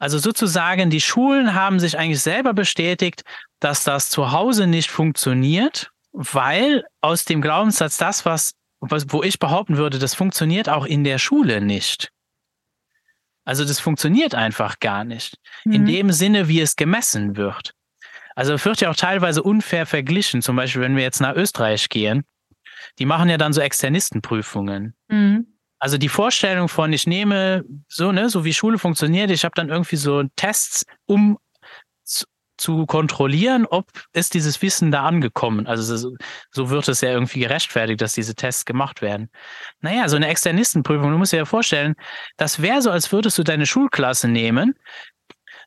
Also 0.00 0.18
sozusagen, 0.18 0.90
die 0.90 1.00
Schulen 1.00 1.54
haben 1.54 1.78
sich 1.78 1.96
eigentlich 1.96 2.22
selber 2.22 2.54
bestätigt, 2.54 3.22
dass 3.60 3.84
das 3.84 4.10
zu 4.10 4.32
Hause 4.32 4.66
nicht 4.66 4.90
funktioniert, 4.90 5.92
weil 6.10 6.86
aus 7.00 7.24
dem 7.24 7.40
Glaubenssatz 7.40 7.98
das, 7.98 8.24
was 8.26 8.54
was, 8.90 9.06
wo 9.08 9.22
ich 9.22 9.38
behaupten 9.38 9.76
würde, 9.76 9.98
das 9.98 10.14
funktioniert 10.14 10.68
auch 10.68 10.86
in 10.86 11.04
der 11.04 11.18
Schule 11.18 11.60
nicht. 11.60 12.10
Also 13.44 13.64
das 13.64 13.78
funktioniert 13.78 14.34
einfach 14.34 14.78
gar 14.80 15.04
nicht. 15.04 15.38
Mhm. 15.64 15.72
In 15.72 15.86
dem 15.86 16.12
Sinne, 16.12 16.48
wie 16.48 16.60
es 16.60 16.76
gemessen 16.76 17.36
wird. 17.36 17.74
Also 18.34 18.62
wird 18.64 18.80
ja 18.80 18.90
auch 18.90 18.96
teilweise 18.96 19.42
unfair 19.42 19.86
verglichen. 19.86 20.42
Zum 20.42 20.56
Beispiel, 20.56 20.82
wenn 20.82 20.96
wir 20.96 21.02
jetzt 21.02 21.20
nach 21.20 21.36
Österreich 21.36 21.88
gehen, 21.88 22.24
die 22.98 23.06
machen 23.06 23.28
ja 23.28 23.36
dann 23.36 23.52
so 23.52 23.60
Externistenprüfungen. 23.60 24.94
Mhm. 25.08 25.46
Also 25.78 25.98
die 25.98 26.08
Vorstellung 26.08 26.68
von, 26.68 26.92
ich 26.92 27.06
nehme 27.06 27.64
so, 27.88 28.10
ne, 28.10 28.30
so 28.30 28.44
wie 28.44 28.54
Schule 28.54 28.78
funktioniert, 28.78 29.30
ich 29.30 29.44
habe 29.44 29.54
dann 29.54 29.68
irgendwie 29.68 29.96
so 29.96 30.22
Tests, 30.36 30.86
um 31.06 31.38
zu 32.56 32.86
kontrollieren, 32.86 33.66
ob 33.66 33.86
ist 34.12 34.34
dieses 34.34 34.60
Wissen 34.62 34.90
da 34.90 35.04
angekommen. 35.04 35.66
Also 35.66 36.12
so 36.50 36.70
wird 36.70 36.88
es 36.88 37.00
ja 37.00 37.10
irgendwie 37.10 37.40
gerechtfertigt, 37.40 38.00
dass 38.00 38.12
diese 38.12 38.34
Tests 38.34 38.64
gemacht 38.64 39.02
werden. 39.02 39.30
Naja, 39.80 40.08
so 40.08 40.16
eine 40.16 40.28
Externistenprüfung, 40.28 41.10
du 41.10 41.18
musst 41.18 41.32
dir 41.32 41.38
ja 41.38 41.44
vorstellen, 41.44 41.94
das 42.36 42.62
wäre 42.62 42.82
so, 42.82 42.90
als 42.90 43.10
würdest 43.12 43.38
du 43.38 43.42
deine 43.42 43.66
Schulklasse 43.66 44.28
nehmen, 44.28 44.74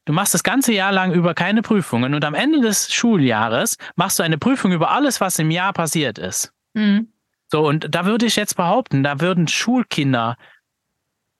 Du 0.06 0.14
machst 0.14 0.34
das 0.34 0.44
ganze 0.44 0.72
Jahr 0.72 0.94
lang 0.94 1.12
über 1.12 1.34
keine 1.34 1.62
Prüfungen 1.62 2.14
und 2.14 2.24
am 2.24 2.34
Ende 2.34 2.62
des 2.62 2.94
Schuljahres 2.94 3.76
machst 3.98 4.18
du 4.18 4.24
eine 4.24 4.38
Prüfung 4.38 4.72
über 4.72 4.90
alles, 4.92 5.20
was 5.20 5.38
im 5.38 5.52
Jahr 5.52 5.74
passiert 5.74 6.18
ist. 6.18 6.54
Mhm. 6.74 7.12
So, 7.52 7.68
und 7.68 7.94
da 7.94 8.06
würde 8.06 8.26
ich 8.26 8.38
jetzt 8.38 8.56
behaupten, 8.56 9.04
da 9.04 9.20
würden 9.20 9.50
Schulkinder 9.50 10.38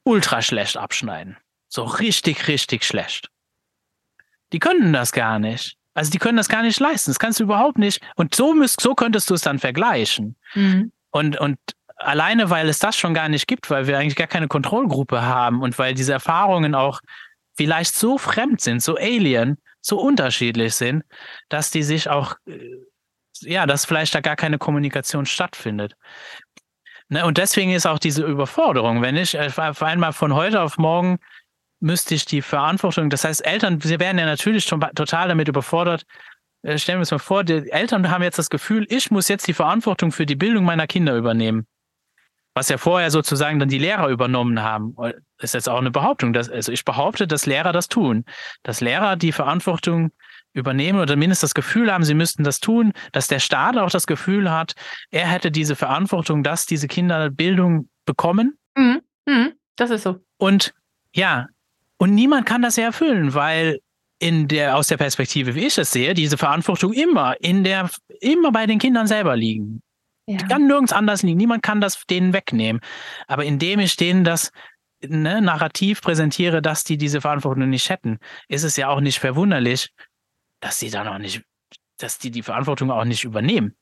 ultra 0.04 0.42
schlecht 0.42 0.76
abschneiden. 0.76 1.38
So 1.70 1.84
richtig, 1.84 2.50
richtig 2.50 2.84
schlecht. 2.84 3.30
Die 4.54 4.60
können 4.60 4.94
das 4.94 5.12
gar 5.12 5.40
nicht. 5.40 5.76
Also 5.94 6.12
die 6.12 6.20
können 6.20 6.38
das 6.38 6.50
gar 6.50 6.62
nicht 6.62 6.80
leisten. 6.80 7.10
Das 7.10 7.20
kannst 7.20 7.40
du 7.40 7.44
überhaupt 7.44 7.78
nicht. 7.78 8.02
Und 8.16 8.36
so, 8.36 8.54
müsst, 8.54 8.82
so 8.82 8.94
könntest 8.94 9.30
du 9.30 9.34
es 9.34 9.42
dann 9.42 9.58
vergleichen. 9.60 10.36
Mhm. 10.54 10.92
Und, 11.10 11.40
und 11.40 11.58
alleine, 11.96 12.50
weil 12.50 12.70
es 12.70 12.80
das 12.80 12.96
schon 12.96 13.14
gar 13.14 13.30
nicht 13.30 13.48
gibt, 13.48 13.70
weil 13.70 13.88
wir 13.88 13.98
eigentlich 13.98 14.16
gar 14.16 14.28
keine 14.28 14.48
Kontrollgruppe 14.48 15.24
haben 15.24 15.62
und 15.62 15.78
weil 15.80 15.94
diese 15.94 16.14
Erfahrungen 16.14 16.76
auch 16.76 17.02
vielleicht 17.56 17.96
so 17.96 18.18
fremd 18.18 18.62
sind, 18.62 18.84
so 18.84 18.96
alien, 18.96 19.58
so 19.82 20.00
unterschiedlich 20.00 20.76
sind, 20.76 21.04
dass 21.50 21.72
die 21.72 21.84
sich 21.84 22.10
auch, 22.10 22.36
äh, 22.46 22.60
ja, 23.42 23.66
dass 23.66 23.86
vielleicht 23.86 24.14
da 24.14 24.22
gar 24.22 24.36
keine 24.36 24.60
Kommunikation 24.60 25.26
stattfindet. 25.26 25.96
Ne, 27.10 27.26
und 27.26 27.38
deswegen 27.38 27.72
ist 27.72 27.86
auch 27.86 28.00
diese 28.00 28.24
Überforderung, 28.24 29.02
wenn 29.02 29.16
ich 29.16 29.40
auf 29.40 29.82
einmal 29.82 30.14
von 30.14 30.34
heute 30.34 30.62
auf 30.62 30.78
morgen 30.78 31.20
müsste 31.80 32.16
ich 32.16 32.26
die 32.26 32.42
Verantwortung, 32.42 33.10
das 33.10 33.24
heißt, 33.24 33.46
Eltern, 33.46 33.80
sie 33.82 34.00
werden 34.00 34.18
ja 34.18 34.26
natürlich 34.26 34.66
schon 34.66 34.82
total 34.96 35.28
damit 35.28 35.48
überfordert. 35.48 36.06
Äh, 36.64 36.78
stellen 36.78 36.98
wir 36.98 37.02
uns 37.02 37.12
mal 37.12 37.20
vor, 37.20 37.44
die 37.44 37.72
Eltern 37.72 38.10
haben 38.10 38.24
jetzt 38.24 38.40
das 38.40 38.50
Gefühl, 38.50 38.86
ich 38.90 39.12
muss 39.12 39.28
jetzt 39.28 39.48
die 39.48 39.54
Verantwortung 39.54 40.12
für 40.12 40.26
die 40.26 40.36
Bildung 40.36 40.66
meiner 40.66 40.88
Kinder 40.88 41.16
übernehmen. 41.16 41.68
Was 42.54 42.70
ja 42.70 42.78
vorher 42.80 43.12
sozusagen 43.12 43.60
dann 43.60 43.70
die 43.70 43.78
Lehrer 43.78 44.08
übernommen 44.10 44.64
haben. 44.64 44.96
Äh, 45.00 45.14
ist 45.40 45.54
jetzt 45.54 45.70
auch 45.70 45.78
eine 45.78 45.92
Behauptung. 45.92 46.34
Dass, 46.34 46.50
also 46.50 46.72
ich 46.72 46.84
behaupte, 46.84 47.28
dass 47.28 47.46
Lehrer 47.46 47.72
das 47.72 47.88
tun. 47.88 48.26
Dass 48.64 48.82
Lehrer 48.82 49.16
die 49.16 49.32
Verantwortung 49.32 50.12
übernehmen 50.54 51.00
oder 51.00 51.16
mindestens 51.16 51.50
das 51.50 51.54
Gefühl 51.54 51.94
haben, 51.94 52.04
sie 52.04 52.16
müssten 52.16 52.44
das 52.44 52.60
tun, 52.60 52.94
dass 53.12 53.28
der 53.28 53.40
Staat 53.40 53.78
auch 53.78 53.92
das 53.92 54.08
Gefühl 54.08 54.50
hat, 54.52 54.74
er 55.12 55.28
hätte 55.28 55.52
diese 55.52 55.76
Verantwortung, 55.76 56.42
dass 56.42 56.66
diese 56.66 56.88
Kinder 56.88 57.30
Bildung 57.30 57.90
bekommen. 58.06 58.58
Mhm. 58.76 59.02
Mhm. 59.28 59.54
Das 59.76 59.92
ist 59.92 60.04
so. 60.04 60.18
Und 60.38 60.74
ja, 61.14 61.48
und 61.98 62.14
niemand 62.14 62.46
kann 62.46 62.62
das 62.62 62.76
ja 62.76 62.86
erfüllen, 62.86 63.34
weil 63.34 63.80
in 64.20 64.48
der, 64.48 64.76
aus 64.76 64.88
der 64.88 64.98
Perspektive, 64.98 65.56
wie 65.56 65.66
ich 65.68 65.78
es 65.78 65.92
sehe, 65.92 66.14
diese 66.14 66.38
Verantwortung 66.38 66.94
immer 66.94 67.36
in 67.40 67.64
der, 67.64 67.90
immer 68.20 68.52
bei 68.52 68.66
den 68.66 68.80
Kindern 68.80 69.08
selber 69.08 69.36
liegen. 69.36 69.82
Ja. 70.28 70.38
Die 70.38 70.46
kann 70.46 70.68
nirgends 70.68 70.92
anders 70.92 71.24
liegen. 71.24 71.38
Niemand 71.38 71.64
kann 71.64 71.82
das 71.82 72.04
denen 72.10 72.34
wegnehmen. 72.34 72.82
Aber 73.28 73.46
indem 73.46 73.80
ich 73.80 73.96
denen 73.96 74.24
das 74.24 74.52
ne, 75.02 75.42
Narrativ 75.42 76.02
präsentiere, 76.02 76.62
dass 76.62 76.84
die 76.84 76.98
diese 76.98 77.22
Verantwortung 77.22 77.70
nicht 77.70 77.90
hätten, 77.90 78.18
ist 78.48 78.64
es 78.64 78.76
ja 78.76 78.90
auch 78.90 79.00
nicht 79.00 79.20
verwunderlich, 79.20 79.90
dass 80.60 80.80
sie 80.80 80.90
dann 80.90 81.08
auch 81.08 81.20
nicht, 81.20 81.44
dass 81.98 82.18
die 82.18 82.32
die 82.32 82.44
Verantwortung 82.44 82.92
auch 82.92 83.06
nicht 83.06 83.24
übernehmen. 83.24 83.76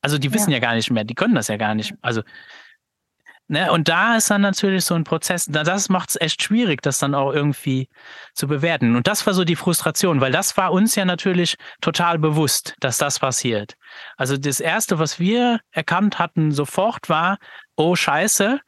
Also 0.00 0.18
die 0.18 0.32
wissen 0.32 0.50
ja, 0.50 0.58
ja 0.58 0.60
gar 0.60 0.74
nicht 0.74 0.90
mehr, 0.90 1.04
die 1.04 1.14
können 1.14 1.34
das 1.34 1.48
ja 1.48 1.56
gar 1.56 1.74
nicht. 1.74 1.94
Also 2.02 2.22
Ne, 3.50 3.72
und 3.72 3.88
da 3.88 4.16
ist 4.16 4.30
dann 4.30 4.42
natürlich 4.42 4.84
so 4.84 4.94
ein 4.94 5.04
Prozess, 5.04 5.46
das 5.46 5.88
macht 5.88 6.10
es 6.10 6.20
echt 6.20 6.42
schwierig, 6.42 6.82
das 6.82 6.98
dann 6.98 7.14
auch 7.14 7.32
irgendwie 7.32 7.88
zu 8.34 8.46
bewerten. 8.46 8.94
Und 8.94 9.06
das 9.06 9.26
war 9.26 9.32
so 9.32 9.44
die 9.44 9.56
Frustration, 9.56 10.20
weil 10.20 10.32
das 10.32 10.58
war 10.58 10.70
uns 10.70 10.94
ja 10.96 11.06
natürlich 11.06 11.56
total 11.80 12.18
bewusst, 12.18 12.74
dass 12.80 12.98
das 12.98 13.18
passiert. 13.18 13.74
Also 14.18 14.36
das 14.36 14.60
Erste, 14.60 14.98
was 14.98 15.18
wir 15.18 15.60
erkannt 15.70 16.18
hatten 16.18 16.52
sofort 16.52 17.08
war, 17.08 17.38
oh 17.74 17.96
scheiße, 17.96 18.60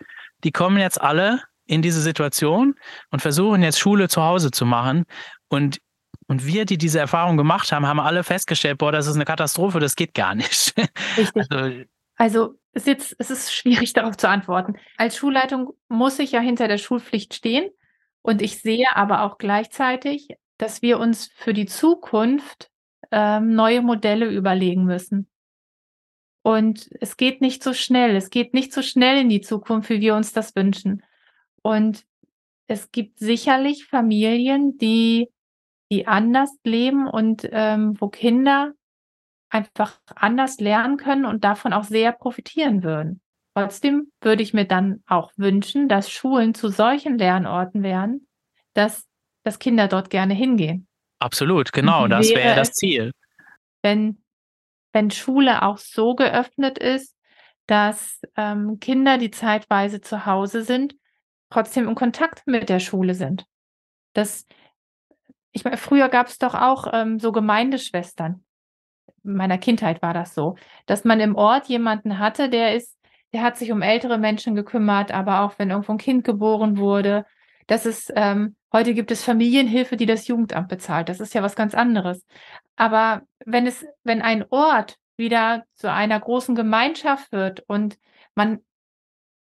die 0.45 0.51
kommen 0.51 0.79
jetzt 0.79 0.99
alle 0.99 1.43
in 1.67 1.83
diese 1.83 2.01
Situation 2.01 2.75
und 3.11 3.21
versuchen 3.21 3.63
jetzt 3.63 3.79
Schule 3.79 4.09
zu 4.09 4.23
Hause 4.23 4.51
zu 4.51 4.65
machen. 4.65 5.05
Und, 5.49 5.79
und 6.27 6.47
wir, 6.47 6.65
die 6.65 6.79
diese 6.79 7.01
Erfahrung 7.01 7.37
gemacht 7.37 7.71
haben, 7.71 7.87
haben 7.87 8.01
alle 8.01 8.25
festgestellt, 8.25 8.79
boah, 8.79 8.93
das 8.93 9.07
ist 9.07 9.17
eine 9.17 9.27
Katastrophe, 9.27 9.79
das 9.79 9.95
geht 9.95 10.15
gar 10.15 10.35
nicht. 10.35 10.75
Richtig. 11.19 11.45
Also, 11.51 11.85
also 12.21 12.59
ist 12.75 12.87
jetzt, 12.87 13.17
es 13.19 13.31
ist 13.31 13.51
schwierig 13.51 13.93
darauf 13.95 14.17
zu 14.19 14.29
antworten. 14.29 14.77
Als 14.99 15.17
Schulleitung 15.17 15.73
muss 15.89 16.19
ich 16.19 16.33
ja 16.33 16.41
hinter 16.41 16.69
der 16.69 16.77
Schulpflicht 16.77 17.33
stehen. 17.33 17.71
Und 18.21 18.43
ich 18.43 18.61
sehe 18.61 18.95
aber 18.95 19.23
auch 19.23 19.39
gleichzeitig, 19.39 20.29
dass 20.59 20.83
wir 20.83 20.99
uns 20.99 21.31
für 21.35 21.55
die 21.55 21.65
Zukunft 21.65 22.71
ähm, 23.11 23.55
neue 23.55 23.81
Modelle 23.81 24.27
überlegen 24.29 24.85
müssen. 24.85 25.31
Und 26.43 26.91
es 27.01 27.17
geht 27.17 27.41
nicht 27.41 27.65
so 27.65 27.73
schnell. 27.73 28.15
Es 28.15 28.29
geht 28.29 28.53
nicht 28.53 28.75
so 28.75 28.83
schnell 28.83 29.23
in 29.23 29.31
die 29.31 29.41
Zukunft, 29.41 29.89
wie 29.89 30.03
wir 30.03 30.15
uns 30.15 30.35
das 30.35 30.55
wünschen. 30.55 31.03
Und 31.63 32.05
es 32.67 32.93
gibt 32.93 33.19
sicherlich 33.19 33.87
Familien, 33.87 34.77
die, 34.77 35.31
die 35.91 36.07
anders 36.07 36.55
leben 36.65 37.09
und 37.09 37.49
ähm, 37.51 37.99
wo 37.99 38.09
Kinder 38.09 38.75
einfach 39.51 40.01
anders 40.15 40.61
lernen 40.61 40.97
können 40.97 41.27
und 41.27 41.45
davon 41.45 41.73
auch 41.73 41.85
sehr 41.85 42.13
profitieren 42.13 42.83
würden. 42.83 43.21
Trotzdem 43.55 44.13
würde 44.21 44.43
ich 44.43 44.55
mir 44.55 44.65
dann 44.65 45.03
auch 45.07 45.33
wünschen, 45.37 45.89
dass 45.89 46.11
Schulen 46.11 46.55
zu 46.55 46.69
solchen 46.69 47.19
Lernorten 47.19 47.83
wären, 47.83 48.27
dass, 48.75 49.07
dass 49.43 49.59
Kinder 49.59 49.89
dort 49.89 50.09
gerne 50.09 50.35
hingehen. 50.35 50.87
Absolut, 51.19 51.73
genau, 51.73 52.07
das 52.09 52.31
wäre 52.31 52.55
das 52.55 52.73
Ziel. 52.73 53.11
Wenn, 53.83 54.23
wenn 54.93 55.11
Schule 55.11 55.63
auch 55.63 55.79
so 55.79 56.15
geöffnet 56.15 56.79
ist, 56.79 57.17
dass 57.67 58.21
ähm, 58.37 58.79
Kinder, 58.81 59.19
die 59.19 59.31
zeitweise 59.31 60.01
zu 60.01 60.27
Hause 60.27 60.63
sind, 60.63 60.95
trotzdem 61.51 61.89
in 61.89 61.95
Kontakt 61.95 62.47
mit 62.47 62.69
der 62.69 62.81
Schule 62.81 63.15
sind. 63.15 63.45
Das, 64.13 64.47
ich 65.53 65.65
meine, 65.65 65.77
früher 65.77 66.09
gab 66.09 66.29
es 66.29 66.39
doch 66.39 66.55
auch 66.55 66.89
ähm, 66.93 67.19
so 67.19 67.33
Gemeindeschwestern 67.33 68.45
meiner 69.23 69.59
Kindheit 69.59 70.03
war 70.03 70.15
das 70.15 70.35
so, 70.35 70.57
dass 70.87 71.05
man 71.05 71.21
im 71.21 71.37
Ort 71.37 71.67
jemanden 71.69 72.19
hatte, 72.19 72.49
der 72.49 72.75
ist, 72.75 72.97
der 73.33 73.43
hat 73.43 73.57
sich 73.57 73.73
um 73.73 73.83
ältere 73.83 74.19
Menschen 74.19 74.55
gekümmert, 74.55 75.13
aber 75.13 75.41
auch 75.41 75.59
wenn 75.59 75.71
irgendwo 75.71 75.93
ein 75.93 75.99
Kind 75.99 76.25
geboren 76.25 76.79
wurde. 76.79 77.25
Das 77.67 77.87
ist, 77.87 78.13
ähm, 78.17 78.57
heute 78.73 78.95
gibt 78.95 79.11
es 79.11 79.23
Familienhilfe, 79.23 79.97
die 79.97 80.07
das 80.07 80.27
Jugendamt 80.27 80.69
bezahlt. 80.69 81.09
Das 81.09 81.21
ist 81.21 81.35
ja 81.35 81.43
was 81.43 81.55
ganz 81.55 81.75
anderes. 81.75 82.25
Aber 82.77 83.23
wenn 83.45 83.67
es, 83.67 83.87
wenn 84.03 84.23
ein 84.23 84.45
Ort 84.51 84.97
wieder 85.17 85.65
zu 85.75 85.93
einer 85.93 86.19
großen 86.19 86.55
Gemeinschaft 86.55 87.31
wird 87.31 87.61
und 87.69 87.99
man 88.35 88.61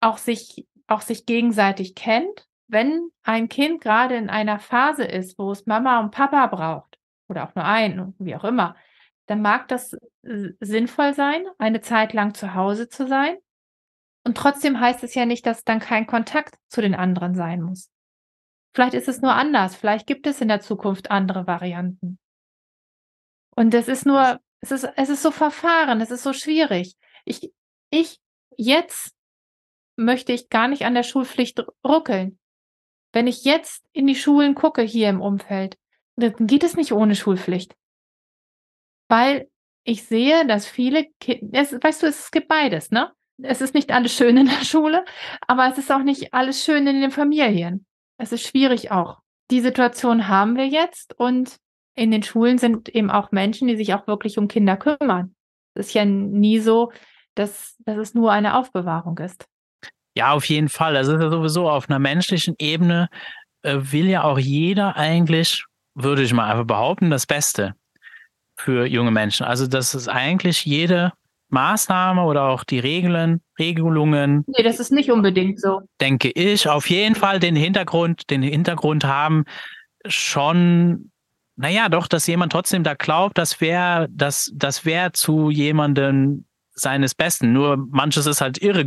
auch 0.01 0.19
sich, 0.19 0.67
auch 0.87 1.03
sich 1.03 1.27
gegenseitig 1.27 1.95
kennt, 1.95 2.49
wenn 2.69 3.11
ein 3.23 3.49
Kind 3.49 3.81
gerade 3.81 4.17
in 4.17 4.31
einer 4.31 4.59
Phase 4.59 5.05
ist, 5.05 5.39
wo 5.39 5.51
es 5.53 5.67
Mama 5.67 6.01
und 6.01 6.11
Papa 6.11 6.47
braucht 6.47 6.99
oder 7.29 7.45
auch 7.45 7.55
nur 7.55 7.65
einen, 7.65 8.15
wie 8.19 8.35
auch 8.35 8.45
immer, 8.45 8.77
dann 9.29 9.43
mag 9.43 9.69
das 9.69 9.95
sinnvoll 10.23 11.15
sein, 11.15 11.45
eine 11.59 11.81
Zeit 11.81 12.15
lang 12.15 12.35
zu 12.35 12.55
Hause 12.55 12.89
zu 12.89 13.07
sein. 13.07 13.37
Und 14.25 14.37
trotzdem 14.37 14.81
heißt 14.81 15.05
es 15.05 15.15
ja 15.15 15.27
nicht, 15.27 15.47
dass 15.47 15.65
dann 15.65 15.81
kein 15.81 16.07
Kontakt 16.07 16.57
zu 16.69 16.81
den 16.81 16.95
anderen 16.95 17.35
sein 17.35 17.63
muss. 17.63 17.91
Vielleicht 18.75 18.95
ist 18.95 19.09
es 19.09 19.21
nur 19.21 19.35
anders. 19.35 19.77
Vielleicht 19.77 20.07
gibt 20.07 20.27
es 20.27 20.41
in 20.41 20.49
der 20.49 20.61
Zukunft 20.61 21.11
andere 21.11 21.47
Varianten. 21.47 22.19
Und 23.55 23.75
es 23.75 23.89
ist 23.89 24.07
nur, 24.07 24.41
es 24.61 24.71
ist, 24.71 24.89
es 24.97 25.09
ist 25.11 25.23
so 25.23 25.31
verfahren, 25.31 26.01
es 26.01 26.11
ist 26.11 26.23
so 26.23 26.33
schwierig. 26.33 26.97
Ich, 27.25 27.53
ich, 27.91 28.21
jetzt 28.57 29.15
möchte 29.97 30.33
ich 30.33 30.49
gar 30.49 30.69
nicht 30.69 30.85
an 30.85 30.95
der 30.95 31.03
Schulpflicht 31.03 31.63
ruckeln. 31.87 32.39
Wenn 33.13 33.27
ich 33.27 33.45
jetzt 33.45 33.85
in 33.93 34.07
die 34.07 34.15
Schulen 34.15 34.55
gucke 34.55 34.83
hier 34.83 35.11
im 35.11 35.21
Umfeld, 35.21 35.77
dann 36.17 36.47
geht 36.47 36.65
es 36.65 36.77
nicht 36.77 36.93
ohne 36.93 37.15
Schulpflicht. 37.15 37.75
Weil 39.09 39.49
ich 39.85 40.05
sehe, 40.05 40.47
dass 40.47 40.67
viele 40.67 41.07
Kinder, 41.21 41.61
weißt 41.61 42.03
du, 42.03 42.07
es 42.07 42.31
gibt 42.31 42.49
beides, 42.49 42.91
ne? 42.91 43.13
Es 43.43 43.61
ist 43.61 43.75
nicht 43.75 43.93
alles 43.93 44.13
schön 44.13 44.37
in 44.37 44.47
der 44.47 44.53
Schule, 44.65 45.05
aber 45.47 45.69
es 45.69 45.79
ist 45.79 45.91
auch 45.91 46.03
nicht 46.03 46.35
alles 46.35 46.65
schön 46.65 46.87
in 46.87 47.01
den 47.01 47.11
Familien. 47.11 47.87
Es 48.19 48.33
ist 48.33 48.47
schwierig 48.47 48.91
auch. 48.91 49.21
Die 49.51 49.61
Situation 49.61 50.29
haben 50.29 50.57
wir 50.57 50.67
jetzt 50.67 51.15
und 51.19 51.57
in 51.95 52.11
den 52.11 52.23
Schulen 52.23 52.59
sind 52.59 52.89
eben 52.91 53.11
auch 53.11 53.33
Menschen, 53.33 53.67
die 53.67 53.77
sich 53.77 53.95
auch 53.95 54.07
wirklich 54.07 54.39
um 54.39 54.47
Kinder 54.47 54.77
kümmern. 54.77 55.35
Es 55.75 55.87
ist 55.87 55.95
ja 55.95 56.05
nie 56.05 56.59
so, 56.59 56.93
dass, 57.35 57.77
dass 57.81 57.97
es 57.97 58.15
nur 58.15 58.31
eine 58.33 58.57
Aufbewahrung 58.57 59.19
ist. 59.19 59.47
Ja, 60.15 60.33
auf 60.33 60.45
jeden 60.47 60.69
Fall. 60.69 60.95
Das 60.95 61.09
ist 61.09 61.21
ja 61.21 61.31
sowieso 61.31 61.71
auf 61.71 61.89
einer 61.89 61.99
menschlichen 61.99 62.57
Ebene 62.59 63.09
äh, 63.63 63.79
will 63.81 64.07
ja 64.07 64.25
auch 64.25 64.39
jeder 64.39 64.97
eigentlich, 64.97 65.65
würde 65.95 66.23
ich 66.23 66.33
mal 66.33 66.51
einfach 66.51 66.67
behaupten, 66.67 67.11
das 67.11 67.27
Beste 67.27 67.75
für 68.59 68.87
junge 68.87 69.11
Menschen. 69.11 69.47
Also 69.47 69.67
das 69.67 69.95
ist 69.95 70.09
eigentlich 70.09 70.65
jede 70.65 71.13
Maßnahme 71.51 72.23
oder 72.23 72.45
auch 72.45 72.65
die 72.65 72.79
Regeln, 72.79 73.41
Regelungen. 73.59 74.45
Nee, 74.47 74.63
das 74.63 74.81
ist 74.81 74.93
nicht 74.93 75.11
unbedingt 75.11 75.61
so. 75.61 75.81
Denke 76.01 76.31
ich, 76.31 76.69
auf 76.69 76.91
jeden 76.91 77.15
Fall 77.15 77.41
den 77.41 77.57
Hintergrund, 77.57 78.29
den 78.31 78.43
Hintergrund 78.43 79.05
haben, 79.05 79.45
schon, 80.07 81.11
naja, 81.57 81.89
doch, 81.89 82.07
dass 82.07 82.27
jemand 82.27 82.53
trotzdem 82.53 82.85
da 82.85 82.95
glaubt, 82.95 83.39
das 83.39 83.61
wäre, 83.61 84.09
das, 84.11 84.53
das 84.55 84.85
wäre 84.85 85.13
zu 85.13 85.51
jemandem 85.51 86.45
seines 86.75 87.15
Besten. 87.15 87.53
Nur 87.53 87.77
manches 87.91 88.27
ist 88.27 88.41
halt 88.41 88.63
irre, 88.63 88.85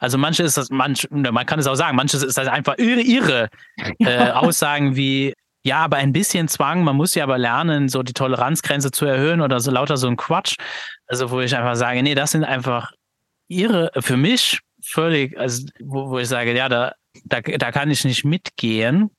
also 0.00 0.18
manches 0.18 0.46
ist 0.46 0.56
das, 0.56 0.70
manch, 0.70 1.06
man 1.10 1.46
kann 1.46 1.58
es 1.58 1.66
auch 1.66 1.74
sagen, 1.74 1.96
manches 1.96 2.22
ist 2.22 2.38
halt 2.38 2.48
einfach 2.48 2.76
irre, 2.78 3.02
irre 3.02 3.48
äh, 3.98 4.30
Aussagen 4.30 4.96
wie, 4.96 5.34
ja, 5.64 5.78
aber 5.78 5.96
ein 5.96 6.12
bisschen 6.12 6.48
Zwang, 6.48 6.84
man 6.84 6.96
muss 6.96 7.14
ja 7.14 7.24
aber 7.24 7.38
lernen, 7.38 7.88
so 7.88 8.02
die 8.02 8.12
Toleranzgrenze 8.12 8.90
zu 8.90 9.04
erhöhen 9.06 9.40
oder 9.40 9.60
so 9.60 9.70
lauter 9.70 9.96
so 9.96 10.06
ein 10.06 10.16
Quatsch. 10.16 10.56
Also, 11.06 11.30
wo 11.30 11.40
ich 11.40 11.54
einfach 11.56 11.76
sage, 11.76 12.02
nee, 12.02 12.14
das 12.14 12.32
sind 12.32 12.44
einfach 12.44 12.92
ihre, 13.48 13.90
für 13.98 14.16
mich 14.16 14.60
völlig, 14.82 15.38
also, 15.38 15.66
wo, 15.80 16.10
wo 16.10 16.18
ich 16.18 16.28
sage, 16.28 16.56
ja, 16.56 16.68
da, 16.68 16.92
da, 17.24 17.40
da 17.40 17.72
kann 17.72 17.90
ich 17.90 18.04
nicht 18.04 18.24
mitgehen. 18.24 19.10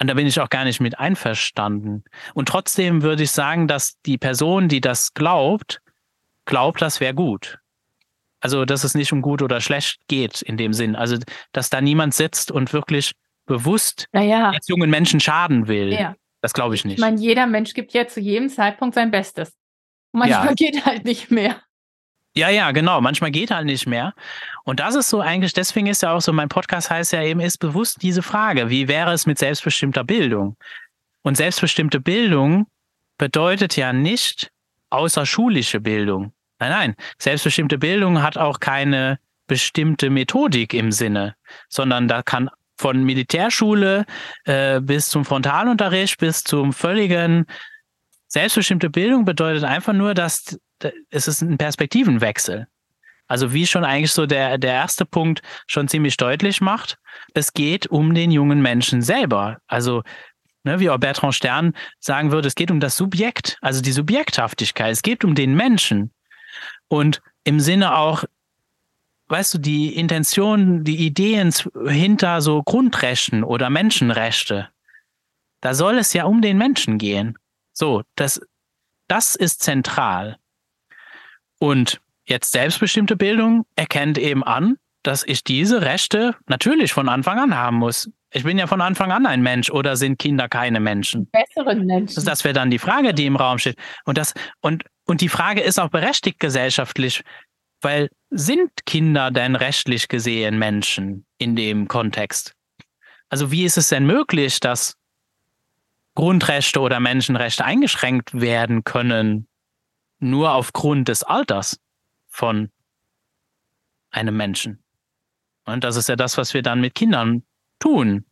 Und 0.00 0.06
da 0.06 0.14
bin 0.14 0.26
ich 0.26 0.40
auch 0.40 0.48
gar 0.48 0.64
nicht 0.64 0.80
mit 0.80 0.98
einverstanden. 0.98 2.04
Und 2.32 2.48
trotzdem 2.48 3.02
würde 3.02 3.22
ich 3.22 3.32
sagen, 3.32 3.68
dass 3.68 4.00
die 4.06 4.16
Person, 4.16 4.68
die 4.68 4.80
das 4.80 5.12
glaubt, 5.12 5.80
glaubt, 6.46 6.80
das 6.80 7.00
wäre 7.00 7.14
gut. 7.14 7.58
Also, 8.40 8.64
dass 8.64 8.84
es 8.84 8.94
nicht 8.94 9.12
um 9.12 9.20
gut 9.20 9.42
oder 9.42 9.60
schlecht 9.60 10.00
geht 10.08 10.40
in 10.40 10.56
dem 10.56 10.72
Sinn. 10.72 10.96
Also, 10.96 11.18
dass 11.52 11.68
da 11.68 11.80
niemand 11.80 12.14
sitzt 12.14 12.50
und 12.50 12.72
wirklich 12.72 13.12
bewusst 13.50 14.06
naja. 14.12 14.52
jetzt 14.52 14.68
jungen 14.68 14.90
Menschen 14.90 15.18
schaden 15.18 15.66
will. 15.66 15.92
Ja. 15.92 16.14
Das 16.40 16.54
glaube 16.54 16.76
ich 16.76 16.84
nicht. 16.84 16.94
Ich 16.94 17.00
meine, 17.00 17.20
jeder 17.20 17.46
Mensch 17.46 17.74
gibt 17.74 17.92
ja 17.92 18.06
zu 18.06 18.20
jedem 18.20 18.48
Zeitpunkt 18.48 18.94
sein 18.94 19.10
Bestes. 19.10 19.52
manchmal 20.12 20.46
ja. 20.46 20.52
geht 20.56 20.86
halt 20.86 21.04
nicht 21.04 21.32
mehr. 21.32 21.56
Ja, 22.36 22.48
ja, 22.48 22.70
genau. 22.70 23.00
Manchmal 23.00 23.32
geht 23.32 23.50
halt 23.50 23.66
nicht 23.66 23.88
mehr. 23.88 24.14
Und 24.62 24.78
das 24.78 24.94
ist 24.94 25.10
so 25.10 25.20
eigentlich, 25.20 25.52
deswegen 25.52 25.88
ist 25.88 26.02
ja 26.02 26.12
auch 26.12 26.20
so, 26.20 26.32
mein 26.32 26.48
Podcast 26.48 26.90
heißt 26.90 27.12
ja 27.12 27.24
eben, 27.24 27.40
ist 27.40 27.58
bewusst 27.58 28.02
diese 28.02 28.22
Frage, 28.22 28.70
wie 28.70 28.86
wäre 28.86 29.12
es 29.12 29.26
mit 29.26 29.36
selbstbestimmter 29.38 30.04
Bildung? 30.04 30.56
Und 31.22 31.36
selbstbestimmte 31.36 31.98
Bildung 31.98 32.68
bedeutet 33.18 33.76
ja 33.76 33.92
nicht 33.92 34.52
außerschulische 34.90 35.80
Bildung. 35.80 36.32
Nein, 36.60 36.70
nein. 36.70 36.96
Selbstbestimmte 37.18 37.78
Bildung 37.78 38.22
hat 38.22 38.38
auch 38.38 38.60
keine 38.60 39.18
bestimmte 39.48 40.08
Methodik 40.08 40.72
im 40.72 40.92
Sinne, 40.92 41.34
sondern 41.68 42.06
da 42.06 42.22
kann 42.22 42.48
von 42.80 43.04
Militärschule 43.04 44.06
äh, 44.44 44.80
bis 44.80 45.08
zum 45.10 45.24
Frontalunterricht 45.24 46.18
bis 46.18 46.42
zum 46.42 46.72
völligen 46.72 47.46
selbstbestimmte 48.26 48.90
Bildung 48.90 49.24
bedeutet 49.24 49.64
einfach 49.64 49.92
nur, 49.92 50.14
dass 50.14 50.58
es 51.10 51.28
ist 51.28 51.42
ein 51.42 51.58
Perspektivenwechsel. 51.58 52.66
Also 53.28 53.52
wie 53.52 53.66
schon 53.66 53.84
eigentlich 53.84 54.12
so 54.12 54.26
der, 54.26 54.56
der 54.56 54.72
erste 54.72 55.04
Punkt 55.04 55.42
schon 55.66 55.88
ziemlich 55.88 56.16
deutlich 56.16 56.60
macht, 56.60 56.96
es 57.34 57.52
geht 57.52 57.86
um 57.86 58.14
den 58.14 58.30
jungen 58.30 58.62
Menschen 58.62 59.02
selber. 59.02 59.58
Also 59.66 60.02
ne, 60.64 60.80
wie 60.80 60.90
auch 60.90 60.98
Bertrand 60.98 61.34
Stern 61.34 61.74
sagen 61.98 62.32
würde, 62.32 62.48
es 62.48 62.54
geht 62.54 62.70
um 62.70 62.80
das 62.80 62.96
Subjekt, 62.96 63.58
also 63.60 63.82
die 63.82 63.92
Subjekthaftigkeit. 63.92 64.92
Es 64.92 65.02
geht 65.02 65.22
um 65.22 65.34
den 65.34 65.54
Menschen. 65.54 66.12
Und 66.88 67.20
im 67.44 67.60
Sinne 67.60 67.94
auch 67.96 68.24
weißt 69.30 69.54
du, 69.54 69.58
die 69.58 69.94
Intention, 69.96 70.84
die 70.84 71.06
Ideen 71.06 71.52
hinter 71.86 72.40
so 72.40 72.62
Grundrechten 72.62 73.44
oder 73.44 73.70
Menschenrechte, 73.70 74.68
da 75.60 75.74
soll 75.74 75.98
es 75.98 76.12
ja 76.12 76.24
um 76.24 76.42
den 76.42 76.58
Menschen 76.58 76.98
gehen. 76.98 77.38
So, 77.72 78.02
das, 78.16 78.40
das 79.08 79.34
ist 79.34 79.62
zentral. 79.62 80.36
Und 81.58 82.00
jetzt 82.24 82.52
selbstbestimmte 82.52 83.16
Bildung 83.16 83.66
erkennt 83.76 84.18
eben 84.18 84.42
an, 84.42 84.76
dass 85.02 85.24
ich 85.24 85.44
diese 85.44 85.82
Rechte 85.82 86.36
natürlich 86.46 86.92
von 86.92 87.08
Anfang 87.08 87.38
an 87.38 87.56
haben 87.56 87.76
muss. 87.76 88.10
Ich 88.32 88.44
bin 88.44 88.58
ja 88.58 88.66
von 88.66 88.80
Anfang 88.80 89.10
an 89.10 89.26
ein 89.26 89.42
Mensch 89.42 89.70
oder 89.70 89.96
sind 89.96 90.18
Kinder 90.18 90.48
keine 90.48 90.78
Menschen? 90.78 91.28
Besseren 91.30 91.84
Menschen. 91.84 92.24
Das 92.24 92.44
wäre 92.44 92.54
dann 92.54 92.70
die 92.70 92.78
Frage, 92.78 93.12
die 93.12 93.26
im 93.26 93.36
Raum 93.36 93.58
steht. 93.58 93.76
Und 94.04 94.18
das, 94.18 94.34
und, 94.60 94.84
und 95.04 95.20
die 95.20 95.28
Frage 95.28 95.60
ist 95.60 95.80
auch 95.80 95.88
berechtigt 95.88 96.38
gesellschaftlich. 96.38 97.24
Weil 97.80 98.10
sind 98.30 98.84
Kinder 98.86 99.30
denn 99.30 99.56
rechtlich 99.56 100.08
gesehen 100.08 100.58
Menschen 100.58 101.26
in 101.38 101.56
dem 101.56 101.88
Kontext? 101.88 102.54
Also 103.28 103.50
wie 103.50 103.64
ist 103.64 103.78
es 103.78 103.88
denn 103.88 104.06
möglich, 104.06 104.60
dass 104.60 104.96
Grundrechte 106.14 106.80
oder 106.80 107.00
Menschenrechte 107.00 107.64
eingeschränkt 107.64 108.38
werden 108.40 108.84
können, 108.84 109.46
nur 110.18 110.52
aufgrund 110.52 111.08
des 111.08 111.22
Alters 111.22 111.80
von 112.28 112.70
einem 114.10 114.36
Menschen? 114.36 114.82
Und 115.64 115.84
das 115.84 115.96
ist 115.96 116.08
ja 116.08 116.16
das, 116.16 116.36
was 116.36 116.52
wir 116.52 116.62
dann 116.62 116.80
mit 116.80 116.94
Kindern 116.94 117.44
tun. 117.78 118.24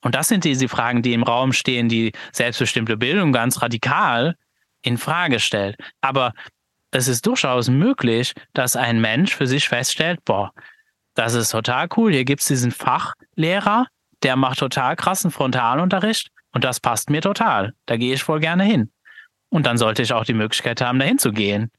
Und 0.00 0.14
das 0.14 0.28
sind 0.28 0.44
diese 0.44 0.68
Fragen, 0.68 1.02
die 1.02 1.14
im 1.14 1.22
Raum 1.22 1.52
stehen, 1.52 1.88
die 1.88 2.12
selbstbestimmte 2.32 2.96
Bildung 2.96 3.32
ganz 3.32 3.62
radikal 3.62 4.36
in 4.82 4.98
Frage 4.98 5.40
stellt. 5.40 5.76
Aber 6.00 6.34
es 6.92 7.08
ist 7.08 7.26
durchaus 7.26 7.68
möglich, 7.68 8.34
dass 8.52 8.76
ein 8.76 9.00
Mensch 9.00 9.34
für 9.34 9.46
sich 9.46 9.68
feststellt, 9.68 10.24
boah, 10.24 10.52
das 11.14 11.34
ist 11.34 11.50
total 11.50 11.88
cool, 11.96 12.12
hier 12.12 12.24
gibt's 12.24 12.46
diesen 12.46 12.70
Fachlehrer, 12.70 13.86
der 14.22 14.36
macht 14.36 14.58
total 14.58 14.96
krassen 14.96 15.30
Frontalunterricht 15.30 16.30
und 16.52 16.64
das 16.64 16.80
passt 16.80 17.10
mir 17.10 17.20
total. 17.20 17.74
Da 17.86 17.96
gehe 17.96 18.14
ich 18.14 18.22
voll 18.22 18.40
gerne 18.40 18.64
hin. 18.64 18.92
Und 19.48 19.66
dann 19.66 19.76
sollte 19.76 20.02
ich 20.02 20.12
auch 20.12 20.24
die 20.24 20.34
Möglichkeit 20.34 20.80
haben, 20.80 20.98
dahin 20.98 21.18
zu 21.18 21.32
gehen. 21.32 21.70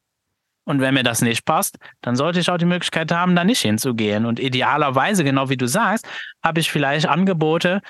Und 0.65 0.80
wenn 0.80 0.94
mir 0.94 1.03
das 1.03 1.22
nicht 1.22 1.45
passt, 1.45 1.77
dann 2.02 2.15
sollte 2.15 2.40
ich 2.40 2.49
auch 2.49 2.57
die 2.57 2.65
Möglichkeit 2.65 3.11
haben, 3.11 3.35
da 3.35 3.44
nicht 3.44 3.61
hinzugehen. 3.61 4.26
Und 4.26 4.40
idealerweise, 4.40 5.23
genau 5.23 5.49
wie 5.49 5.57
du 5.57 5.68
sagst, 5.68 6.07
habe 6.44 6.60
ich 6.60 6.72
vielleicht 6.72 7.07
Angebote, 7.07 7.81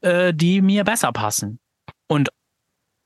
äh, 0.00 0.32
die 0.32 0.62
mir 0.62 0.84
besser 0.84 1.12
passen. 1.12 1.58
Und 2.06 2.30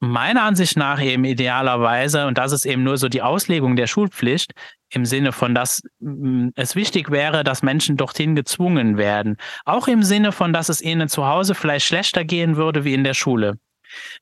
meiner 0.01 0.43
Ansicht 0.43 0.77
nach 0.77 1.03
eben 1.03 1.25
idealerweise, 1.25 2.27
und 2.27 2.39
das 2.39 2.53
ist 2.53 2.65
eben 2.67 2.85
nur 2.85 2.99
so 2.99 3.09
die 3.09 3.23
Auslegung 3.23 3.77
der 3.77 3.87
Schulpflicht, 3.87 4.53
im 4.91 5.05
Sinne 5.05 5.33
von, 5.33 5.55
dass 5.55 5.83
mm, 6.01 6.49
es 6.55 6.77
wichtig 6.77 7.11
wäre, 7.11 7.45
dass 7.45 7.63
Menschen 7.63 7.97
dorthin 7.97 8.35
gezwungen 8.35 8.97
werden. 8.97 9.37
Auch 9.65 9.89
im 9.89 10.03
Sinne 10.03 10.33
von, 10.33 10.53
dass 10.53 10.69
es 10.69 10.81
ihnen 10.81 11.09
zu 11.09 11.27
Hause 11.27 11.55
vielleicht 11.55 11.87
schlechter 11.87 12.25
gehen 12.25 12.57
würde 12.57 12.85
wie 12.85 12.95
in 12.95 13.05
der 13.05 13.15
Schule. 13.15 13.59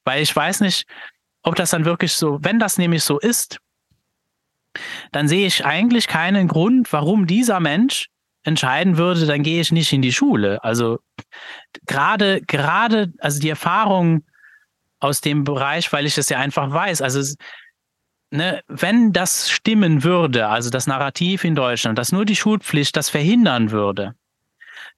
Weil 0.05 0.23
ich 0.23 0.35
weiß 0.35 0.61
nicht, 0.61 0.87
ob 1.43 1.55
das 1.55 1.71
dann 1.71 1.85
wirklich 1.85 2.13
so, 2.13 2.39
wenn 2.43 2.59
das 2.59 2.79
nämlich 2.79 3.05
so 3.05 3.19
ist, 3.19 3.59
dann 5.13 5.29
sehe 5.29 5.47
ich 5.47 5.65
eigentlich 5.65 6.09
keinen 6.09 6.49
Grund, 6.49 6.93
warum 6.93 7.27
dieser 7.27 7.61
Mensch 7.61 8.09
entscheiden 8.43 8.97
würde, 8.97 9.27
dann 9.27 9.43
gehe 9.43 9.61
ich 9.61 9.73
nicht 9.73 9.93
in 9.93 10.03
die 10.03 10.13
Schule. 10.13 10.63
Also 10.63 10.99
gerade, 11.87 12.41
gerade, 12.43 13.13
also 13.19 13.41
die 13.41 13.49
Erfahrung, 13.49 14.25
aus 15.01 15.21
dem 15.21 15.45
Bereich, 15.45 15.93
weil 15.93 16.07
ich 16.07 16.19
es 16.19 16.29
ja 16.29 16.39
einfach 16.39 16.71
weiß. 16.71 17.03
Also 17.03 17.35
ne, 18.31 18.63
wenn 18.69 19.13
das 19.13 19.51
stimmen 19.51 20.05
würde, 20.05 20.49
also 20.49 20.71
das 20.71 20.87
Narrativ 20.87 21.45
in 21.45 21.55
Deutschland, 21.55 21.99
dass 21.99 22.13
nur 22.13 22.25
die 22.25 22.37
Schulpflicht 22.37 22.97
das 22.97 23.11
verhindern 23.11 23.71
würde, 23.71 24.15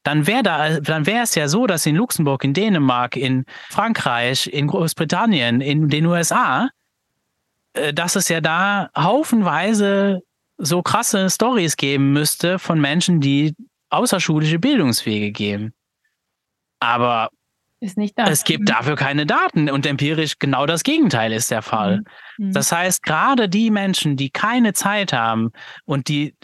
dann 0.02 0.26
wäre 0.26 0.42
da, 0.42 0.80
dann 0.80 1.06
wäre 1.06 1.24
es 1.24 1.34
ja 1.34 1.48
so, 1.48 1.66
dass 1.66 1.86
in 1.86 1.96
Luxemburg, 1.96 2.44
in 2.44 2.54
Dänemark, 2.54 3.16
in 3.16 3.44
Frankreich, 3.68 4.46
in 4.46 4.68
Großbritannien, 4.68 5.60
in 5.60 5.88
den 5.88 6.06
USA, 6.06 6.70
äh, 7.74 7.92
dass 7.92 8.16
es 8.16 8.28
ja 8.28 8.40
da 8.40 8.90
haufenweise 8.96 10.22
so 10.56 10.82
krasse 10.82 11.30
Stories 11.30 11.76
geben 11.76 12.12
müsste 12.12 12.58
von 12.58 12.80
Menschen, 12.80 13.20
die 13.20 13.54
außerschulische 13.90 14.58
Bildungswege 14.58 15.30
geben. 15.30 15.72
Aber 16.80 17.30
es 17.80 18.44
gibt 18.44 18.62
mhm. 18.62 18.66
dafür 18.66 18.96
keine 18.96 19.24
Daten 19.24 19.70
und 19.70 19.86
empirisch 19.86 20.38
genau 20.38 20.66
das 20.66 20.82
Gegenteil 20.82 21.32
ist 21.32 21.50
der 21.50 21.62
Fall. 21.62 21.98
Mhm. 22.38 22.46
mhm. 22.46 22.52
Das 22.52 22.72
heißt, 22.72 23.02
gerade 23.02 23.48
die 23.48 23.70
Menschen, 23.70 24.16
die 24.16 24.30
keine 24.30 24.72
Zeit 24.72 25.12
haben 25.12 25.52
und 25.84 26.08
die 26.08 26.34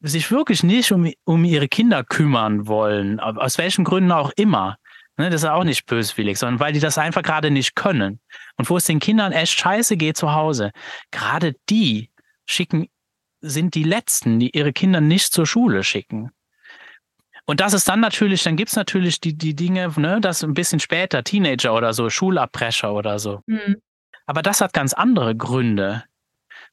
sich 0.00 0.30
wirklich 0.30 0.62
nicht 0.62 0.92
um, 0.92 1.10
um 1.24 1.44
ihre 1.44 1.68
Kinder 1.68 2.04
kümmern 2.04 2.66
wollen, 2.66 3.18
aus 3.18 3.58
welchen 3.58 3.84
Gründen 3.84 4.12
auch 4.12 4.30
immer, 4.36 4.76
ne, 5.16 5.30
das 5.30 5.42
ist 5.42 5.48
auch 5.48 5.64
nicht 5.64 5.86
böswillig, 5.86 6.38
sondern 6.38 6.60
weil 6.60 6.72
die 6.72 6.80
das 6.80 6.98
einfach 6.98 7.22
gerade 7.22 7.50
nicht 7.50 7.74
können. 7.74 8.20
Und 8.56 8.70
wo 8.70 8.76
es 8.76 8.84
den 8.84 9.00
Kindern 9.00 9.32
echt 9.32 9.58
scheiße 9.58 9.96
geht 9.96 10.16
zu 10.16 10.32
Hause, 10.32 10.70
gerade 11.10 11.54
die 11.68 12.10
schicken, 12.46 12.88
sind 13.40 13.74
die 13.74 13.84
Letzten, 13.84 14.38
die 14.38 14.50
ihre 14.56 14.72
Kinder 14.72 15.00
nicht 15.00 15.32
zur 15.32 15.46
Schule 15.46 15.84
schicken. 15.84 16.30
Und 17.48 17.60
das 17.60 17.72
ist 17.72 17.88
dann 17.88 18.00
natürlich, 18.00 18.42
dann 18.42 18.56
gibt's 18.56 18.76
natürlich 18.76 19.22
die, 19.22 19.32
die 19.32 19.56
Dinge, 19.56 19.90
ne, 19.96 20.20
das 20.20 20.44
ein 20.44 20.52
bisschen 20.52 20.80
später, 20.80 21.24
Teenager 21.24 21.72
oder 21.72 21.94
so, 21.94 22.10
Schulabbrecher 22.10 22.92
oder 22.92 23.18
so. 23.18 23.40
Mhm. 23.46 23.76
Aber 24.26 24.42
das 24.42 24.60
hat 24.60 24.74
ganz 24.74 24.92
andere 24.92 25.34
Gründe. 25.34 26.04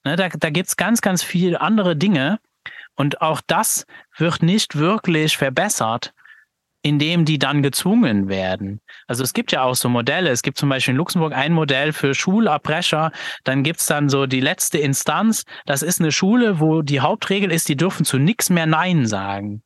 Ne, 0.03 0.17
da 0.17 0.27
da 0.27 0.49
gibt's 0.49 0.75
ganz, 0.75 0.99
ganz 0.99 1.23
viele 1.23 1.61
andere 1.61 1.95
Dinge. 1.95 2.39
Und 2.95 3.21
auch 3.21 3.39
das 3.47 3.85
wird 4.17 4.43
nicht 4.43 4.75
wirklich 4.75 5.37
verbessert, 5.37 6.11
indem 6.81 7.23
die 7.23 7.39
dann 7.39 7.63
gezwungen 7.63 8.27
werden. 8.27 8.81
Also 9.07 9.23
es 9.23 9.31
gibt 9.31 9.53
ja 9.53 9.63
auch 9.63 9.75
so 9.75 9.87
Modelle. 9.87 10.29
Es 10.29 10.41
gibt 10.41 10.57
zum 10.57 10.67
Beispiel 10.67 10.91
in 10.91 10.97
Luxemburg 10.97 11.31
ein 11.31 11.53
Modell 11.53 11.93
für 11.93 12.13
Schulabbrecher. 12.13 13.13
Dann 13.45 13.63
gibt's 13.63 13.85
dann 13.85 14.09
so 14.09 14.25
die 14.25 14.41
letzte 14.41 14.79
Instanz. 14.79 15.45
Das 15.65 15.83
ist 15.83 16.01
eine 16.01 16.11
Schule, 16.11 16.59
wo 16.59 16.81
die 16.81 16.99
Hauptregel 16.99 17.49
ist, 17.49 17.69
die 17.69 17.77
dürfen 17.77 18.03
zu 18.03 18.17
nichts 18.17 18.49
mehr 18.49 18.65
Nein 18.65 19.05
sagen. 19.05 19.61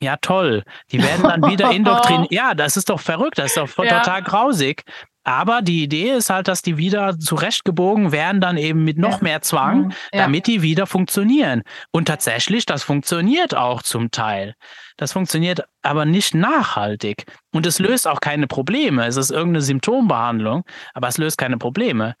Ja, 0.00 0.16
toll. 0.16 0.62
Die 0.92 1.02
werden 1.02 1.22
dann 1.22 1.50
wieder 1.50 1.70
indoktriniert. 1.72 2.32
Ja, 2.32 2.54
das 2.54 2.76
ist 2.76 2.88
doch 2.88 3.00
verrückt. 3.00 3.38
Das 3.38 3.46
ist 3.46 3.56
doch 3.56 3.84
ja. 3.84 3.98
total 3.98 4.22
grausig. 4.22 4.84
Aber 5.28 5.60
die 5.60 5.82
Idee 5.82 6.12
ist 6.12 6.30
halt, 6.30 6.48
dass 6.48 6.62
die 6.62 6.78
wieder 6.78 7.18
zurechtgebogen 7.18 8.12
werden, 8.12 8.40
dann 8.40 8.56
eben 8.56 8.82
mit 8.84 8.96
noch 8.96 9.20
mehr 9.20 9.42
Zwang, 9.42 9.88
mhm. 9.88 9.92
ja. 10.10 10.22
damit 10.22 10.46
die 10.46 10.62
wieder 10.62 10.86
funktionieren. 10.86 11.64
Und 11.90 12.06
tatsächlich, 12.06 12.64
das 12.64 12.82
funktioniert 12.82 13.54
auch 13.54 13.82
zum 13.82 14.10
Teil. 14.10 14.54
Das 14.96 15.12
funktioniert 15.12 15.64
aber 15.82 16.06
nicht 16.06 16.34
nachhaltig. 16.34 17.26
Und 17.52 17.66
es 17.66 17.78
löst 17.78 18.08
auch 18.08 18.20
keine 18.20 18.46
Probleme. 18.46 19.06
Es 19.06 19.16
ist 19.16 19.30
irgendeine 19.30 19.60
Symptombehandlung, 19.60 20.64
aber 20.94 21.08
es 21.08 21.18
löst 21.18 21.36
keine 21.36 21.58
Probleme. 21.58 22.14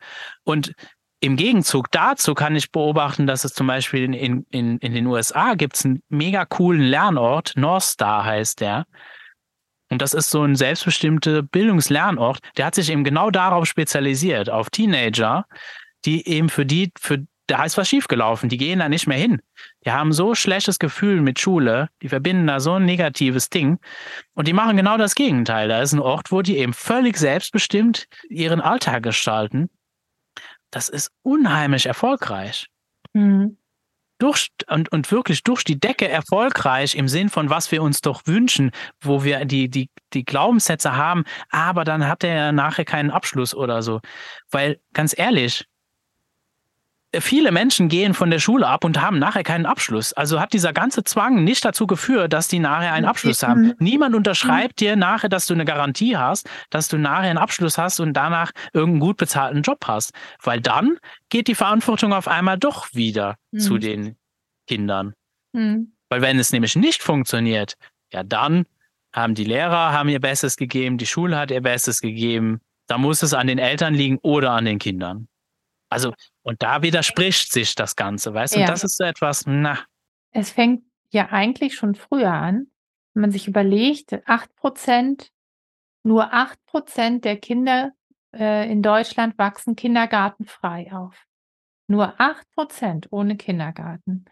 Und 0.44 0.74
im 1.20 1.36
Gegenzug 1.36 1.90
dazu 1.90 2.34
kann 2.34 2.54
ich 2.54 2.70
beobachten, 2.70 3.26
dass 3.26 3.44
es 3.44 3.52
zum 3.52 3.66
Beispiel 3.66 4.14
in, 4.14 4.46
in, 4.50 4.78
in 4.78 4.94
den 4.94 5.06
USA 5.06 5.54
gibt 5.54 5.76
es 5.76 5.84
einen 5.84 6.02
mega 6.08 6.44
coolen 6.44 6.82
Lernort, 6.82 7.54
North 7.56 7.82
Star 7.82 8.24
heißt 8.24 8.60
der. 8.60 8.86
Und 9.90 10.02
das 10.02 10.14
ist 10.14 10.30
so 10.30 10.42
ein 10.42 10.54
selbstbestimmter 10.54 11.42
Bildungslernort, 11.42 12.40
der 12.56 12.66
hat 12.66 12.74
sich 12.74 12.90
eben 12.90 13.04
genau 13.04 13.30
darauf 13.30 13.66
spezialisiert, 13.66 14.50
auf 14.50 14.70
Teenager, 14.70 15.46
die 16.04 16.28
eben 16.28 16.50
für 16.50 16.66
die, 16.66 16.92
für 17.00 17.26
da 17.46 17.64
ist 17.64 17.78
was 17.78 17.88
schiefgelaufen, 17.88 18.50
die 18.50 18.58
gehen 18.58 18.78
da 18.78 18.90
nicht 18.90 19.06
mehr 19.06 19.16
hin. 19.16 19.40
Die 19.86 19.90
haben 19.90 20.12
so 20.12 20.34
schlechtes 20.34 20.78
Gefühl 20.78 21.22
mit 21.22 21.40
Schule, 21.40 21.88
die 22.02 22.10
verbinden 22.10 22.46
da 22.46 22.60
so 22.60 22.74
ein 22.74 22.84
negatives 22.84 23.48
Ding 23.48 23.78
und 24.34 24.46
die 24.46 24.52
machen 24.52 24.76
genau 24.76 24.98
das 24.98 25.14
Gegenteil. 25.14 25.66
Da 25.68 25.80
ist 25.80 25.94
ein 25.94 26.00
Ort, 26.00 26.30
wo 26.30 26.42
die 26.42 26.58
eben 26.58 26.74
völlig 26.74 27.16
selbstbestimmt 27.16 28.06
ihren 28.28 28.60
Alltag 28.60 29.02
gestalten 29.02 29.70
das 30.70 30.88
ist 30.88 31.10
unheimlich 31.22 31.86
erfolgreich. 31.86 32.66
Mhm. 33.12 33.58
Durch, 34.20 34.48
und, 34.68 34.90
und 34.90 35.12
wirklich 35.12 35.44
durch 35.44 35.62
die 35.62 35.78
Decke 35.78 36.08
erfolgreich 36.08 36.96
im 36.96 37.06
Sinn 37.06 37.28
von, 37.28 37.50
was 37.50 37.70
wir 37.70 37.82
uns 37.82 38.00
doch 38.00 38.22
wünschen, 38.26 38.72
wo 39.00 39.22
wir 39.22 39.44
die, 39.44 39.68
die, 39.70 39.90
die 40.12 40.24
Glaubenssätze 40.24 40.96
haben, 40.96 41.22
aber 41.50 41.84
dann 41.84 42.08
hat 42.08 42.24
er 42.24 42.34
ja 42.34 42.52
nachher 42.52 42.84
keinen 42.84 43.12
Abschluss 43.12 43.54
oder 43.54 43.80
so. 43.80 44.00
Weil, 44.50 44.80
ganz 44.92 45.16
ehrlich, 45.16 45.66
viele 47.14 47.52
Menschen 47.52 47.88
gehen 47.88 48.12
von 48.12 48.30
der 48.30 48.38
Schule 48.38 48.66
ab 48.66 48.84
und 48.84 49.00
haben 49.00 49.18
nachher 49.18 49.42
keinen 49.42 49.66
Abschluss. 49.66 50.12
Also 50.12 50.40
hat 50.40 50.52
dieser 50.52 50.72
ganze 50.72 51.04
Zwang 51.04 51.42
nicht 51.42 51.64
dazu 51.64 51.86
geführt, 51.86 52.32
dass 52.32 52.48
die 52.48 52.58
nachher 52.58 52.92
einen 52.92 53.06
Abschluss 53.06 53.42
haben. 53.42 53.62
Mhm. 53.62 53.74
Niemand 53.78 54.14
unterschreibt 54.14 54.80
dir 54.80 54.94
nachher, 54.96 55.28
dass 55.28 55.46
du 55.46 55.54
eine 55.54 55.64
Garantie 55.64 56.16
hast, 56.16 56.48
dass 56.70 56.88
du 56.88 56.98
nachher 56.98 57.30
einen 57.30 57.38
Abschluss 57.38 57.78
hast 57.78 58.00
und 58.00 58.12
danach 58.12 58.52
irgendeinen 58.72 59.00
gut 59.00 59.16
bezahlten 59.16 59.62
Job 59.62 59.78
hast. 59.86 60.12
Weil 60.42 60.60
dann 60.60 60.98
geht 61.30 61.48
die 61.48 61.54
Verantwortung 61.54 62.12
auf 62.12 62.28
einmal 62.28 62.58
doch 62.58 62.92
wieder 62.92 63.36
mhm. 63.52 63.58
zu 63.58 63.78
den 63.78 64.16
Kindern. 64.66 65.14
Mhm. 65.52 65.94
Weil 66.10 66.20
wenn 66.20 66.38
es 66.38 66.52
nämlich 66.52 66.76
nicht 66.76 67.02
funktioniert, 67.02 67.74
ja 68.12 68.22
dann 68.22 68.66
haben 69.14 69.34
die 69.34 69.44
Lehrer 69.44 69.92
haben 69.92 70.10
ihr 70.10 70.20
Bestes 70.20 70.56
gegeben, 70.56 70.98
die 70.98 71.06
Schule 71.06 71.38
hat 71.38 71.50
ihr 71.50 71.62
Bestes 71.62 72.02
gegeben. 72.02 72.60
Da 72.86 72.98
muss 72.98 73.22
es 73.22 73.32
an 73.32 73.46
den 73.46 73.58
Eltern 73.58 73.94
liegen 73.94 74.18
oder 74.22 74.52
an 74.52 74.66
den 74.66 74.78
Kindern. 74.78 75.28
Also, 75.90 76.12
und 76.48 76.62
da 76.62 76.80
widerspricht 76.80 77.52
sich 77.52 77.74
das 77.74 77.94
Ganze, 77.94 78.32
weißt 78.32 78.54
du? 78.54 78.60
Ja. 78.60 78.64
Und 78.64 78.70
das 78.70 78.82
ist 78.82 78.96
so 78.96 79.04
etwas, 79.04 79.44
na. 79.46 79.80
Es 80.30 80.50
fängt 80.50 80.82
ja 81.10 81.28
eigentlich 81.30 81.74
schon 81.74 81.94
früher 81.94 82.32
an, 82.32 82.68
wenn 83.12 83.20
man 83.20 83.30
sich 83.30 83.48
überlegt, 83.48 84.18
8 84.26 84.56
Prozent, 84.56 85.28
nur 86.04 86.32
8 86.32 86.58
Prozent 86.64 87.26
der 87.26 87.36
Kinder 87.36 87.92
äh, 88.34 88.70
in 88.72 88.80
Deutschland 88.80 89.36
wachsen 89.36 89.76
kindergartenfrei 89.76 90.90
auf. 90.90 91.26
Nur 91.86 92.18
8 92.18 92.50
Prozent 92.52 93.08
ohne 93.10 93.36
Kindergarten. 93.36 94.24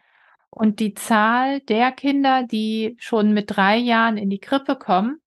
Und 0.49 0.81
die 0.81 0.95
Zahl 0.95 1.61
der 1.61 1.93
Kinder, 1.93 2.45
die 2.45 2.97
schon 2.99 3.35
mit 3.35 3.55
drei 3.55 3.77
Jahren 3.77 4.17
in 4.17 4.31
die 4.31 4.41
Krippe 4.41 4.77
kommen, 4.77 5.21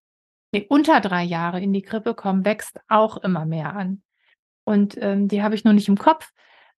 nee, 0.52 0.66
unter 0.68 1.02
drei 1.02 1.24
Jahre 1.24 1.61
in 1.61 1.72
die 1.72 1.84
Krippe 1.84 2.16
kommen, 2.16 2.45
wächst 2.45 2.80
auch 2.88 3.18
immer 3.18 3.45
mehr 3.45 3.76
an. 3.76 4.02
Und 4.64 4.98
ähm, 4.99 5.28
die 5.28 5.44
habe 5.44 5.53
ich 5.53 5.64
noch 5.64 5.74
nicht 5.74 5.88
im 5.88 5.99
Kopf. 5.99 6.32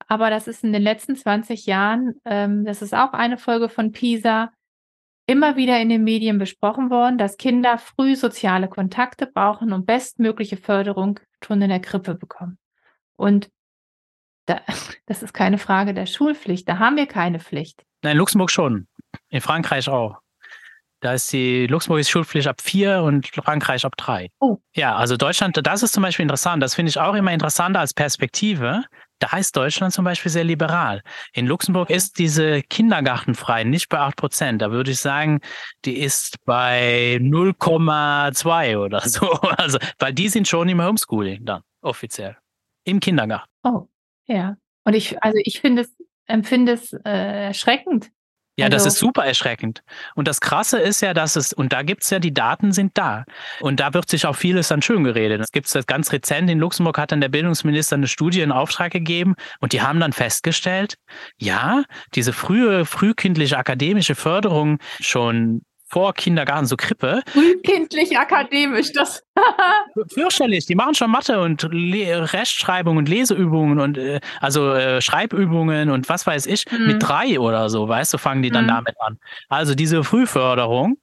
Aber 0.08 0.30
das 0.30 0.48
ist 0.48 0.64
in 0.64 0.74
den 0.74 0.82
letzten 0.82 1.16
20 1.16 1.66
Jahren, 1.66 2.16
ähm, 2.26 2.66
das 2.66 2.82
ist 2.82 2.94
auch 2.94 3.14
eine 3.14 3.38
Folge 3.38 3.70
von 3.70 3.92
PISA, 3.92 4.52
immer 5.28 5.56
wieder 5.56 5.80
in 5.80 5.90
den 5.90 6.04
Medien 6.04 6.38
besprochen 6.38 6.90
worden, 6.90 7.18
dass 7.18 7.38
Kinder 7.38 7.78
früh 7.78 8.16
soziale 8.16 8.68
Kontakte 8.68 9.28
brauchen 9.28 9.72
und 9.72 9.86
bestmögliche 9.86 10.58
Förderung 10.58 11.20
schon 11.44 11.62
in 11.62 11.70
der 11.70 11.80
Krippe 11.80 12.16
bekommen. 12.16 12.58
Und 13.16 13.50
da, 14.46 14.62
das 15.06 15.24
ist 15.24 15.34
keine 15.34 15.58
Frage 15.58 15.94
der 15.94 16.06
Schulpflicht. 16.06 16.68
Da 16.68 16.80
haben 16.80 16.98
wir 16.98 17.08
keine 17.08 17.40
Pflicht. 17.40 17.84
Nein, 18.04 18.18
Luxemburg 18.18 18.52
schon. 18.52 18.88
In 19.30 19.42
Frankreich 19.42 19.90
auch. 19.90 20.18
Da 21.02 21.14
ist 21.14 21.34
die 21.34 21.66
luxemburgische 21.66 22.12
Schulpflicht 22.12 22.48
ab 22.48 22.62
vier 22.62 23.02
und 23.02 23.28
Frankreich 23.28 23.86
ab 23.86 23.98
drei. 23.98 24.30
Oh. 24.40 24.58
Ja, 24.76 24.96
also 24.96 25.18
Deutschland, 25.18 25.60
das 25.66 25.82
ist 25.82 25.94
zum 25.94 26.04
Beispiel 26.04 26.24
interessant. 26.24 26.62
Das 26.62 26.76
finde 26.76 26.92
ich 26.92 27.00
auch 27.00 27.16
immer 27.16 27.34
interessanter 27.34 27.80
als 27.80 27.94
Perspektive. 27.94 28.84
Da 29.22 29.38
ist 29.38 29.56
Deutschland 29.56 29.94
zum 29.94 30.04
Beispiel 30.04 30.32
sehr 30.32 30.44
liberal. 30.44 31.04
In 31.34 31.46
Luxemburg 31.46 31.92
ist 31.92 32.18
diese 32.18 32.64
kindergartenfrei 32.64 33.64
nicht 33.64 33.88
bei 33.88 34.00
acht 34.00 34.16
Prozent. 34.16 34.64
Da 34.64 34.72
würde 34.72 34.90
ich 34.90 35.00
sagen, 35.00 35.42
die 35.86 36.00
ist 36.00 36.44
bei 36.44 37.20
0,2 37.22 38.78
oder 38.80 39.02
so. 39.08 39.30
Also, 39.30 39.78
weil 40.00 40.14
die 40.14 40.28
sind 40.28 40.48
schon 40.48 40.68
im 40.70 40.84
Homeschooling 40.84 41.46
dann 41.46 41.62
offiziell. 41.82 42.36
Im 42.84 43.00
Kindergarten. 43.00 43.48
Oh, 43.64 43.88
ja. 44.26 44.58
Und 44.86 44.96
ich, 44.96 45.22
also 45.22 45.38
ich 45.44 45.62
finde 45.62 45.84
es, 45.84 45.96
empfinde 46.26 46.72
es 46.72 46.92
äh, 46.92 47.46
erschreckend, 47.46 48.10
ja, 48.62 48.68
also, 48.68 48.78
das 48.78 48.94
ist 48.94 49.00
super 49.00 49.26
erschreckend. 49.26 49.84
Und 50.16 50.28
das 50.28 50.42
Krasse 50.42 50.80
ist 50.80 51.02
ja, 51.02 51.14
dass 51.14 51.36
es, 51.36 51.54
und 51.54 51.74
da 51.74 51.82
gibt 51.82 52.04
es 52.04 52.10
ja, 52.10 52.20
die 52.20 52.34
Daten 52.34 52.72
sind 52.72 52.98
da. 52.98 53.26
Und 53.60 53.80
da 53.80 53.94
wird 53.94 54.10
sich 54.10 54.26
auch 54.26 54.36
vieles 54.36 54.70
dann 54.70 54.82
schön 54.82 55.04
geredet. 55.04 55.42
Es 55.42 55.52
gibt 55.52 55.74
es 55.74 55.86
ganz 55.86 56.12
rezent, 56.12 56.50
in 56.50 56.60
Luxemburg 56.60 56.98
hat 56.98 57.12
dann 57.12 57.22
der 57.22 57.30
Bildungsminister 57.30 57.96
eine 57.96 58.08
Studie 58.08 58.42
in 58.42 58.52
Auftrag 58.52 58.92
gegeben 58.92 59.36
und 59.60 59.74
die 59.74 59.82
haben 59.82 60.00
dann 60.00 60.14
festgestellt, 60.14 60.96
ja, 61.38 61.84
diese 62.16 62.34
frühe, 62.34 62.86
frühkindliche 62.86 63.58
akademische 63.58 64.16
Förderung 64.16 64.80
schon 65.00 65.62
vor 65.92 66.14
Kindergarten, 66.14 66.66
so 66.66 66.78
Krippe. 66.78 67.22
Frühkindlich 67.28 68.18
akademisch, 68.18 68.94
das. 68.94 69.24
Fürchterlich, 70.14 70.66
die 70.66 70.76
machen 70.76 70.96
schon 70.96 71.12
Mathe 71.12 71.42
und 71.42 71.68
Le 71.72 72.32
Rechtschreibung 72.32 72.98
und 72.98 73.10
Leseübungen 73.10 73.80
und 73.80 73.98
äh, 73.98 74.22
also 74.40 74.74
äh, 74.74 75.02
Schreibübungen 75.02 75.90
und 75.90 76.08
was 76.08 76.26
weiß 76.26 76.46
ich, 76.46 76.66
mhm. 76.72 76.88
mit 76.88 77.04
drei 77.04 77.40
oder 77.40 77.70
so, 77.70 77.88
weißt 77.88 78.14
du, 78.14 78.18
fangen 78.18 78.42
die 78.42 78.52
dann 78.52 78.66
mhm. 78.66 78.70
damit 78.70 78.96
an. 79.02 79.18
Also 79.50 79.76
diese 79.76 80.04
Frühförderung, 80.04 80.98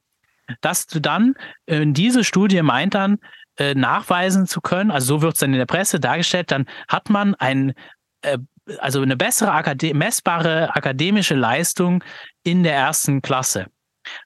dass 0.63 0.87
du 0.87 1.01
dann, 1.01 1.35
äh, 1.67 1.85
diese 1.87 2.25
Studie 2.25 2.63
meint 2.63 2.95
dann, 2.95 3.19
äh, 3.59 3.75
nachweisen 3.75 4.47
zu 4.47 4.63
können, 4.63 4.91
also 4.91 5.17
so 5.17 5.23
wird 5.23 5.35
es 5.35 5.41
dann 5.41 5.53
in 5.53 5.59
der 5.59 5.67
Presse 5.67 6.01
dargestellt, 6.01 6.51
dann 6.51 6.65
hat 6.89 7.11
man 7.11 7.35
ein 7.35 7.75
äh, 8.23 8.39
also 8.79 9.01
eine 9.01 9.17
bessere 9.17 9.53
Akade 9.53 9.95
messbare 9.95 10.75
akademische 10.75 11.35
Leistung 11.35 12.05
in 12.43 12.63
der 12.63 12.75
ersten 12.75 13.23
Klasse. 13.23 13.67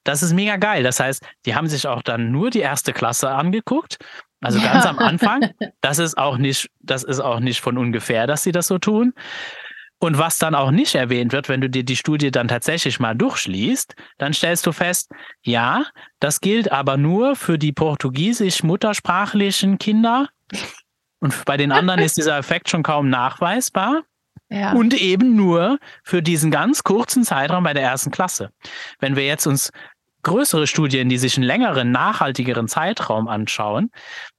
Das 0.03 0.23
ist 0.23 0.33
mega 0.33 0.57
geil. 0.57 0.83
Das 0.83 0.99
heißt, 0.99 1.25
die 1.45 1.55
haben 1.55 1.67
sich 1.67 1.87
auch 1.87 2.01
dann 2.01 2.31
nur 2.31 2.49
die 2.49 2.59
erste 2.59 2.93
Klasse 2.93 3.29
angeguckt. 3.29 3.97
Also 4.41 4.59
ja. 4.59 4.73
ganz 4.73 4.85
am 4.85 4.99
Anfang. 4.99 5.51
Das 5.81 5.99
ist 5.99 6.17
auch 6.17 6.37
nicht, 6.37 6.69
das 6.79 7.03
ist 7.03 7.19
auch 7.19 7.41
nicht 7.41 7.59
von 7.59 7.77
ungefähr, 7.77 8.25
dass 8.25 8.43
sie 8.43 8.53
das 8.53 8.67
so 8.67 8.77
tun. 8.77 9.13
Und 9.99 10.17
was 10.17 10.37
dann 10.37 10.55
auch 10.55 10.71
nicht 10.71 10.95
erwähnt 10.95 11.33
wird, 11.33 11.49
wenn 11.49 11.59
du 11.61 11.69
dir 11.69 11.83
die 11.83 11.95
Studie 11.95 12.31
dann 12.31 12.49
tatsächlich 12.49 12.99
mal 12.99 13.15
durchschließt, 13.15 13.95
dann 14.17 14.33
stellst 14.33 14.65
du 14.65 14.71
fest, 14.71 15.11
ja, 15.41 15.85
das 16.19 16.41
gilt 16.41 16.71
aber 16.71 16.97
nur 16.97 17.35
für 17.35 17.57
die 17.57 17.71
portugiesisch-muttersprachlichen 17.71 19.77
Kinder. 19.77 20.29
Und 21.19 21.45
bei 21.45 21.55
den 21.55 21.71
anderen 21.71 22.01
ist 22.01 22.17
dieser 22.17 22.37
Effekt 22.37 22.69
schon 22.69 22.83
kaum 22.83 23.09
nachweisbar. 23.09 24.03
Ja. 24.53 24.73
Und 24.73 24.93
eben 24.93 25.35
nur 25.35 25.79
für 26.03 26.21
diesen 26.21 26.51
ganz 26.51 26.83
kurzen 26.83 27.23
Zeitraum 27.23 27.63
bei 27.63 27.73
der 27.73 27.81
ersten 27.81 28.11
Klasse. 28.11 28.51
Wenn 28.99 29.15
wir 29.15 29.25
jetzt 29.25 29.47
uns 29.47 29.71
größere 30.21 30.67
Studien, 30.67 31.09
die 31.09 31.17
sich 31.17 31.37
einen 31.37 31.45
längeren, 31.45 31.89
nachhaltigeren 31.89 32.67
Zeitraum 32.67 33.27
anschauen, 33.27 33.89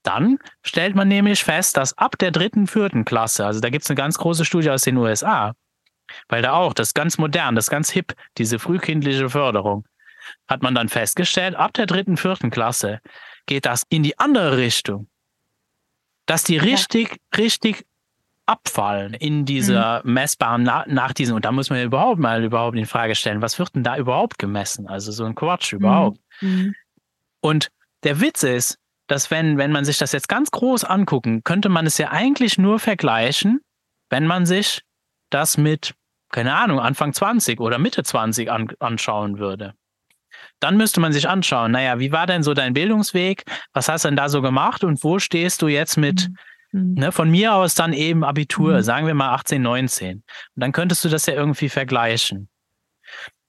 dann 0.03 0.39
stellt 0.63 0.95
man 0.95 1.09
nämlich 1.09 1.43
fest, 1.43 1.75
dass 1.75 1.97
ab 1.97 2.17
der 2.17 2.31
dritten, 2.31 2.65
vierten 2.65 3.03
Klasse, 3.03 3.45
also 3.45 3.59
da 3.59 3.69
gibt 3.69 3.83
es 3.83 3.89
eine 3.89 3.97
ganz 3.97 4.17
große 4.17 4.45
Studie 4.45 4.69
aus 4.69 4.83
den 4.83 4.95
USA, 4.95 5.53
weil 6.29 6.41
da 6.41 6.53
auch, 6.53 6.73
das 6.73 6.93
ganz 6.93 7.17
modern, 7.17 7.55
das 7.55 7.69
ganz 7.69 7.89
hip, 7.89 8.13
diese 8.37 8.57
frühkindliche 8.57 9.29
Förderung, 9.29 9.85
hat 10.47 10.63
man 10.63 10.75
dann 10.75 10.87
festgestellt, 10.87 11.55
ab 11.55 11.73
der 11.73 11.87
dritten, 11.87 12.15
vierten 12.15 12.51
Klasse 12.51 13.01
geht 13.47 13.65
das 13.65 13.83
in 13.89 14.01
die 14.01 14.17
andere 14.17 14.55
Richtung. 14.57 15.07
Dass 16.25 16.43
die 16.43 16.57
richtig, 16.57 17.09
ja. 17.09 17.37
richtig 17.37 17.85
abfallen 18.45 19.13
in 19.13 19.45
dieser 19.45 20.01
mhm. 20.03 20.13
messbaren 20.13 20.63
nach, 20.63 20.85
nach 20.87 21.13
diesen, 21.13 21.35
und 21.35 21.45
da 21.45 21.51
muss 21.51 21.69
man 21.69 21.79
ja 21.79 21.85
überhaupt 21.85 22.19
mal 22.19 22.43
überhaupt 22.43 22.77
in 22.77 22.85
Frage 22.85 23.15
stellen, 23.15 23.41
was 23.41 23.57
wird 23.59 23.75
denn 23.75 23.83
da 23.83 23.97
überhaupt 23.97 24.37
gemessen? 24.37 24.87
Also 24.87 25.11
so 25.11 25.25
ein 25.25 25.35
Quatsch 25.35 25.73
mhm. 25.73 25.79
überhaupt. 25.79 26.19
Mhm. 26.41 26.75
Und 27.41 27.69
der 28.03 28.21
Witz 28.21 28.43
ist, 28.43 28.77
dass 29.07 29.29
wenn, 29.31 29.57
wenn 29.57 29.71
man 29.71 29.85
sich 29.85 29.97
das 29.97 30.11
jetzt 30.11 30.29
ganz 30.29 30.51
groß 30.51 30.83
angucken, 30.83 31.43
könnte 31.43 31.69
man 31.69 31.85
es 31.85 31.97
ja 31.97 32.11
eigentlich 32.11 32.57
nur 32.57 32.79
vergleichen, 32.79 33.61
wenn 34.09 34.25
man 34.25 34.45
sich 34.45 34.81
das 35.29 35.57
mit, 35.57 35.93
keine 36.31 36.55
Ahnung, 36.55 36.79
Anfang 36.79 37.13
20 37.13 37.59
oder 37.59 37.77
Mitte 37.77 38.03
20 38.03 38.49
an, 38.51 38.71
anschauen 38.79 39.37
würde. 39.37 39.73
Dann 40.59 40.77
müsste 40.77 40.99
man 40.99 41.13
sich 41.13 41.29
anschauen, 41.29 41.71
naja, 41.71 41.99
wie 41.99 42.11
war 42.11 42.27
denn 42.27 42.43
so 42.43 42.53
dein 42.53 42.73
Bildungsweg? 42.73 43.43
Was 43.73 43.89
hast 43.89 44.05
du 44.05 44.09
denn 44.09 44.17
da 44.17 44.29
so 44.29 44.41
gemacht 44.41 44.83
und 44.83 45.03
wo 45.03 45.19
stehst 45.19 45.61
du 45.61 45.67
jetzt 45.67 45.97
mit, 45.97 46.29
mhm 46.29 46.37
Mhm. 46.75 46.95
Ne, 46.95 47.11
von 47.13 47.29
mir 47.29 47.53
aus 47.53 47.73
dann 47.73 47.93
eben 47.93 48.25
Abitur, 48.25 48.75
mhm. 48.75 48.81
sagen 48.81 49.07
wir 49.07 49.13
mal 49.13 49.33
18, 49.33 49.61
19. 49.61 50.17
Und 50.17 50.23
dann 50.55 50.73
könntest 50.73 51.05
du 51.05 51.09
das 51.09 51.25
ja 51.25 51.33
irgendwie 51.33 51.69
vergleichen. 51.69 52.49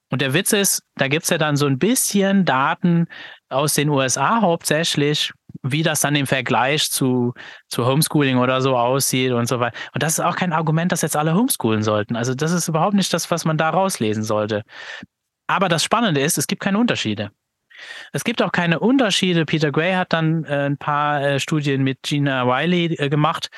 Und 0.09 0.21
der 0.21 0.33
Witz 0.33 0.53
ist, 0.53 0.83
da 0.95 1.09
gibt 1.09 1.23
es 1.23 1.29
ja 1.29 1.37
dann 1.37 1.57
so 1.57 1.65
ein 1.65 1.77
bisschen 1.77 2.45
Daten 2.45 3.07
aus 3.49 3.73
den 3.73 3.89
USA 3.89 4.39
hauptsächlich, 4.39 5.33
wie 5.61 5.83
das 5.83 5.99
dann 5.99 6.15
im 6.15 6.25
Vergleich 6.25 6.89
zu, 6.89 7.33
zu 7.67 7.85
Homeschooling 7.85 8.37
oder 8.37 8.61
so 8.61 8.77
aussieht 8.77 9.33
und 9.33 9.49
so 9.49 9.59
weiter. 9.59 9.77
Und 9.93 10.03
das 10.03 10.13
ist 10.13 10.23
auch 10.23 10.37
kein 10.37 10.53
Argument, 10.53 10.93
dass 10.93 11.01
jetzt 11.01 11.17
alle 11.17 11.35
homeschoolen 11.35 11.83
sollten. 11.83 12.15
Also 12.15 12.33
das 12.33 12.53
ist 12.53 12.69
überhaupt 12.69 12.95
nicht 12.95 13.13
das, 13.13 13.29
was 13.29 13.43
man 13.43 13.57
da 13.57 13.69
rauslesen 13.69 14.23
sollte. 14.23 14.63
Aber 15.47 15.67
das 15.67 15.83
Spannende 15.83 16.21
ist, 16.21 16.37
es 16.37 16.47
gibt 16.47 16.61
keine 16.61 16.79
Unterschiede. 16.79 17.31
Es 18.13 18.23
gibt 18.23 18.41
auch 18.41 18.51
keine 18.51 18.79
Unterschiede. 18.79 19.45
Peter 19.45 19.71
Gray 19.71 19.93
hat 19.93 20.13
dann 20.13 20.43
äh, 20.45 20.65
ein 20.65 20.77
paar 20.77 21.21
äh, 21.21 21.39
Studien 21.39 21.83
mit 21.83 22.03
Gina 22.03 22.47
Wiley 22.47 22.95
äh, 22.97 23.09
gemacht. 23.09 23.49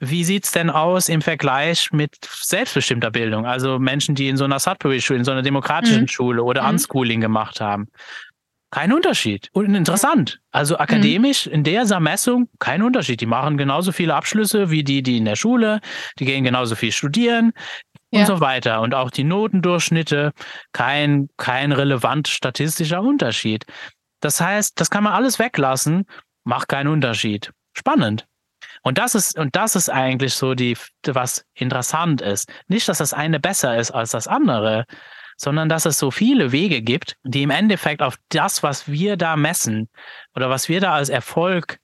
Wie 0.00 0.22
sieht 0.22 0.44
es 0.44 0.52
denn 0.52 0.70
aus 0.70 1.08
im 1.08 1.22
Vergleich 1.22 1.90
mit 1.90 2.16
selbstbestimmter 2.22 3.10
Bildung? 3.10 3.46
Also 3.46 3.78
Menschen, 3.80 4.14
die 4.14 4.28
in 4.28 4.36
so 4.36 4.44
einer 4.44 4.60
Sudbury-Schule, 4.60 5.18
in 5.18 5.24
so 5.24 5.32
einer 5.32 5.42
demokratischen 5.42 6.02
mhm. 6.02 6.08
Schule 6.08 6.42
oder 6.44 6.62
mhm. 6.62 6.70
Unschooling 6.70 7.20
gemacht 7.20 7.60
haben. 7.60 7.88
Kein 8.70 8.92
Unterschied. 8.92 9.48
Und 9.52 9.74
interessant. 9.74 10.40
Also 10.52 10.74
mhm. 10.74 10.80
akademisch 10.80 11.46
mhm. 11.46 11.52
in 11.52 11.64
dieser 11.64 12.00
Messung 12.00 12.48
kein 12.58 12.82
Unterschied. 12.82 13.20
Die 13.20 13.26
machen 13.26 13.56
genauso 13.56 13.92
viele 13.92 14.14
Abschlüsse 14.14 14.70
wie 14.70 14.84
die, 14.84 15.02
die 15.02 15.16
in 15.16 15.24
der 15.24 15.36
Schule. 15.36 15.80
Die 16.18 16.26
gehen 16.26 16.44
genauso 16.44 16.76
viel 16.76 16.92
studieren 16.92 17.52
und 18.10 18.26
so 18.26 18.40
weiter. 18.40 18.80
Und 18.80 18.94
auch 18.94 19.10
die 19.10 19.24
Notendurchschnitte, 19.24 20.32
kein, 20.72 21.28
kein 21.36 21.72
relevant 21.72 22.28
statistischer 22.28 23.02
Unterschied. 23.02 23.64
Das 24.20 24.40
heißt, 24.40 24.80
das 24.80 24.90
kann 24.90 25.04
man 25.04 25.12
alles 25.12 25.38
weglassen, 25.38 26.06
macht 26.44 26.68
keinen 26.68 26.88
Unterschied. 26.88 27.52
Spannend. 27.72 28.26
Und 28.82 28.98
das 28.98 29.14
ist, 29.14 29.38
und 29.38 29.54
das 29.54 29.76
ist 29.76 29.90
eigentlich 29.90 30.34
so 30.34 30.54
die, 30.54 30.76
was 31.06 31.44
interessant 31.54 32.20
ist. 32.20 32.50
Nicht, 32.68 32.88
dass 32.88 32.98
das 32.98 33.12
eine 33.12 33.40
besser 33.40 33.76
ist 33.76 33.90
als 33.90 34.10
das 34.10 34.26
andere, 34.26 34.84
sondern 35.36 35.68
dass 35.68 35.86
es 35.86 35.98
so 35.98 36.10
viele 36.10 36.52
Wege 36.52 36.82
gibt, 36.82 37.16
die 37.22 37.42
im 37.42 37.50
Endeffekt 37.50 38.02
auf 38.02 38.16
das, 38.28 38.62
was 38.62 38.88
wir 38.88 39.16
da 39.16 39.36
messen 39.36 39.88
oder 40.34 40.50
was 40.50 40.68
wir 40.68 40.80
da 40.80 40.94
als 40.94 41.08
Erfolg 41.08 41.78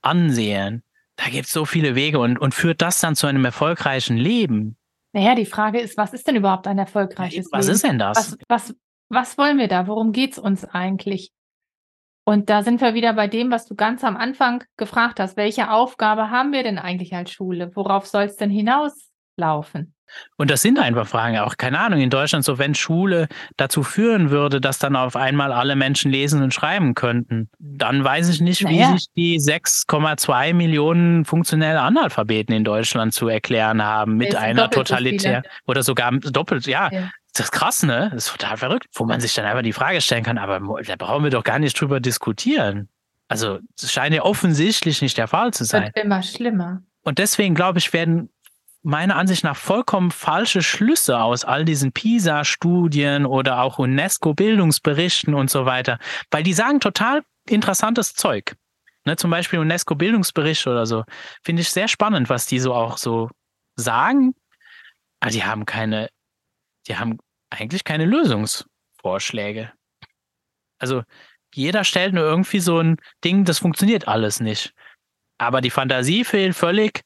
ansehen, 0.00 0.82
da 1.16 1.26
gibt 1.26 1.46
es 1.46 1.52
so 1.52 1.64
viele 1.64 1.94
Wege 1.94 2.18
und, 2.18 2.38
und 2.38 2.54
führt 2.54 2.82
das 2.82 3.00
dann 3.00 3.14
zu 3.14 3.26
einem 3.26 3.44
erfolgreichen 3.44 4.16
Leben. 4.16 4.76
Naja, 5.12 5.34
die 5.34 5.46
Frage 5.46 5.80
ist, 5.80 5.96
was 5.96 6.14
ist 6.14 6.26
denn 6.26 6.36
überhaupt 6.36 6.66
ein 6.66 6.78
erfolgreiches 6.78 7.46
was 7.52 7.66
Leben? 7.66 7.68
Was 7.68 7.68
ist 7.68 7.84
denn 7.84 7.98
das? 7.98 8.16
Was, 8.16 8.38
was, 8.48 8.76
was 9.08 9.38
wollen 9.38 9.58
wir 9.58 9.68
da? 9.68 9.86
Worum 9.86 10.12
geht 10.12 10.32
es 10.32 10.38
uns 10.38 10.64
eigentlich? 10.64 11.32
Und 12.24 12.50
da 12.50 12.62
sind 12.62 12.80
wir 12.80 12.94
wieder 12.94 13.12
bei 13.14 13.26
dem, 13.26 13.50
was 13.50 13.66
du 13.66 13.74
ganz 13.74 14.04
am 14.04 14.16
Anfang 14.16 14.64
gefragt 14.76 15.18
hast. 15.20 15.36
Welche 15.36 15.70
Aufgabe 15.70 16.30
haben 16.30 16.52
wir 16.52 16.62
denn 16.62 16.78
eigentlich 16.78 17.14
als 17.14 17.32
Schule? 17.32 17.70
Worauf 17.74 18.06
soll 18.06 18.24
es 18.24 18.36
denn 18.36 18.50
hinauslaufen? 18.50 19.94
Und 20.36 20.50
das 20.50 20.62
sind 20.62 20.78
einfach 20.78 21.06
Fragen, 21.06 21.38
auch 21.38 21.56
keine 21.56 21.78
Ahnung, 21.78 22.00
in 22.00 22.10
Deutschland 22.10 22.44
so, 22.44 22.58
wenn 22.58 22.74
Schule 22.74 23.28
dazu 23.56 23.82
führen 23.82 24.30
würde, 24.30 24.60
dass 24.60 24.78
dann 24.78 24.96
auf 24.96 25.16
einmal 25.16 25.52
alle 25.52 25.76
Menschen 25.76 26.10
lesen 26.10 26.42
und 26.42 26.52
schreiben 26.54 26.94
könnten, 26.94 27.48
dann 27.58 28.02
weiß 28.04 28.28
ich 28.28 28.40
nicht, 28.40 28.60
wie 28.68 28.80
naja. 28.80 28.92
sich 28.92 29.06
die 29.16 29.38
6,2 29.38 30.54
Millionen 30.54 31.24
funktionelle 31.24 31.80
Analphabeten 31.80 32.54
in 32.54 32.64
Deutschland 32.64 33.14
zu 33.14 33.28
erklären 33.28 33.82
haben 33.82 34.16
mit 34.16 34.34
einer 34.34 34.70
totalitär 34.70 35.42
oder 35.66 35.82
sogar 35.82 36.12
doppelt, 36.12 36.66
ja. 36.66 36.90
ja. 36.92 37.10
Das 37.34 37.46
ist 37.46 37.52
krass, 37.52 37.82
ne? 37.82 38.10
Das 38.12 38.26
ist 38.26 38.32
total 38.32 38.58
verrückt, 38.58 38.86
wo 38.94 39.04
man 39.04 39.20
sich 39.20 39.34
dann 39.34 39.46
einfach 39.46 39.62
die 39.62 39.72
Frage 39.72 40.02
stellen 40.02 40.22
kann, 40.22 40.36
aber 40.36 40.60
da 40.84 40.96
brauchen 40.96 41.24
wir 41.24 41.30
doch 41.30 41.44
gar 41.44 41.58
nicht 41.58 41.80
drüber 41.80 41.98
diskutieren. 41.98 42.88
Also, 43.28 43.60
es 43.80 43.90
scheint 43.90 44.14
ja 44.14 44.22
offensichtlich 44.22 45.00
nicht 45.00 45.16
der 45.16 45.28
Fall 45.28 45.54
zu 45.54 45.64
sein. 45.64 45.84
Wird 45.84 46.04
immer 46.04 46.22
schlimmer. 46.22 46.82
Und 47.02 47.18
deswegen, 47.18 47.54
glaube 47.54 47.78
ich, 47.78 47.90
werden 47.94 48.28
meiner 48.82 49.16
Ansicht 49.16 49.44
nach 49.44 49.56
vollkommen 49.56 50.10
falsche 50.10 50.62
Schlüsse 50.62 51.20
aus 51.20 51.44
all 51.44 51.64
diesen 51.64 51.92
PISA-Studien 51.92 53.26
oder 53.26 53.62
auch 53.62 53.78
UNESCO-Bildungsberichten 53.78 55.34
und 55.34 55.50
so 55.50 55.66
weiter, 55.66 55.98
weil 56.30 56.42
die 56.42 56.52
sagen 56.52 56.80
total 56.80 57.22
interessantes 57.48 58.14
Zeug. 58.14 58.56
Ne, 59.04 59.16
zum 59.16 59.30
Beispiel 59.30 59.58
UNESCO-Bildungsbericht 59.58 60.66
oder 60.66 60.86
so. 60.86 61.04
Finde 61.42 61.62
ich 61.62 61.70
sehr 61.70 61.88
spannend, 61.88 62.28
was 62.28 62.46
die 62.46 62.60
so 62.60 62.72
auch 62.72 62.98
so 62.98 63.30
sagen. 63.74 64.34
Aber 65.18 65.30
die 65.30 65.44
haben 65.44 65.66
keine, 65.66 66.08
die 66.86 66.96
haben 66.96 67.18
eigentlich 67.50 67.82
keine 67.82 68.04
Lösungsvorschläge. 68.04 69.72
Also 70.78 71.02
jeder 71.54 71.84
stellt 71.84 72.14
nur 72.14 72.24
irgendwie 72.24 72.60
so 72.60 72.78
ein 72.78 72.96
Ding, 73.24 73.44
das 73.44 73.58
funktioniert 73.58 74.06
alles 74.06 74.40
nicht. 74.40 74.72
Aber 75.38 75.60
die 75.60 75.70
Fantasie 75.70 76.24
fehlt 76.24 76.54
völlig, 76.54 77.02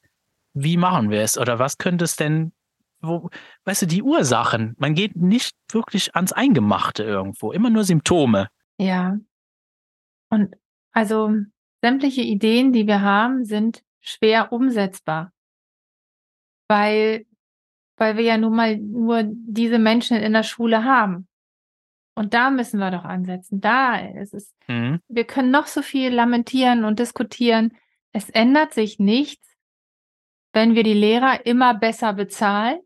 wie 0.63 0.77
machen 0.77 1.09
wir 1.09 1.21
es? 1.21 1.37
Oder 1.37 1.59
was 1.59 1.77
könnte 1.77 2.05
es 2.05 2.15
denn, 2.15 2.51
wo, 3.01 3.29
weißt 3.65 3.83
du, 3.83 3.85
die 3.85 4.03
Ursachen. 4.03 4.75
Man 4.77 4.95
geht 4.95 5.15
nicht 5.15 5.55
wirklich 5.71 6.15
ans 6.15 6.33
Eingemachte 6.33 7.03
irgendwo, 7.03 7.51
immer 7.51 7.69
nur 7.69 7.83
Symptome. 7.83 8.47
Ja. 8.77 9.17
Und 10.29 10.55
also 10.91 11.31
sämtliche 11.81 12.21
Ideen, 12.21 12.73
die 12.73 12.87
wir 12.87 13.01
haben, 13.01 13.45
sind 13.45 13.83
schwer 14.01 14.51
umsetzbar. 14.51 15.31
Weil, 16.67 17.25
weil 17.97 18.17
wir 18.17 18.23
ja 18.23 18.37
nun 18.37 18.55
mal 18.55 18.77
nur 18.77 19.23
diese 19.25 19.79
Menschen 19.79 20.17
in 20.17 20.33
der 20.33 20.43
Schule 20.43 20.83
haben. 20.83 21.27
Und 22.15 22.33
da 22.33 22.49
müssen 22.49 22.79
wir 22.79 22.89
doch 22.89 23.03
ansetzen. 23.03 23.61
Da 23.61 23.97
ist 23.97 24.33
es. 24.33 24.55
Mhm. 24.67 24.99
Wir 25.07 25.23
können 25.23 25.51
noch 25.51 25.67
so 25.67 25.83
viel 25.83 26.11
lamentieren 26.11 26.83
und 26.83 26.97
diskutieren. 26.97 27.77
Es 28.11 28.29
ändert 28.31 28.73
sich 28.73 28.97
nichts, 28.97 29.55
wenn 30.57 30.73
wir 30.73 30.81
die 30.81 30.95
Lehrer 30.95 31.45
immer 31.45 31.75
besser 31.75 32.13
bezahlen, 32.13 32.79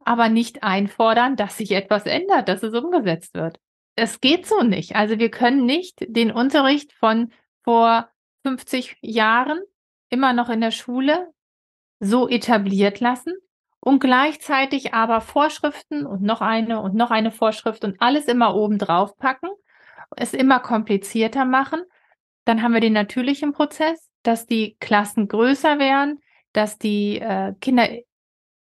aber 0.00 0.28
nicht 0.28 0.64
einfordern, 0.64 1.36
dass 1.36 1.56
sich 1.56 1.70
etwas 1.70 2.06
ändert, 2.06 2.48
dass 2.48 2.64
es 2.64 2.74
umgesetzt 2.74 3.34
wird. 3.34 3.60
Es 3.94 4.20
geht 4.20 4.44
so 4.44 4.64
nicht. 4.64 4.96
Also 4.96 5.20
wir 5.20 5.30
können 5.30 5.64
nicht 5.64 6.04
den 6.08 6.32
Unterricht 6.32 6.92
von 6.92 7.30
vor 7.62 8.08
50 8.44 8.96
Jahren 9.00 9.60
immer 10.08 10.32
noch 10.32 10.48
in 10.50 10.60
der 10.60 10.72
Schule 10.72 11.32
so 12.00 12.28
etabliert 12.28 12.98
lassen 12.98 13.34
und 13.78 14.00
gleichzeitig 14.00 14.94
aber 14.94 15.20
Vorschriften 15.20 16.04
und 16.04 16.22
noch 16.22 16.40
eine 16.40 16.80
und 16.80 16.96
noch 16.96 17.12
eine 17.12 17.30
Vorschrift 17.30 17.84
und 17.84 18.02
alles 18.02 18.24
immer 18.24 18.56
oben 18.56 18.78
drauf 18.78 19.16
packen, 19.18 19.50
es 20.16 20.34
immer 20.34 20.58
komplizierter 20.58 21.44
machen. 21.44 21.82
Dann 22.44 22.60
haben 22.60 22.74
wir 22.74 22.80
den 22.80 22.92
natürlichen 22.92 23.52
Prozess, 23.52 24.07
dass 24.28 24.44
die 24.44 24.76
Klassen 24.78 25.26
größer 25.26 25.78
werden, 25.78 26.20
dass 26.52 26.76
die 26.76 27.18
äh, 27.18 27.54
Kinder 27.62 27.88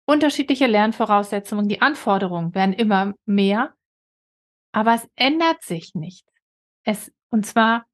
unterschiedliche 0.06 0.68
Lernvoraussetzungen, 0.68 1.68
die 1.68 1.82
Anforderungen 1.82 2.54
werden 2.54 2.74
immer 2.74 3.16
mehr, 3.26 3.74
aber 4.72 4.94
es 4.94 5.10
ändert 5.16 5.64
sich 5.64 5.96
nichts. 5.96 6.32
Es, 6.84 7.12
und 7.32 7.48
zwar 7.48 7.88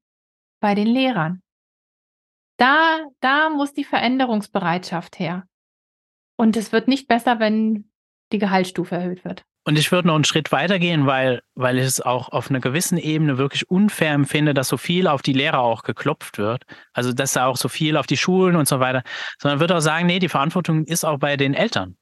bei 0.60 0.74
den 0.74 0.86
Lehrern. 0.86 1.42
Da, 2.58 3.06
da 3.20 3.48
muss 3.48 3.72
die 3.72 3.84
Veränderungsbereitschaft 3.84 5.18
her. 5.18 5.48
Und 6.36 6.58
es 6.58 6.72
wird 6.72 6.88
nicht 6.88 7.08
besser, 7.08 7.40
wenn 7.40 7.90
die 8.32 8.38
Gehaltsstufe 8.38 8.96
erhöht 8.96 9.24
wird. 9.24 9.46
Und 9.64 9.78
ich 9.78 9.92
würde 9.92 10.08
noch 10.08 10.16
einen 10.16 10.24
Schritt 10.24 10.50
weitergehen, 10.50 11.06
weil, 11.06 11.42
weil 11.54 11.78
ich 11.78 11.84
es 11.84 12.00
auch 12.00 12.30
auf 12.30 12.50
einer 12.50 12.58
gewissen 12.58 12.98
Ebene 12.98 13.38
wirklich 13.38 13.70
unfair 13.70 14.12
empfinde, 14.12 14.54
dass 14.54 14.68
so 14.68 14.76
viel 14.76 15.06
auf 15.06 15.22
die 15.22 15.32
Lehrer 15.32 15.60
auch 15.60 15.84
geklopft 15.84 16.36
wird. 16.36 16.64
Also, 16.92 17.12
dass 17.12 17.32
da 17.32 17.46
auch 17.46 17.56
so 17.56 17.68
viel 17.68 17.96
auf 17.96 18.08
die 18.08 18.16
Schulen 18.16 18.56
und 18.56 18.66
so 18.66 18.80
weiter. 18.80 19.04
Sondern 19.38 19.60
würde 19.60 19.76
auch 19.76 19.80
sagen, 19.80 20.06
nee, 20.06 20.18
die 20.18 20.28
Verantwortung 20.28 20.84
ist 20.84 21.04
auch 21.04 21.18
bei 21.18 21.36
den 21.36 21.54
Eltern. 21.54 21.96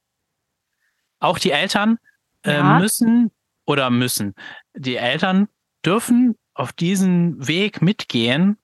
Auch 1.19 1.37
die 1.37 1.51
Eltern 1.51 1.99
äh, 2.43 2.55
ja. 2.55 2.79
müssen 2.79 3.31
oder 3.65 3.89
müssen, 3.89 4.33
die 4.73 4.95
Eltern 4.95 5.47
dürfen 5.85 6.35
auf 6.53 6.73
diesen 6.73 7.47
Weg 7.47 7.81
mitgehen 7.81 8.57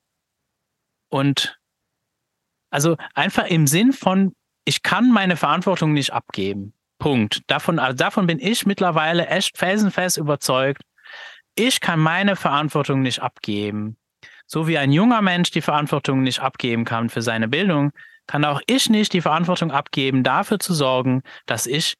und 1.08 1.58
also 2.70 2.96
einfach 3.14 3.46
im 3.46 3.66
Sinn 3.66 3.92
von, 3.92 4.34
ich 4.64 4.82
kann 4.82 5.10
meine 5.10 5.36
Verantwortung 5.36 5.94
nicht 5.94 6.12
abgeben. 6.12 6.74
Punkt. 6.98 7.42
Davon, 7.46 7.78
also 7.78 7.96
davon 7.96 8.26
bin 8.26 8.38
ich 8.38 8.66
mittlerweile 8.66 9.26
echt 9.26 9.56
felsenfest 9.56 10.16
überzeugt. 10.16 10.82
Ich 11.54 11.80
kann 11.80 12.00
meine 12.00 12.36
Verantwortung 12.36 13.02
nicht 13.02 13.20
abgeben. 13.20 13.96
So 14.46 14.66
wie 14.66 14.78
ein 14.78 14.92
junger 14.92 15.22
Mensch 15.22 15.50
die 15.50 15.60
Verantwortung 15.60 16.22
nicht 16.22 16.40
abgeben 16.40 16.84
kann 16.84 17.10
für 17.10 17.22
seine 17.22 17.48
Bildung, 17.48 17.92
kann 18.26 18.44
auch 18.44 18.60
ich 18.66 18.90
nicht 18.90 19.12
die 19.12 19.20
Verantwortung 19.20 19.70
abgeben, 19.70 20.22
dafür 20.22 20.58
zu 20.58 20.74
sorgen, 20.74 21.22
dass 21.46 21.66
ich 21.66 21.94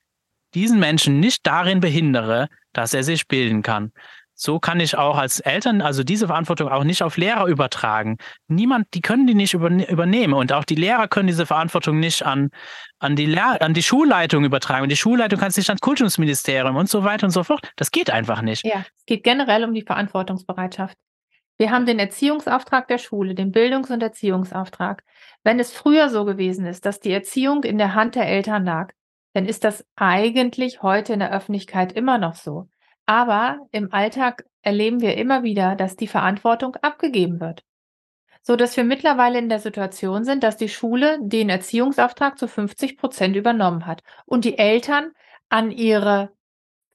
diesen 0.55 0.79
Menschen 0.79 1.21
nicht 1.21 1.47
darin 1.47 1.81
behindere, 1.81 2.49
dass 2.73 2.95
er 2.95 3.03
sich 3.03 3.29
bilden 3.29 3.63
kann 3.63 3.93
so 4.41 4.61
kann 4.61 4.79
ich 4.79 4.97
auch 4.97 5.19
als 5.19 5.41
Eltern, 5.41 5.83
also 5.83 6.05
diese 6.05 6.29
Verantwortung 6.29 6.69
auch 6.69 6.85
nicht 6.85 7.03
auf 7.03 7.17
Lehrer 7.17 7.47
übertragen. 7.47 8.19
Niemand, 8.47 8.87
die 8.95 9.01
können 9.01 9.27
die 9.27 9.35
nicht 9.35 9.53
übernehmen. 9.53 10.35
Und 10.35 10.53
auch 10.53 10.63
die 10.63 10.77
Lehrer 10.77 11.09
können 11.09 11.27
diese 11.27 11.45
Verantwortung 11.45 11.99
nicht 11.99 12.25
an, 12.25 12.51
an, 13.01 13.17
die, 13.17 13.27
Lehr 13.27 13.61
an 13.61 13.75
die 13.75 13.83
Schulleitung 13.83 14.45
übertragen. 14.45 14.85
Und 14.85 14.91
die 14.91 14.97
Schulleitung 14.97 15.41
kann 15.41 15.49
es 15.49 15.57
nicht 15.57 15.69
ans 15.69 15.81
Kultusministerium 15.81 16.77
und 16.77 16.89
so 16.89 17.03
weiter 17.03 17.27
und 17.27 17.33
so 17.33 17.43
fort. 17.43 17.73
Das 17.75 17.91
geht 17.91 18.11
einfach 18.11 18.41
nicht. 18.41 18.65
Ja, 18.65 18.85
es 18.97 19.07
geht 19.07 19.25
generell 19.25 19.65
um 19.65 19.75
die 19.75 19.83
Verantwortungsbereitschaft. 19.83 20.97
Wir 21.57 21.73
haben 21.73 21.85
den 21.85 21.99
Erziehungsauftrag 21.99 22.87
der 22.87 22.99
Schule, 22.99 23.35
den 23.35 23.51
Bildungs- 23.51 23.91
und 23.91 24.05
Erziehungsauftrag. 24.05 25.03
Wenn 25.43 25.59
es 25.59 25.73
früher 25.73 26.11
so 26.11 26.25
gewesen 26.25 26.65
ist, 26.65 26.87
dass 26.87 27.01
die 27.01 27.11
Erziehung 27.11 27.65
in 27.65 27.77
der 27.77 27.97
Hand 27.97 28.15
der 28.15 28.29
Eltern 28.29 28.65
lag, 28.65 28.93
dann 29.35 29.47
ist 29.47 29.65
das 29.65 29.85
eigentlich 29.97 30.81
heute 30.81 31.13
in 31.13 31.19
der 31.19 31.33
Öffentlichkeit 31.33 31.91
immer 31.91 32.19
noch 32.19 32.37
so. 32.37 32.69
Aber 33.09 33.67
im 33.73 33.91
Alltag 33.91 34.45
erleben 34.61 35.01
wir 35.01 35.17
immer 35.17 35.43
wieder, 35.43 35.77
dass 35.77 35.97
die 35.97 36.07
Verantwortung 36.07 36.77
abgegeben 36.77 37.41
wird. 37.41 37.65
So 38.43 38.55
dass 38.55 38.77
wir 38.77 38.85
mittlerweile 38.85 39.39
in 39.39 39.49
der 39.49 39.61
Situation 39.61 40.25
sind, 40.25 40.43
dass 40.43 40.59
die 40.59 40.69
Schule 40.69 41.19
den 41.23 41.49
Erziehungsauftrag 41.49 42.39
zu 42.39 42.47
50 42.47 42.99
Prozent 42.99 43.35
übernommen 43.35 43.87
hat 43.87 44.03
und 44.27 44.45
die 44.45 44.59
Eltern 44.59 45.13
an 45.49 45.71
ihre 45.71 46.33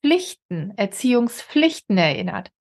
Pflichten, 0.03 0.73
Erziehungspflichten 0.77 1.97
erinnert. 1.97 2.51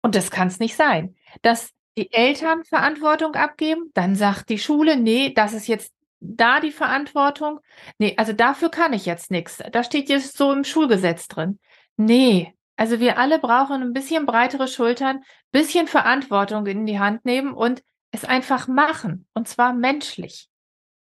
Und 0.00 0.14
das 0.14 0.30
kann 0.30 0.48
es 0.48 0.58
nicht 0.58 0.74
sein, 0.74 1.14
dass 1.42 1.72
die 1.98 2.10
Eltern 2.10 2.64
Verantwortung 2.64 3.34
abgeben, 3.34 3.90
dann 3.92 4.14
sagt 4.14 4.48
die 4.48 4.58
Schule, 4.58 4.96
nee, 4.96 5.34
das 5.34 5.52
ist 5.52 5.66
jetzt 5.66 5.92
da 6.20 6.60
die 6.60 6.72
Verantwortung. 6.72 7.60
Nee, 7.98 8.14
also 8.16 8.32
dafür 8.32 8.70
kann 8.70 8.94
ich 8.94 9.04
jetzt 9.04 9.30
nichts. 9.30 9.62
Da 9.72 9.84
steht 9.84 10.08
jetzt 10.08 10.38
so 10.38 10.52
im 10.52 10.64
Schulgesetz 10.64 11.28
drin. 11.28 11.58
Nee, 11.98 12.54
also 12.78 13.00
wir 13.00 13.18
alle 13.18 13.40
brauchen 13.40 13.82
ein 13.82 13.92
bisschen 13.92 14.24
breitere 14.24 14.68
Schultern, 14.68 15.24
bisschen 15.50 15.88
Verantwortung 15.88 16.64
in 16.66 16.86
die 16.86 17.00
Hand 17.00 17.24
nehmen 17.24 17.52
und 17.52 17.82
es 18.12 18.24
einfach 18.24 18.68
machen. 18.68 19.26
Und 19.34 19.48
zwar 19.48 19.74
menschlich. 19.74 20.48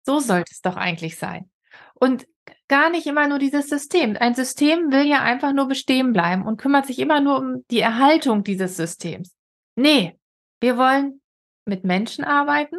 So 0.03 0.19
sollte 0.19 0.51
es 0.51 0.61
doch 0.61 0.75
eigentlich 0.75 1.17
sein. 1.17 1.51
Und 1.93 2.27
gar 2.67 2.89
nicht 2.89 3.05
immer 3.05 3.27
nur 3.27 3.37
dieses 3.37 3.69
System. 3.69 4.17
Ein 4.19 4.33
System 4.33 4.91
will 4.91 5.05
ja 5.05 5.21
einfach 5.21 5.53
nur 5.53 5.67
bestehen 5.67 6.13
bleiben 6.13 6.47
und 6.47 6.57
kümmert 6.57 6.87
sich 6.87 6.97
immer 6.97 7.21
nur 7.21 7.37
um 7.37 7.63
die 7.69 7.79
Erhaltung 7.79 8.43
dieses 8.43 8.75
Systems. 8.75 9.35
Nee, 9.75 10.19
wir 10.59 10.77
wollen 10.77 11.21
mit 11.65 11.83
Menschen 11.83 12.23
arbeiten. 12.23 12.77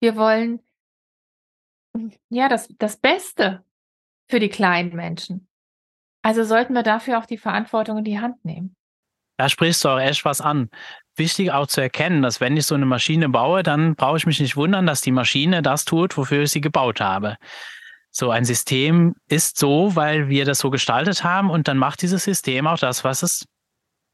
Wir 0.00 0.16
wollen 0.16 0.58
ja 2.30 2.48
das, 2.48 2.66
das 2.78 2.96
Beste 2.96 3.64
für 4.28 4.40
die 4.40 4.48
kleinen 4.48 4.96
Menschen. 4.96 5.46
Also 6.24 6.42
sollten 6.42 6.72
wir 6.72 6.82
dafür 6.82 7.18
auch 7.18 7.26
die 7.26 7.36
Verantwortung 7.36 7.98
in 7.98 8.04
die 8.04 8.18
Hand 8.18 8.44
nehmen. 8.46 8.74
Da 9.36 9.50
sprichst 9.50 9.84
du 9.84 9.90
auch 9.90 10.00
echt 10.00 10.24
was 10.24 10.40
an. 10.40 10.70
Wichtig 11.16 11.52
auch 11.52 11.66
zu 11.66 11.82
erkennen, 11.82 12.22
dass 12.22 12.40
wenn 12.40 12.56
ich 12.56 12.64
so 12.64 12.74
eine 12.74 12.86
Maschine 12.86 13.28
baue, 13.28 13.62
dann 13.62 13.94
brauche 13.94 14.16
ich 14.16 14.24
mich 14.24 14.40
nicht 14.40 14.56
wundern, 14.56 14.86
dass 14.86 15.02
die 15.02 15.12
Maschine 15.12 15.60
das 15.60 15.84
tut, 15.84 16.16
wofür 16.16 16.44
ich 16.44 16.50
sie 16.50 16.62
gebaut 16.62 17.00
habe. 17.00 17.36
So 18.10 18.30
ein 18.30 18.46
System 18.46 19.16
ist 19.28 19.58
so, 19.58 19.96
weil 19.96 20.28
wir 20.28 20.46
das 20.46 20.60
so 20.60 20.70
gestaltet 20.70 21.24
haben 21.24 21.50
und 21.50 21.68
dann 21.68 21.76
macht 21.76 22.00
dieses 22.00 22.24
System 22.24 22.66
auch 22.66 22.78
das, 22.78 23.04
was 23.04 23.22
es, 23.22 23.44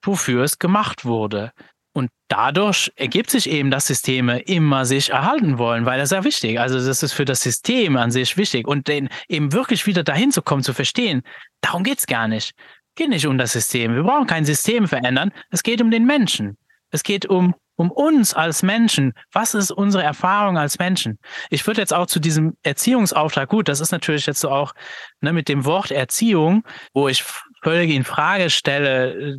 wofür 0.03 0.43
es 0.43 0.59
gemacht 0.59 1.05
wurde. 1.05 1.53
Und 1.93 2.11
dadurch 2.29 2.93
ergibt 2.95 3.31
sich 3.31 3.49
eben, 3.51 3.71
dass 3.71 3.89
Systeme 3.89 4.41
immer 4.41 4.85
sich 4.85 5.11
erhalten 5.11 5.59
wollen, 5.59 5.87
weil 5.87 5.99
das 5.99 6.13
ist 6.13 6.17
ja 6.17 6.25
wichtig. 6.25 6.61
Also 6.61 6.85
das 6.85 7.03
ist 7.03 7.13
für 7.13 7.25
das 7.25 7.43
System 7.43 7.97
an 7.97 8.11
sich 8.13 8.37
wichtig. 8.37 8.69
Und 8.69 8.87
den 8.87 9.09
eben 9.29 9.53
wirklich 9.53 9.87
wieder 9.87 10.05
dahin 10.05 10.31
zu 10.31 10.41
kommen, 10.41 10.63
zu 10.63 10.73
verstehen, 10.73 11.23
darum 11.61 11.83
geht's 11.83 12.07
gar 12.07 12.29
nicht. 12.29 12.53
Geht 12.95 13.09
nicht 13.09 13.27
um 13.27 13.39
das 13.39 13.53
System. 13.53 13.95
Wir 13.95 14.05
brauchen 14.05 14.27
kein 14.27 14.45
System 14.45 14.87
verändern. 14.87 15.33
Es 15.51 15.63
geht 15.63 15.83
um 15.83 15.91
den 15.91 16.07
Menschen. 16.07 16.57
Es 16.91 17.03
geht 17.03 17.27
um, 17.27 17.55
um 17.77 17.91
uns 17.91 18.35
als 18.35 18.63
Menschen. 18.63 19.13
Was 19.33 19.55
ist 19.55 19.73
unsere 19.73 20.05
Erfahrung 20.05 20.59
als 20.59 20.79
Menschen? 20.79 21.19
Ich 21.51 21.67
würde 21.67 21.81
jetzt 21.81 21.95
auch 21.95 22.07
zu 22.07 22.21
diesem 22.21 22.57
Erziehungsauftrag, 22.63 23.49
gut, 23.49 23.69
das 23.69 23.81
ist 23.81 23.91
natürlich 23.91 24.27
jetzt 24.27 24.41
so 24.41 24.51
auch 24.51 24.75
ne, 25.21 25.33
mit 25.33 25.49
dem 25.49 25.65
Wort 25.65 25.91
Erziehung, 25.91 26.65
wo 26.93 27.09
ich 27.09 27.25
völlig 27.63 27.91
in 27.91 28.05
Frage 28.05 28.51
stelle, 28.51 29.39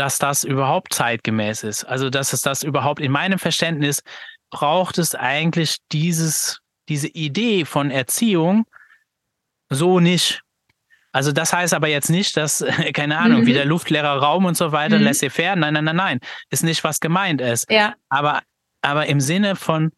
dass 0.00 0.18
das 0.18 0.44
überhaupt 0.44 0.94
zeitgemäß 0.94 1.62
ist. 1.62 1.84
Also, 1.84 2.08
dass 2.08 2.32
es 2.32 2.40
das 2.40 2.62
überhaupt 2.62 3.02
in 3.02 3.12
meinem 3.12 3.38
Verständnis 3.38 4.02
braucht 4.48 4.96
es 4.96 5.14
eigentlich 5.14 5.76
dieses, 5.92 6.60
diese 6.88 7.08
Idee 7.08 7.66
von 7.66 7.90
Erziehung 7.90 8.64
so 9.68 10.00
nicht. 10.00 10.40
Also 11.12 11.32
das 11.32 11.52
heißt 11.52 11.74
aber 11.74 11.88
jetzt 11.88 12.08
nicht, 12.08 12.34
dass, 12.38 12.64
keine 12.94 13.18
Ahnung, 13.18 13.42
mhm. 13.42 13.46
wie 13.46 13.52
der 13.52 13.66
luftleere 13.66 14.20
Raum 14.20 14.46
und 14.46 14.56
so 14.56 14.72
weiter, 14.72 14.98
mhm. 14.98 15.04
laissez-faire, 15.04 15.54
nein, 15.54 15.74
nein, 15.74 15.84
nein, 15.84 15.96
nein, 15.96 16.20
ist 16.48 16.64
nicht, 16.64 16.82
was 16.82 17.00
gemeint 17.00 17.42
ist. 17.42 17.70
Ja. 17.70 17.94
Aber, 18.08 18.40
aber 18.80 19.04
im 19.04 19.20
Sinne 19.20 19.54
von 19.54 19.92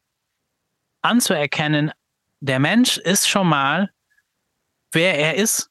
anzuerkennen, 1.02 1.92
der 2.40 2.58
Mensch 2.58 2.98
ist 2.98 3.28
schon 3.28 3.46
mal, 3.46 3.92
wer 4.90 5.16
er 5.16 5.36
ist 5.36 5.70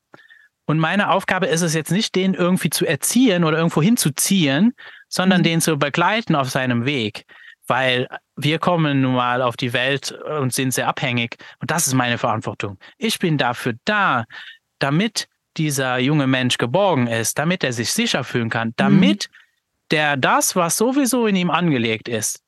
und 0.72 0.80
meine 0.80 1.12
Aufgabe 1.12 1.48
ist 1.48 1.62
es 1.62 1.74
jetzt 1.74 1.92
nicht, 1.92 2.16
den 2.16 2.34
irgendwie 2.34 2.70
zu 2.70 2.86
erziehen 2.86 3.44
oder 3.44 3.58
irgendwo 3.58 3.82
hinzuziehen, 3.82 4.74
sondern 5.10 5.42
mhm. 5.42 5.44
den 5.44 5.62
zu 5.62 5.78
begleiten 5.78 6.34
auf 6.34 6.50
seinem 6.50 6.86
Weg. 6.86 7.26
Weil 7.68 8.08
wir 8.38 8.58
kommen 8.58 9.02
nun 9.02 9.16
mal 9.16 9.42
auf 9.42 9.58
die 9.58 9.74
Welt 9.74 10.14
und 10.40 10.54
sind 10.54 10.74
sehr 10.74 10.88
abhängig. 10.88 11.36
Und 11.60 11.72
das 11.72 11.88
ist 11.88 11.94
meine 11.94 12.18
Verantwortung. 12.18 12.78
Ich 12.98 13.20
bin 13.20 13.38
dafür 13.38 13.74
da, 13.84 14.24
damit 14.80 15.28
dieser 15.58 16.00
junge 16.00 16.26
Mensch 16.26 16.58
geborgen 16.58 17.08
ist, 17.08 17.38
damit 17.38 17.66
er 17.66 17.74
sich 17.74 17.92
sicher 17.92 18.24
fühlen 18.24 18.50
kann, 18.50 18.72
damit 18.78 19.28
mhm. 19.30 19.36
der 19.92 20.16
das, 20.16 20.56
was 20.56 20.78
sowieso 20.78 21.28
in 21.28 21.36
ihm 21.36 21.52
angelegt 21.52 22.08
ist, 22.08 22.40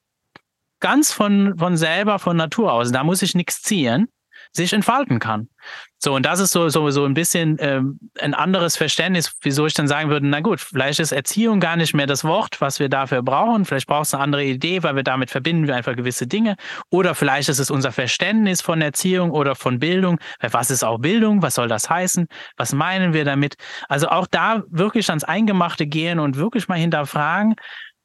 ganz 0.80 1.12
von, 1.12 1.58
von 1.58 1.76
selber, 1.76 2.20
von 2.20 2.38
Natur 2.38 2.72
aus, 2.72 2.94
da 2.94 3.04
muss 3.04 3.22
ich 3.22 3.36
nichts 3.36 3.62
ziehen, 3.62 4.08
sich 4.56 4.72
entfalten 4.72 5.20
kann. 5.20 5.50
So, 5.98 6.14
und 6.16 6.26
das 6.26 6.40
ist 6.40 6.52
so, 6.52 6.68
so, 6.70 6.90
so 6.90 7.06
ein 7.06 7.14
bisschen 7.14 7.56
ähm, 7.60 7.98
ein 8.20 8.34
anderes 8.34 8.76
Verständnis, 8.76 9.32
wieso 9.42 9.66
ich 9.66 9.74
dann 9.74 9.88
sagen 9.88 10.10
würde, 10.10 10.28
na 10.28 10.42
gut, 10.42 10.60
vielleicht 10.60 11.00
ist 11.00 11.12
Erziehung 11.12 11.60
gar 11.60 11.78
nicht 11.78 11.94
mehr 11.94 12.08
das 12.08 12.24
Wort, 12.24 12.60
was 12.60 12.80
wir 12.80 12.90
dafür 12.90 13.24
brauchen. 13.24 13.64
Vielleicht 13.66 13.88
braucht 13.88 14.08
es 14.08 14.14
eine 14.14 14.22
andere 14.22 14.44
Idee, 14.44 14.84
weil 14.84 14.96
wir 14.96 15.04
damit 15.04 15.32
verbinden 15.32 15.66
wir 15.66 15.76
einfach 15.76 15.96
gewisse 15.96 16.28
Dinge. 16.28 16.56
Oder 16.90 17.16
vielleicht 17.16 17.50
ist 17.50 17.60
es 17.60 17.72
unser 17.72 17.92
Verständnis 17.92 18.62
von 18.62 18.82
Erziehung 18.82 19.32
oder 19.32 19.56
von 19.56 19.80
Bildung. 19.80 20.20
Was 20.42 20.72
ist 20.72 20.84
auch 20.84 21.00
Bildung? 21.00 21.42
Was 21.42 21.56
soll 21.56 21.70
das 21.70 21.90
heißen? 21.90 22.28
Was 22.58 22.74
meinen 22.74 23.14
wir 23.14 23.24
damit? 23.24 23.56
Also 23.88 24.10
auch 24.10 24.28
da 24.30 24.64
wirklich 24.70 25.08
ans 25.10 25.24
Eingemachte 25.24 25.88
gehen 25.88 26.20
und 26.20 26.36
wirklich 26.38 26.68
mal 26.68 26.78
hinterfragen, 26.78 27.56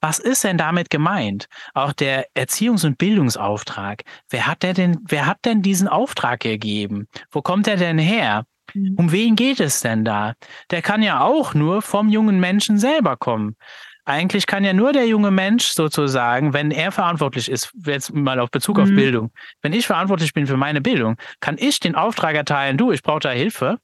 was 0.00 0.18
ist 0.18 0.44
denn 0.44 0.58
damit 0.58 0.90
gemeint? 0.90 1.46
Auch 1.74 1.92
der 1.92 2.26
Erziehungs- 2.36 2.86
und 2.86 2.98
Bildungsauftrag. 2.98 4.04
Wer 4.30 4.46
hat 4.46 4.62
der 4.62 4.74
denn, 4.74 4.98
wer 5.08 5.26
hat 5.26 5.38
denn 5.44 5.62
diesen 5.62 5.88
Auftrag 5.88 6.40
gegeben? 6.40 7.08
Wo 7.30 7.42
kommt 7.42 7.66
er 7.66 7.76
denn 7.76 7.98
her? 7.98 8.44
Mhm. 8.74 8.94
Um 8.96 9.12
wen 9.12 9.36
geht 9.36 9.60
es 9.60 9.80
denn 9.80 10.04
da? 10.04 10.34
Der 10.70 10.82
kann 10.82 11.02
ja 11.02 11.22
auch 11.22 11.54
nur 11.54 11.82
vom 11.82 12.08
jungen 12.08 12.40
Menschen 12.40 12.78
selber 12.78 13.16
kommen. 13.16 13.56
eigentlich 14.04 14.46
kann 14.46 14.64
ja 14.64 14.72
nur 14.72 14.94
der 14.94 15.06
junge 15.06 15.30
Mensch 15.30 15.66
sozusagen, 15.66 16.54
wenn 16.54 16.70
er 16.70 16.92
verantwortlich 16.92 17.50
ist, 17.50 17.70
jetzt 17.84 18.14
mal 18.14 18.40
auf 18.40 18.50
Bezug 18.50 18.78
mhm. 18.78 18.82
auf 18.82 18.88
Bildung, 18.88 19.30
wenn 19.60 19.74
ich 19.74 19.86
verantwortlich 19.86 20.32
bin 20.32 20.46
für 20.46 20.56
meine 20.56 20.80
Bildung, 20.80 21.16
kann 21.40 21.56
ich 21.58 21.78
den 21.78 21.94
Auftrag 21.94 22.34
erteilen, 22.34 22.78
du, 22.78 22.90
ich 22.90 23.02
brauche 23.02 23.20
da 23.20 23.30
Hilfe. 23.30 23.78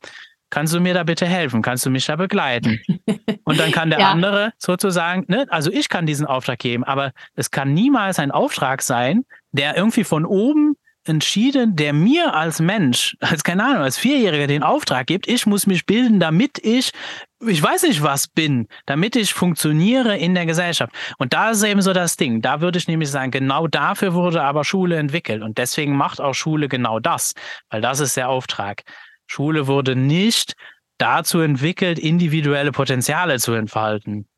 Kannst 0.55 0.73
du 0.73 0.79
mir 0.79 0.95
da 0.95 1.03
bitte 1.03 1.27
helfen? 1.27 1.63
Kannst 1.63 1.85
du 1.85 1.91
mich 1.91 2.07
da 2.07 2.15
begleiten? 2.15 2.79
Und 3.45 3.59
dann 3.59 3.73
kann 3.73 3.91
der 3.91 3.99
ja. 3.99 4.13
andere 4.13 4.53
sozusagen, 4.57 5.25
ne, 5.27 5.47
also 5.49 5.69
ich 5.73 5.89
kann 5.89 6.07
diesen 6.07 6.27
Auftrag 6.27 6.61
geben, 6.61 6.85
aber 6.85 7.11
es 7.35 7.51
kann 7.51 7.75
niemals 7.75 8.21
ein 8.21 8.31
Auftrag 8.31 8.81
sein, 8.81 9.25
der 9.51 9.77
irgendwie 9.77 10.05
von 10.05 10.25
oben 10.25 10.77
entschieden, 11.09 11.75
der 11.75 11.93
mir 11.93 12.35
als 12.35 12.61
Mensch, 12.61 13.17
als 13.19 13.43
keine 13.43 13.65
Ahnung, 13.65 13.83
als 13.83 13.99
Vierjähriger 13.99 14.47
den 14.47 14.63
Auftrag 14.63 15.09
gibt, 15.09 15.27
ich 15.27 15.45
muss 15.45 15.67
mich 15.67 15.87
bilden, 15.87 16.21
damit 16.21 16.59
ich, 16.63 16.93
ich 17.41 17.61
weiß 17.61 17.83
nicht 17.83 18.05
was 18.05 18.29
bin, 18.29 18.69
damit 18.87 19.17
ich 19.17 19.35
funktioniere 19.35 20.17
in 20.17 20.37
der 20.37 20.47
Gesellschaft. 20.47 20.93
Und 21.19 21.33
da 21.33 21.51
ist 21.51 21.65
eben 21.65 21.83
so 21.83 21.93
das 21.93 22.17
Ding. 22.17 22.43
Da 22.43 22.61
würde 22.61 22.79
ich 22.79 22.87
nämlich 22.87 23.11
sagen, 23.11 23.33
genau 23.33 23.67
dafür 23.67 24.15
wurde 24.15 24.43
aber 24.45 24.63
Schule 24.63 24.99
entwickelt. 24.99 25.43
Und 25.43 25.59
deswegen 25.59 25.97
macht 25.97 26.21
auch 26.21 26.35
Schule 26.35 26.69
genau 26.69 27.01
das, 27.01 27.35
weil 27.71 27.81
das 27.81 27.99
ist 27.99 28.17
der 28.17 28.29
Auftrag. 28.29 28.85
Schule 29.27 29.67
wurde 29.67 29.97
nicht 29.97 30.55
dazu 30.99 31.41
entwickelt, 31.41 31.99
individuelle 31.99 32.73
Potenziale 32.73 33.39
zu 33.39 33.53
entfalten. 33.53 34.29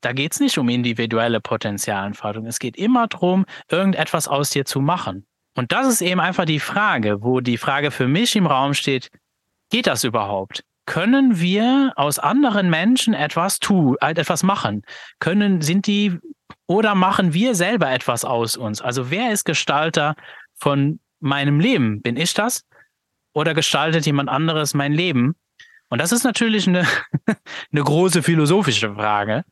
Da 0.00 0.12
geht 0.12 0.32
es 0.32 0.40
nicht 0.40 0.58
um 0.58 0.68
individuelle 0.68 1.40
Potenzialentfaltung. 1.40 2.46
Es 2.46 2.58
geht 2.58 2.76
immer 2.76 3.06
darum, 3.06 3.46
irgendetwas 3.70 4.28
aus 4.28 4.50
dir 4.50 4.64
zu 4.64 4.80
machen. 4.80 5.26
Und 5.54 5.72
das 5.72 5.86
ist 5.88 6.02
eben 6.02 6.20
einfach 6.20 6.44
die 6.44 6.60
Frage, 6.60 7.22
wo 7.22 7.40
die 7.40 7.56
Frage 7.56 7.90
für 7.90 8.06
mich 8.06 8.36
im 8.36 8.46
Raum 8.46 8.74
steht, 8.74 9.10
geht 9.70 9.86
das 9.86 10.04
überhaupt? 10.04 10.64
Können 10.84 11.40
wir 11.40 11.92
aus 11.96 12.18
anderen 12.18 12.70
Menschen 12.70 13.14
etwas 13.14 13.58
tun, 13.58 13.96
äh, 14.00 14.10
etwas 14.10 14.42
machen? 14.42 14.82
Können, 15.18 15.62
sind 15.62 15.86
die, 15.86 16.18
oder 16.66 16.94
machen 16.94 17.32
wir 17.32 17.54
selber 17.54 17.90
etwas 17.90 18.24
aus 18.24 18.56
uns? 18.56 18.80
Also 18.82 19.10
wer 19.10 19.32
ist 19.32 19.44
Gestalter 19.44 20.14
von 20.54 21.00
meinem 21.18 21.58
Leben? 21.58 22.02
Bin 22.02 22.16
ich 22.16 22.34
das? 22.34 22.64
Oder 23.36 23.52
gestaltet 23.52 24.06
jemand 24.06 24.30
anderes 24.30 24.72
mein 24.72 24.92
Leben? 24.92 25.36
Und 25.90 26.00
das 26.00 26.10
ist 26.10 26.24
natürlich 26.24 26.66
eine, 26.66 26.86
eine 27.72 27.84
große 27.84 28.22
philosophische 28.22 28.94
Frage 28.94 29.44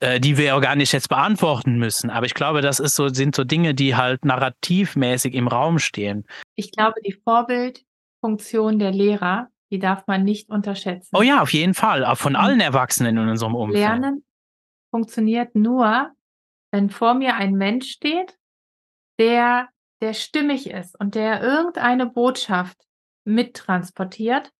äh, 0.00 0.20
die 0.20 0.36
wir 0.36 0.56
auch 0.56 0.60
gar 0.60 0.76
nicht 0.76 0.92
jetzt 0.92 1.08
beantworten 1.08 1.78
müssen. 1.78 2.10
Aber 2.10 2.26
ich 2.26 2.34
glaube, 2.34 2.60
das 2.60 2.78
ist 2.78 2.94
so, 2.94 3.08
sind 3.08 3.34
so 3.34 3.42
Dinge, 3.44 3.74
die 3.74 3.96
halt 3.96 4.24
narrativmäßig 4.24 5.34
im 5.34 5.48
Raum 5.48 5.78
stehen. 5.78 6.24
Ich 6.54 6.70
glaube, 6.70 7.00
die 7.04 7.12
Vorbildfunktion 7.24 8.78
der 8.78 8.92
Lehrer, 8.92 9.48
die 9.70 9.78
darf 9.78 10.06
man 10.06 10.22
nicht 10.22 10.50
unterschätzen. 10.50 11.16
Oh 11.16 11.22
ja, 11.22 11.42
auf 11.42 11.52
jeden 11.52 11.74
Fall. 11.74 12.04
Auch 12.04 12.18
von 12.18 12.36
allen 12.36 12.60
Erwachsenen 12.60 13.16
in 13.16 13.28
unserem 13.28 13.56
Umfeld. 13.56 13.80
Lernen 13.80 14.24
funktioniert 14.90 15.54
nur, 15.54 16.12
wenn 16.70 16.90
vor 16.90 17.14
mir 17.14 17.34
ein 17.34 17.54
Mensch 17.54 17.90
steht, 17.90 18.38
der, 19.18 19.68
der 20.00 20.14
stimmig 20.14 20.70
ist 20.70 20.98
und 21.00 21.16
der 21.16 21.42
irgendeine 21.42 22.06
Botschaft 22.06 22.87
mittransportiert, 23.28 24.50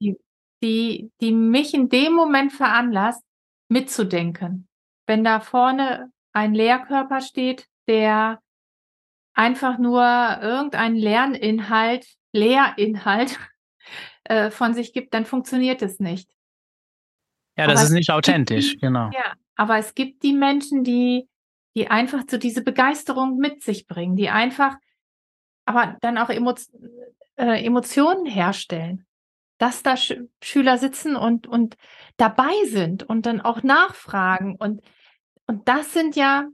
die, 0.00 0.16
die, 0.62 1.10
die 1.20 1.32
mich 1.32 1.74
in 1.74 1.88
dem 1.88 2.12
Moment 2.12 2.52
veranlasst, 2.52 3.22
mitzudenken. 3.68 4.68
Wenn 5.06 5.24
da 5.24 5.40
vorne 5.40 6.10
ein 6.32 6.54
Lehrkörper 6.54 7.20
steht, 7.20 7.66
der 7.88 8.40
einfach 9.34 9.78
nur 9.78 10.02
irgendeinen 10.02 10.96
Lerninhalt, 10.96 12.06
Lehrinhalt 12.32 13.38
äh, 14.24 14.50
von 14.50 14.74
sich 14.74 14.92
gibt, 14.92 15.14
dann 15.14 15.26
funktioniert 15.26 15.82
es 15.82 16.00
nicht. 16.00 16.30
Ja, 17.58 17.66
das 17.66 17.80
aber 17.80 17.86
ist 17.86 17.92
nicht 17.92 18.10
authentisch, 18.10 18.72
die, 18.72 18.78
genau. 18.78 19.10
Ja, 19.12 19.34
aber 19.56 19.78
es 19.78 19.94
gibt 19.94 20.22
die 20.22 20.34
Menschen, 20.34 20.84
die, 20.84 21.28
die 21.74 21.88
einfach 21.88 22.22
so 22.28 22.36
diese 22.36 22.62
Begeisterung 22.62 23.38
mit 23.38 23.62
sich 23.62 23.86
bringen, 23.86 24.16
die 24.16 24.28
einfach, 24.28 24.76
aber 25.64 25.96
dann 26.02 26.18
auch 26.18 26.28
äh, 27.36 27.64
Emotionen 27.64 28.26
herstellen 28.26 29.06
dass 29.58 29.82
da 29.82 29.96
Sch 29.96 30.14
Schüler 30.42 30.78
sitzen 30.78 31.16
und, 31.16 31.46
und 31.46 31.76
dabei 32.16 32.52
sind 32.66 33.02
und 33.02 33.26
dann 33.26 33.40
auch 33.40 33.62
nachfragen. 33.62 34.56
Und, 34.56 34.82
und 35.46 35.68
das 35.68 35.92
sind 35.92 36.16
ja, 36.16 36.46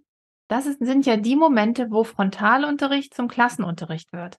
das 0.49 0.67
ist, 0.67 0.79
sind 0.81 1.07
ja 1.07 1.17
die 1.17 1.37
Momente, 1.37 1.91
wo 1.91 2.05
Frontalunterricht 2.05 3.15
zum 3.15 3.29
Klassenunterricht 3.29 4.13
wird. 4.13 4.39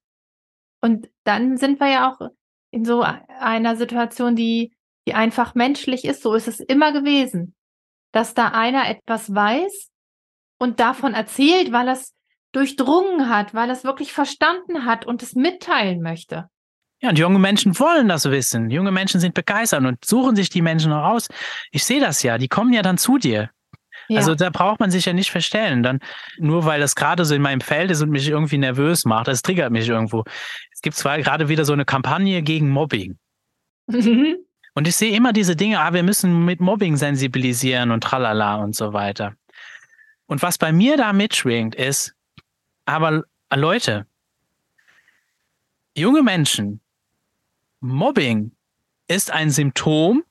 Und 0.82 1.10
dann 1.24 1.58
sind 1.58 1.80
wir 1.80 1.88
ja 1.88 2.12
auch 2.12 2.30
in 2.72 2.86
so 2.86 3.02
einer 3.02 3.76
Situation, 3.76 4.36
die, 4.36 4.76
die 5.08 5.14
einfach 5.14 5.56
menschlich 5.56 6.06
ist. 6.06 6.22
So 6.22 6.34
ist 6.34 6.48
es 6.48 6.60
immer 6.60 6.92
gewesen, 6.92 7.56
dass 8.12 8.34
da 8.34 8.50
einer 8.50 8.90
etwas 8.90 9.34
weiß 9.34 9.90
und 10.58 10.80
davon 10.80 11.14
erzählt, 11.14 11.72
weil 11.72 11.88
er 11.88 11.94
es 11.94 12.14
durchdrungen 12.54 13.30
hat, 13.30 13.54
weil 13.54 13.70
er 13.70 13.74
es 13.74 13.84
wirklich 13.84 14.14
verstanden 14.14 14.86
hat 14.86 15.06
und 15.06 15.22
es 15.22 15.36
mitteilen 15.36 16.02
möchte. 16.02 16.50
Ja, 17.02 17.10
und 17.10 17.20
junge 17.20 17.40
Menschen 17.40 17.78
wollen 17.80 18.08
das 18.08 18.30
wissen. 18.32 18.70
Junge 18.70 18.92
Menschen 18.92 19.20
sind 19.20 19.34
begeistert 19.34 19.84
und 19.84 20.06
suchen 20.06 20.38
sich 20.38 20.50
die 20.50 20.62
Menschen 20.62 20.92
noch 20.92 21.04
aus. 21.04 21.28
Ich 21.72 21.84
sehe 21.84 22.00
das 22.00 22.24
ja, 22.24 22.38
die 22.38 22.48
kommen 22.48 22.72
ja 22.72 22.82
dann 22.82 22.98
zu 22.98 23.18
dir. 23.18 23.50
Ja. 24.08 24.20
Also 24.20 24.36
da 24.36 24.50
braucht 24.50 24.80
man 24.80 24.92
sich 24.92 25.06
ja 25.06 25.14
nicht 25.14 25.32
verstellen. 25.32 25.84
Dann, 25.84 26.00
nur 26.38 26.66
weil 26.66 26.80
das 26.80 26.96
gerade 26.96 27.26
so 27.26 27.36
in 27.36 27.42
meinem 27.42 27.62
Feld 27.62 27.92
ist 27.92 28.02
und 28.02 28.10
mich 28.10 28.30
irgendwie 28.30 28.58
nervös 28.58 29.04
macht, 29.04 29.28
das 29.28 29.42
triggert 29.42 29.72
mich 29.72 29.90
irgendwo. 29.90 30.24
Es 30.72 30.82
gibt 30.82 30.96
zwar 30.96 31.18
gerade 31.20 31.50
wieder 31.50 31.66
so 31.66 31.74
eine 31.74 31.86
Kampagne 31.86 32.42
gegen 32.42 32.70
Mobbing. 32.70 33.18
Mhm. 33.88 34.38
Und 34.76 34.88
ich 34.88 34.96
sehe 34.96 35.16
immer 35.16 35.34
diese 35.34 35.56
Dinge, 35.56 35.82
ah, 35.82 35.94
wir 35.94 36.04
müssen 36.04 36.46
mit 36.46 36.60
Mobbing 36.62 36.96
sensibilisieren 36.98 37.92
und 37.92 38.04
tralala 38.04 38.56
und 38.56 38.76
so 38.76 38.94
weiter. 38.94 39.34
Und 40.26 40.42
was 40.42 40.58
bei 40.58 40.72
mir 40.72 40.98
da 40.98 41.14
mitschwingt, 41.14 41.76
ist, 41.76 42.16
aber 42.86 43.24
Leute, 43.54 44.08
junge 45.96 46.24
Menschen, 46.24 46.82
Mobbing 47.80 48.52
ist 49.08 49.32
ein 49.32 49.50
Symptom, 49.50 50.24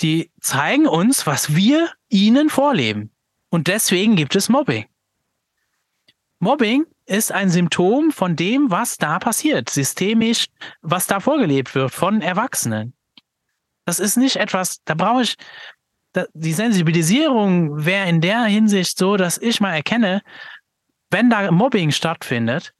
die 0.00 0.30
zeigen 0.40 0.86
uns, 0.86 1.26
was 1.26 1.54
wir 1.54 1.90
ihnen 2.08 2.48
vorleben. 2.50 3.10
Und 3.50 3.68
deswegen 3.68 4.16
gibt 4.16 4.34
es 4.34 4.48
Mobbing. 4.48 4.86
Mobbing 6.38 6.86
ist 7.06 7.30
ein 7.30 7.50
Symptom 7.50 8.10
von 8.10 8.36
dem, 8.36 8.70
was 8.70 8.96
da 8.96 9.18
passiert, 9.18 9.68
systemisch, 9.68 10.46
was 10.80 11.06
da 11.06 11.20
vorgelebt 11.20 11.74
wird 11.74 11.92
von 11.92 12.22
Erwachsenen. 12.22 12.94
Das 13.84 13.98
ist 13.98 14.16
nicht 14.16 14.36
etwas, 14.36 14.82
da 14.84 14.94
brauche 14.94 15.22
ich, 15.22 15.36
da, 16.12 16.26
die 16.32 16.52
Sensibilisierung 16.52 17.84
wäre 17.84 18.08
in 18.08 18.20
der 18.20 18.44
Hinsicht 18.44 18.98
so, 18.98 19.16
dass 19.16 19.38
ich 19.38 19.60
mal 19.60 19.74
erkenne, 19.74 20.22
wenn 21.12 21.30
da 21.30 21.50
Mobbing 21.50 21.90
stattfindet, 21.90 22.72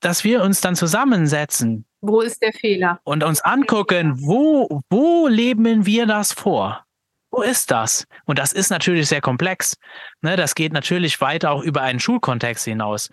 dass 0.00 0.24
wir 0.24 0.42
uns 0.42 0.60
dann 0.60 0.76
zusammensetzen 0.76 1.84
wo 2.00 2.20
ist 2.20 2.40
der 2.42 2.52
Fehler? 2.52 3.00
Und 3.04 3.24
uns 3.24 3.40
angucken, 3.40 4.20
wo, 4.20 4.82
wo 4.88 5.26
leben 5.26 5.84
wir 5.84 6.06
das 6.06 6.32
vor? 6.32 6.84
Wo 7.30 7.42
ist 7.42 7.70
das? 7.70 8.06
Und 8.24 8.38
das 8.38 8.52
ist 8.52 8.70
natürlich 8.70 9.08
sehr 9.08 9.20
komplex. 9.20 9.76
Ne, 10.22 10.36
das 10.36 10.54
geht 10.54 10.72
natürlich 10.72 11.20
weit 11.20 11.44
auch 11.44 11.62
über 11.62 11.82
einen 11.82 12.00
Schulkontext 12.00 12.64
hinaus 12.64 13.10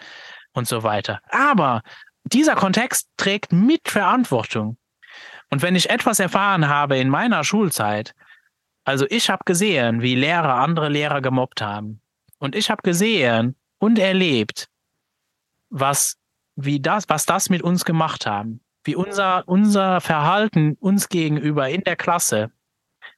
und 0.54 0.68
so 0.68 0.84
weiter. 0.84 1.20
Aber 1.30 1.82
dieser 2.24 2.56
Kontext 2.56 3.10
trägt 3.18 3.52
mit 3.52 3.90
Verantwortung. 3.90 4.78
Und 5.50 5.62
wenn 5.62 5.76
ich 5.76 5.90
etwas 5.90 6.20
erfahren 6.20 6.68
habe 6.68 6.98
in 6.98 7.10
meiner 7.10 7.44
Schulzeit, 7.44 8.14
also 8.84 9.06
ich 9.10 9.30
habe 9.30 9.44
gesehen, 9.46 10.02
wie 10.02 10.16
Lehrer 10.16 10.56
andere 10.56 10.90
Lehrer 10.90 11.22
gemobbt 11.22 11.62
haben. 11.62 12.02
Und 12.38 12.56
ich 12.56 12.70
habe 12.70 12.84
gesehen 12.84 13.56
und 13.86 14.00
erlebt, 14.00 14.68
was, 15.70 16.18
wie 16.56 16.80
das, 16.80 17.08
was 17.08 17.26
das 17.26 17.50
mit 17.50 17.62
uns 17.62 17.86
gemacht 17.86 18.26
haben 18.26 18.60
wie 18.86 18.96
unser, 18.96 19.44
unser 19.48 20.00
Verhalten 20.00 20.78
uns 20.80 21.10
gegenüber 21.10 21.70
in 21.70 21.82
der 21.82 21.96
Klasse, 21.96 22.52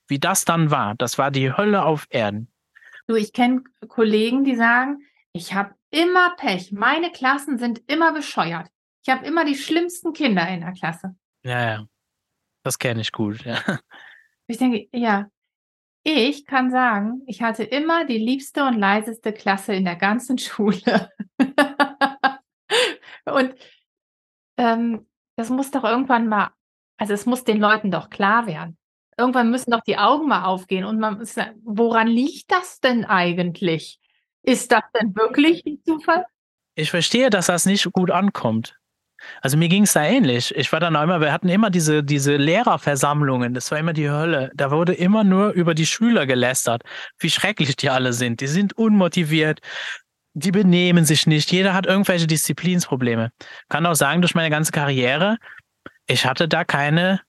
wie 0.07 0.19
das 0.19 0.45
dann 0.45 0.71
war, 0.71 0.95
das 0.95 1.17
war 1.17 1.29
die 1.29 1.51
Hölle 1.51 1.83
auf 1.83 2.07
Erden. 2.09 2.47
Du, 3.07 3.15
ich 3.15 3.33
kenne 3.33 3.63
Kollegen, 3.87 4.43
die 4.43 4.55
sagen, 4.55 5.03
ich 5.33 5.53
habe 5.53 5.75
immer 5.91 6.35
Pech. 6.35 6.71
Meine 6.71 7.11
Klassen 7.11 7.57
sind 7.57 7.81
immer 7.87 8.13
bescheuert. 8.13 8.69
Ich 9.05 9.13
habe 9.13 9.25
immer 9.25 9.45
die 9.45 9.55
schlimmsten 9.55 10.13
Kinder 10.13 10.47
in 10.47 10.61
der 10.61 10.73
Klasse. 10.73 11.15
Ja, 11.43 11.65
ja. 11.65 11.87
Das 12.63 12.79
kenne 12.79 13.01
ich 13.01 13.11
gut, 13.11 13.45
ja. 13.45 13.59
Ich 14.49 14.57
denke, 14.57 14.87
ja. 14.93 15.29
Ich 16.09 16.45
kann 16.45 16.71
sagen, 16.71 17.21
ich 17.27 17.41
hatte 17.41 17.65
immer 17.65 18.05
die 18.05 18.17
liebste 18.17 18.63
und 18.63 18.75
leiseste 18.75 19.33
Klasse 19.33 19.73
in 19.75 19.83
der 19.83 19.97
ganzen 19.97 20.37
Schule. 20.37 21.11
und 23.25 23.53
ähm, 24.57 25.05
das 25.35 25.49
muss 25.49 25.69
doch 25.69 25.83
irgendwann 25.83 26.29
mal 26.29 26.51
also, 26.99 27.13
es 27.13 27.25
muss 27.25 27.43
den 27.43 27.59
Leuten 27.59 27.91
doch 27.91 28.09
klar 28.09 28.47
werden. 28.47 28.77
Irgendwann 29.17 29.51
müssen 29.51 29.69
doch 29.69 29.81
die 29.81 29.97
Augen 29.97 30.29
mal 30.29 30.45
aufgehen 30.45 30.85
und 30.85 30.97
man 30.97 31.17
muss 31.17 31.33
sagen: 31.33 31.61
„Woran 31.65 32.07
liegt 32.07 32.51
das 32.51 32.79
denn 32.79 33.03
eigentlich? 33.03 33.99
Ist 34.43 34.71
das 34.71 34.83
denn 34.97 35.13
wirklich 35.13 35.65
'n 35.65 35.81
Zufall?“ 35.83 36.25
Ich 36.75 36.89
verstehe, 36.89 37.29
dass 37.29 37.47
das 37.47 37.65
nicht 37.65 37.91
gut 37.91 38.11
ankommt. 38.11 38.79
Also 39.41 39.57
mir 39.57 39.67
ging 39.69 39.83
es 39.83 39.93
da 39.93 40.03
ähnlich. 40.03 40.55
Ich 40.55 40.71
war 40.71 40.79
dann 40.79 40.95
auch 40.95 41.03
immer, 41.03 41.21
wir 41.21 41.31
hatten 41.31 41.49
immer 41.49 41.69
diese, 41.69 42.03
diese 42.03 42.35
Lehrerversammlungen, 42.37 43.53
das 43.53 43.71
war 43.71 43.79
immer 43.79 43.93
die 43.93 44.09
Hölle. 44.09 44.51
Da 44.55 44.71
wurde 44.71 44.93
immer 44.93 45.23
nur 45.23 45.51
über 45.51 45.73
die 45.73 45.85
Schüler 45.85 46.25
gelästert, 46.25 46.83
wie 47.19 47.29
schrecklich 47.29 47.75
die 47.75 47.89
alle 47.89 48.13
sind. 48.13 48.41
Die 48.41 48.47
sind 48.47 48.73
unmotiviert, 48.73 49.59
die 50.33 50.51
benehmen 50.51 51.05
sich 51.05 51.25
nicht, 51.25 51.51
jeder 51.51 51.73
hat 51.73 51.87
irgendwelche 51.87 52.27
Disziplinsprobleme. 52.27 53.31
Kann 53.69 53.85
auch 53.85 53.95
sagen, 53.95 54.21
durch 54.21 54.35
meine 54.35 54.51
ganze 54.51 54.71
Karriere, 54.71 55.37
ich 56.05 56.25
hatte 56.25 56.47
da 56.47 56.63
keine 56.63 57.21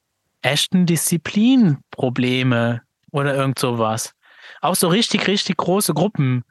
echten 0.42 0.84
Disziplinprobleme 0.86 2.82
oder 3.10 3.34
irgend 3.34 3.58
sowas. 3.58 4.12
Auch 4.60 4.76
so 4.76 4.88
richtig, 4.88 5.26
richtig 5.26 5.56
große 5.56 5.94
Gruppen 5.94 6.44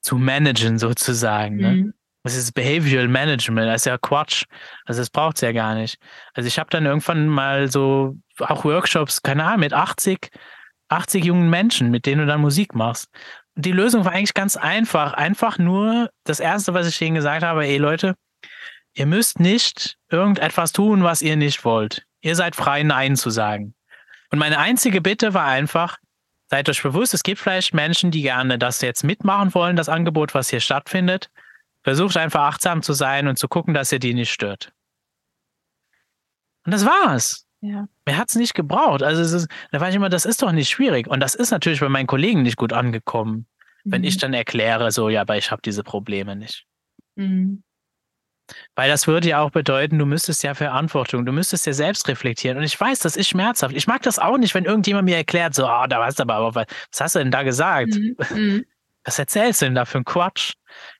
zu 0.00 0.16
managen 0.16 0.78
sozusagen. 0.78 1.56
Ne? 1.56 1.92
Das 2.26 2.34
ist 2.34 2.54
Behavioral 2.54 3.06
Management, 3.06 3.68
das 3.68 3.82
ist 3.82 3.86
ja 3.86 3.98
Quatsch. 3.98 4.46
Also 4.84 5.00
das 5.00 5.10
braucht 5.10 5.36
es 5.36 5.42
ja 5.42 5.52
gar 5.52 5.76
nicht. 5.76 5.96
Also 6.34 6.48
ich 6.48 6.58
habe 6.58 6.68
dann 6.70 6.84
irgendwann 6.84 7.28
mal 7.28 7.70
so 7.70 8.16
auch 8.40 8.64
Workshops, 8.64 9.22
keine 9.22 9.44
Ahnung, 9.44 9.60
mit 9.60 9.72
80, 9.72 10.30
80 10.88 11.24
jungen 11.24 11.48
Menschen, 11.50 11.92
mit 11.92 12.04
denen 12.04 12.22
du 12.22 12.26
dann 12.26 12.40
Musik 12.40 12.74
machst. 12.74 13.10
Und 13.54 13.64
die 13.64 13.70
Lösung 13.70 14.04
war 14.04 14.10
eigentlich 14.10 14.34
ganz 14.34 14.56
einfach. 14.56 15.12
Einfach 15.12 15.58
nur 15.58 16.10
das 16.24 16.40
Erste, 16.40 16.74
was 16.74 16.88
ich 16.88 16.98
denen 16.98 17.14
gesagt 17.14 17.44
habe, 17.44 17.64
ey 17.64 17.78
Leute, 17.78 18.16
ihr 18.94 19.06
müsst 19.06 19.38
nicht 19.38 19.96
irgendetwas 20.10 20.72
tun, 20.72 21.04
was 21.04 21.22
ihr 21.22 21.36
nicht 21.36 21.64
wollt. 21.64 22.06
Ihr 22.22 22.34
seid 22.34 22.56
frei, 22.56 22.82
Nein 22.82 23.14
zu 23.14 23.30
sagen. 23.30 23.76
Und 24.32 24.40
meine 24.40 24.58
einzige 24.58 25.00
Bitte 25.00 25.32
war 25.32 25.46
einfach, 25.46 25.98
seid 26.50 26.68
euch 26.68 26.82
bewusst, 26.82 27.14
es 27.14 27.22
gibt 27.22 27.40
vielleicht 27.40 27.72
Menschen, 27.72 28.10
die 28.10 28.22
gerne 28.22 28.58
das 28.58 28.80
jetzt 28.80 29.04
mitmachen 29.04 29.54
wollen, 29.54 29.76
das 29.76 29.88
Angebot, 29.88 30.34
was 30.34 30.50
hier 30.50 30.58
stattfindet. 30.58 31.30
Versucht 31.86 32.16
einfach 32.16 32.40
achtsam 32.40 32.82
zu 32.82 32.94
sein 32.94 33.28
und 33.28 33.38
zu 33.38 33.46
gucken, 33.46 33.72
dass 33.72 33.92
ihr 33.92 34.00
die 34.00 34.12
nicht 34.12 34.32
stört. 34.32 34.72
Und 36.64 36.74
das 36.74 36.84
war's. 36.84 37.46
Ja. 37.60 37.86
Mir 38.04 38.18
hat 38.18 38.28
es 38.28 38.34
nicht 38.34 38.54
gebraucht. 38.54 39.04
Also 39.04 39.22
ist, 39.22 39.46
da 39.70 39.80
war 39.80 39.88
ich 39.88 39.94
immer, 39.94 40.08
das 40.08 40.24
ist 40.24 40.42
doch 40.42 40.50
nicht 40.50 40.68
schwierig. 40.68 41.06
Und 41.06 41.20
das 41.20 41.36
ist 41.36 41.52
natürlich 41.52 41.78
bei 41.78 41.88
meinen 41.88 42.08
Kollegen 42.08 42.42
nicht 42.42 42.56
gut 42.56 42.72
angekommen, 42.72 43.46
mhm. 43.84 43.92
wenn 43.92 44.02
ich 44.02 44.18
dann 44.18 44.34
erkläre, 44.34 44.90
so, 44.90 45.08
ja, 45.08 45.20
aber 45.20 45.36
ich 45.36 45.52
habe 45.52 45.62
diese 45.64 45.84
Probleme 45.84 46.34
nicht. 46.34 46.66
Mhm. 47.14 47.62
Weil 48.74 48.90
das 48.90 49.06
würde 49.06 49.28
ja 49.28 49.40
auch 49.40 49.52
bedeuten, 49.52 49.96
du 49.96 50.06
müsstest 50.06 50.42
ja 50.42 50.54
Verantwortung, 50.54 51.24
du 51.24 51.30
müsstest 51.30 51.66
ja 51.66 51.72
selbst 51.72 52.08
reflektieren. 52.08 52.58
Und 52.58 52.64
ich 52.64 52.80
weiß, 52.80 52.98
das 52.98 53.16
ist 53.16 53.28
schmerzhaft. 53.28 53.76
Ich 53.76 53.86
mag 53.86 54.02
das 54.02 54.18
auch 54.18 54.38
nicht, 54.38 54.54
wenn 54.54 54.64
irgendjemand 54.64 55.04
mir 55.04 55.18
erklärt, 55.18 55.54
so, 55.54 55.68
oh, 55.68 55.86
da 55.88 56.00
weißt 56.00 56.18
du 56.18 56.24
aber, 56.24 56.52
was 56.52 56.66
hast 56.98 57.14
du 57.14 57.20
denn 57.20 57.30
da 57.30 57.44
gesagt? 57.44 57.94
Mhm. 57.94 58.64
Was 59.06 59.20
erzählst 59.20 59.62
du 59.62 59.66
denn 59.66 59.76
da 59.76 59.84
für 59.84 59.98
einen 59.98 60.04
Quatsch? 60.04 60.54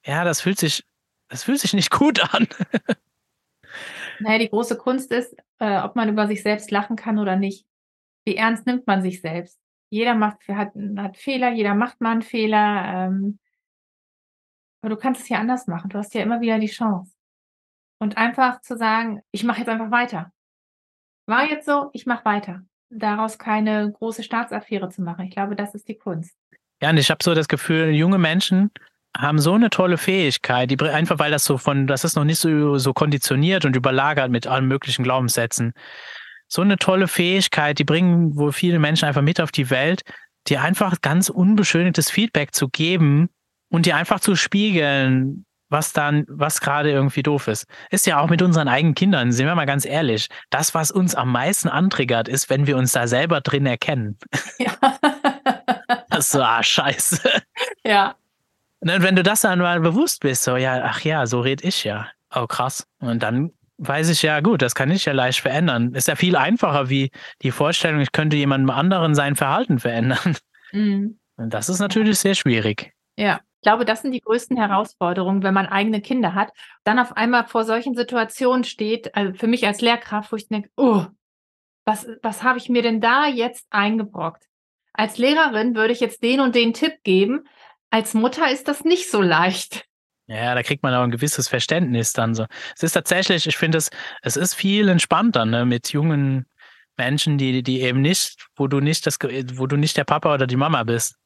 Ja, 0.04 0.22
das 0.22 0.40
fühlt 0.40 0.60
sich, 0.60 0.84
das 1.28 1.42
fühlt 1.42 1.58
sich 1.58 1.74
nicht 1.74 1.90
gut 1.90 2.20
an. 2.32 2.46
naja, 4.20 4.38
die 4.38 4.48
große 4.48 4.78
Kunst 4.78 5.10
ist, 5.10 5.36
äh, 5.58 5.80
ob 5.80 5.96
man 5.96 6.08
über 6.08 6.28
sich 6.28 6.42
selbst 6.44 6.70
lachen 6.70 6.94
kann 6.94 7.18
oder 7.18 7.34
nicht. 7.34 7.66
Wie 8.24 8.36
ernst 8.36 8.64
nimmt 8.64 8.86
man 8.86 9.02
sich 9.02 9.20
selbst? 9.20 9.58
Jeder 9.90 10.14
macht, 10.14 10.46
hat, 10.48 10.72
hat 10.96 11.16
Fehler, 11.16 11.50
jeder 11.50 11.74
macht 11.74 12.00
mal 12.00 12.12
einen 12.12 12.22
Fehler. 12.22 13.08
Ähm, 13.08 13.40
aber 14.82 14.94
du 14.94 15.00
kannst 15.00 15.22
es 15.22 15.28
ja 15.28 15.38
anders 15.38 15.66
machen. 15.66 15.90
Du 15.90 15.98
hast 15.98 16.14
ja 16.14 16.22
immer 16.22 16.40
wieder 16.40 16.60
die 16.60 16.68
Chance. 16.68 17.12
Und 17.98 18.16
einfach 18.16 18.60
zu 18.60 18.76
sagen, 18.76 19.22
ich 19.32 19.42
mache 19.42 19.60
jetzt 19.60 19.68
einfach 19.68 19.90
weiter. 19.90 20.32
War 21.26 21.50
jetzt 21.50 21.66
so, 21.66 21.90
ich 21.92 22.06
mache 22.06 22.24
weiter. 22.24 22.64
Daraus 22.88 23.36
keine 23.36 23.90
große 23.90 24.22
Staatsaffäre 24.22 24.90
zu 24.90 25.02
machen. 25.02 25.24
Ich 25.24 25.32
glaube, 25.32 25.56
das 25.56 25.74
ist 25.74 25.88
die 25.88 25.98
Kunst. 25.98 26.38
Ja, 26.82 26.90
und 26.90 26.98
ich 26.98 27.10
habe 27.10 27.22
so 27.22 27.34
das 27.34 27.48
Gefühl, 27.48 27.90
junge 27.90 28.18
Menschen 28.18 28.70
haben 29.16 29.38
so 29.38 29.54
eine 29.54 29.70
tolle 29.70 29.96
Fähigkeit, 29.96 30.70
die 30.70 30.80
einfach 30.80 31.18
weil 31.18 31.30
das 31.30 31.44
so 31.44 31.56
von, 31.58 31.86
das 31.86 32.04
ist 32.04 32.16
noch 32.16 32.24
nicht 32.24 32.38
so, 32.38 32.76
so 32.76 32.92
konditioniert 32.92 33.64
und 33.64 33.74
überlagert 33.74 34.30
mit 34.30 34.46
allen 34.46 34.68
möglichen 34.68 35.04
Glaubenssätzen. 35.04 35.72
So 36.48 36.62
eine 36.62 36.76
tolle 36.76 37.08
Fähigkeit, 37.08 37.78
die 37.78 37.84
bringen 37.84 38.36
wohl 38.36 38.52
viele 38.52 38.78
Menschen 38.78 39.06
einfach 39.06 39.22
mit 39.22 39.40
auf 39.40 39.52
die 39.52 39.70
Welt, 39.70 40.02
dir 40.48 40.62
einfach 40.62 41.00
ganz 41.00 41.28
unbeschönigtes 41.28 42.10
Feedback 42.10 42.54
zu 42.54 42.68
geben 42.68 43.30
und 43.70 43.86
dir 43.86 43.96
einfach 43.96 44.20
zu 44.20 44.36
spiegeln, 44.36 45.44
was 45.68 45.92
dann, 45.92 46.24
was 46.28 46.60
gerade 46.60 46.90
irgendwie 46.90 47.22
doof 47.22 47.48
ist. 47.48 47.66
Ist 47.90 48.06
ja 48.06 48.20
auch 48.20 48.28
mit 48.28 48.42
unseren 48.42 48.68
eigenen 48.68 48.94
Kindern, 48.94 49.32
sind 49.32 49.46
wir 49.46 49.54
mal 49.54 49.64
ganz 49.64 49.84
ehrlich. 49.84 50.28
Das, 50.50 50.74
was 50.74 50.92
uns 50.92 51.14
am 51.14 51.32
meisten 51.32 51.68
antriggert, 51.68 52.28
ist, 52.28 52.50
wenn 52.50 52.66
wir 52.66 52.76
uns 52.76 52.92
da 52.92 53.08
selber 53.08 53.40
drin 53.40 53.66
erkennen. 53.66 54.18
Ja. 54.58 54.72
so, 56.20 56.42
ah, 56.42 56.62
scheiße. 56.62 57.20
Ja. 57.84 58.16
Und 58.80 59.02
wenn 59.02 59.16
du 59.16 59.22
das 59.22 59.40
dann 59.40 59.58
mal 59.58 59.80
bewusst 59.80 60.20
bist, 60.20 60.44
so, 60.44 60.56
ja, 60.56 60.82
ach 60.84 61.00
ja, 61.00 61.26
so 61.26 61.40
red 61.40 61.64
ich 61.64 61.84
ja. 61.84 62.08
Oh, 62.34 62.46
krass. 62.46 62.86
Und 63.00 63.22
dann 63.22 63.52
weiß 63.78 64.08
ich 64.08 64.22
ja, 64.22 64.40
gut, 64.40 64.62
das 64.62 64.74
kann 64.74 64.90
ich 64.90 65.04
ja 65.04 65.12
leicht 65.12 65.40
verändern. 65.40 65.94
Ist 65.94 66.08
ja 66.08 66.16
viel 66.16 66.36
einfacher 66.36 66.88
wie 66.88 67.10
die 67.42 67.50
Vorstellung, 67.50 68.00
ich 68.00 68.12
könnte 68.12 68.36
jemandem 68.36 68.70
anderen 68.70 69.14
sein 69.14 69.36
Verhalten 69.36 69.78
verändern. 69.78 70.36
Mhm. 70.72 71.18
Und 71.36 71.54
das 71.54 71.68
ist 71.68 71.78
natürlich 71.78 72.18
sehr 72.18 72.34
schwierig. 72.34 72.92
Ja, 73.16 73.40
ich 73.60 73.62
glaube, 73.62 73.84
das 73.84 74.02
sind 74.02 74.12
die 74.12 74.20
größten 74.20 74.56
Herausforderungen, 74.56 75.42
wenn 75.42 75.54
man 75.54 75.66
eigene 75.66 76.00
Kinder 76.00 76.34
hat, 76.34 76.52
dann 76.84 76.98
auf 76.98 77.16
einmal 77.16 77.46
vor 77.46 77.64
solchen 77.64 77.94
Situationen 77.94 78.64
steht, 78.64 79.14
also 79.14 79.34
für 79.34 79.46
mich 79.46 79.66
als 79.66 79.80
Lehrkraft, 79.80 80.32
wo 80.32 80.36
ich 80.36 80.48
denke, 80.48 80.70
oh, 80.76 81.06
was, 81.84 82.06
was 82.22 82.42
habe 82.42 82.58
ich 82.58 82.68
mir 82.68 82.82
denn 82.82 83.00
da 83.00 83.26
jetzt 83.26 83.66
eingebrockt? 83.70 84.44
Als 84.96 85.18
Lehrerin 85.18 85.74
würde 85.74 85.92
ich 85.92 86.00
jetzt 86.00 86.22
den 86.22 86.40
und 86.40 86.54
den 86.54 86.72
Tipp 86.72 87.02
geben, 87.04 87.44
als 87.90 88.14
Mutter 88.14 88.50
ist 88.50 88.68
das 88.68 88.84
nicht 88.84 89.10
so 89.10 89.20
leicht. 89.20 89.84
Ja, 90.26 90.54
da 90.54 90.62
kriegt 90.62 90.82
man 90.82 90.92
auch 90.94 91.02
ein 91.02 91.10
gewisses 91.10 91.48
Verständnis 91.48 92.12
dann 92.12 92.34
so. 92.34 92.46
Es 92.74 92.82
ist 92.82 92.92
tatsächlich, 92.92 93.46
ich 93.46 93.56
finde 93.56 93.78
es, 93.78 93.90
es 94.22 94.36
ist 94.36 94.54
viel 94.54 94.88
entspannter, 94.88 95.44
ne, 95.44 95.64
mit 95.64 95.92
jungen 95.92 96.46
Menschen, 96.96 97.38
die, 97.38 97.62
die 97.62 97.82
eben 97.82 98.00
nicht, 98.00 98.46
wo 98.56 98.66
du 98.66 98.80
nicht 98.80 99.06
das, 99.06 99.18
wo 99.54 99.66
du 99.66 99.76
nicht 99.76 99.96
der 99.96 100.04
Papa 100.04 100.34
oder 100.34 100.46
die 100.46 100.56
Mama 100.56 100.82
bist. 100.82 101.16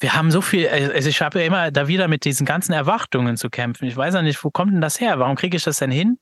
Wir 0.00 0.14
haben 0.14 0.30
so 0.30 0.40
viel, 0.40 0.68
also 0.68 1.08
ich 1.08 1.20
habe 1.20 1.40
ja 1.40 1.46
immer 1.46 1.70
da 1.70 1.88
wieder 1.88 2.08
mit 2.08 2.24
diesen 2.24 2.46
ganzen 2.46 2.72
Erwartungen 2.72 3.36
zu 3.36 3.50
kämpfen. 3.50 3.86
Ich 3.86 3.96
weiß 3.96 4.14
ja 4.14 4.22
nicht, 4.22 4.42
wo 4.42 4.50
kommt 4.50 4.72
denn 4.72 4.80
das 4.80 5.00
her? 5.00 5.18
Warum 5.18 5.36
kriege 5.36 5.56
ich 5.56 5.64
das 5.64 5.78
denn 5.78 5.90
hin? 5.90 6.18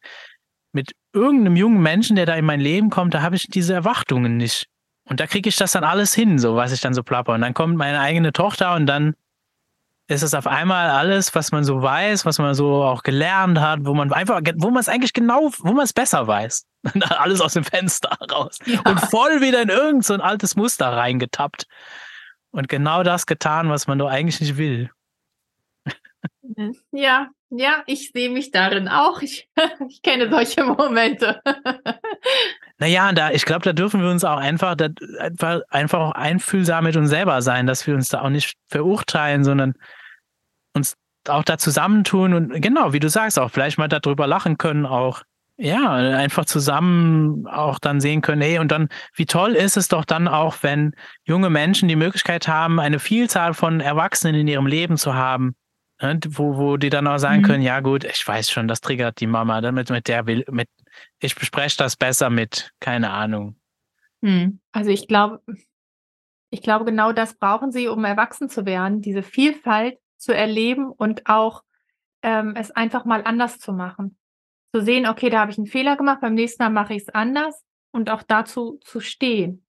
Mit 0.73 0.93
irgendeinem 1.13 1.57
jungen 1.57 1.83
Menschen, 1.83 2.17
der 2.17 2.27
da 2.27 2.35
in 2.35 2.45
mein 2.45 2.61
Leben 2.61 2.91
kommt, 2.91 3.15
da 3.15 3.23
habe 3.23 3.37
ich 3.37 3.49
diese 3.49 3.75
Erwartungen 3.75 4.37
nicht. 4.37 4.67
Und 5.09 5.21
da 5.21 5.27
kriege 5.27 5.49
ich 5.49 5.57
das 5.57 5.73
dann 5.73 5.85
alles 5.85 6.15
hin, 6.15 6.39
so 6.39 6.57
was 6.57 6.73
ich 6.73 6.81
dann 6.81 6.95
so 6.95 7.03
plapper. 7.03 7.35
Und 7.35 7.41
dann 7.41 7.55
kommt 7.55 7.77
meine 7.77 8.01
eigene 8.01 8.33
Tochter 8.33 8.75
und 8.75 8.87
dann 8.87 9.15
ist 10.09 10.23
es 10.23 10.35
auf 10.35 10.47
einmal 10.47 10.91
alles, 10.91 11.35
was 11.35 11.51
man 11.51 11.65
so 11.65 11.83
weiß, 11.83 12.25
was 12.27 12.39
man 12.39 12.55
so 12.55 12.85
auch 12.85 13.03
gelernt 13.03 13.59
hat, 13.59 13.81
wo 13.85 13.95
man 13.95 14.13
einfach, 14.13 14.41
wo 14.57 14.71
man 14.71 14.81
es 14.81 14.89
eigentlich 14.89 15.13
genau, 15.13 15.51
wo 15.59 15.73
man 15.73 15.85
es 15.85 15.93
besser 15.93 16.27
weiß. 16.27 16.67
alles 17.19 17.41
aus 17.41 17.55
dem 17.55 17.65
Fenster 17.65 18.17
raus. 18.31 18.59
Ja. 18.67 18.81
Und 18.83 19.01
voll 19.01 19.41
wieder 19.41 19.63
in 19.63 19.69
irgendein 19.69 20.03
so 20.03 20.15
altes 20.15 20.55
Muster 20.55 20.89
reingetappt. 20.89 21.67
Und 22.51 22.69
genau 22.69 23.03
das 23.03 23.27
getan, 23.27 23.69
was 23.69 23.87
man 23.87 23.99
doch 23.99 24.09
eigentlich 24.09 24.41
nicht 24.41 24.57
will. 24.57 24.91
Ja, 26.93 27.29
ja, 27.51 27.83
ich 27.87 28.13
sehe 28.13 28.31
mich 28.31 28.51
darin 28.51 28.89
auch. 28.89 29.21
Ich, 29.23 29.49
ich 29.89 30.03
kenne 30.03 30.31
solche 30.31 30.65
Momente. 30.65 31.43
Naja, 32.79 33.13
da, 33.13 33.31
ich 33.31 33.47
glaube, 33.47 33.63
da 33.63 33.73
dürfen 33.73 34.03
wir 34.03 34.11
uns 34.11 34.25
auch 34.25 34.37
einfach, 34.37 34.75
da, 34.75 34.89
einfach, 35.19 35.61
einfach 35.71 36.01
auch 36.01 36.13
einfühlsam 36.13 36.85
mit 36.85 36.97
uns 36.97 37.09
selber 37.09 37.41
sein, 37.41 37.67
dass 37.67 37.87
wir 37.87 37.95
uns 37.95 38.11
da 38.11 38.21
auch 38.21 38.29
nicht 38.29 38.55
verurteilen, 38.69 39.45
sondern 39.45 39.75
uns 40.75 40.95
auch 41.29 41.43
da 41.43 41.59
zusammentun 41.59 42.35
und 42.35 42.61
genau, 42.61 42.93
wie 42.93 43.01
du 43.01 43.09
sagst, 43.09 43.39
auch 43.39 43.51
vielleicht 43.51 43.79
mal 43.79 43.89
darüber 43.89 44.27
lachen 44.27 44.59
können, 44.59 44.87
auch 44.87 45.23
ja, 45.59 45.95
einfach 45.95 46.45
zusammen 46.45 47.47
auch 47.47 47.79
dann 47.79 48.01
sehen 48.01 48.21
können, 48.21 48.43
hey, 48.43 48.59
und 48.59 48.71
dann, 48.71 48.89
wie 49.15 49.25
toll 49.25 49.53
ist 49.53 49.79
es 49.79 49.89
doch 49.89 50.05
dann 50.05 50.29
auch, 50.29 50.57
wenn 50.61 50.93
junge 51.25 51.49
Menschen 51.49 51.89
die 51.89 51.97
Möglichkeit 51.97 52.47
haben, 52.47 52.79
eine 52.79 52.99
Vielzahl 52.99 53.55
von 53.55 53.81
Erwachsenen 53.81 54.35
in 54.35 54.49
ihrem 54.49 54.67
Leben 54.67 54.99
zu 54.99 55.15
haben, 55.15 55.57
ne, 56.03 56.21
wo, 56.29 56.59
wo 56.59 56.77
die 56.77 56.91
dann 56.91 57.07
auch 57.07 57.17
sagen 57.17 57.41
mhm. 57.41 57.47
können, 57.47 57.63
ja 57.63 57.81
gut, 57.81 58.05
ich 58.05 58.27
weiß 58.27 58.51
schon, 58.51 58.69
das 58.69 58.83
triggert 58.83 59.19
die 59.21 59.27
Mama, 59.27 59.63
damit 59.63 59.89
mit 59.89 60.09
der 60.09 60.27
will, 60.27 60.45
mit, 60.51 60.69
ich 61.19 61.35
bespreche 61.35 61.77
das 61.79 61.97
besser 61.97 62.31
mit, 62.31 62.73
keine 62.81 63.11
Ahnung. 63.11 63.57
Mhm. 64.21 64.61
Also 64.73 64.91
ich 64.91 65.09
glaube, 65.09 65.41
ich 66.51 66.63
glaube, 66.63 66.85
genau 66.85 67.13
das 67.13 67.35
brauchen 67.35 67.73
sie, 67.73 67.89
um 67.89 68.05
erwachsen 68.05 68.49
zu 68.49 68.67
werden, 68.67 69.03
diese 69.03 69.23
Vielfalt 69.23 69.99
zu 70.17 70.35
erleben 70.35 70.91
und 70.91 71.27
auch 71.27 71.63
ähm, 72.23 72.55
es 72.57 72.71
einfach 72.71 73.05
mal 73.05 73.23
anders 73.25 73.59
zu 73.59 73.73
machen. 73.73 74.19
Zu 74.75 74.83
sehen, 74.83 75.07
okay, 75.07 75.31
da 75.31 75.41
habe 75.41 75.51
ich 75.51 75.59
einen 75.59 75.67
Fehler 75.67 75.97
gemacht, 75.97 76.21
beim 76.21 76.35
nächsten 76.35 76.63
Mal 76.63 76.71
mache 76.71 76.95
ich 76.95 77.03
es 77.03 77.09
anders 77.09 77.65
und 77.93 78.11
auch 78.11 78.23
dazu 78.23 78.79
zu 78.83 79.01
stehen. 79.01 79.67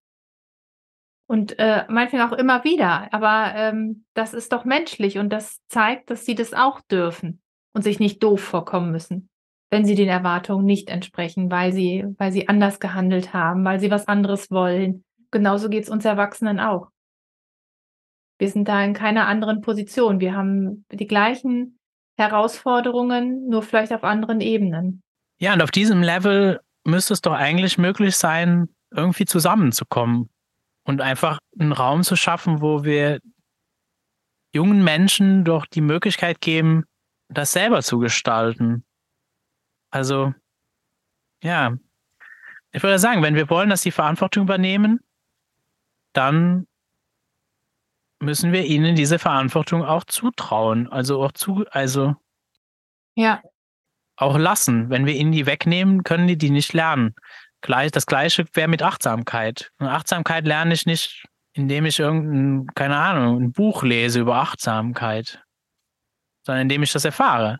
Und 1.29 1.59
äh, 1.59 1.85
meinetwegen 1.89 2.23
auch 2.23 2.31
immer 2.31 2.63
wieder, 2.63 3.13
aber 3.13 3.53
ähm, 3.55 4.05
das 4.13 4.33
ist 4.33 4.53
doch 4.53 4.63
menschlich 4.63 5.17
und 5.17 5.29
das 5.29 5.59
zeigt, 5.67 6.09
dass 6.09 6.25
sie 6.25 6.35
das 6.35 6.53
auch 6.53 6.79
dürfen 6.81 7.41
und 7.73 7.81
sich 7.81 7.99
nicht 7.99 8.23
doof 8.23 8.41
vorkommen 8.41 8.91
müssen, 8.91 9.29
wenn 9.69 9.85
sie 9.85 9.95
den 9.95 10.09
Erwartungen 10.09 10.65
nicht 10.65 10.89
entsprechen, 10.89 11.51
weil 11.51 11.73
sie, 11.73 12.05
weil 12.17 12.31
sie 12.31 12.47
anders 12.47 12.79
gehandelt 12.79 13.33
haben, 13.33 13.65
weil 13.65 13.79
sie 13.79 13.91
was 13.91 14.07
anderes 14.07 14.49
wollen. 14.49 15.03
Genauso 15.31 15.69
geht 15.69 15.83
es 15.83 15.89
uns 15.89 16.05
Erwachsenen 16.05 16.59
auch. 16.59 16.87
Wir 18.39 18.49
sind 18.49 18.67
da 18.67 18.83
in 18.83 18.93
keiner 18.93 19.27
anderen 19.27 19.61
Position. 19.61 20.19
Wir 20.19 20.35
haben 20.35 20.85
die 20.91 21.07
gleichen 21.07 21.79
Herausforderungen, 22.17 23.47
nur 23.49 23.63
vielleicht 23.63 23.91
auf 23.93 24.03
anderen 24.03 24.41
Ebenen. 24.41 25.01
Ja, 25.39 25.53
und 25.53 25.61
auf 25.61 25.71
diesem 25.71 26.01
Level 26.01 26.59
müsste 26.83 27.13
es 27.13 27.21
doch 27.21 27.33
eigentlich 27.33 27.77
möglich 27.77 28.15
sein, 28.15 28.69
irgendwie 28.91 29.25
zusammenzukommen 29.25 30.29
und 30.83 31.01
einfach 31.01 31.39
einen 31.59 31.73
Raum 31.73 32.03
zu 32.03 32.15
schaffen, 32.15 32.61
wo 32.61 32.83
wir 32.83 33.19
jungen 34.53 34.83
Menschen 34.83 35.43
doch 35.43 35.65
die 35.65 35.81
Möglichkeit 35.81 36.41
geben, 36.41 36.85
das 37.27 37.51
selber 37.51 37.81
zu 37.81 37.99
gestalten. 37.99 38.85
Also, 39.89 40.33
ja, 41.41 41.77
ich 42.71 42.83
würde 42.83 42.99
sagen, 42.99 43.23
wenn 43.23 43.35
wir 43.35 43.49
wollen, 43.49 43.69
dass 43.69 43.81
sie 43.81 43.91
Verantwortung 43.91 44.43
übernehmen, 44.43 44.99
dann 46.13 46.67
müssen 48.19 48.51
wir 48.51 48.65
ihnen 48.65 48.95
diese 48.95 49.19
Verantwortung 49.19 49.83
auch 49.83 50.03
zutrauen. 50.03 50.91
Also 50.91 51.23
auch 51.23 51.31
zu, 51.31 51.65
also 51.71 52.15
ja. 53.15 53.41
auch 54.15 54.37
lassen. 54.37 54.89
Wenn 54.89 55.05
wir 55.05 55.13
ihnen 55.13 55.31
die 55.31 55.45
wegnehmen, 55.45 56.03
können 56.03 56.27
die 56.27 56.37
die 56.37 56.49
nicht 56.49 56.73
lernen. 56.73 57.15
Gleich, 57.61 57.91
das 57.91 58.05
gleiche 58.05 58.45
wäre 58.53 58.67
mit 58.67 58.83
Achtsamkeit. 58.83 59.71
Und 59.79 59.87
Achtsamkeit 59.87 60.45
lerne 60.45 60.73
ich 60.73 60.85
nicht, 60.85 61.25
indem 61.53 61.85
ich 61.85 61.99
irgendein, 61.99 62.67
keine 62.75 62.97
Ahnung, 62.97 63.41
ein 63.41 63.51
Buch 63.51 63.83
lese 63.83 64.19
über 64.19 64.35
Achtsamkeit, 64.37 65.43
sondern 66.43 66.63
indem 66.63 66.83
ich 66.83 66.91
das 66.91 67.05
erfahre. 67.05 67.59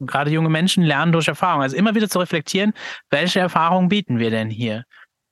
Gerade 0.00 0.30
junge 0.30 0.50
Menschen 0.50 0.82
lernen 0.82 1.12
durch 1.12 1.28
Erfahrung. 1.28 1.62
Also 1.62 1.76
immer 1.76 1.94
wieder 1.94 2.08
zu 2.08 2.18
reflektieren, 2.18 2.72
welche 3.10 3.40
Erfahrungen 3.40 3.88
bieten 3.88 4.18
wir 4.18 4.30
denn 4.30 4.50
hier? 4.50 4.84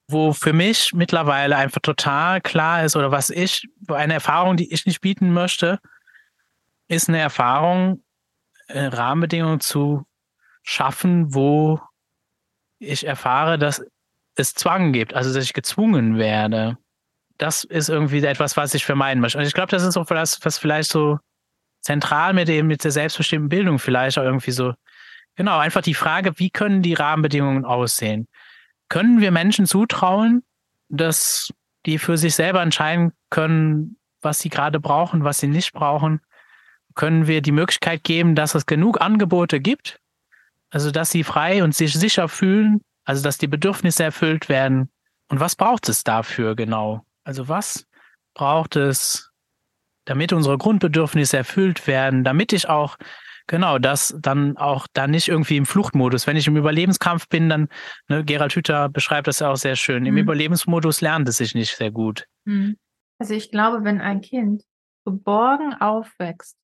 Wo 0.08 0.32
für 0.32 0.52
mich 0.52 0.92
mittlerweile 0.94 1.56
einfach 1.56 1.80
total 1.80 2.40
klar 2.40 2.84
ist 2.84 2.96
oder 2.96 3.10
was 3.10 3.30
ich, 3.30 3.66
eine 3.88 4.14
Erfahrung, 4.14 4.56
die 4.56 4.72
ich 4.72 4.86
nicht 4.86 5.00
bieten 5.00 5.32
möchte, 5.32 5.78
ist 6.88 7.08
eine 7.08 7.18
Erfahrung, 7.18 8.02
äh, 8.68 8.86
Rahmenbedingungen 8.86 9.60
zu 9.60 10.04
schaffen, 10.62 11.34
wo 11.34 11.80
ich 12.78 13.06
erfahre, 13.06 13.58
dass 13.58 13.82
es 14.36 14.54
Zwang 14.54 14.92
gibt, 14.92 15.14
also 15.14 15.32
dass 15.32 15.44
ich 15.44 15.52
gezwungen 15.52 16.18
werde. 16.18 16.76
Das 17.38 17.64
ist 17.64 17.88
irgendwie 17.88 18.24
etwas, 18.24 18.56
was 18.56 18.74
ich 18.74 18.84
vermeiden 18.84 19.20
möchte. 19.20 19.38
Und 19.38 19.44
ich 19.44 19.54
glaube, 19.54 19.70
das 19.70 19.82
ist 19.82 19.96
auch 19.96 20.06
das, 20.06 20.38
was 20.44 20.58
vielleicht 20.58 20.90
so 20.90 21.18
zentral 21.84 22.32
mit 22.32 22.48
dem, 22.48 22.66
mit 22.66 22.82
der 22.82 22.90
selbstbestimmten 22.90 23.48
Bildung 23.48 23.78
vielleicht 23.78 24.18
auch 24.18 24.24
irgendwie 24.24 24.50
so, 24.50 24.74
genau, 25.36 25.58
einfach 25.58 25.82
die 25.82 25.94
Frage, 25.94 26.38
wie 26.38 26.50
können 26.50 26.82
die 26.82 26.94
Rahmenbedingungen 26.94 27.64
aussehen? 27.64 28.26
Können 28.88 29.20
wir 29.20 29.30
Menschen 29.30 29.66
zutrauen, 29.66 30.42
dass 30.88 31.52
die 31.84 31.98
für 31.98 32.16
sich 32.16 32.34
selber 32.34 32.62
entscheiden 32.62 33.12
können, 33.28 33.96
was 34.22 34.38
sie 34.38 34.48
gerade 34.48 34.80
brauchen, 34.80 35.24
was 35.24 35.40
sie 35.40 35.46
nicht 35.46 35.72
brauchen? 35.72 36.20
Können 36.94 37.26
wir 37.26 37.42
die 37.42 37.52
Möglichkeit 37.52 38.02
geben, 38.02 38.34
dass 38.34 38.54
es 38.54 38.64
genug 38.64 39.00
Angebote 39.00 39.60
gibt? 39.60 40.00
Also, 40.70 40.90
dass 40.90 41.10
sie 41.10 41.22
frei 41.22 41.62
und 41.62 41.74
sich 41.74 41.92
sicher 41.92 42.28
fühlen, 42.28 42.80
also 43.04 43.22
dass 43.22 43.36
die 43.36 43.46
Bedürfnisse 43.46 44.04
erfüllt 44.04 44.48
werden. 44.48 44.90
Und 45.28 45.40
was 45.40 45.54
braucht 45.54 45.88
es 45.88 46.02
dafür 46.02 46.56
genau? 46.56 47.04
Also, 47.24 47.48
was 47.48 47.86
braucht 48.32 48.76
es, 48.76 49.30
damit 50.04 50.32
unsere 50.32 50.58
Grundbedürfnisse 50.58 51.36
erfüllt 51.36 51.86
werden, 51.86 52.24
damit 52.24 52.52
ich 52.52 52.68
auch 52.68 52.96
Genau, 53.46 53.78
das 53.78 54.16
dann 54.18 54.56
auch 54.56 54.86
da 54.94 55.06
nicht 55.06 55.28
irgendwie 55.28 55.58
im 55.58 55.66
Fluchtmodus. 55.66 56.26
Wenn 56.26 56.36
ich 56.36 56.46
im 56.46 56.56
Überlebenskampf 56.56 57.28
bin, 57.28 57.50
dann, 57.50 57.68
ne, 58.08 58.24
Gerald 58.24 58.54
Hüther 58.54 58.88
beschreibt 58.88 59.26
das 59.26 59.40
ja 59.40 59.50
auch 59.50 59.56
sehr 59.56 59.76
schön. 59.76 60.06
Im 60.06 60.14
mhm. 60.14 60.20
Überlebensmodus 60.20 61.02
lernt 61.02 61.28
es 61.28 61.36
sich 61.36 61.54
nicht 61.54 61.76
sehr 61.76 61.90
gut. 61.90 62.26
Mhm. 62.46 62.78
Also 63.18 63.34
ich 63.34 63.50
glaube, 63.50 63.84
wenn 63.84 64.00
ein 64.00 64.22
Kind 64.22 64.64
geborgen 65.04 65.74
aufwächst 65.74 66.56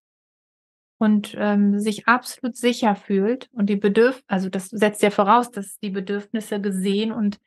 und 0.98 1.34
ähm, 1.38 1.78
sich 1.78 2.08
absolut 2.08 2.56
sicher 2.56 2.96
fühlt 2.96 3.50
und 3.52 3.66
die 3.66 3.76
Bedürf, 3.76 4.22
also 4.26 4.48
das 4.48 4.68
setzt 4.68 5.02
ja 5.02 5.10
voraus, 5.10 5.50
dass 5.50 5.78
die 5.78 5.90
Bedürfnisse 5.90 6.62
gesehen 6.62 7.12
und 7.12 7.38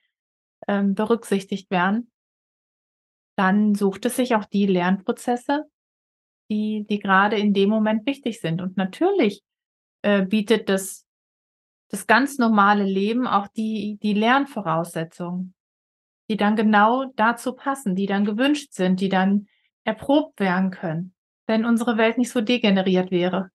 ähm, 0.68 0.94
berücksichtigt 0.94 1.72
werden, 1.72 2.12
dann 3.36 3.74
sucht 3.74 4.06
es 4.06 4.16
sich 4.16 4.36
auch 4.36 4.46
die 4.46 4.68
Lernprozesse, 4.68 5.66
die, 6.50 6.86
die 6.90 7.00
gerade 7.00 7.38
in 7.38 7.54
dem 7.54 7.70
Moment 7.70 8.06
wichtig 8.06 8.40
sind. 8.40 8.62
Und 8.62 8.78
natürlich 8.78 9.42
äh, 10.02 10.24
bietet 10.24 10.70
das, 10.70 11.06
das 11.90 12.08
ganz 12.08 12.38
normale 12.38 12.84
Leben 12.84 13.28
auch 13.28 13.48
die, 13.48 13.98
die 14.02 14.14
Lernvoraussetzungen, 14.14 15.54
die 16.30 16.38
dann 16.38 16.56
genau 16.56 17.06
dazu 17.16 17.54
passen, 17.54 17.96
die 17.96 18.06
dann 18.06 18.26
gewünscht 18.26 18.74
sind, 18.74 19.00
die 19.00 19.10
dann 19.10 19.48
erprobt 19.84 20.40
werden 20.40 20.72
können, 20.72 21.14
wenn 21.48 21.66
unsere 21.66 21.98
Welt 21.98 22.18
nicht 22.18 22.32
so 22.32 22.42
degeneriert 22.42 23.12
wäre. 23.12 23.50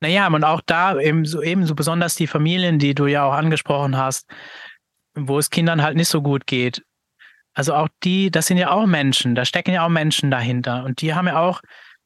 Naja, 0.00 0.28
und 0.28 0.44
auch 0.44 0.62
da 0.64 0.98
ebenso, 0.98 1.42
ebenso 1.42 1.74
besonders 1.74 2.14
die 2.14 2.28
Familien, 2.28 2.78
die 2.78 2.94
du 2.94 3.06
ja 3.06 3.24
auch 3.24 3.32
angesprochen 3.32 3.96
hast, 3.96 4.30
wo 5.14 5.38
es 5.38 5.50
Kindern 5.50 5.82
halt 5.82 5.96
nicht 5.96 6.08
so 6.08 6.22
gut 6.22 6.46
geht. 6.46 6.84
Also 7.52 7.74
auch 7.74 7.88
die, 8.04 8.30
das 8.30 8.46
sind 8.46 8.58
ja 8.58 8.70
auch 8.70 8.86
Menschen, 8.86 9.34
da 9.34 9.44
stecken 9.44 9.72
ja 9.72 9.84
auch 9.84 9.88
Menschen 9.88 10.30
dahinter. 10.30 10.84
Und 10.84 11.00
die 11.02 11.14
haben 11.14 11.26
ja 11.26 11.40
auch 11.40 11.60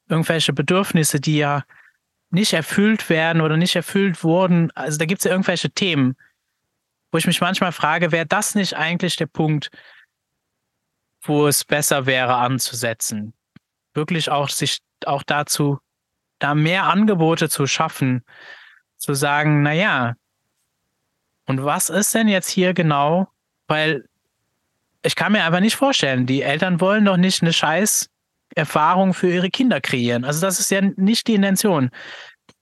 irgendwelche 0.07 0.53
Bedürfnisse, 0.53 1.19
die 1.19 1.37
ja 1.37 1.63
nicht 2.29 2.53
erfüllt 2.53 3.09
werden 3.09 3.41
oder 3.41 3.57
nicht 3.57 3.75
erfüllt 3.75 4.23
wurden. 4.23 4.71
Also 4.71 4.97
da 4.97 5.05
gibt 5.05 5.19
es 5.19 5.25
ja 5.25 5.31
irgendwelche 5.31 5.69
Themen, 5.69 6.15
wo 7.11 7.17
ich 7.17 7.27
mich 7.27 7.41
manchmal 7.41 7.71
frage, 7.71 8.11
wäre 8.11 8.25
das 8.25 8.55
nicht 8.55 8.75
eigentlich 8.75 9.15
der 9.15 9.27
Punkt, 9.27 9.69
wo 11.21 11.47
es 11.47 11.63
besser 11.63 12.05
wäre 12.05 12.35
anzusetzen? 12.35 13.33
Wirklich 13.93 14.31
auch 14.31 14.49
sich 14.49 14.79
auch 15.05 15.23
dazu, 15.23 15.79
da 16.39 16.55
mehr 16.55 16.85
Angebote 16.85 17.49
zu 17.49 17.67
schaffen, 17.67 18.23
zu 18.97 19.13
sagen, 19.13 19.61
na 19.61 19.73
ja, 19.73 20.15
und 21.45 21.63
was 21.63 21.89
ist 21.89 22.15
denn 22.15 22.27
jetzt 22.27 22.49
hier 22.49 22.73
genau? 22.73 23.27
Weil 23.67 24.07
ich 25.03 25.15
kann 25.15 25.33
mir 25.33 25.43
einfach 25.43 25.59
nicht 25.59 25.75
vorstellen, 25.75 26.25
die 26.25 26.41
Eltern 26.41 26.79
wollen 26.79 27.05
doch 27.05 27.17
nicht 27.17 27.41
eine 27.41 27.53
scheiß 27.53 28.09
Erfahrung 28.55 29.13
für 29.13 29.31
ihre 29.31 29.49
Kinder 29.49 29.81
kreieren. 29.81 30.25
Also 30.25 30.41
das 30.41 30.59
ist 30.59 30.71
ja 30.71 30.81
nicht 30.81 31.27
die 31.27 31.35
Intention. 31.35 31.89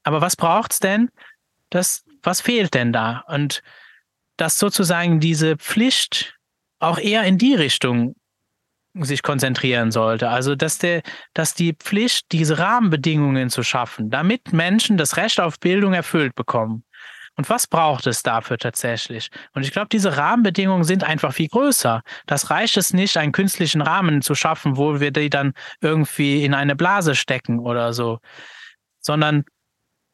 Aber 0.04 0.22
was 0.22 0.36
braucht 0.36 0.74
es 0.74 0.80
denn? 0.80 1.10
Das, 1.70 2.04
was 2.24 2.42
fehlt 2.42 2.74
denn 2.74 2.92
da? 2.94 3.24
Und 3.28 3.62
dass 4.38 4.60
sozusagen 4.60 5.20
diese 5.20 5.58
Pflicht 5.58 6.38
auch 6.80 6.98
eher 6.98 7.24
in 7.24 7.38
die 7.38 7.56
Richtung 7.56 8.16
sich 8.94 9.24
konzentrieren 9.24 9.92
sollte. 9.92 10.30
Also 10.30 10.56
dass 10.56 10.78
der, 10.78 11.02
dass 11.34 11.54
die 11.54 11.74
Pflicht, 11.74 12.32
diese 12.32 12.58
Rahmenbedingungen 12.58 13.50
zu 13.50 13.64
schaffen, 13.64 14.10
damit 14.10 14.52
Menschen 14.52 14.98
das 14.98 15.18
Recht 15.18 15.40
auf 15.40 15.60
Bildung 15.60 15.94
erfüllt 15.94 16.36
bekommen. 16.36 16.84
Und 17.42 17.50
was 17.50 17.66
braucht 17.66 18.06
es 18.06 18.22
dafür 18.22 18.60
tatsächlich? 18.60 19.32
Und 19.56 19.64
ich 19.64 19.72
glaube, 19.72 19.88
diese 19.92 20.16
Rahmenbedingungen 20.16 20.84
sind 20.84 21.04
einfach 21.04 21.34
viel 21.34 21.48
größer. 21.48 22.04
Das 22.28 22.52
reicht 22.52 22.78
es 22.78 22.94
nicht, 22.94 23.18
einen 23.18 23.32
künstlichen 23.32 23.82
Rahmen 23.82 24.22
zu 24.22 24.36
schaffen, 24.36 24.78
wo 24.78 25.00
wir 25.00 25.10
die 25.10 25.32
dann 25.32 25.54
irgendwie 25.82 26.46
in 26.46 26.54
eine 26.54 26.76
Blase 26.76 27.16
stecken 27.16 27.58
oder 27.58 27.94
so, 27.94 28.20
sondern 29.00 29.44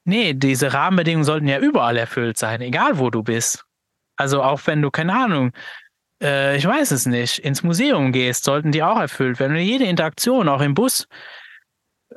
nee, 0.06 0.36
diese 0.36 0.72
Rahmenbedingungen 0.72 1.26
sollten 1.26 1.49
ja 1.49 1.60
überall 1.60 1.98
erfüllt 1.98 2.38
sein, 2.38 2.62
egal 2.62 2.98
wo 2.98 3.10
du 3.10 3.24
bist. 3.24 3.66
Also 4.16 4.41
auch 4.41 4.62
wenn 4.64 4.82
du, 4.82 4.90
keine 4.90 5.14
Ahnung, 5.14 5.52
äh, 6.24 6.56
ich 6.56 6.66
weiß 6.66 6.91
es 6.91 7.08
nicht, 7.08 7.40
ins 7.40 7.62
Museum 7.62 8.14
gehst, 8.14 8.45
sollten 8.45 8.72
die 8.72 8.84
auch 8.84 8.98
erfüllt 8.98 9.41
werden. 9.41 9.58
Jede 9.58 9.84
Interaktion, 9.84 10.48
auch 10.48 10.62
im 10.62 10.76
Bus, 10.76 11.10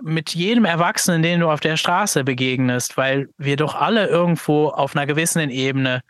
mit 0.03 0.35
jedem 0.35 0.65
Erwachsenen, 0.65 1.23
den 1.23 1.41
du 1.41 1.51
auf 1.51 1.61
der 1.61 1.77
Straße 1.77 2.25
begegnest, 2.25 2.97
weil 2.97 3.29
wir 3.39 3.57
doch 3.57 3.75
alle 3.75 4.07
irgendwo 4.07 4.69
auf 4.69 4.95
einer 4.95 5.07
gewissen 5.07 5.51
Ebene 5.51 6.03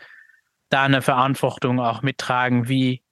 da 0.68 0.84
eine 0.84 1.02
Verantwortung 1.02 1.80
auch 1.80 2.02
mittragen, 2.02 2.68
wie 2.68 3.02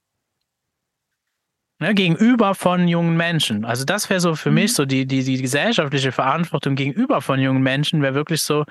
ne, 1.79 1.95
gegenüber 1.95 2.55
von 2.55 2.89
jungen 2.89 3.17
Menschen. 3.17 3.65
Also 3.65 3.85
das 3.85 4.09
wäre 4.11 4.21
so 4.21 4.35
für 4.35 4.51
mhm. 4.51 4.55
mich 4.57 4.75
so 4.75 4.85
die, 4.85 5.07
die, 5.07 5.25
die 5.25 5.41
gesellschaftliche 5.41 6.13
Verantwortung 6.13 6.77
gegenüber 6.77 7.21
von 7.21 7.41
jungen 7.41 7.63
Menschen, 7.63 8.03
wäre 8.03 8.15
wirklich 8.15 8.43
so, 8.43 8.65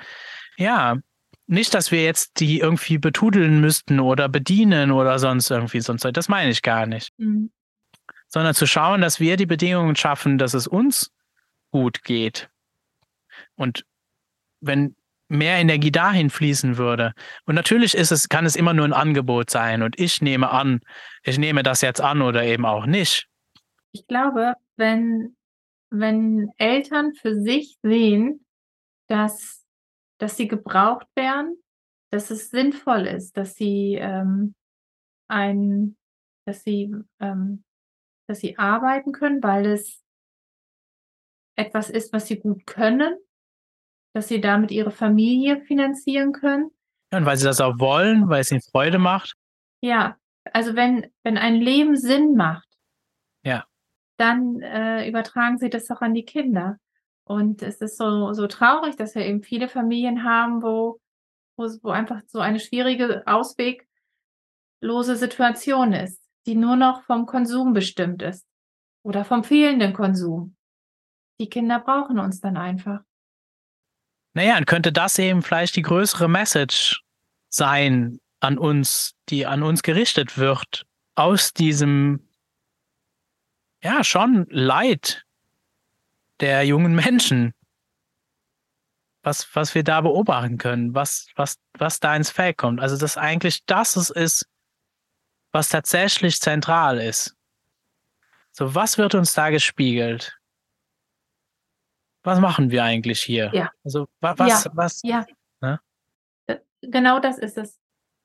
ja, 0.58 0.98
nicht, 1.48 1.74
dass 1.74 1.92
wir 1.92 2.04
jetzt 2.04 2.40
die 2.40 2.60
irgendwie 2.60 2.98
betudeln 2.98 3.62
müssten 3.62 4.00
oder 4.00 4.28
bedienen 4.28 4.92
oder 4.92 5.18
sonst 5.18 5.50
irgendwie 5.50 5.80
sonst. 5.80 6.04
Das 6.04 6.28
meine 6.28 6.52
ich 6.52 6.62
gar 6.62 6.86
nicht. 6.86 7.12
Mhm. 7.18 7.52
Sondern 8.28 8.54
zu 8.54 8.68
schauen, 8.68 9.00
dass 9.00 9.22
wir 9.22 9.38
die 9.38 9.46
Bedingungen 9.46 9.96
schaffen, 9.96 10.38
dass 10.38 10.54
es 10.54 10.68
uns 10.68 11.12
gut 11.72 12.04
geht. 12.04 12.50
Und 13.56 13.86
wenn 14.62 14.96
mehr 15.30 15.58
Energie 15.58 15.92
dahin 15.92 16.30
fließen 16.30 16.78
würde. 16.78 17.14
Und 17.46 17.56
natürlich 17.56 17.96
ist 17.96 18.12
es, 18.12 18.30
kann 18.30 18.46
es 18.46 18.56
immer 18.56 18.74
nur 18.74 18.86
ein 18.86 18.94
Angebot 18.94 19.50
sein. 19.50 19.84
Und 19.84 20.00
ich 20.00 20.22
nehme 20.22 20.50
an, 20.50 20.80
ich 21.24 21.38
nehme 21.38 21.64
das 21.64 21.82
jetzt 21.82 22.02
an 22.02 22.22
oder 22.22 22.44
eben 22.44 22.66
auch 22.66 22.86
nicht. 22.86 23.28
Ich 23.92 24.08
glaube, 24.08 24.54
wenn, 24.78 25.36
wenn 25.90 26.50
Eltern 26.58 27.14
für 27.14 27.36
sich 27.36 27.78
sehen, 27.82 28.46
dass, 29.10 29.66
dass 30.18 30.38
sie 30.38 30.48
gebraucht 30.48 31.08
werden, 31.16 31.62
dass 32.12 32.32
es 32.32 32.50
sinnvoll 32.50 33.06
ist, 33.08 33.36
dass 33.36 33.56
sie 33.56 33.96
ähm, 34.00 34.56
ein, 35.28 35.98
dass 36.46 36.64
sie, 36.64 36.94
ähm, 37.20 37.64
dass 38.28 38.40
sie 38.40 38.58
arbeiten 38.58 39.12
können, 39.12 39.44
weil 39.44 39.66
es 39.66 40.02
etwas 41.58 41.90
ist, 41.90 42.14
was 42.14 42.28
sie 42.28 42.40
gut 42.40 42.66
können, 42.66 43.18
dass 44.14 44.30
sie 44.30 44.40
damit 44.40 44.72
ihre 44.72 44.92
Familie 44.92 45.60
finanzieren 45.62 46.32
können, 46.32 46.72
und 47.12 47.26
weil 47.26 47.38
sie 47.38 47.46
das 47.46 47.62
auch 47.62 47.80
wollen, 47.80 48.30
weil 48.30 48.42
es 48.42 48.52
ihnen 48.52 48.62
Freude 48.62 49.00
macht. 49.00 49.34
Ja, 49.82 50.18
also 50.54 50.76
wenn, 50.76 51.08
wenn 51.24 51.38
ein 51.38 51.56
Leben 51.56 51.96
Sinn 51.96 52.36
macht, 52.36 52.68
ja. 53.44 53.66
dann 54.18 54.62
äh, 54.62 55.08
übertragen 55.08 55.58
sie 55.58 55.70
das 55.70 55.90
auch 55.90 56.02
an 56.02 56.14
die 56.14 56.26
Kinder. 56.26 56.78
Und 57.24 57.62
es 57.62 57.82
ist 57.82 57.98
so, 57.98 58.34
so 58.34 58.48
traurig, 58.48 58.96
dass 58.96 59.16
wir 59.16 59.26
eben 59.26 59.42
viele 59.42 59.68
Familien 59.68 60.24
haben, 60.24 60.62
wo, 60.62 61.00
wo, 61.58 61.66
wo 61.82 61.90
einfach 61.90 62.22
so 62.28 62.40
eine 62.40 62.60
schwierige, 62.60 63.24
ausweglose 63.26 63.86
Situation 65.16 65.94
ist, 65.94 66.22
die 66.46 66.56
nur 66.56 66.76
noch 66.76 67.04
vom 67.04 67.26
Konsum 67.26 67.74
bestimmt 67.74 68.22
ist 68.22 68.46
oder 69.04 69.24
vom 69.24 69.44
fehlenden 69.44 69.94
Konsum. 69.94 70.57
Die 71.40 71.50
Kinder 71.50 71.80
brauchen 71.80 72.20
uns 72.20 72.42
dann 72.42 72.58
einfach. 72.58 73.02
Naja, 74.34 74.58
und 74.58 74.68
könnte 74.68 74.92
das 74.92 75.18
eben 75.20 75.42
vielleicht 75.42 75.76
die 75.76 75.82
größere 75.82 76.28
Message 76.28 77.02
sein 77.50 78.20
an 78.40 78.58
uns, 78.58 79.16
die 79.30 79.46
an 79.46 79.64
uns 79.64 79.84
gerichtet 79.84 80.38
wird, 80.38 80.86
aus 81.16 81.54
diesem, 81.54 82.28
ja, 83.82 84.04
schon 84.04 84.46
Leid 84.50 85.26
der 86.40 86.64
jungen 86.64 86.94
Menschen, 86.96 87.54
was, 89.24 89.48
was 89.56 89.74
wir 89.76 89.84
da 89.84 90.02
beobachten 90.02 90.58
können, 90.58 90.94
was, 90.94 91.28
was, 91.36 91.58
was 91.74 92.00
da 92.00 92.16
ins 92.16 92.30
Feld 92.30 92.58
kommt. 92.58 92.80
Also, 92.80 92.98
dass 92.98 93.18
eigentlich 93.18 93.66
das 93.66 93.96
es 93.96 94.10
ist, 94.10 94.48
was 95.52 95.70
tatsächlich 95.70 96.40
zentral 96.40 97.00
ist. 97.00 97.36
So, 98.52 98.76
was 98.76 98.98
wird 98.98 99.16
uns 99.16 99.34
da 99.34 99.50
gespiegelt? 99.50 100.38
Was 102.28 102.42
machen 102.42 102.72
wir 102.72 102.84
eigentlich 102.84 103.22
hier? 103.22 103.50
Ja. 103.54 103.72
Also, 103.86 104.10
wa 104.20 104.34
was, 104.36 104.66
ja. 104.66 104.72
was? 104.74 105.02
Ja. 105.02 105.26
Ne? 105.62 105.80
Genau 106.82 107.22
das 107.22 107.38
ist 107.38 107.58
es. 107.58 107.80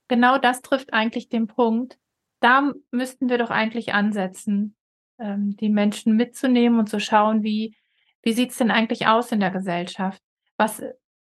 Genau 0.09 0.39
das 0.39 0.61
trifft 0.61 0.93
eigentlich 0.93 1.29
den 1.29 1.47
Punkt. 1.47 2.01
Da 2.41 2.73
müssten 2.91 3.29
wir 3.29 3.39
doch 3.39 3.51
eigentlich 3.51 3.95
ansetzen, 3.95 4.75
ähm, 5.21 5.57
die 5.57 5.69
Menschen 5.69 6.17
mitzunehmen 6.17 6.81
und 6.81 6.89
zu 6.89 6.99
schauen, 6.99 7.45
wie, 7.45 7.77
wie 8.23 8.33
sieht 8.33 8.51
es 8.51 8.57
denn 8.57 8.73
eigentlich 8.73 9.07
aus 9.07 9.31
in 9.31 9.39
der 9.39 9.53
Gesellschaft? 9.53 10.21
Was, 10.57 10.83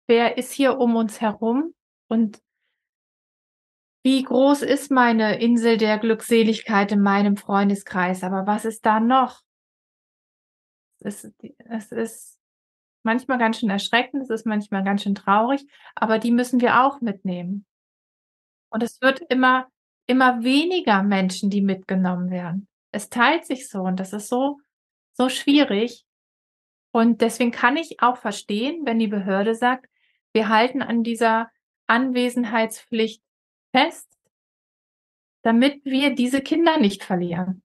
wer 0.07 0.39
ist 0.39 0.51
hier 0.53 0.79
um 0.79 0.97
uns 0.97 1.21
herum? 1.21 1.75
Und 2.09 2.41
wie 4.03 4.23
groß 4.23 4.63
ist 4.63 4.91
meine 4.91 5.43
Insel 5.43 5.77
der 5.77 5.99
Glückseligkeit 5.99 6.91
in 6.91 7.03
meinem 7.03 7.37
Freundeskreis? 7.37 8.25
Aber 8.25 8.47
was 8.47 8.65
ist 8.65 8.87
da 8.87 8.99
noch? 8.99 9.43
Es 11.01 11.25
ist, 11.25 11.35
es 11.59 11.93
ist 11.93 12.42
manchmal 13.05 13.39
ganz 13.39 13.59
schön 13.59 13.71
erschreckend, 13.71 14.23
es 14.23 14.31
ist 14.31 14.47
manchmal 14.47 14.85
ganz 14.85 15.03
schön 15.03 15.15
traurig, 15.15 15.67
aber 15.95 16.19
die 16.19 16.31
müssen 16.31 16.61
wir 16.61 16.85
auch 16.85 17.01
mitnehmen. 17.01 17.67
Und 18.71 18.83
es 18.83 19.01
wird 19.01 19.21
immer, 19.29 19.69
immer 20.07 20.43
weniger 20.43 21.03
Menschen, 21.03 21.51
die 21.51 21.61
mitgenommen 21.61 22.31
werden. 22.31 22.69
Es 22.91 23.09
teilt 23.09 23.45
sich 23.45 23.69
so 23.69 23.83
und 23.83 24.01
das 24.01 24.13
ist 24.13 24.29
so, 24.29 24.61
so 25.13 25.29
schwierig. 25.29 26.05
Und 26.93 27.21
deswegen 27.21 27.51
kann 27.51 27.77
ich 27.77 28.01
auch 28.01 28.17
verstehen, 28.17 28.85
wenn 28.85 28.99
die 28.99 29.09
Behörde 29.09 29.55
sagt, 29.55 29.89
wir 30.33 30.49
halten 30.49 30.83
an 30.83 31.03
dieser 31.03 31.51
Anwesenheitspflicht 31.87 33.23
fest, 33.75 34.09
damit 35.43 35.85
wir 35.85 36.15
diese 36.15 36.41
Kinder 36.41 36.79
nicht 36.79 37.03
verlieren. 37.03 37.62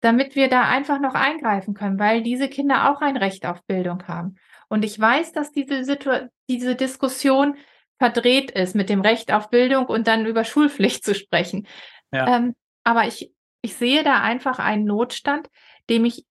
Damit 0.00 0.34
wir 0.34 0.48
da 0.48 0.62
einfach 0.62 0.98
noch 1.00 1.14
eingreifen 1.14 1.74
können, 1.74 1.98
weil 1.98 2.22
diese 2.22 2.48
Kinder 2.48 2.90
auch 2.90 3.00
ein 3.02 3.16
Recht 3.16 3.44
auf 3.46 3.62
Bildung 3.64 4.06
haben. 4.08 4.36
Und 4.68 4.84
ich 4.84 4.98
weiß, 4.98 5.32
dass 5.32 5.52
diese, 5.52 5.84
Situ 5.84 6.10
diese 6.48 6.74
Diskussion 6.74 7.56
verdreht 7.98 8.50
ist 8.50 8.74
mit 8.74 8.88
dem 8.88 9.02
Recht 9.02 9.32
auf 9.32 9.50
Bildung 9.50 9.86
und 9.86 10.06
dann 10.06 10.24
über 10.24 10.44
Schulpflicht 10.44 11.04
zu 11.04 11.14
sprechen. 11.14 11.66
Ja. 12.12 12.36
Ähm, 12.36 12.54
aber 12.82 13.06
ich, 13.06 13.32
ich 13.62 13.74
sehe 13.74 14.02
da 14.02 14.22
einfach 14.22 14.58
einen 14.58 14.84
Notstand, 14.84 15.48
dem 15.90 16.04
ich 16.04 16.24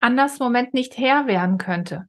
anders 0.00 0.38
Moment 0.38 0.74
nicht 0.74 0.98
Herr 0.98 1.26
werden 1.26 1.56
könnte. 1.58 2.08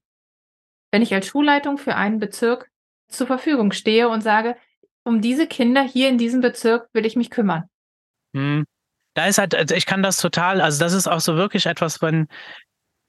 Wenn 0.91 1.01
ich 1.01 1.13
als 1.13 1.27
Schulleitung 1.27 1.77
für 1.77 1.95
einen 1.95 2.19
Bezirk 2.19 2.69
zur 3.07 3.27
Verfügung 3.27 3.71
stehe 3.71 4.09
und 4.09 4.21
sage, 4.21 4.55
um 5.03 5.21
diese 5.21 5.47
Kinder 5.47 5.83
hier 5.83 6.09
in 6.09 6.17
diesem 6.17 6.41
Bezirk 6.41 6.89
will 6.93 7.05
ich 7.05 7.15
mich 7.15 7.29
kümmern. 7.29 7.69
Hm. 8.33 8.65
Da 9.15 9.25
ist 9.25 9.37
halt, 9.37 9.55
also 9.55 9.73
ich 9.73 9.85
kann 9.85 10.03
das 10.03 10.17
total, 10.17 10.61
also 10.61 10.79
das 10.79 10.93
ist 10.93 11.07
auch 11.07 11.21
so 11.21 11.35
wirklich 11.35 11.65
etwas, 11.65 12.01
wenn 12.01 12.27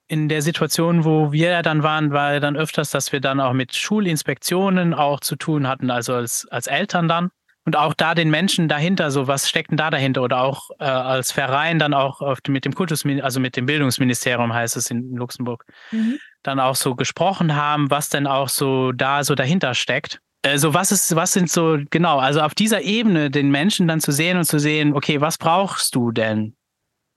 in 0.08 0.28
der 0.28 0.40
Situation, 0.40 1.04
wo 1.04 1.32
wir 1.32 1.62
dann 1.62 1.82
waren, 1.82 2.12
war 2.12 2.38
dann 2.40 2.56
öfters, 2.56 2.90
dass 2.90 3.12
wir 3.12 3.20
dann 3.20 3.40
auch 3.40 3.52
mit 3.52 3.74
Schulinspektionen 3.74 4.94
auch 4.94 5.20
zu 5.20 5.36
tun 5.36 5.66
hatten, 5.66 5.90
also 5.90 6.14
als, 6.14 6.46
als 6.50 6.68
Eltern 6.68 7.08
dann. 7.08 7.30
Und 7.64 7.76
auch 7.76 7.94
da 7.94 8.14
den 8.14 8.30
Menschen 8.30 8.68
dahinter, 8.68 9.10
so 9.10 9.26
was 9.26 9.48
steckt 9.48 9.72
denn 9.72 9.76
da 9.76 9.90
dahinter? 9.90 10.22
Oder 10.22 10.42
auch 10.42 10.70
äh, 10.78 10.84
als 10.84 11.32
Verein 11.32 11.80
dann 11.80 11.94
auch 11.94 12.20
auf, 12.20 12.38
mit 12.46 12.64
dem 12.64 12.72
Kultus, 12.72 13.04
also 13.22 13.40
mit 13.40 13.56
dem 13.56 13.66
Bildungsministerium 13.66 14.54
heißt 14.54 14.76
es 14.76 14.88
in 14.92 15.16
Luxemburg, 15.16 15.64
mhm. 15.90 16.18
dann 16.44 16.60
auch 16.60 16.76
so 16.76 16.94
gesprochen 16.94 17.56
haben, 17.56 17.90
was 17.90 18.08
denn 18.08 18.28
auch 18.28 18.48
so 18.48 18.92
da 18.92 19.24
so 19.24 19.34
dahinter 19.34 19.74
steckt. 19.74 20.20
Also 20.46 20.74
was 20.74 20.92
ist, 20.92 21.16
was 21.16 21.32
sind 21.32 21.50
so, 21.50 21.78
genau, 21.90 22.18
also 22.18 22.40
auf 22.40 22.54
dieser 22.54 22.82
Ebene 22.82 23.30
den 23.30 23.50
Menschen 23.50 23.88
dann 23.88 24.00
zu 24.00 24.12
sehen 24.12 24.38
und 24.38 24.44
zu 24.44 24.60
sehen, 24.60 24.94
okay, 24.94 25.20
was 25.20 25.38
brauchst 25.38 25.94
du 25.94 26.12
denn? 26.12 26.56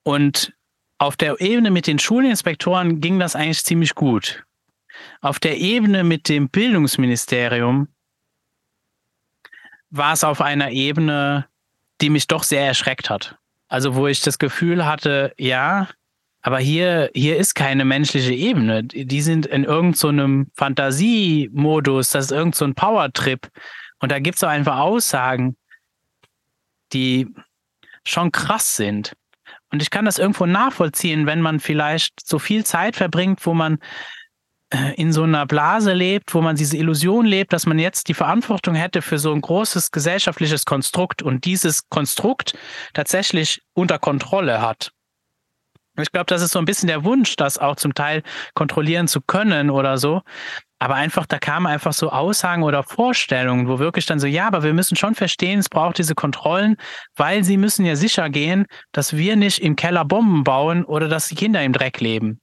Und 0.03 0.53
auf 0.97 1.15
der 1.15 1.39
Ebene 1.39 1.69
mit 1.69 1.85
den 1.85 1.99
Schulinspektoren 1.99 2.99
ging 3.01 3.19
das 3.19 3.35
eigentlich 3.35 3.63
ziemlich 3.63 3.93
gut. 3.93 4.43
Auf 5.21 5.39
der 5.39 5.57
Ebene 5.57 6.03
mit 6.03 6.27
dem 6.27 6.49
Bildungsministerium 6.49 7.87
war 9.91 10.13
es 10.13 10.23
auf 10.23 10.41
einer 10.41 10.71
Ebene, 10.71 11.47
die 12.01 12.09
mich 12.09 12.27
doch 12.27 12.43
sehr 12.43 12.65
erschreckt 12.65 13.09
hat. 13.09 13.37
Also 13.67 13.95
wo 13.95 14.07
ich 14.07 14.21
das 14.21 14.39
Gefühl 14.39 14.85
hatte, 14.85 15.33
ja, 15.37 15.87
aber 16.41 16.59
hier, 16.59 17.09
hier 17.13 17.37
ist 17.37 17.53
keine 17.53 17.83
menschliche 17.85 18.33
Ebene. 18.33 18.83
Die 18.83 19.21
sind 19.21 19.45
in 19.45 19.65
irgendeinem 19.65 20.45
so 20.45 20.51
Fantasiemodus, 20.55 22.11
das 22.11 22.25
ist 22.25 22.31
irgendein 22.31 22.69
so 22.69 22.73
Powertrip. 22.73 23.49
Und 23.99 24.11
da 24.11 24.19
gibt 24.19 24.35
es 24.35 24.41
so 24.41 24.47
einfach 24.47 24.77
Aussagen, 24.77 25.57
die 26.93 27.27
schon 28.05 28.31
krass 28.31 28.77
sind. 28.77 29.13
Und 29.71 29.81
ich 29.81 29.89
kann 29.89 30.05
das 30.05 30.17
irgendwo 30.17 30.45
nachvollziehen, 30.45 31.25
wenn 31.25 31.41
man 31.41 31.59
vielleicht 31.59 32.25
so 32.25 32.39
viel 32.39 32.65
Zeit 32.65 32.95
verbringt, 32.95 33.45
wo 33.45 33.53
man 33.53 33.77
äh, 34.71 34.95
in 34.95 35.11
so 35.11 35.23
einer 35.23 35.45
Blase 35.45 35.93
lebt, 35.93 36.33
wo 36.33 36.41
man 36.41 36.55
diese 36.55 36.77
Illusion 36.77 37.25
lebt, 37.25 37.53
dass 37.53 37.65
man 37.65 37.77
jetzt 37.77 38.07
die 38.07 38.13
Verantwortung 38.13 38.75
hätte 38.75 39.01
für 39.01 39.19
so 39.19 39.31
ein 39.33 39.41
großes 39.41 39.91
gesellschaftliches 39.91 40.65
Konstrukt 40.65 41.21
und 41.21 41.45
dieses 41.45 41.89
Konstrukt 41.89 42.57
tatsächlich 42.93 43.61
unter 43.73 43.99
Kontrolle 43.99 44.61
hat. 44.61 44.91
Ich 46.01 46.11
glaube, 46.11 46.25
das 46.25 46.41
ist 46.41 46.51
so 46.51 46.59
ein 46.59 46.65
bisschen 46.65 46.87
der 46.87 47.03
Wunsch, 47.03 47.35
das 47.35 47.57
auch 47.57 47.75
zum 47.75 47.93
Teil 47.93 48.23
kontrollieren 48.53 49.07
zu 49.07 49.21
können 49.21 49.69
oder 49.69 49.97
so. 49.97 50.21
Aber 50.79 50.95
einfach, 50.95 51.25
da 51.25 51.39
kamen 51.39 51.67
einfach 51.67 51.91
so 51.91 52.09
Aussagen 52.09 52.63
oder 52.63 52.83
Vorstellungen, 52.83 53.67
wo 53.67 53.79
wirklich 53.79 54.05
dann 54.05 54.19
so, 54.19 54.27
ja, 54.27 54.47
aber 54.47 54.63
wir 54.63 54.73
müssen 54.73 54.95
schon 54.95 55.13
verstehen, 55.13 55.59
es 55.59 55.67
braucht 55.67 55.97
diese 55.97 56.15
Kontrollen, 56.15 56.77
weil 57.15 57.43
sie 57.43 57.57
müssen 57.57 57.85
ja 57.85 57.97
sicher 57.97 58.29
gehen, 58.29 58.65
dass 58.93 59.15
wir 59.15 59.35
nicht 59.35 59.59
im 59.59 59.75
Keller 59.75 60.05
Bomben 60.05 60.45
bauen 60.45 60.85
oder 60.85 61.09
dass 61.09 61.27
die 61.27 61.35
Kinder 61.35 61.61
im 61.63 61.73
Dreck 61.73 61.99
leben. 61.99 62.39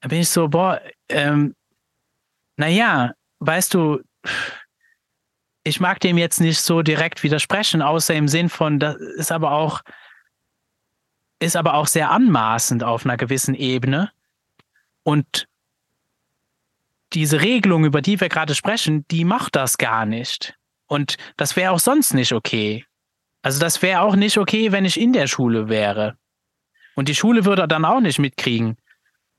Da 0.00 0.08
bin 0.08 0.20
ich 0.20 0.28
so, 0.28 0.48
boah, 0.48 0.80
ähm, 1.08 1.54
naja, 2.56 3.12
weißt 3.40 3.72
du, 3.72 4.00
ich 5.64 5.80
mag 5.80 6.00
dem 6.00 6.18
jetzt 6.18 6.40
nicht 6.40 6.60
so 6.60 6.82
direkt 6.82 7.22
widersprechen, 7.22 7.82
außer 7.82 8.14
im 8.14 8.28
Sinn 8.28 8.48
von, 8.48 8.78
das 8.78 8.96
ist 8.96 9.32
aber 9.32 9.52
auch, 9.52 9.80
ist 11.40 11.56
aber 11.56 11.74
auch 11.74 11.86
sehr 11.86 12.10
anmaßend 12.10 12.82
auf 12.82 13.04
einer 13.04 13.16
gewissen 13.16 13.54
Ebene. 13.54 14.10
Und 15.02 15.48
diese 17.12 17.40
Regelung, 17.40 17.84
über 17.84 18.02
die 18.02 18.20
wir 18.20 18.28
gerade 18.28 18.54
sprechen, 18.54 19.06
die 19.08 19.24
macht 19.24 19.56
das 19.56 19.78
gar 19.78 20.04
nicht. 20.04 20.54
Und 20.86 21.16
das 21.36 21.56
wäre 21.56 21.72
auch 21.72 21.78
sonst 21.78 22.14
nicht 22.14 22.32
okay. 22.32 22.84
Also 23.42 23.60
das 23.60 23.82
wäre 23.82 24.00
auch 24.00 24.16
nicht 24.16 24.36
okay, 24.38 24.72
wenn 24.72 24.84
ich 24.84 25.00
in 25.00 25.12
der 25.12 25.26
Schule 25.26 25.68
wäre. 25.68 26.16
Und 26.96 27.08
die 27.08 27.14
Schule 27.14 27.44
würde 27.44 27.68
dann 27.68 27.84
auch 27.84 28.00
nicht 28.00 28.18
mitkriegen, 28.18 28.76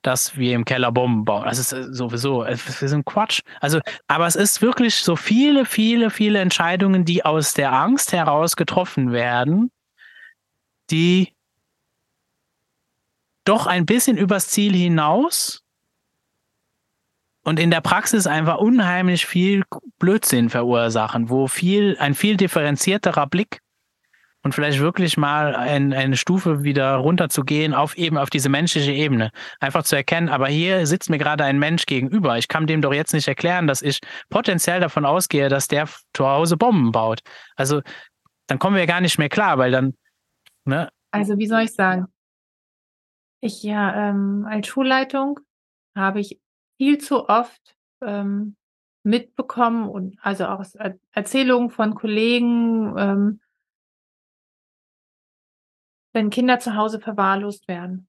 dass 0.02 0.38
wir 0.38 0.56
im 0.56 0.64
Keller 0.64 0.92
Bomben 0.92 1.26
bauen. 1.26 1.44
Das 1.44 1.60
ist 1.60 1.74
äh, 1.74 1.94
sowieso, 1.94 2.46
wir 2.46 2.56
sind 2.56 3.06
Quatsch. 3.06 3.42
Also, 3.60 3.82
aber 4.08 4.28
es 4.28 4.36
ist 4.36 4.62
wirklich 4.62 4.96
so 4.96 5.16
viele, 5.16 5.66
viele, 5.66 6.10
viele 6.10 6.40
Entscheidungen, 6.40 7.04
die 7.04 7.26
aus 7.26 7.54
der 7.54 7.74
Angst 7.74 8.14
heraus 8.14 8.56
getroffen 8.56 9.12
werden, 9.12 9.72
die 10.90 11.34
doch 13.45 13.68
ein 13.68 13.86
bisschen 13.86 14.18
übers 14.18 14.49
Ziel 14.49 14.74
hinaus 14.74 15.64
und 17.44 17.60
in 17.60 17.72
der 17.72 17.82
Praxis 17.82 18.28
einfach 18.28 18.57
unheimlich 18.57 19.26
viel 19.26 19.64
Blödsinn 19.98 20.49
verursachen, 20.49 21.30
wo 21.30 21.48
viel, 21.48 21.98
ein 21.99 22.14
viel 22.14 22.38
differenzierterer 22.38 23.28
Blick 23.28 23.60
und 24.44 24.56
vielleicht 24.56 24.80
wirklich 24.80 25.18
mal 25.18 25.56
ein, 25.56 25.94
eine 25.94 26.16
Stufe 26.16 26.64
wieder 26.64 26.95
runterzugehen 26.95 27.74
auf 27.74 27.98
eben 27.98 28.18
auf 28.18 28.30
diese 28.30 28.49
menschliche 28.49 28.91
Ebene. 28.91 29.32
Einfach 29.60 29.84
zu 29.84 29.95
erkennen, 29.95 30.30
aber 30.30 30.48
hier 30.48 30.86
sitzt 30.88 31.10
mir 31.10 31.18
gerade 31.18 31.44
ein 31.44 31.60
Mensch 31.60 31.86
gegenüber. 31.86 32.38
Ich 32.38 32.48
kann 32.48 32.68
dem 32.68 32.82
doch 32.82 32.94
jetzt 32.94 33.14
nicht 33.14 33.28
erklären, 33.28 33.68
dass 33.68 33.82
ich 33.82 33.99
potenziell 34.30 34.80
davon 34.80 35.06
ausgehe, 35.06 35.49
dass 35.49 35.68
der 35.68 35.90
zu 36.14 36.28
Hause 36.28 36.56
Bomben 36.56 36.91
baut. 36.91 37.20
Also 37.56 37.82
dann 38.48 38.60
kommen 38.60 38.76
wir 38.76 38.86
gar 38.86 39.02
nicht 39.02 39.20
mehr 39.20 39.30
klar, 39.30 39.57
weil 39.57 39.72
dann, 39.72 39.94
ne? 40.66 40.90
Also 41.11 41.38
wie 41.38 41.48
soll 41.48 41.64
ich 41.64 41.74
sagen? 41.74 42.06
Ich 43.41 43.64
ja, 43.64 44.10
ähm, 44.10 44.45
als 44.48 44.68
Schulleitung 44.68 45.40
habe 45.95 46.20
ich 46.20 46.40
viel 46.78 46.98
zu 46.98 47.28
oft 47.30 47.76
ähm, 48.02 48.56
mitbekommen 49.03 49.90
und 49.90 50.18
also 50.22 50.45
auch 50.45 50.60
aus 50.60 50.76
Er 50.76 50.98
Erzählungen 51.11 51.70
von 51.70 51.95
Kollegen, 51.95 52.95
ähm 52.98 53.40
wenn 56.14 56.30
Kinder 56.30 56.60
zu 56.60 56.76
Hause 56.76 56.99
verwahrlost 56.99 57.68
werden. 57.68 58.07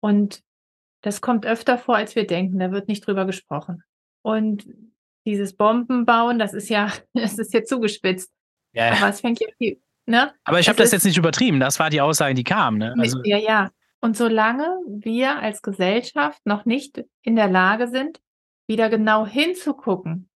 Und 0.00 0.42
das 1.02 1.20
kommt 1.20 1.46
öfter 1.46 1.78
vor, 1.78 1.96
als 1.96 2.16
wir 2.16 2.26
denken. 2.26 2.58
Da 2.58 2.72
wird 2.72 2.88
nicht 2.88 3.06
drüber 3.06 3.24
gesprochen. 3.24 3.82
Und 4.22 4.66
dieses 5.26 5.56
Bombenbauen, 5.56 6.38
das 6.38 6.54
ist 6.54 6.68
ja, 6.68 6.92
das 7.12 7.38
ist 7.38 7.52
jetzt 7.52 7.68
zugespitzt. 7.68 8.32
Ja. 8.72 8.92
Aber 8.92 9.08
es 9.08 9.20
fängt 9.20 9.40
ja 9.40 9.48
viel, 9.58 9.80
ne? 10.06 10.34
Aber 10.44 10.60
ich 10.60 10.68
habe 10.68 10.78
das 10.78 10.92
jetzt 10.92 11.04
nicht 11.04 11.16
übertrieben. 11.16 11.60
Das 11.60 11.78
war 11.78 11.90
die 11.90 12.00
Aussage, 12.00 12.34
die 12.34 12.44
kam. 12.44 12.78
Ne? 12.78 12.94
Also, 12.98 13.20
ja, 13.24 13.38
ja. 13.38 13.70
Und 14.00 14.16
solange 14.16 14.66
wir 14.86 15.38
als 15.38 15.62
Gesellschaft 15.62 16.44
noch 16.44 16.64
nicht 16.64 17.04
in 17.22 17.36
der 17.36 17.48
Lage 17.48 17.88
sind, 17.88 18.20
wieder 18.66 18.88
genau 18.90 19.26
hinzugucken, 19.26 20.28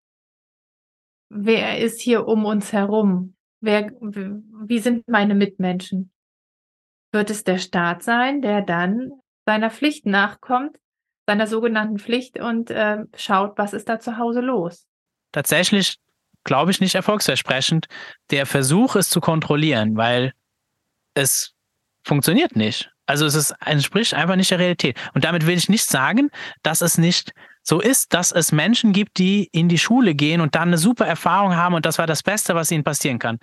wer 1.29 1.79
ist 1.79 2.01
hier 2.01 2.27
um 2.27 2.45
uns 2.45 2.73
herum? 2.73 3.37
Wer, 3.61 3.93
wie 4.01 4.79
sind 4.81 5.07
meine 5.07 5.35
Mitmenschen? 5.35 6.11
Wird 7.13 7.31
es 7.31 7.45
der 7.45 7.59
Staat 7.59 8.03
sein, 8.03 8.43
der 8.43 8.63
dann 8.63 9.13
seiner 9.47 9.71
Pflicht 9.71 10.07
nachkommt, 10.07 10.79
seiner 11.27 11.47
sogenannten 11.47 11.99
Pflicht 11.99 12.41
und 12.41 12.71
äh, 12.71 13.05
schaut, 13.15 13.59
was 13.59 13.75
ist 13.75 13.89
da 13.89 14.01
zu 14.01 14.19
Hause 14.19 14.41
los? 14.41 14.87
tatsächlich, 15.33 15.97
glaube 16.45 16.71
ich, 16.71 16.81
nicht 16.81 16.95
erfolgsversprechend, 16.95 17.87
der 18.31 18.47
Versuch, 18.47 18.95
es 18.95 19.09
zu 19.09 19.21
kontrollieren, 19.21 19.97
weil 19.97 20.33
es 21.15 21.55
funktioniert 22.05 22.57
nicht. 22.57 22.91
Also 23.07 23.27
es 23.27 23.35
ist, 23.35 23.55
entspricht 23.65 24.15
einfach 24.15 24.37
nicht 24.37 24.51
der 24.51 24.59
Realität. 24.59 24.99
Und 25.15 25.25
damit 25.25 25.47
will 25.47 25.57
ich 25.57 25.69
nicht 25.69 25.89
sagen, 25.89 26.31
dass 26.63 26.81
es 26.81 26.99
nicht 26.99 27.33
so 27.63 27.81
ist, 27.81 28.13
dass 28.13 28.33
es 28.33 28.53
Menschen 28.53 28.93
gibt, 28.93 29.19
die 29.19 29.49
in 29.53 29.69
die 29.69 29.79
Schule 29.79 30.15
gehen 30.15 30.41
und 30.41 30.55
dann 30.55 30.69
eine 30.69 30.79
super 30.79 31.07
Erfahrung 31.07 31.55
haben 31.55 31.75
und 31.75 31.87
das 31.87 31.99
war 31.99 32.07
das 32.07 32.23
Beste, 32.23 32.55
was 32.55 32.71
ihnen 32.71 32.85
passieren 32.85 33.19
kann. 33.19 33.39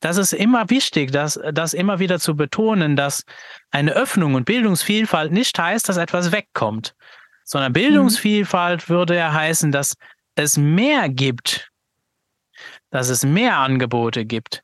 Das 0.00 0.18
ist 0.18 0.32
immer 0.32 0.70
wichtig, 0.70 1.10
das, 1.10 1.40
das 1.52 1.74
immer 1.74 1.98
wieder 1.98 2.20
zu 2.20 2.36
betonen, 2.36 2.96
dass 2.96 3.24
eine 3.70 3.92
Öffnung 3.92 4.34
und 4.34 4.44
Bildungsvielfalt 4.44 5.32
nicht 5.32 5.58
heißt, 5.58 5.88
dass 5.88 5.96
etwas 5.96 6.30
wegkommt, 6.30 6.94
sondern 7.44 7.72
Bildungsvielfalt 7.72 8.88
würde 8.88 9.16
ja 9.16 9.32
heißen, 9.32 9.72
dass 9.72 9.94
es 10.36 10.56
mehr 10.56 11.08
gibt, 11.08 11.70
dass 12.90 13.08
es 13.08 13.24
mehr 13.24 13.56
Angebote 13.56 14.24
gibt, 14.26 14.62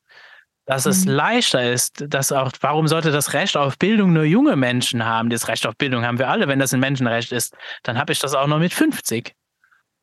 dass 0.64 0.86
es 0.86 1.04
Mhm. 1.06 1.12
leichter 1.12 1.72
ist, 1.72 2.04
dass 2.08 2.30
auch, 2.32 2.52
warum 2.60 2.86
sollte 2.86 3.10
das 3.10 3.32
Recht 3.32 3.56
auf 3.56 3.78
Bildung 3.78 4.12
nur 4.12 4.24
junge 4.24 4.56
Menschen 4.56 5.04
haben? 5.04 5.28
Das 5.30 5.48
Recht 5.48 5.66
auf 5.66 5.76
Bildung 5.76 6.04
haben 6.04 6.18
wir 6.18 6.28
alle. 6.28 6.48
Wenn 6.48 6.58
das 6.58 6.72
ein 6.72 6.80
Menschenrecht 6.80 7.32
ist, 7.32 7.56
dann 7.82 7.98
habe 7.98 8.12
ich 8.12 8.20
das 8.20 8.34
auch 8.34 8.46
noch 8.46 8.58
mit 8.58 8.72
50. 8.72 9.34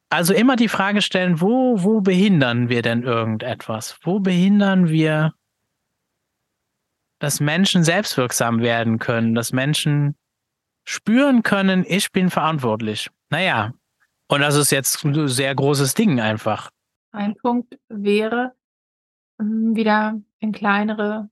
Also 0.09 0.33
immer 0.33 0.55
die 0.55 0.67
Frage 0.67 1.01
stellen, 1.01 1.39
wo, 1.39 1.83
wo 1.83 2.01
behindern 2.01 2.67
wir 2.67 2.81
denn 2.81 3.03
irgendetwas? 3.03 3.97
Wo 4.01 4.19
behindern 4.19 4.89
wir, 4.89 5.33
dass 7.19 7.39
Menschen 7.39 7.83
selbstwirksam 7.83 8.59
werden 8.61 8.97
können, 8.99 9.35
dass 9.35 9.51
Menschen 9.51 10.15
spüren 10.85 11.43
können, 11.43 11.85
ich 11.87 12.11
bin 12.11 12.29
verantwortlich. 12.29 13.09
Naja, 13.29 13.73
und 14.27 14.41
das 14.41 14.55
ist 14.55 14.71
jetzt 14.71 15.03
ein 15.05 15.27
sehr 15.27 15.53
großes 15.53 15.93
Ding 15.93 16.19
einfach. 16.19 16.69
Ein 17.11 17.35
Punkt 17.35 17.77
wäre, 17.89 18.53
wieder 19.39 20.21
in 20.39 20.51
kleinere 20.51 21.29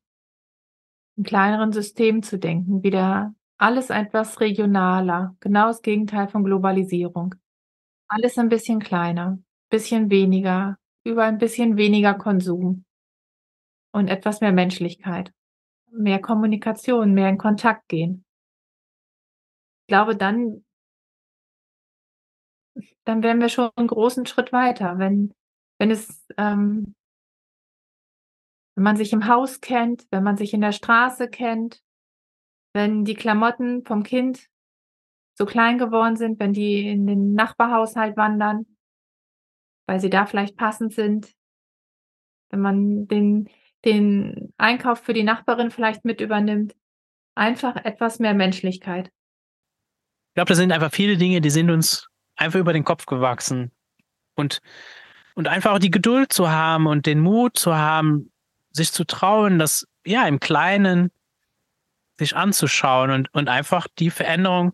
in 1.17 1.23
kleineren 1.23 1.71
Systemen 1.73 2.21
zu 2.21 2.38
denken, 2.38 2.84
wieder 2.84 3.34
alles 3.57 3.89
etwas 3.89 4.39
regionaler, 4.39 5.35
genau 5.39 5.67
das 5.67 5.81
Gegenteil 5.81 6.27
von 6.27 6.43
Globalisierung. 6.43 7.34
Alles 8.07 8.38
ein 8.38 8.49
bisschen 8.49 8.79
kleiner, 8.79 9.39
bisschen 9.69 10.09
weniger, 10.11 10.77
über 11.05 11.25
ein 11.25 11.39
bisschen 11.39 11.77
weniger 11.77 12.13
Konsum 12.15 12.84
und 13.93 14.07
etwas 14.09 14.41
mehr 14.41 14.51
Menschlichkeit, 14.51 15.31
mehr 15.91 16.19
Kommunikation, 16.21 17.13
mehr 17.13 17.29
in 17.29 17.38
Kontakt 17.38 17.89
gehen. 17.89 18.23
Ich 19.89 19.89
glaube, 19.89 20.17
dann 20.17 20.63
dann 23.05 23.23
wären 23.23 23.39
wir 23.39 23.49
schon 23.49 23.69
'n 23.77 23.88
großen 23.88 24.25
Schritt 24.25 24.51
weiter, 24.51 24.97
wenn 24.99 25.34
wenn 25.79 25.91
es, 25.91 26.25
ähm 26.38 26.93
wenn 28.77 28.83
man 28.83 28.95
sich 28.95 29.11
im 29.11 29.27
Haus 29.27 29.59
kennt, 29.59 30.05
wenn 30.11 30.23
man 30.23 30.37
sich 30.37 30.53
in 30.53 30.61
der 30.61 30.71
Straße 30.71 31.27
kennt, 31.27 31.81
wenn 32.73 33.03
die 33.03 33.15
Klamotten 33.15 33.83
vom 33.83 34.03
Kind 34.03 34.47
so 35.33 35.45
klein 35.45 35.79
geworden 35.79 36.15
sind, 36.15 36.39
wenn 36.39 36.53
die 36.53 36.87
in 36.87 37.07
den 37.07 37.33
Nachbarhaushalt 37.33 38.15
wandern, 38.15 38.67
weil 39.87 39.99
sie 39.99 40.11
da 40.11 40.27
vielleicht 40.27 40.55
passend 40.55 40.93
sind. 40.93 41.33
Wenn 42.49 42.61
man 42.61 43.07
den 43.07 43.49
den 43.85 44.53
Einkauf 44.57 44.99
für 44.99 45.13
die 45.13 45.23
Nachbarin 45.23 45.71
vielleicht 45.71 46.05
mit 46.05 46.21
übernimmt. 46.21 46.75
Einfach 47.35 47.75
etwas 47.77 48.19
mehr 48.19 48.33
Menschlichkeit. 48.33 49.07
Ich 49.07 50.33
glaube, 50.35 50.49
das 50.49 50.57
sind 50.57 50.71
einfach 50.71 50.91
viele 50.91 51.17
Dinge, 51.17 51.41
die 51.41 51.49
sind 51.49 51.71
uns 51.71 52.07
einfach 52.35 52.59
über 52.59 52.73
den 52.73 52.83
Kopf 52.83 53.05
gewachsen. 53.05 53.71
Und, 54.35 54.61
und 55.35 55.47
einfach 55.47 55.73
auch 55.73 55.79
die 55.79 55.91
Geduld 55.91 56.31
zu 56.31 56.49
haben 56.49 56.85
und 56.85 57.05
den 57.05 57.19
Mut 57.19 57.57
zu 57.57 57.75
haben, 57.75 58.31
sich 58.77 58.93
zu 58.93 59.03
trauen, 59.03 59.59
das 59.59 59.87
ja 60.05 60.25
im 60.27 60.39
Kleinen 60.39 61.11
sich 62.17 62.35
anzuschauen 62.35 63.11
und, 63.11 63.33
und 63.33 63.49
einfach 63.49 63.87
die 63.99 64.09
Veränderung 64.09 64.73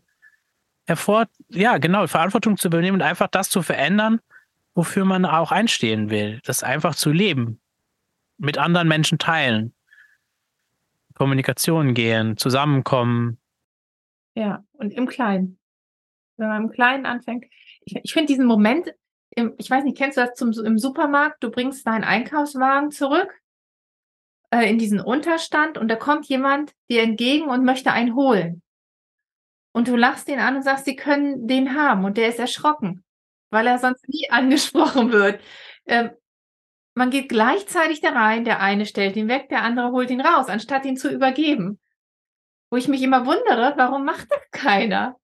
hervor, 0.86 1.28
ja, 1.50 1.78
genau, 1.78 2.08
Verantwortung 2.08 2.58
zu 2.58 2.68
übernehmen 2.68 2.96
und 2.96 3.02
einfach 3.02 3.28
das 3.28 3.50
zu 3.50 3.62
verändern, 3.62 4.20
wofür 4.76 5.06
man 5.06 5.26
auch 5.26 5.52
einstehen 5.52 6.10
will. 6.10 6.40
Das 6.44 6.64
einfach 6.64 6.96
zu 6.96 7.12
leben. 7.12 7.60
Mit 8.38 8.58
anderen 8.58 8.88
Menschen 8.88 9.18
teilen. 9.18 9.74
Kommunikation 11.14 11.94
gehen, 11.94 12.38
zusammenkommen. 12.38 13.38
Ja, 14.36 14.64
und 14.74 14.92
im 14.94 15.08
Kleinen. 15.08 15.60
Wenn 16.38 16.48
man 16.48 16.64
im 16.64 16.72
Kleinen 16.72 17.06
anfängt. 17.06 17.46
Ich 17.86 17.96
ich 18.02 18.14
finde 18.14 18.28
diesen 18.28 18.46
Moment 18.46 18.94
im 19.36 19.54
ich 19.58 19.70
weiß 19.70 19.84
nicht, 19.84 19.98
kennst 19.98 20.18
du 20.18 20.22
das 20.22 20.34
zum 20.34 20.52
im 20.66 20.80
Supermarkt? 20.80 21.44
Du 21.44 21.52
bringst 21.52 21.86
deinen 21.86 22.04
Einkaufswagen 22.04 22.92
zurück 22.92 23.43
äh, 24.54 24.70
in 24.70 24.78
diesen 24.78 25.02
Unterstand 25.02 25.80
und 25.80 25.88
da 25.88 25.96
kommt 25.96 26.28
jemand 26.28 26.74
dir 26.90 27.02
entgegen 27.02 27.50
und 27.50 27.66
möchte 27.66 27.92
einen 27.92 28.16
holen. 28.16 28.62
Und 29.74 29.88
du 29.88 29.96
lachst 29.96 30.30
ihn 30.30 30.40
an 30.40 30.56
und 30.56 30.62
sagst, 30.62 30.86
sie 30.86 30.96
können 30.96 31.48
den 31.48 31.76
haben 31.76 32.06
und 32.06 32.18
der 32.18 32.28
ist 32.28 32.38
erschrocken, 32.38 33.04
weil 33.50 33.66
er 33.66 33.80
sonst 33.80 34.08
nie 34.08 34.28
angesprochen 34.30 35.12
wird. 35.12 35.42
Ähm, 35.88 36.12
man 36.96 37.10
geht 37.10 37.30
gleichzeitig 37.30 38.02
da 38.02 38.12
rein, 38.12 38.46
der 38.46 38.60
eine 38.60 38.86
stellt 38.86 39.16
ihn 39.16 39.28
weg, 39.28 39.50
der 39.50 39.64
andere 39.64 39.92
holt 39.92 40.12
ihn 40.12 40.22
raus, 40.22 40.48
anstatt 40.48 40.86
ihn 40.86 40.98
zu 40.98 41.10
übergeben. 41.10 41.80
Wo 42.70 42.78
ich 42.78 42.88
mich 42.88 43.02
immer 43.02 43.26
wundere, 43.26 43.74
warum 43.78 44.06
macht 44.06 44.32
das 44.32 44.42
keiner? 44.52 45.20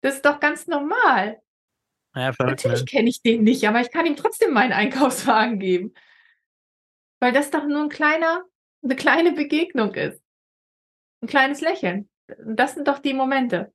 Das 0.00 0.16
ist 0.16 0.24
doch 0.24 0.40
ganz 0.40 0.66
normal. 0.66 1.40
Ja, 2.16 2.32
verrückt, 2.32 2.64
ne? 2.64 2.72
Natürlich 2.72 2.90
kenne 2.90 3.08
ich 3.08 3.22
den 3.22 3.44
nicht, 3.44 3.66
aber 3.68 3.80
ich 3.80 3.92
kann 3.92 4.06
ihm 4.06 4.16
trotzdem 4.16 4.52
meinen 4.52 4.72
Einkaufswagen 4.72 5.60
geben. 5.60 5.94
Weil 7.20 7.32
das 7.32 7.52
doch 7.52 7.64
nur 7.64 7.82
'n 7.82 7.88
kleiner 7.88 8.44
'ne 8.82 8.96
kleine 8.96 9.32
Begegnung 9.32 9.94
ist. 9.94 10.20
'N 11.22 11.28
kleines 11.28 11.60
Lächeln. 11.60 12.08
Das 12.44 12.74
sind 12.74 12.88
doch 12.88 12.98
die 12.98 13.14
Momente 13.14 13.72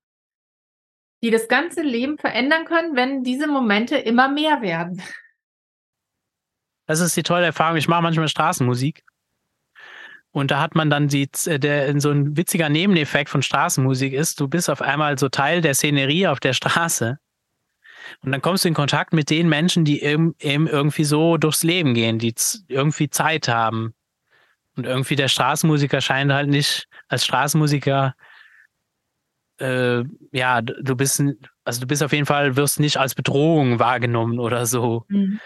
die 1.24 1.32
das 1.32 1.48
ganze 1.48 1.82
Leben 1.82 2.18
verändern 2.18 2.66
können, 2.66 2.96
wenn 2.96 3.24
diese 3.24 3.48
Momente 3.48 3.98
immer 3.98 4.30
mehr 4.30 4.62
werden. 4.62 5.02
Das 6.86 7.00
ist 7.00 7.18
die 7.18 7.24
tolle 7.24 7.48
Erfahrung. 7.48 7.78
Ich 7.78 7.88
mache 7.88 8.04
manchmal 8.04 8.28
Straßenmusik. 8.28 9.04
Und 10.32 10.52
da 10.52 10.62
hat 10.62 10.76
man 10.76 10.90
dann 10.90 11.08
die, 11.08 11.32
z- 11.32 11.62
der, 11.64 12.00
so 12.00 12.12
ein 12.12 12.38
witziger 12.38 12.70
Nebeneffekt 12.70 13.30
von 13.30 13.42
Straßenmusik 13.42 14.14
ist, 14.14 14.40
du 14.40 14.48
bist 14.48 14.70
auf 14.70 14.82
einmal 14.82 15.18
so 15.18 15.30
Teil 15.30 15.62
der 15.62 15.74
Szenerie 15.74 16.28
auf 16.28 16.40
der 16.40 16.54
Straße. 16.54 17.18
Und 18.22 18.32
dann 18.32 18.42
kommst 18.42 18.64
du 18.64 18.68
in 18.68 18.74
Kontakt 18.74 19.14
mit 19.14 19.30
den 19.30 19.50
Menschen, 19.50 19.84
die 19.84 20.02
eben, 20.04 20.36
irgendwie 20.40 21.04
so 21.04 21.38
durchs 21.38 21.64
Leben 21.64 21.94
gehen, 21.94 22.20
die 22.20 22.36
irgendwie 22.68 23.10
Zeit 23.10 23.48
haben. 23.48 23.94
Und 24.78 24.86
irgendwie 24.86 25.16
der 25.16 25.28
Straßenmusiker 25.28 26.00
scheint 26.02 26.32
halt 26.32 26.50
nicht 26.50 26.88
als 27.10 27.26
Straßenmusiker, 27.26 28.16
äh, 29.60 30.04
ja, 30.32 30.62
du 30.62 30.96
bist, 30.96 31.22
also 31.64 31.82
du 31.82 31.88
bist 31.88 32.04
auf 32.04 32.14
jeden 32.14 32.28
Fall, 32.28 32.56
wirst 32.56 32.80
nicht 32.80 32.98
als 32.98 33.16
Bedrohung 33.16 33.80
wahrgenommen 33.80 34.40
oder 34.40 34.66
so. 34.68 35.06
Mhm. 35.10 35.40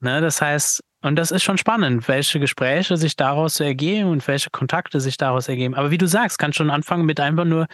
Ne, 0.00 0.22
das 0.22 0.40
heißt, 0.40 0.80
Und 1.02 1.16
das 1.16 1.30
ist 1.30 1.42
schon 1.42 1.58
spannend, 1.58 2.08
welche 2.08 2.40
Gespräche 2.40 2.96
sich 2.96 3.16
daraus 3.16 3.60
ergeben 3.60 4.10
und 4.10 4.26
welche 4.28 4.50
Kontakte 4.50 5.00
sich 5.00 5.16
daraus 5.16 5.48
ergeben. 5.48 5.74
Aber 5.74 5.90
wie 5.90 5.98
du 5.98 6.06
sagst, 6.06 6.38
kannst 6.38 6.58
schon 6.58 6.70
anfangen 6.70 7.06
mit 7.06 7.20
einfach 7.20 7.46
nur 7.46 7.66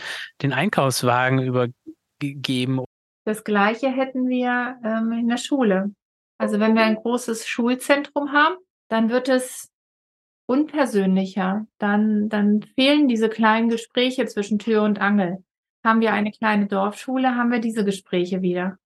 den 0.42 0.52
Einkaufswagen 0.52 1.40
übergeben. 1.40 2.84
Das 3.24 3.42
gleiche 3.42 3.90
hätten 3.90 4.28
wir 4.28 4.76
ähm, 4.84 5.12
in 5.12 5.28
der 5.28 5.38
Schule. 5.38 5.92
Also 6.38 6.60
wenn 6.60 6.74
wir 6.74 6.82
ein 6.82 6.96
großes 6.96 7.46
Schulzentrum 7.48 8.32
haben, 8.32 8.56
dann 8.88 9.10
wird 9.10 9.28
es 9.28 9.70
unpersönlicher. 10.46 11.66
Dann, 11.78 12.28
dann 12.28 12.62
fehlen 12.74 13.08
diese 13.08 13.28
kleinen 13.28 13.68
Gespräche 13.68 14.26
zwischen 14.26 14.58
Tür 14.58 14.82
und 14.82 15.00
Angel. 15.00 15.44
Haben 15.84 16.00
wir 16.00 16.12
eine 16.12 16.32
kleine 16.32 16.66
Dorfschule, 16.66 17.36
haben 17.36 17.50
wir 17.50 17.60
diese 17.60 17.84
Gespräche 17.84 18.42
wieder. 18.42 18.78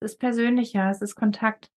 Es 0.00 0.12
ist 0.12 0.18
persönlicher, 0.18 0.90
es 0.90 1.02
ist 1.02 1.14
Kontakt, 1.14 1.70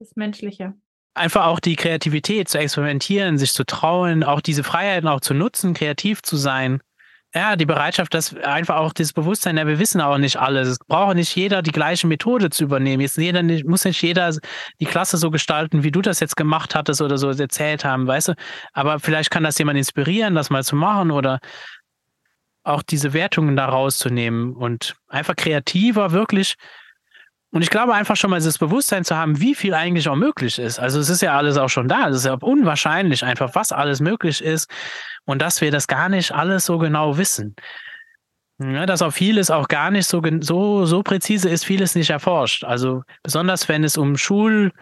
es 0.00 0.08
ist 0.08 0.16
menschlicher 0.16 0.74
einfach 1.18 1.46
auch 1.46 1.60
die 1.60 1.76
Kreativität 1.76 2.48
zu 2.48 2.58
experimentieren, 2.58 3.36
sich 3.38 3.52
zu 3.52 3.64
trauen, 3.64 4.24
auch 4.24 4.40
diese 4.40 4.64
Freiheiten 4.64 5.08
auch 5.08 5.20
zu 5.20 5.34
nutzen, 5.34 5.74
kreativ 5.74 6.22
zu 6.22 6.36
sein. 6.36 6.80
Ja, 7.34 7.56
die 7.56 7.66
Bereitschaft, 7.66 8.14
dass 8.14 8.34
einfach 8.36 8.76
auch 8.76 8.94
das 8.94 9.12
Bewusstsein, 9.12 9.58
ja, 9.58 9.66
wir 9.66 9.78
wissen 9.78 10.00
auch 10.00 10.16
nicht 10.16 10.38
alles. 10.38 10.66
Es 10.66 10.78
braucht 10.78 11.14
nicht 11.14 11.36
jeder 11.36 11.60
die 11.60 11.72
gleiche 11.72 12.06
Methode 12.06 12.48
zu 12.48 12.64
übernehmen. 12.64 13.02
Jetzt 13.02 13.18
jeder 13.18 13.42
muss 13.42 13.84
nicht 13.84 14.00
jeder 14.00 14.34
die 14.80 14.86
Klasse 14.86 15.18
so 15.18 15.30
gestalten, 15.30 15.82
wie 15.82 15.90
du 15.90 16.00
das 16.00 16.20
jetzt 16.20 16.36
gemacht 16.36 16.74
hattest 16.74 17.02
oder 17.02 17.18
so 17.18 17.28
erzählt 17.28 17.84
haben, 17.84 18.06
weißt 18.06 18.28
du? 18.28 18.34
Aber 18.72 18.98
vielleicht 18.98 19.30
kann 19.30 19.44
das 19.44 19.58
jemand 19.58 19.76
inspirieren, 19.76 20.34
das 20.34 20.48
mal 20.48 20.64
zu 20.64 20.74
machen 20.74 21.10
oder 21.10 21.38
auch 22.62 22.82
diese 22.82 23.12
Wertungen 23.12 23.56
da 23.56 23.66
rauszunehmen 23.66 24.54
und 24.54 24.96
einfach 25.08 25.36
kreativer 25.36 26.12
wirklich 26.12 26.54
und 27.50 27.62
ich 27.62 27.70
glaube 27.70 27.94
einfach 27.94 28.16
schon 28.16 28.30
mal 28.30 28.36
dieses 28.36 28.58
Bewusstsein 28.58 29.04
zu 29.04 29.16
haben, 29.16 29.40
wie 29.40 29.54
viel 29.54 29.72
eigentlich 29.72 30.08
auch 30.08 30.16
möglich 30.16 30.58
ist. 30.58 30.78
Also 30.78 31.00
es 31.00 31.08
ist 31.08 31.22
ja 31.22 31.36
alles 31.36 31.56
auch 31.56 31.70
schon 31.70 31.88
da. 31.88 32.08
Es 32.08 32.16
ist 32.16 32.26
ja 32.26 32.34
unwahrscheinlich 32.34 33.24
einfach, 33.24 33.54
was 33.54 33.72
alles 33.72 34.00
möglich 34.00 34.42
ist 34.42 34.70
und 35.24 35.40
dass 35.40 35.60
wir 35.60 35.70
das 35.70 35.86
gar 35.86 36.08
nicht 36.10 36.32
alles 36.32 36.66
so 36.66 36.78
genau 36.78 37.16
wissen. 37.16 37.56
Ja, 38.60 38.86
dass 38.86 39.02
auch 39.02 39.12
vieles 39.12 39.50
auch 39.50 39.68
gar 39.68 39.90
nicht 39.90 40.06
so, 40.06 40.20
so, 40.40 40.84
so 40.84 41.02
präzise 41.02 41.48
ist, 41.48 41.64
vieles 41.64 41.94
nicht 41.94 42.10
erforscht. 42.10 42.64
Also 42.64 43.02
besonders 43.22 43.68
wenn 43.68 43.84
es 43.84 43.96
um 43.96 44.18
Schul, 44.18 44.72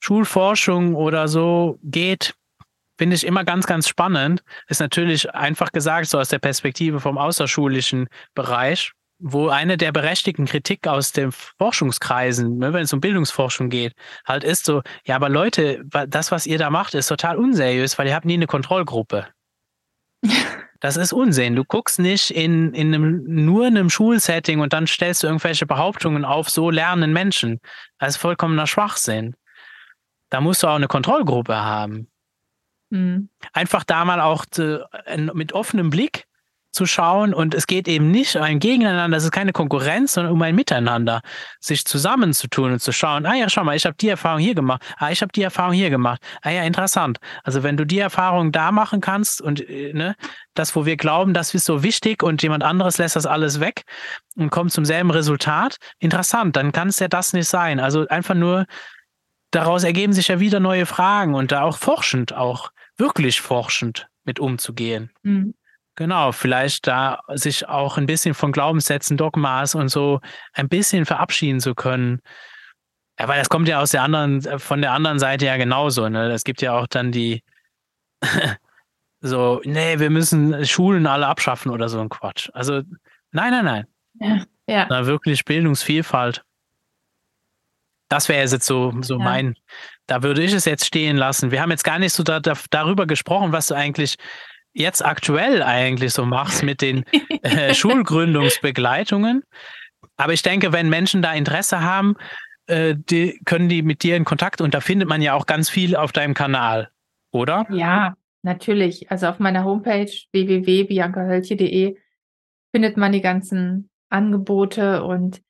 Schulforschung 0.00 0.94
oder 0.94 1.28
so 1.28 1.78
geht, 1.82 2.34
finde 2.96 3.16
ich 3.16 3.26
immer 3.26 3.44
ganz, 3.44 3.66
ganz 3.66 3.88
spannend. 3.88 4.42
Ist 4.68 4.80
natürlich 4.80 5.34
einfach 5.34 5.72
gesagt, 5.72 6.08
so 6.08 6.18
aus 6.18 6.28
der 6.28 6.38
Perspektive 6.38 7.00
vom 7.00 7.18
außerschulischen 7.18 8.08
Bereich 8.34 8.92
wo 9.26 9.48
eine 9.48 9.78
der 9.78 9.90
berechtigten 9.90 10.44
Kritik 10.44 10.86
aus 10.86 11.12
den 11.12 11.32
Forschungskreisen, 11.32 12.58
ne, 12.58 12.74
wenn 12.74 12.82
es 12.82 12.92
um 12.92 13.00
Bildungsforschung 13.00 13.70
geht, 13.70 13.94
halt 14.26 14.44
ist 14.44 14.66
so, 14.66 14.82
ja, 15.06 15.16
aber 15.16 15.30
Leute, 15.30 15.82
das, 16.08 16.30
was 16.30 16.44
ihr 16.44 16.58
da 16.58 16.68
macht, 16.68 16.92
ist 16.92 17.06
total 17.08 17.38
unseriös, 17.38 17.98
weil 17.98 18.06
ihr 18.06 18.14
habt 18.14 18.26
nie 18.26 18.34
eine 18.34 18.46
Kontrollgruppe. 18.46 19.26
Das 20.80 20.98
ist 20.98 21.14
Unsinn. 21.14 21.56
Du 21.56 21.64
guckst 21.64 21.98
nicht 21.98 22.30
in, 22.30 22.74
in 22.74 22.94
einem, 22.94 23.24
nur 23.24 23.66
in 23.66 23.74
einem 23.74 23.88
Schulsetting 23.88 24.60
und 24.60 24.74
dann 24.74 24.86
stellst 24.86 25.22
du 25.22 25.28
irgendwelche 25.28 25.64
Behauptungen 25.64 26.26
auf, 26.26 26.50
so 26.50 26.68
lernen 26.68 27.14
Menschen. 27.14 27.58
Das 27.98 28.10
ist 28.10 28.16
vollkommener 28.18 28.66
Schwachsinn. 28.66 29.34
Da 30.28 30.42
musst 30.42 30.62
du 30.62 30.66
auch 30.66 30.74
eine 30.74 30.88
Kontrollgruppe 30.88 31.56
haben. 31.56 32.08
Mhm. 32.90 33.30
Einfach 33.54 33.84
da 33.84 34.04
mal 34.04 34.20
auch 34.20 34.44
zu, 34.44 34.86
mit 35.32 35.54
offenem 35.54 35.88
Blick 35.88 36.26
zu 36.74 36.86
schauen 36.86 37.32
und 37.32 37.54
es 37.54 37.66
geht 37.66 37.88
eben 37.88 38.10
nicht 38.10 38.36
um 38.36 38.42
ein 38.42 38.58
Gegeneinander, 38.58 39.16
es 39.16 39.24
ist 39.24 39.30
keine 39.30 39.52
Konkurrenz, 39.52 40.14
sondern 40.14 40.32
um 40.32 40.42
ein 40.42 40.54
Miteinander, 40.54 41.22
sich 41.60 41.84
zusammenzutun 41.84 42.72
und 42.72 42.80
zu 42.80 42.92
schauen, 42.92 43.26
ah 43.26 43.34
ja, 43.34 43.48
schau 43.48 43.64
mal, 43.64 43.76
ich 43.76 43.86
habe 43.86 43.96
die 43.98 44.08
Erfahrung 44.08 44.40
hier 44.40 44.54
gemacht, 44.54 44.82
ah, 44.98 45.10
ich 45.10 45.22
habe 45.22 45.32
die 45.32 45.42
Erfahrung 45.42 45.72
hier 45.72 45.90
gemacht, 45.90 46.20
ah 46.42 46.50
ja, 46.50 46.62
interessant. 46.62 47.18
Also 47.42 47.62
wenn 47.62 47.76
du 47.76 47.86
die 47.86 47.98
Erfahrung 47.98 48.52
da 48.52 48.72
machen 48.72 49.00
kannst 49.00 49.40
und 49.40 49.68
äh, 49.68 49.92
ne, 49.92 50.16
das, 50.54 50.76
wo 50.76 50.84
wir 50.86 50.96
glauben, 50.96 51.34
das 51.34 51.54
ist 51.54 51.64
so 51.64 51.82
wichtig 51.82 52.22
und 52.22 52.42
jemand 52.42 52.62
anderes 52.62 52.98
lässt 52.98 53.16
das 53.16 53.26
alles 53.26 53.60
weg 53.60 53.84
und 54.36 54.50
kommt 54.50 54.72
zum 54.72 54.84
selben 54.84 55.10
Resultat, 55.10 55.76
interessant, 55.98 56.56
dann 56.56 56.72
kann 56.72 56.88
es 56.88 56.98
ja 56.98 57.08
das 57.08 57.32
nicht 57.32 57.48
sein. 57.48 57.80
Also 57.80 58.06
einfach 58.08 58.34
nur, 58.34 58.66
daraus 59.50 59.84
ergeben 59.84 60.12
sich 60.12 60.28
ja 60.28 60.40
wieder 60.40 60.60
neue 60.60 60.86
Fragen 60.86 61.34
und 61.34 61.52
da 61.52 61.62
auch 61.62 61.78
forschend, 61.78 62.34
auch 62.34 62.70
wirklich 62.96 63.40
forschend 63.40 64.08
mit 64.24 64.40
umzugehen. 64.40 65.10
Mhm. 65.22 65.54
Genau, 65.96 66.32
vielleicht 66.32 66.86
da 66.86 67.20
sich 67.34 67.68
auch 67.68 67.98
ein 67.98 68.06
bisschen 68.06 68.34
von 68.34 68.50
Glaubenssätzen, 68.50 69.16
Dogmas 69.16 69.74
und 69.74 69.88
so 69.88 70.20
ein 70.52 70.68
bisschen 70.68 71.06
verabschieden 71.06 71.60
zu 71.60 71.74
können. 71.74 72.20
Ja, 73.18 73.28
weil 73.28 73.38
das 73.38 73.48
kommt 73.48 73.68
ja 73.68 73.80
aus 73.80 73.92
der 73.92 74.02
anderen, 74.02 74.44
äh, 74.44 74.58
von 74.58 74.80
der 74.80 74.92
anderen 74.92 75.20
Seite 75.20 75.46
ja 75.46 75.56
genauso. 75.56 76.08
Ne? 76.08 76.32
Es 76.32 76.42
gibt 76.42 76.62
ja 76.62 76.76
auch 76.76 76.88
dann 76.88 77.12
die 77.12 77.44
so, 79.20 79.60
nee, 79.64 79.98
wir 79.98 80.10
müssen 80.10 80.64
Schulen 80.66 81.06
alle 81.06 81.26
abschaffen 81.26 81.70
oder 81.70 81.88
so 81.88 82.00
ein 82.00 82.08
Quatsch. 82.08 82.50
Also, 82.54 82.82
nein, 83.30 83.50
nein, 83.52 83.64
nein. 83.64 83.86
Ja, 84.20 84.44
ja. 84.66 84.86
Na, 84.88 85.06
wirklich 85.06 85.44
Bildungsvielfalt. 85.44 86.42
Das 88.08 88.28
wäre 88.28 88.40
jetzt 88.40 88.66
so, 88.66 88.94
so 89.00 89.18
ja. 89.18 89.24
mein, 89.24 89.56
da 90.06 90.22
würde 90.22 90.42
ich 90.42 90.52
es 90.52 90.64
jetzt 90.64 90.84
stehen 90.84 91.16
lassen. 91.16 91.50
Wir 91.50 91.62
haben 91.62 91.70
jetzt 91.70 91.84
gar 91.84 91.98
nicht 91.98 92.12
so 92.12 92.22
da, 92.22 92.40
da, 92.40 92.54
darüber 92.70 93.06
gesprochen, 93.06 93.52
was 93.52 93.68
du 93.68 93.74
eigentlich 93.74 94.16
jetzt 94.74 95.04
aktuell 95.04 95.62
eigentlich 95.62 96.12
so 96.12 96.26
machst 96.26 96.62
mit 96.62 96.82
den 96.82 97.04
äh, 97.42 97.74
Schulgründungsbegleitungen. 97.74 99.42
Aber 100.16 100.32
ich 100.32 100.42
denke, 100.42 100.72
wenn 100.72 100.88
Menschen 100.88 101.22
da 101.22 101.32
Interesse 101.32 101.80
haben, 101.80 102.16
äh, 102.66 102.94
die, 102.96 103.40
können 103.44 103.68
die 103.68 103.82
mit 103.82 104.02
dir 104.02 104.16
in 104.16 104.24
Kontakt 104.24 104.60
und 104.60 104.74
da 104.74 104.80
findet 104.80 105.08
man 105.08 105.22
ja 105.22 105.34
auch 105.34 105.46
ganz 105.46 105.70
viel 105.70 105.96
auf 105.96 106.12
deinem 106.12 106.34
Kanal, 106.34 106.90
oder? 107.30 107.66
Ja, 107.70 108.14
natürlich. 108.42 109.10
Also 109.10 109.28
auf 109.28 109.38
meiner 109.38 109.64
Homepage 109.64 110.10
www.biancahölche.de 110.32 111.96
findet 112.72 112.96
man 112.96 113.12
die 113.12 113.20
ganzen 113.20 113.90
Angebote 114.08 115.04
und 115.04 115.40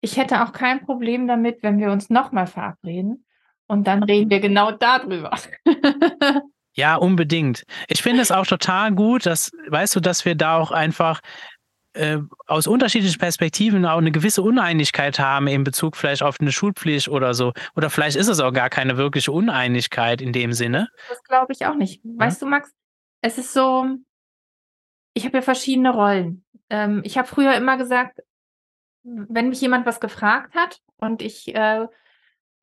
ich 0.00 0.16
hätte 0.16 0.42
auch 0.42 0.52
kein 0.52 0.84
Problem 0.84 1.28
damit, 1.28 1.62
wenn 1.62 1.78
wir 1.78 1.90
uns 1.90 2.08
nochmal 2.08 2.46
verabreden 2.46 3.26
und 3.66 3.86
dann 3.86 4.02
reden 4.02 4.30
wir 4.30 4.40
genau 4.40 4.72
darüber. 4.72 5.32
Ja, 6.74 6.96
unbedingt. 6.96 7.64
Ich 7.88 8.02
finde 8.02 8.22
es 8.22 8.30
auch 8.30 8.46
total 8.46 8.92
gut, 8.92 9.26
dass, 9.26 9.50
weißt 9.68 9.96
du, 9.96 10.00
dass 10.00 10.24
wir 10.24 10.34
da 10.34 10.56
auch 10.56 10.70
einfach 10.70 11.20
äh, 11.94 12.18
aus 12.46 12.66
unterschiedlichen 12.66 13.18
Perspektiven 13.18 13.84
auch 13.84 13.98
eine 13.98 14.12
gewisse 14.12 14.42
Uneinigkeit 14.42 15.18
haben 15.18 15.48
in 15.48 15.64
Bezug 15.64 15.96
vielleicht 15.96 16.22
auf 16.22 16.40
eine 16.40 16.52
Schulpflicht 16.52 17.08
oder 17.08 17.34
so. 17.34 17.52
Oder 17.74 17.90
vielleicht 17.90 18.16
ist 18.16 18.28
es 18.28 18.40
auch 18.40 18.52
gar 18.52 18.70
keine 18.70 18.96
wirkliche 18.96 19.32
Uneinigkeit 19.32 20.20
in 20.20 20.32
dem 20.32 20.52
Sinne. 20.52 20.88
Das 21.08 21.22
glaube 21.24 21.52
ich 21.52 21.66
auch 21.66 21.74
nicht. 21.74 22.00
Weißt 22.04 22.40
ja? 22.40 22.46
du, 22.46 22.50
Max, 22.50 22.70
es 23.22 23.38
ist 23.38 23.52
so, 23.52 23.86
ich 25.14 25.24
habe 25.24 25.38
ja 25.38 25.42
verschiedene 25.42 25.90
Rollen. 25.90 26.44
Ähm, 26.68 27.02
ich 27.04 27.18
habe 27.18 27.26
früher 27.26 27.54
immer 27.54 27.76
gesagt, 27.76 28.20
wenn 29.02 29.48
mich 29.48 29.60
jemand 29.60 29.86
was 29.86 29.98
gefragt 29.98 30.54
hat 30.54 30.80
und 30.98 31.22
ich 31.22 31.54
äh, 31.54 31.86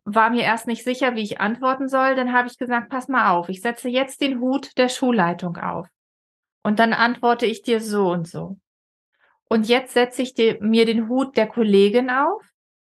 war 0.09 0.29
mir 0.29 0.43
erst 0.43 0.67
nicht 0.67 0.85
sicher, 0.85 1.15
wie 1.15 1.21
ich 1.21 1.41
antworten 1.41 1.89
soll. 1.89 2.15
Dann 2.15 2.31
habe 2.31 2.47
ich 2.47 2.57
gesagt, 2.57 2.89
pass 2.89 3.09
mal 3.09 3.31
auf, 3.31 3.49
ich 3.49 3.61
setze 3.61 3.89
jetzt 3.89 4.21
den 4.21 4.39
Hut 4.39 4.77
der 4.77 4.87
Schulleitung 4.87 5.57
auf. 5.57 5.87
Und 6.63 6.79
dann 6.79 6.93
antworte 6.93 7.45
ich 7.45 7.61
dir 7.61 7.81
so 7.81 8.09
und 8.09 8.25
so. 8.25 8.57
Und 9.49 9.67
jetzt 9.67 9.93
setze 9.93 10.21
ich 10.21 10.33
dir, 10.33 10.57
mir 10.61 10.85
den 10.85 11.09
Hut 11.09 11.35
der 11.35 11.47
Kollegin 11.47 12.09
auf. 12.09 12.41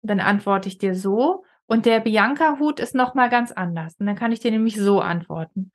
Dann 0.02 0.22
antworte 0.22 0.70
ich 0.70 0.78
dir 0.78 0.96
so. 0.96 1.44
Und 1.66 1.86
der 1.86 2.00
Bianca-Hut 2.00 2.80
ist 2.80 2.96
nochmal 2.96 3.30
ganz 3.30 3.52
anders. 3.52 3.96
Und 4.00 4.06
dann 4.06 4.16
kann 4.16 4.32
ich 4.32 4.40
dir 4.40 4.52
nämlich 4.52 4.78
so 4.78 5.02
antworten. 5.02 5.72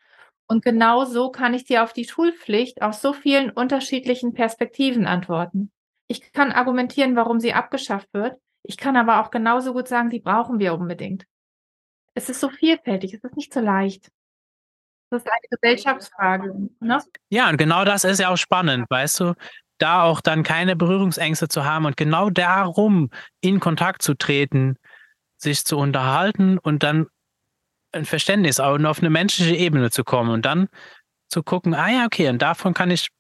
Und 0.49 0.65
genau 0.65 1.05
so 1.05 1.31
kann 1.31 1.53
ich 1.53 1.65
dir 1.65 1.83
auf 1.83 1.93
die 1.93 2.07
Schulpflicht 2.07 2.81
aus 2.81 3.03
so 3.03 3.13
vielen 3.13 3.51
unterschiedlichen 3.51 4.33
Perspektiven 4.33 5.07
antworten. 5.07 5.71
Ich 6.07 6.33
kann 6.33 6.53
argumentieren, 6.53 7.15
warum 7.15 7.41
sie 7.41 7.53
abgeschafft 7.53 8.09
wird. 8.15 8.37
Ich 8.68 8.76
kann 8.76 8.97
aber 8.97 9.20
auch 9.20 9.30
genauso 9.30 9.72
gut 9.72 9.86
sagen, 9.86 10.10
die 10.10 10.18
brauchen 10.18 10.59
wir 10.59 10.74
unbedingt. 10.74 11.24
Es 12.14 12.28
ist 12.28 12.40
so 12.40 12.51
vielfältig, 12.51 13.14
es 13.14 13.22
ist 13.22 13.36
nicht 13.36 13.52
so 13.52 13.60
leicht. 13.60 14.10
Das 15.10 15.22
ist 15.22 15.30
eine 15.30 15.38
Gesellschaftsfrage, 15.51 16.52
ne? 16.80 17.01
Ja, 17.30 17.48
und 17.48 17.59
genau 17.59 17.84
das 17.84 18.02
ist 18.02 18.18
ja 18.18 18.28
auch 18.28 18.36
spannend, 18.36 18.90
weißt 18.90 19.20
du? 19.20 19.34
Da 19.78 20.02
auch 20.02 20.20
dann 20.20 20.43
keine 20.43 20.74
Berührungsängste 20.74 21.48
zu 21.48 21.64
haben 21.64 21.84
und 21.84 21.97
genau 21.97 22.28
darum 22.30 23.10
in 23.40 23.60
Kontakt 23.60 24.02
zu 24.02 24.14
treten, 24.14 24.76
sich 25.36 25.64
zu 25.64 25.76
unterhalten 25.78 26.59
und 26.59 26.82
dann 26.82 27.06
ein 27.93 28.05
Verständnis 28.05 28.59
auch 28.59 28.80
auf 28.80 28.98
eine 28.98 29.10
menschliche 29.10 29.55
Ebene 29.55 29.90
zu 29.90 30.02
kommen 30.02 30.30
und 30.30 30.44
dann 30.44 30.68
zu 31.28 31.43
gucken, 31.43 31.74
ah 31.74 31.88
ja, 31.88 32.06
okay, 32.06 32.28
und 32.30 32.43
davon 32.43 32.74
kann 32.74 32.90
ich, 32.90 33.10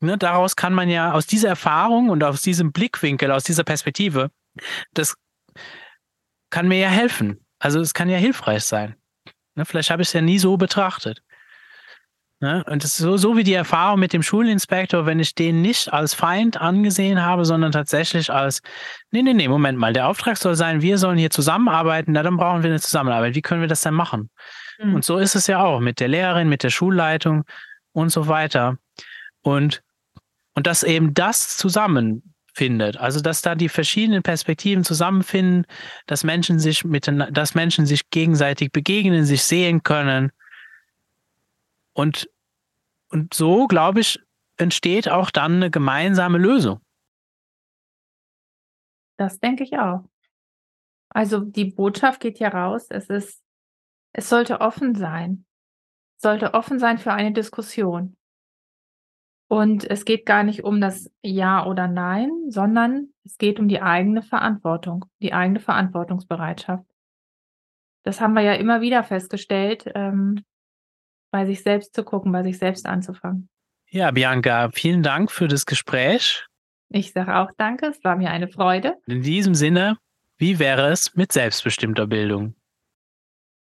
ne, 0.00 0.16
daraus 0.16 0.56
kann 0.56 0.72
man 0.72 0.88
ja 0.88 1.12
aus 1.12 1.26
dieser 1.26 1.48
Erfahrung 1.48 2.08
und 2.08 2.24
aus 2.24 2.40
diesem 2.40 2.72
Blickwinkel, 2.72 3.30
aus 3.30 3.44
dieser 3.44 3.64
Perspektive 3.64 4.30
das 4.92 5.14
kann 6.50 6.68
mir 6.68 6.78
ja 6.78 6.88
helfen. 6.88 7.44
Also 7.58 7.80
es 7.80 7.94
kann 7.94 8.08
ja 8.08 8.18
hilfreich 8.18 8.64
sein. 8.64 8.96
Ne, 9.54 9.64
vielleicht 9.64 9.90
habe 9.90 10.02
ich 10.02 10.08
es 10.08 10.12
ja 10.12 10.20
nie 10.20 10.38
so 10.38 10.56
betrachtet. 10.56 11.22
Ne? 12.40 12.62
Und 12.68 12.84
es 12.84 12.90
ist 12.90 12.98
so, 12.98 13.16
so 13.16 13.36
wie 13.38 13.44
die 13.44 13.54
Erfahrung 13.54 13.98
mit 13.98 14.12
dem 14.12 14.22
Schulinspektor, 14.22 15.06
wenn 15.06 15.20
ich 15.20 15.34
den 15.34 15.62
nicht 15.62 15.90
als 15.90 16.12
Feind 16.12 16.60
angesehen 16.60 17.22
habe, 17.22 17.46
sondern 17.46 17.72
tatsächlich 17.72 18.30
als, 18.30 18.60
nee, 19.10 19.22
nee, 19.22 19.32
nee, 19.32 19.48
Moment 19.48 19.78
mal, 19.78 19.94
der 19.94 20.06
Auftrag 20.06 20.36
soll 20.36 20.54
sein, 20.54 20.82
wir 20.82 20.98
sollen 20.98 21.16
hier 21.16 21.30
zusammenarbeiten, 21.30 22.12
na 22.12 22.22
dann 22.22 22.36
brauchen 22.36 22.62
wir 22.62 22.68
eine 22.68 22.80
Zusammenarbeit. 22.80 23.34
Wie 23.34 23.40
können 23.40 23.62
wir 23.62 23.68
das 23.68 23.80
denn 23.80 23.94
machen? 23.94 24.28
Mhm. 24.78 24.96
Und 24.96 25.04
so 25.04 25.16
ist 25.16 25.34
es 25.34 25.46
ja 25.46 25.64
auch 25.64 25.80
mit 25.80 25.98
der 25.98 26.08
Lehrerin, 26.08 26.50
mit 26.50 26.62
der 26.62 26.68
Schulleitung 26.68 27.44
und 27.92 28.10
so 28.10 28.28
weiter. 28.28 28.76
Und, 29.40 29.82
und 30.54 30.66
dass 30.66 30.82
eben 30.82 31.14
das 31.14 31.56
zusammenfindet, 32.56 32.96
also 32.96 33.20
dass 33.20 33.42
da 33.42 33.54
die 33.54 33.68
verschiedenen 33.68 34.22
Perspektiven 34.22 34.84
zusammenfinden, 34.84 35.66
dass 36.06 36.24
Menschen 36.24 36.58
sich 36.58 36.84
mit, 36.84 37.10
dass 37.30 37.54
Menschen 37.54 37.86
sich 37.86 38.10
gegenseitig 38.10 38.72
begegnen, 38.72 39.24
sich 39.24 39.42
sehen 39.42 39.82
können. 39.82 40.32
Und, 41.92 42.28
und 43.08 43.34
so, 43.34 43.66
glaube 43.66 44.00
ich, 44.00 44.18
entsteht 44.56 45.08
auch 45.08 45.30
dann 45.30 45.56
eine 45.56 45.70
gemeinsame 45.70 46.38
Lösung. 46.38 46.80
Das 49.18 49.38
denke 49.38 49.64
ich 49.64 49.78
auch. 49.78 50.04
Also 51.08 51.40
die 51.40 51.66
Botschaft 51.66 52.20
geht 52.20 52.38
hier 52.38 52.48
raus, 52.48 52.86
es 52.90 53.08
ist, 53.08 53.42
es 54.12 54.28
sollte 54.28 54.60
offen 54.60 54.94
sein. 54.94 55.44
Sollte 56.18 56.54
offen 56.54 56.78
sein 56.78 56.98
für 56.98 57.12
eine 57.12 57.32
Diskussion. 57.32 58.15
Und 59.48 59.88
es 59.88 60.04
geht 60.04 60.26
gar 60.26 60.42
nicht 60.42 60.64
um 60.64 60.80
das 60.80 61.10
Ja 61.22 61.66
oder 61.66 61.86
Nein, 61.86 62.30
sondern 62.48 63.10
es 63.24 63.38
geht 63.38 63.60
um 63.60 63.68
die 63.68 63.80
eigene 63.80 64.22
Verantwortung, 64.22 65.04
die 65.20 65.32
eigene 65.32 65.60
Verantwortungsbereitschaft. 65.60 66.84
Das 68.02 68.20
haben 68.20 68.34
wir 68.34 68.42
ja 68.42 68.54
immer 68.54 68.80
wieder 68.80 69.04
festgestellt, 69.04 69.90
ähm, 69.94 70.44
bei 71.30 71.46
sich 71.46 71.62
selbst 71.62 71.94
zu 71.94 72.04
gucken, 72.04 72.32
bei 72.32 72.42
sich 72.42 72.58
selbst 72.58 72.86
anzufangen. 72.86 73.48
Ja, 73.88 74.10
Bianca, 74.10 74.70
vielen 74.72 75.02
Dank 75.02 75.30
für 75.30 75.48
das 75.48 75.66
Gespräch. 75.66 76.46
Ich 76.88 77.12
sage 77.12 77.36
auch 77.36 77.50
danke, 77.56 77.86
es 77.86 78.02
war 78.04 78.16
mir 78.16 78.30
eine 78.30 78.48
Freude. 78.48 78.96
In 79.06 79.22
diesem 79.22 79.54
Sinne, 79.54 79.98
wie 80.38 80.58
wäre 80.58 80.90
es 80.90 81.14
mit 81.14 81.32
selbstbestimmter 81.32 82.06
Bildung? 82.06 82.54